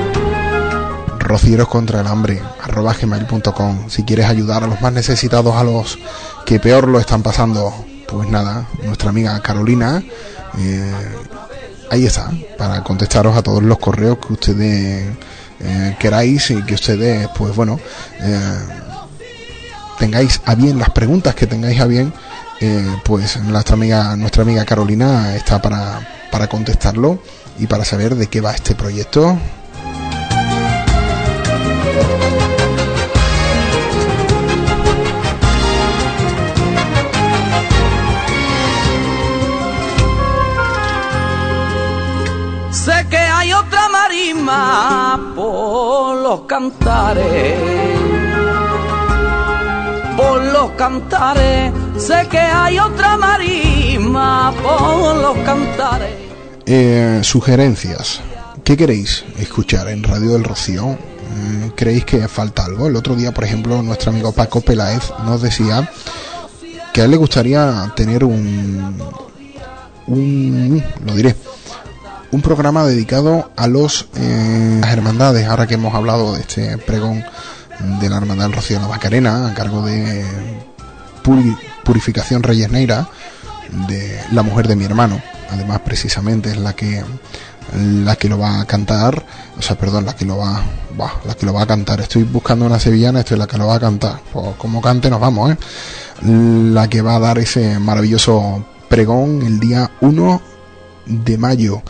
Rocieros 1.32 1.66
contra 1.66 2.02
el 2.02 2.06
hambre, 2.08 2.42
arroba 2.62 2.92
gmail.com. 2.92 3.88
Si 3.88 4.02
quieres 4.02 4.26
ayudar 4.26 4.64
a 4.64 4.66
los 4.66 4.82
más 4.82 4.92
necesitados, 4.92 5.56
a 5.56 5.64
los 5.64 5.98
que 6.44 6.60
peor 6.60 6.86
lo 6.86 7.00
están 7.00 7.22
pasando, 7.22 7.72
pues 8.06 8.28
nada, 8.28 8.68
nuestra 8.84 9.08
amiga 9.08 9.40
Carolina, 9.40 10.04
eh, 10.58 10.92
ahí 11.90 12.04
está, 12.04 12.30
para 12.58 12.84
contestaros 12.84 13.34
a 13.34 13.42
todos 13.42 13.62
los 13.62 13.78
correos 13.78 14.18
que 14.18 14.34
ustedes 14.34 15.16
eh, 15.60 15.96
queráis 15.98 16.50
y 16.50 16.62
que 16.64 16.74
ustedes, 16.74 17.26
pues 17.34 17.56
bueno, 17.56 17.80
eh, 18.20 18.58
tengáis 19.98 20.38
a 20.44 20.54
bien 20.54 20.78
las 20.78 20.90
preguntas 20.90 21.34
que 21.34 21.46
tengáis 21.46 21.80
a 21.80 21.86
bien, 21.86 22.12
pues 23.04 23.38
nuestra 23.38 23.72
amiga, 23.74 24.16
nuestra 24.16 24.42
amiga 24.42 24.66
Carolina 24.66 25.34
está 25.34 25.62
para, 25.62 26.06
para 26.30 26.46
contestarlo 26.46 27.22
y 27.58 27.66
para 27.66 27.86
saber 27.86 28.16
de 28.16 28.26
qué 28.26 28.42
va 28.42 28.52
este 28.52 28.74
proyecto. 28.74 29.38
Por 45.34 46.16
los 46.16 46.40
cantares. 46.42 47.54
Por 50.16 50.44
los 50.44 50.70
cantares. 50.72 51.72
Sé 51.96 52.26
que 52.30 52.38
hay 52.38 52.78
otra 52.78 53.16
marisma 53.16 54.52
por 54.62 55.16
los 55.16 55.36
cantares. 55.38 56.14
Eh, 56.66 57.20
sugerencias. 57.22 58.20
¿Qué 58.64 58.76
queréis 58.76 59.24
escuchar 59.38 59.88
en 59.88 60.04
Radio 60.04 60.32
del 60.32 60.44
Rocío? 60.44 60.90
Eh, 60.90 61.72
¿Creéis 61.74 62.04
que 62.04 62.28
falta 62.28 62.64
algo? 62.64 62.86
El 62.86 62.96
otro 62.96 63.16
día, 63.16 63.32
por 63.32 63.44
ejemplo, 63.44 63.82
nuestro 63.82 64.10
amigo 64.10 64.32
Paco 64.32 64.60
Peláez 64.60 65.12
nos 65.24 65.42
decía 65.42 65.90
que 66.92 67.00
a 67.00 67.04
él 67.06 67.10
le 67.10 67.16
gustaría 67.16 67.92
tener 67.96 68.22
un, 68.22 69.02
un 70.06 70.84
lo 71.04 71.14
diré, 71.14 71.34
un 72.32 72.42
programa 72.42 72.84
dedicado 72.84 73.50
a 73.56 73.66
los 73.66 74.08
eh, 74.16 74.78
las 74.80 74.92
hermandades. 74.92 75.46
Ahora 75.46 75.66
que 75.66 75.74
hemos 75.74 75.94
hablado 75.94 76.34
de 76.34 76.40
este 76.40 76.78
pregón 76.78 77.24
de 78.00 78.08
la 78.10 78.16
hermandad 78.16 78.46
del 78.46 78.54
Rocío 78.54 78.76
de 78.76 78.82
la 78.82 78.88
Macarena 78.88 79.48
a 79.48 79.54
cargo 79.54 79.84
de 79.84 80.24
Puri- 81.22 81.56
Purificación 81.84 82.42
Reyes 82.42 82.70
Neira 82.70 83.08
de 83.88 84.18
la 84.32 84.42
mujer 84.42 84.66
de 84.68 84.76
mi 84.76 84.84
hermano. 84.84 85.20
Además, 85.50 85.80
precisamente 85.84 86.50
es 86.50 86.56
la 86.56 86.72
que 86.74 87.04
la 87.76 88.16
que 88.16 88.28
lo 88.28 88.38
va 88.38 88.60
a 88.60 88.64
cantar, 88.66 89.24
o 89.58 89.62
sea, 89.62 89.78
perdón, 89.78 90.04
la 90.04 90.14
que 90.14 90.24
lo 90.24 90.36
va, 90.36 90.60
buah, 90.96 91.10
la 91.26 91.34
que 91.34 91.46
lo 91.46 91.54
va 91.54 91.62
a 91.62 91.66
cantar. 91.66 92.00
Estoy 92.00 92.24
buscando 92.24 92.66
una 92.66 92.78
sevillana, 92.78 93.20
esto 93.20 93.34
es 93.34 93.38
la 93.38 93.46
que 93.46 93.56
lo 93.56 93.66
va 93.68 93.76
a 93.76 93.80
cantar. 93.80 94.20
Pues 94.32 94.56
como 94.58 94.80
cante 94.82 95.08
nos 95.08 95.20
vamos, 95.20 95.52
¿eh? 95.52 95.56
La 96.22 96.88
que 96.88 97.02
va 97.02 97.16
a 97.16 97.20
dar 97.20 97.38
ese 97.38 97.78
maravilloso 97.78 98.64
pregón 98.88 99.42
el 99.42 99.60
día 99.60 99.90
1 100.00 100.42
de 101.06 101.38
mayo. 101.38 101.82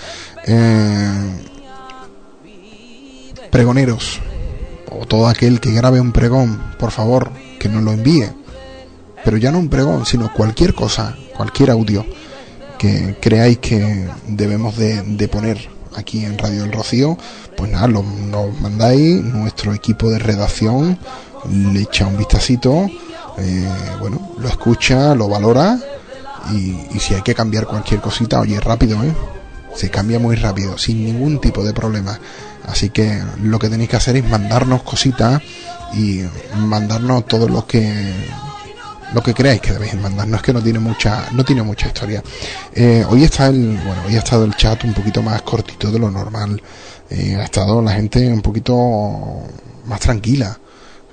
Eh, 0.46 1.42
pregoneros 3.50 4.18
o 4.90 5.06
todo 5.06 5.28
aquel 5.28 5.60
que 5.60 5.72
grabe 5.72 6.00
un 6.00 6.12
pregón, 6.12 6.60
por 6.78 6.90
favor, 6.90 7.30
que 7.58 7.68
nos 7.68 7.82
lo 7.82 7.92
envíe. 7.92 8.28
Pero 9.24 9.36
ya 9.36 9.52
no 9.52 9.58
un 9.58 9.68
pregón, 9.68 10.04
sino 10.06 10.32
cualquier 10.32 10.74
cosa, 10.74 11.16
cualquier 11.36 11.70
audio 11.70 12.04
que 12.78 13.16
creáis 13.20 13.58
que 13.58 14.08
debemos 14.26 14.76
de, 14.76 15.28
poner 15.28 15.68
aquí 15.94 16.24
en 16.24 16.36
Radio 16.36 16.64
El 16.64 16.72
Rocío, 16.72 17.16
pues 17.56 17.70
nada, 17.70 17.86
lo, 17.86 18.02
mandáis, 18.02 19.22
nuestro 19.22 19.72
equipo 19.72 20.10
de 20.10 20.18
redacción 20.18 20.98
le 21.48 21.82
echa 21.82 22.06
un 22.06 22.16
vistacito, 22.16 22.88
eh, 23.38 23.68
bueno, 24.00 24.32
lo 24.38 24.48
escucha, 24.48 25.14
lo 25.14 25.28
valora 25.28 25.78
y, 26.52 26.76
y 26.92 26.98
si 26.98 27.14
hay 27.14 27.22
que 27.22 27.34
cambiar 27.34 27.66
cualquier 27.66 28.00
cosita, 28.00 28.40
oye, 28.40 28.58
rápido, 28.58 29.00
¿eh? 29.04 29.14
Se 29.74 29.90
cambia 29.90 30.18
muy 30.18 30.36
rápido, 30.36 30.76
sin 30.78 31.04
ningún 31.04 31.40
tipo 31.40 31.64
de 31.64 31.72
problema. 31.72 32.18
Así 32.64 32.90
que 32.90 33.20
lo 33.42 33.58
que 33.58 33.68
tenéis 33.68 33.90
que 33.90 33.96
hacer 33.96 34.16
es 34.16 34.28
mandarnos 34.28 34.82
cositas 34.82 35.42
y 35.94 36.22
mandarnos 36.56 37.26
todo 37.26 37.48
lo 37.48 37.66
que 37.66 38.12
lo 39.14 39.22
que 39.22 39.34
creáis 39.34 39.60
que 39.60 39.72
debéis 39.72 39.94
mandarnos 39.94 40.38
es 40.40 40.42
que 40.42 40.52
no 40.54 40.62
tiene 40.62 40.78
mucha 40.78 41.28
no 41.32 41.44
tiene 41.44 41.62
mucha 41.62 41.88
historia. 41.88 42.22
Eh, 42.72 43.04
hoy 43.08 43.24
está 43.24 43.48
el 43.48 43.78
bueno 43.84 44.02
hoy 44.06 44.14
ha 44.16 44.20
estado 44.20 44.44
el 44.44 44.54
chat 44.56 44.84
un 44.84 44.94
poquito 44.94 45.22
más 45.22 45.42
cortito 45.42 45.90
de 45.90 45.98
lo 45.98 46.10
normal. 46.10 46.62
Eh, 47.10 47.36
ha 47.36 47.44
estado 47.44 47.82
la 47.82 47.92
gente 47.92 48.26
un 48.28 48.40
poquito 48.42 49.42
más 49.86 50.00
tranquila. 50.00 50.58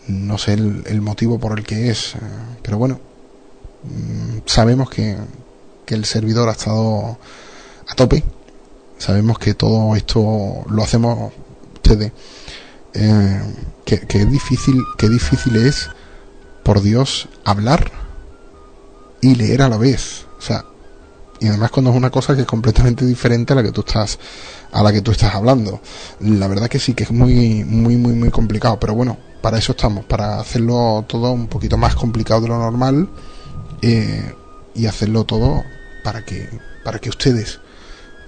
No 0.07 0.37
sé 0.37 0.53
el, 0.53 0.83
el 0.87 1.01
motivo 1.01 1.39
por 1.39 1.57
el 1.57 1.65
que 1.65 1.89
es 1.89 2.15
eh, 2.15 2.19
pero 2.61 2.77
bueno 2.77 2.99
mm, 3.83 4.39
sabemos 4.45 4.89
que, 4.89 5.17
que 5.85 5.95
el 5.95 6.05
servidor 6.05 6.47
ha 6.49 6.53
estado 6.53 7.17
a 7.87 7.95
tope 7.95 8.23
sabemos 8.99 9.39
que 9.39 9.55
todo 9.55 9.95
esto 9.95 10.63
lo 10.69 10.83
hacemos 10.83 11.33
ustedes. 11.73 12.11
Eh, 12.93 13.41
que, 13.85 13.99
que 14.01 14.25
difícil 14.25 14.83
que 14.97 15.09
difícil 15.09 15.55
es 15.55 15.89
por 16.63 16.81
Dios 16.81 17.27
hablar 17.45 17.91
y 19.21 19.35
leer 19.35 19.63
a 19.63 19.69
la 19.69 19.77
vez. 19.77 20.27
O 20.37 20.41
sea 20.41 20.65
y 21.39 21.47
además 21.47 21.71
cuando 21.71 21.91
es 21.91 21.97
una 21.97 22.09
cosa 22.09 22.35
que 22.35 22.41
es 22.41 22.47
completamente 22.47 23.05
diferente 23.05 23.53
a 23.53 23.55
la 23.55 23.63
que 23.63 23.71
tú 23.71 23.81
estás 23.81 24.19
a 24.71 24.83
la 24.83 24.91
que 24.91 25.01
tú 25.01 25.11
estás 25.11 25.33
hablando. 25.33 25.81
La 26.19 26.47
verdad 26.47 26.67
que 26.67 26.79
sí 26.79 26.93
que 26.93 27.03
es 27.03 27.11
muy 27.11 27.63
muy 27.63 27.95
muy 27.95 28.13
muy 28.13 28.29
complicado 28.29 28.79
pero 28.79 28.93
bueno 28.93 29.17
para 29.41 29.57
eso 29.57 29.71
estamos 29.71 30.05
para 30.05 30.39
hacerlo 30.39 31.05
todo 31.07 31.31
un 31.31 31.47
poquito 31.47 31.77
más 31.77 31.95
complicado 31.95 32.41
de 32.41 32.49
lo 32.49 32.59
normal 32.59 33.09
eh, 33.81 34.35
y 34.75 34.85
hacerlo 34.85 35.23
todo 35.23 35.63
para 36.03 36.25
que 36.25 36.49
para 36.83 36.99
que 36.99 37.09
ustedes 37.09 37.59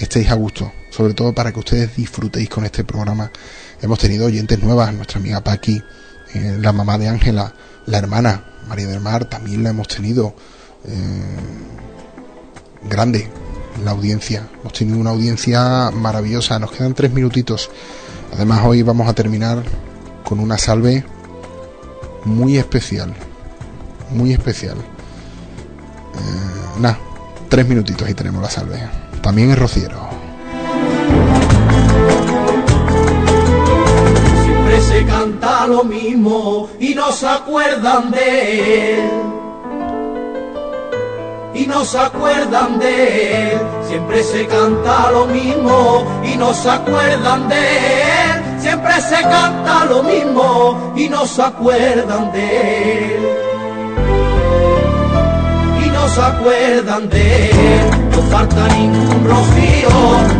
estéis 0.04 0.30
a 0.30 0.36
gusto, 0.36 0.72
sobre 0.90 1.14
todo 1.14 1.34
para 1.34 1.52
que 1.52 1.60
ustedes 1.60 1.96
disfrutéis 1.96 2.50
con 2.50 2.66
este 2.66 2.84
programa. 2.84 3.32
Hemos 3.82 4.00
tenido 4.00 4.26
oyentes 4.26 4.62
nuevas, 4.62 4.94
nuestra 4.94 5.20
amiga 5.20 5.44
Paqui, 5.44 5.82
eh, 6.34 6.58
la 6.60 6.72
mamá 6.72 6.98
de 6.98 7.08
Ángela, 7.08 7.54
la 7.86 7.98
hermana 7.98 8.46
María 8.68 8.88
del 8.88 9.00
Mar, 9.00 9.26
también 9.26 9.64
la 9.64 9.72
hemos 9.72 9.88
tenido 9.88 10.36
eh, 10.86 11.24
grande 12.90 13.30
la 13.84 13.92
audiencia. 13.92 14.48
Hemos 14.62 14.74
tenido 14.74 15.00
una 15.00 15.12
audiencia 15.12 15.92
maravillosa. 15.92 16.60
Nos 16.60 16.72
quedan 16.72 16.94
tres 16.94 17.12
minutitos. 17.12 17.70
Además 18.34 18.62
hoy 18.66 18.82
vamos 18.82 19.08
a 19.08 19.14
terminar 19.14 19.64
con 20.24 20.40
una 20.40 20.58
salve 20.58 21.04
muy 22.26 22.58
especial. 22.58 23.14
Muy 24.12 24.34
especial. 24.34 24.78
Eh, 24.78 26.80
Nada, 26.80 27.00
tres 27.50 27.68
minutitos 27.68 28.10
y 28.10 28.14
tenemos 28.14 28.42
la 28.42 28.50
salve. 28.50 29.11
También 29.22 29.52
es 29.52 29.60
rociero. 29.60 30.10
Siempre 34.44 34.82
se 34.82 35.06
canta 35.06 35.68
lo 35.68 35.84
mismo 35.84 36.70
y 36.80 36.96
no 36.96 37.12
se 37.12 37.28
acuerdan 37.28 38.10
de 38.10 38.96
él. 38.96 39.10
Y 41.54 41.68
no 41.68 41.86
se 41.86 42.00
acuerdan 42.00 42.80
de 42.80 43.52
él. 43.52 43.62
Siempre 43.88 44.24
se 44.24 44.48
canta 44.48 45.12
lo 45.12 45.28
mismo 45.28 46.22
y 46.24 46.36
no 46.38 46.54
se 46.54 46.70
acuerdan 46.70 47.48
de 47.48 47.60
él. 47.60 48.60
Siempre 48.60 48.94
se 49.02 49.22
canta 49.22 49.86
lo 49.86 50.02
mismo 50.02 50.94
y 50.96 51.10
no 51.10 51.26
se 51.28 51.42
acuerdan 51.44 52.32
de 52.32 53.16
él. 53.16 53.28
Y 55.86 55.90
no 55.90 56.10
se 56.10 56.22
acuerdan 56.22 57.10
de 57.10 57.50
él. 57.52 58.01
No 58.12 58.22
falta 58.30 58.68
ningún 58.70 59.24
rocío, 59.26 59.90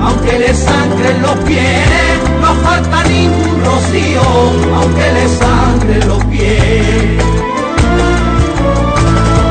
aunque 0.04 0.40
le 0.40 0.54
sangren 0.54 1.22
los 1.22 1.36
pies. 1.48 2.20
No 2.42 2.54
falta 2.56 3.04
ningún 3.04 3.64
rocío, 3.64 4.22
aunque 4.76 5.14
le 5.14 5.28
sangren 5.28 6.08
los 6.08 6.24
pies. 6.26 7.24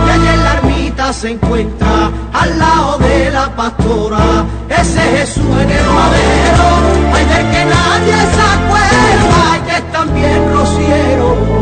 Y 0.06 0.10
allí 0.10 0.28
en 0.28 0.44
la 0.44 0.52
ermita 0.54 1.12
se 1.12 1.30
encuentra 1.30 2.10
al 2.32 2.58
lado 2.58 2.98
de 2.98 3.30
la 3.30 3.54
pastora 3.54 4.44
ese 4.68 5.00
Jesús 5.16 5.44
en 5.62 5.70
el 5.70 5.86
madero. 5.86 6.66
Ay, 7.14 7.24
del 7.24 7.50
que 7.50 7.64
nadie 7.64 8.16
se 8.34 8.42
acuerda 8.56 9.66
que 9.66 9.76
es 9.76 9.92
también 9.92 10.52
rociero. 10.52 11.59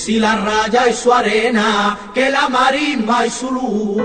Si 0.00 0.18
la 0.18 0.34
raya 0.34 0.88
y 0.88 0.94
su 0.94 1.12
arena, 1.12 1.98
que 2.14 2.30
la 2.30 2.48
marisma 2.48 3.26
y 3.26 3.30
su 3.30 3.50
luz. 3.50 4.02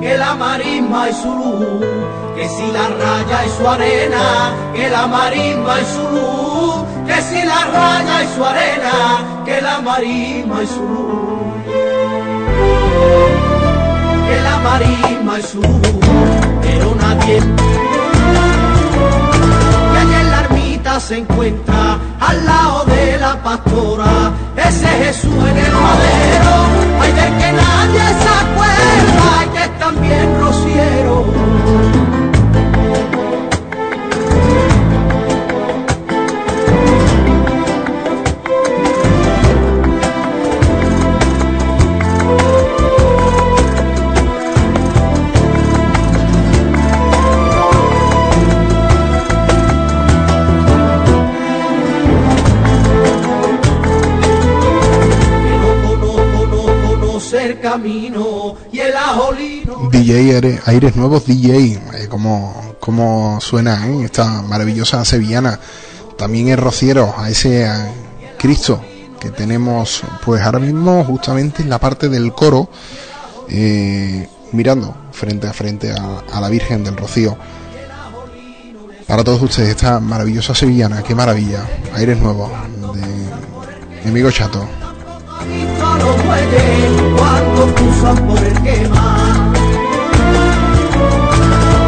Que 0.00 0.16
la 0.16 0.34
marisma 0.34 1.08
y 1.08 1.14
su 1.14 1.30
luz. 1.40 1.86
Que 2.36 2.48
si 2.48 2.70
la 2.70 2.86
raya 3.02 3.46
y 3.46 3.50
su 3.56 3.68
arena, 3.68 4.52
que 4.72 4.88
la 4.88 5.08
marisma 5.08 5.74
y 5.80 5.84
su 5.94 6.04
luz. 6.14 6.76
Que 7.08 7.20
si 7.22 7.42
la 7.44 7.60
raya 7.74 8.22
y 8.22 8.28
su 8.34 8.44
arena, 8.44 9.42
que 9.44 9.60
la 9.60 9.80
marisma 9.80 10.62
y 10.62 10.66
su 10.68 10.82
luz. 10.94 11.64
Que 14.28 14.40
la 14.48 14.56
marisma 14.68 15.38
y 15.40 15.42
su 15.42 15.60
luz. 15.60 15.80
Pero 16.62 16.94
nadie 16.94 17.89
se 20.98 21.18
encuentra 21.18 21.98
al 22.18 22.44
lado 22.44 22.84
de 22.86 23.18
la 23.18 23.40
pastora 23.42 24.32
ese 24.56 24.88
Jesús 24.88 25.32
en 25.32 25.56
el 25.56 25.72
madero. 25.72 26.54
Ay 27.00 27.12
del 27.12 27.38
que 27.38 27.52
nadie 27.52 28.00
se 28.20 28.28
acuerda 28.28 29.52
que 29.52 29.62
es 29.64 29.78
también 29.78 30.40
rociero 30.40 31.99
camino 57.60 58.56
y 58.72 58.80
el 58.80 58.96
ajolino 58.96 59.88
DJ 59.90 60.14
Aire- 60.36 60.60
Aires 60.66 60.96
Nuevos 60.96 61.26
DJ, 61.26 61.74
eh, 61.74 62.08
como, 62.08 62.74
como 62.80 63.40
suena 63.40 63.86
¿eh? 63.88 64.04
esta 64.04 64.42
maravillosa 64.42 65.04
sevillana. 65.04 65.58
También 66.16 66.48
es 66.48 66.58
rociero 66.58 67.14
a 67.16 67.30
ese 67.30 67.70
Cristo 68.38 68.80
que 69.18 69.30
tenemos 69.30 70.02
pues 70.24 70.42
ahora 70.42 70.58
mismo 70.58 71.04
justamente 71.04 71.62
en 71.62 71.68
la 71.70 71.78
parte 71.78 72.08
del 72.08 72.32
coro 72.32 72.68
eh, 73.48 74.28
mirando 74.52 74.94
frente 75.12 75.46
a 75.46 75.52
frente 75.52 75.92
a, 75.92 76.40
la 76.40 76.48
Virgen 76.48 76.84
del 76.84 76.96
Rocío. 76.96 77.36
Para 79.06 79.24
todos 79.24 79.42
ustedes 79.42 79.70
esta 79.70 79.98
maravillosa 79.98 80.54
sevillana, 80.54 81.02
qué 81.02 81.14
maravilla. 81.14 81.66
Aires 81.94 82.18
Nuevos 82.18 82.50
de 82.94 83.00
mi 84.04 84.10
amigo 84.10 84.30
Chato. 84.30 84.66
Los 85.80 86.24
muelles 86.24 87.02
cuando 87.16 87.74
cruzan 87.74 88.16
por 88.26 88.38
el 88.38 88.62
quema. 88.62 89.52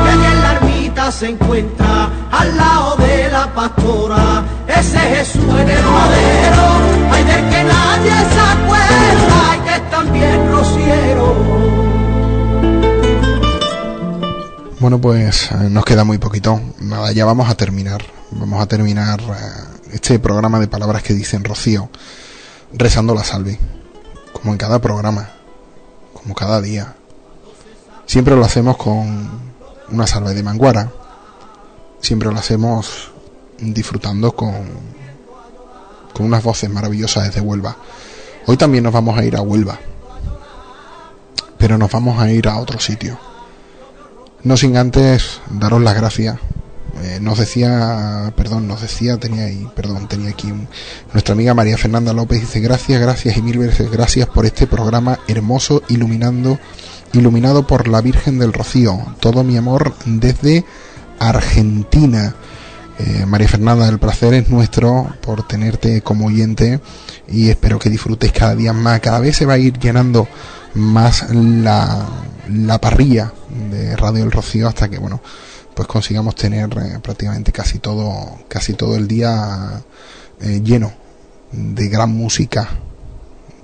Allí 0.09 0.27
en 0.27 0.43
la 0.43 0.53
ermita 0.53 1.13
se 1.13 1.29
encuentra 1.31 2.11
al 2.31 2.57
lado 2.57 2.97
de 2.97 3.31
la 3.31 3.53
pastora 3.55 4.45
ese 4.67 4.99
Jesús 4.99 5.45
en 5.45 5.69
el 5.69 5.85
madero. 5.85 6.67
Ay, 7.11 7.25
del 7.25 7.49
que 7.51 7.65
nadie 7.65 8.13
se 8.35 8.41
acuerda 8.55 9.57
y 9.57 9.61
que 9.67 9.75
es 9.77 9.91
también 9.91 10.51
rociero. 10.51 11.73
Bueno, 14.81 15.01
pues 15.01 15.53
eh, 15.53 15.69
nos 15.71 15.85
queda 15.85 16.05
muy 16.05 16.19
poquito. 16.19 16.61
Nada, 16.81 17.13
ya 17.13 17.25
vamos 17.25 17.49
a 17.49 17.55
terminar. 17.55 18.03
Vamos 18.33 18.61
a 18.61 18.67
terminar 18.67 19.21
eh, 19.21 19.93
este 19.93 20.19
programa 20.19 20.59
de 20.59 20.67
palabras 20.67 21.03
que 21.03 21.15
dicen 21.15 21.45
Rocío, 21.45 21.91
rezando 22.73 23.15
la 23.15 23.23
salve, 23.23 23.59
como 24.33 24.53
en 24.53 24.59
cada 24.59 24.81
programa, 24.81 25.31
como 26.13 26.35
cada 26.35 26.61
día. 26.61 26.95
Siempre 28.07 28.37
lo 28.37 28.45
hacemos 28.45 28.77
con 28.77 29.29
una 29.91 30.07
salve 30.07 30.35
de 30.35 30.43
manguara. 30.43 30.91
Siempre 32.01 32.31
lo 32.31 32.39
hacemos 32.39 33.11
disfrutando 33.59 34.33
con, 34.33 34.53
con 36.13 36.27
unas 36.27 36.43
voces 36.43 36.69
maravillosas 36.71 37.27
desde 37.27 37.41
Huelva. 37.41 37.77
Hoy 38.47 38.57
también 38.57 38.85
nos 38.85 38.93
vamos 38.93 39.17
a 39.17 39.25
ir 39.25 39.37
a 39.37 39.43
Huelva, 39.43 39.79
pero 41.59 41.79
nos 41.79 41.91
vamos 41.93 42.21
a 42.21 42.31
ir 42.31 42.49
a 42.49 42.59
otro 42.59 42.81
sitio. 42.81 43.19
No 44.43 44.57
sin 44.57 44.77
antes 44.77 45.41
daros 45.51 45.81
las 45.81 45.95
gracias. 45.95 46.39
Eh, 47.01 47.19
nos 47.21 47.39
decía, 47.39 48.33
perdón, 48.37 48.69
nos 48.69 48.83
decía, 48.83 49.17
tenía 49.17 49.45
ahí, 49.45 49.67
perdón, 49.75 50.09
tenía 50.09 50.31
aquí 50.31 50.51
un- 50.53 50.69
nuestra 51.13 51.33
amiga 51.33 51.55
María 51.55 51.79
Fernanda 51.79 52.13
López 52.13 52.41
dice 52.41 52.61
gracias, 52.61 53.01
gracias 53.01 53.37
y 53.37 53.43
mil 53.43 53.57
veces 53.59 53.91
gracias 53.91 54.29
por 54.29 54.45
este 54.45 54.67
programa 54.67 55.19
hermoso 55.27 55.83
iluminando, 55.89 56.59
iluminado 57.15 57.67
por 57.67 57.89
la 57.89 58.03
Virgen 58.03 58.39
del 58.39 58.53
Rocío. 58.53 58.99
Todo 59.21 59.43
mi 59.43 59.57
amor 59.57 59.95
desde 60.05 60.65
Argentina. 61.19 62.35
Eh, 62.99 63.25
María 63.27 63.49
Fernanda, 63.49 63.89
el 63.89 63.99
placer 63.99 64.35
es 64.35 64.51
nuestro 64.51 65.17
por 65.23 65.47
tenerte 65.47 66.03
como 66.03 66.27
oyente 66.27 66.79
y 67.27 67.49
espero 67.49 67.79
que 67.79 67.89
disfrutes 67.89 68.33
cada 68.33 68.55
día 68.55 68.73
más. 68.75 69.01
Cada 69.01 69.19
vez 69.19 69.37
se 69.37 69.47
va 69.47 69.55
a 69.55 69.59
ir 69.59 69.79
llenando 69.79 70.29
más 70.75 71.31
la, 71.31 72.07
la 72.49 72.79
parrilla 72.81 73.33
de 73.71 73.97
Radio 73.97 74.25
El 74.25 74.31
Rocío 74.31 74.69
hasta 74.69 74.89
que, 74.91 74.99
bueno, 74.99 75.21
pues 75.75 75.89
consigamos 75.89 76.35
tener 76.35 76.69
eh, 76.79 76.99
prácticamente 77.03 77.53
casi 77.53 77.79
todo, 77.79 78.39
casi 78.49 78.75
todo 78.75 78.97
el 78.97 79.09
día 79.09 79.83
eh, 80.41 80.61
lleno 80.63 80.93
de 81.53 81.89
gran 81.89 82.11
música, 82.11 82.69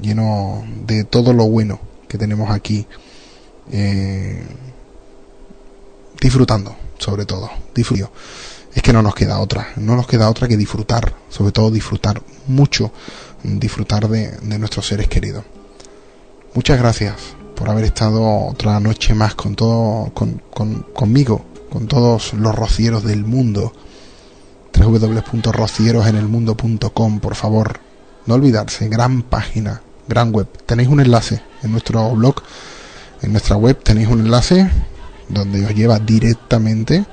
lleno 0.01 0.64
de 0.86 1.05
todo 1.05 1.32
lo 1.32 1.48
bueno 1.48 1.80
que 2.09 2.18
tenemos 2.18 2.51
aquí, 2.51 2.86
eh, 3.70 4.43
disfrutando, 6.20 6.76
sobre 6.98 7.24
todo, 7.26 7.51
disfruto. 7.74 8.10
Es 8.74 8.82
que 8.82 8.93
no 8.93 9.02
nos 9.02 9.14
queda 9.14 9.40
otra, 9.40 9.68
no 9.76 9.97
nos 9.97 10.06
queda 10.06 10.28
otra 10.30 10.47
que 10.48 10.56
disfrutar, 10.56 11.14
sobre 11.28 11.52
todo 11.52 11.70
disfrutar 11.70 12.22
mucho, 12.47 12.93
disfrutar 13.43 14.09
de, 14.09 14.30
de 14.32 14.59
nuestros 14.59 14.86
seres 14.86 15.09
queridos. 15.09 15.44
Muchas 16.55 16.78
gracias 16.78 17.14
por 17.55 17.68
haber 17.70 17.85
estado 17.85 18.22
otra 18.47 18.78
noche 18.80 19.14
más 19.14 19.35
con 19.35 19.55
todo, 19.56 20.10
con, 20.14 20.40
con- 20.52 20.82
conmigo, 20.94 21.44
con 21.70 21.86
todos 21.86 22.34
los 22.34 22.54
rocieros 22.54 23.04
del 23.04 23.24
mundo. 23.24 23.72
www.rocierosenelmundo.com, 24.78 27.20
por 27.20 27.34
favor. 27.34 27.80
No 28.26 28.34
olvidarse, 28.34 28.88
gran 28.88 29.22
página, 29.22 29.80
gran 30.06 30.30
web. 30.32 30.46
Tenéis 30.66 30.88
un 30.88 31.00
enlace 31.00 31.40
en 31.62 31.72
nuestro 31.72 32.10
blog, 32.10 32.42
en 33.22 33.32
nuestra 33.32 33.56
web 33.56 33.82
tenéis 33.82 34.08
un 34.08 34.20
enlace 34.20 34.70
donde 35.28 35.64
os 35.64 35.74
lleva 35.74 35.98
directamente 35.98 37.04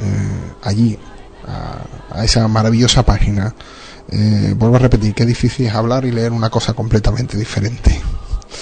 eh, 0.00 0.52
allí, 0.62 0.98
a, 1.46 2.24
esa 2.24 2.46
maravillosa 2.48 3.04
página. 3.04 3.54
Eh, 4.10 4.54
vuelvo 4.56 4.76
a 4.76 4.80
repetir, 4.80 5.14
qué 5.14 5.24
difícil 5.24 5.66
es 5.66 5.74
hablar 5.74 6.04
y 6.04 6.10
leer 6.10 6.32
una 6.32 6.50
cosa 6.50 6.72
completamente 6.72 7.36
diferente. 7.36 8.00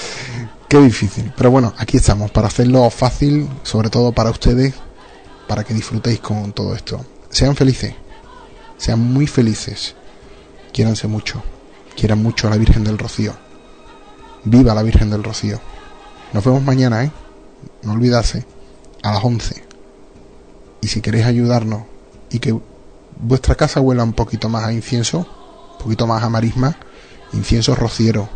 qué 0.69 0.79
difícil. 0.79 1.33
Pero 1.37 1.51
bueno, 1.51 1.73
aquí 1.79 1.97
estamos, 1.97 2.31
para 2.31 2.49
hacerlo 2.49 2.89
fácil, 2.91 3.49
sobre 3.63 3.89
todo 3.89 4.13
para 4.13 4.31
ustedes, 4.31 4.75
para 5.49 5.65
que 5.65 5.75
disfrutéis 5.75 6.21
con 6.21 6.53
todo 6.53 6.75
esto. 6.75 7.05
Sean 7.31 7.57
felices, 7.57 7.95
sean 8.77 9.01
muy 9.01 9.27
felices, 9.27 9.97
quiéranse 10.73 11.09
mucho, 11.09 11.43
quieran 11.97 12.23
mucho 12.23 12.47
a 12.47 12.51
la 12.51 12.57
Virgen 12.57 12.85
del 12.85 12.99
Rocío. 12.99 13.35
Viva 14.45 14.75
la 14.75 14.83
Virgen 14.83 15.11
del 15.11 15.25
Rocío. 15.25 15.59
Nos 16.33 16.45
vemos 16.45 16.63
mañana, 16.63 17.05
¿eh? 17.05 17.11
No 17.83 17.93
olvidase, 17.93 18.47
a 19.03 19.13
las 19.13 19.25
11. 19.25 19.65
Y 20.81 20.89
si 20.89 21.01
queréis 21.01 21.27
ayudarnos 21.27 21.83
y 22.31 22.39
que 22.39 22.57
vuestra 23.19 23.57
casa 23.57 23.81
huela 23.81 24.05
un 24.05 24.13
poquito 24.13 24.49
más 24.49 24.65
a 24.65 24.73
incienso, 24.73 25.27
un 25.73 25.79
poquito 25.83 26.07
más 26.07 26.23
a 26.23 26.29
marisma, 26.29 26.77
incienso 27.33 27.75
rociero, 27.75 28.29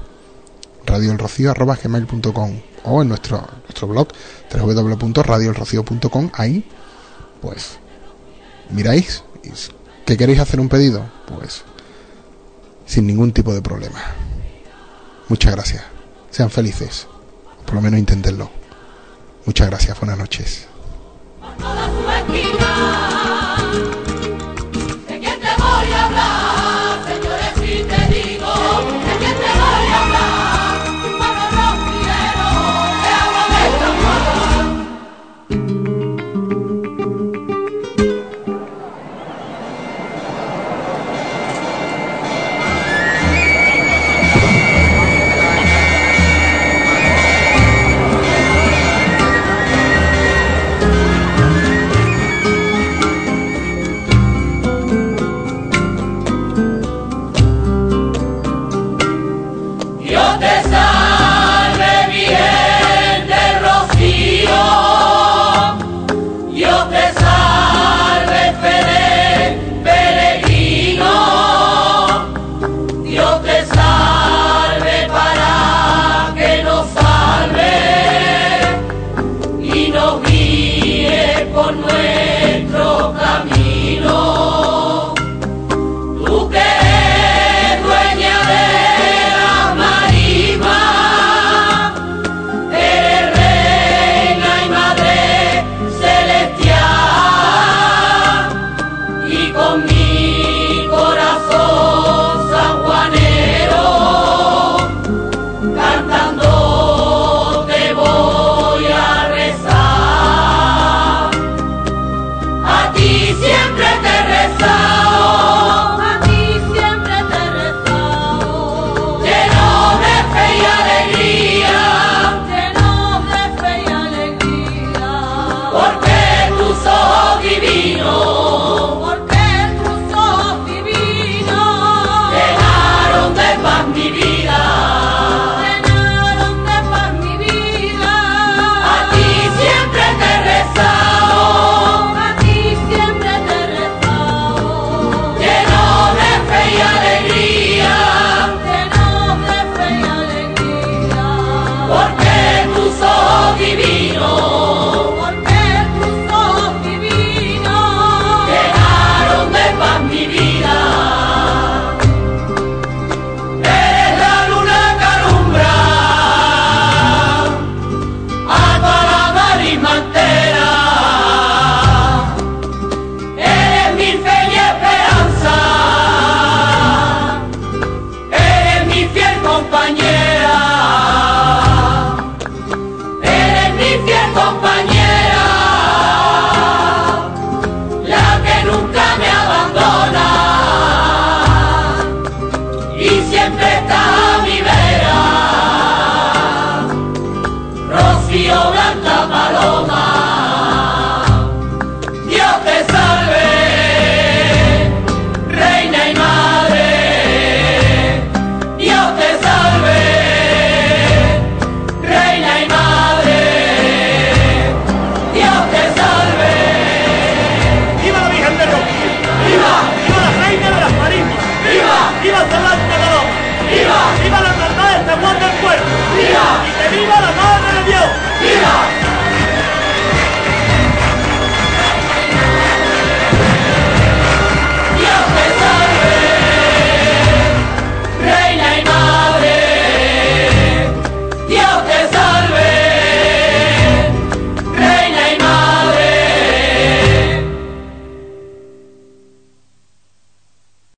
radioelrocío.com 0.87 2.61
o 2.85 3.03
en 3.03 3.09
nuestro, 3.09 3.47
nuestro 3.63 3.87
blog 3.87 4.09
www.radioelrocío.com, 4.53 6.31
ahí 6.35 6.65
pues 7.43 7.79
miráis, 8.71 9.25
que 10.07 10.17
queréis 10.17 10.41
hacer 10.41 10.61
un 10.61 10.69
pedido, 10.69 11.05
pues 11.27 11.65
sin 12.87 13.07
ningún 13.07 13.33
tipo 13.33 13.53
de 13.53 13.61
problema. 13.61 14.01
Muchas 15.29 15.53
gracias. 15.53 15.83
Sean 16.31 16.51
felices. 16.51 17.07
Por 17.67 17.75
lo 17.75 17.81
menos 17.81 17.99
inténtenlo. 17.99 18.51
Muchas 19.45 19.69
gracias. 19.69 19.99
Buenas 19.99 20.19
noches. 20.19 20.69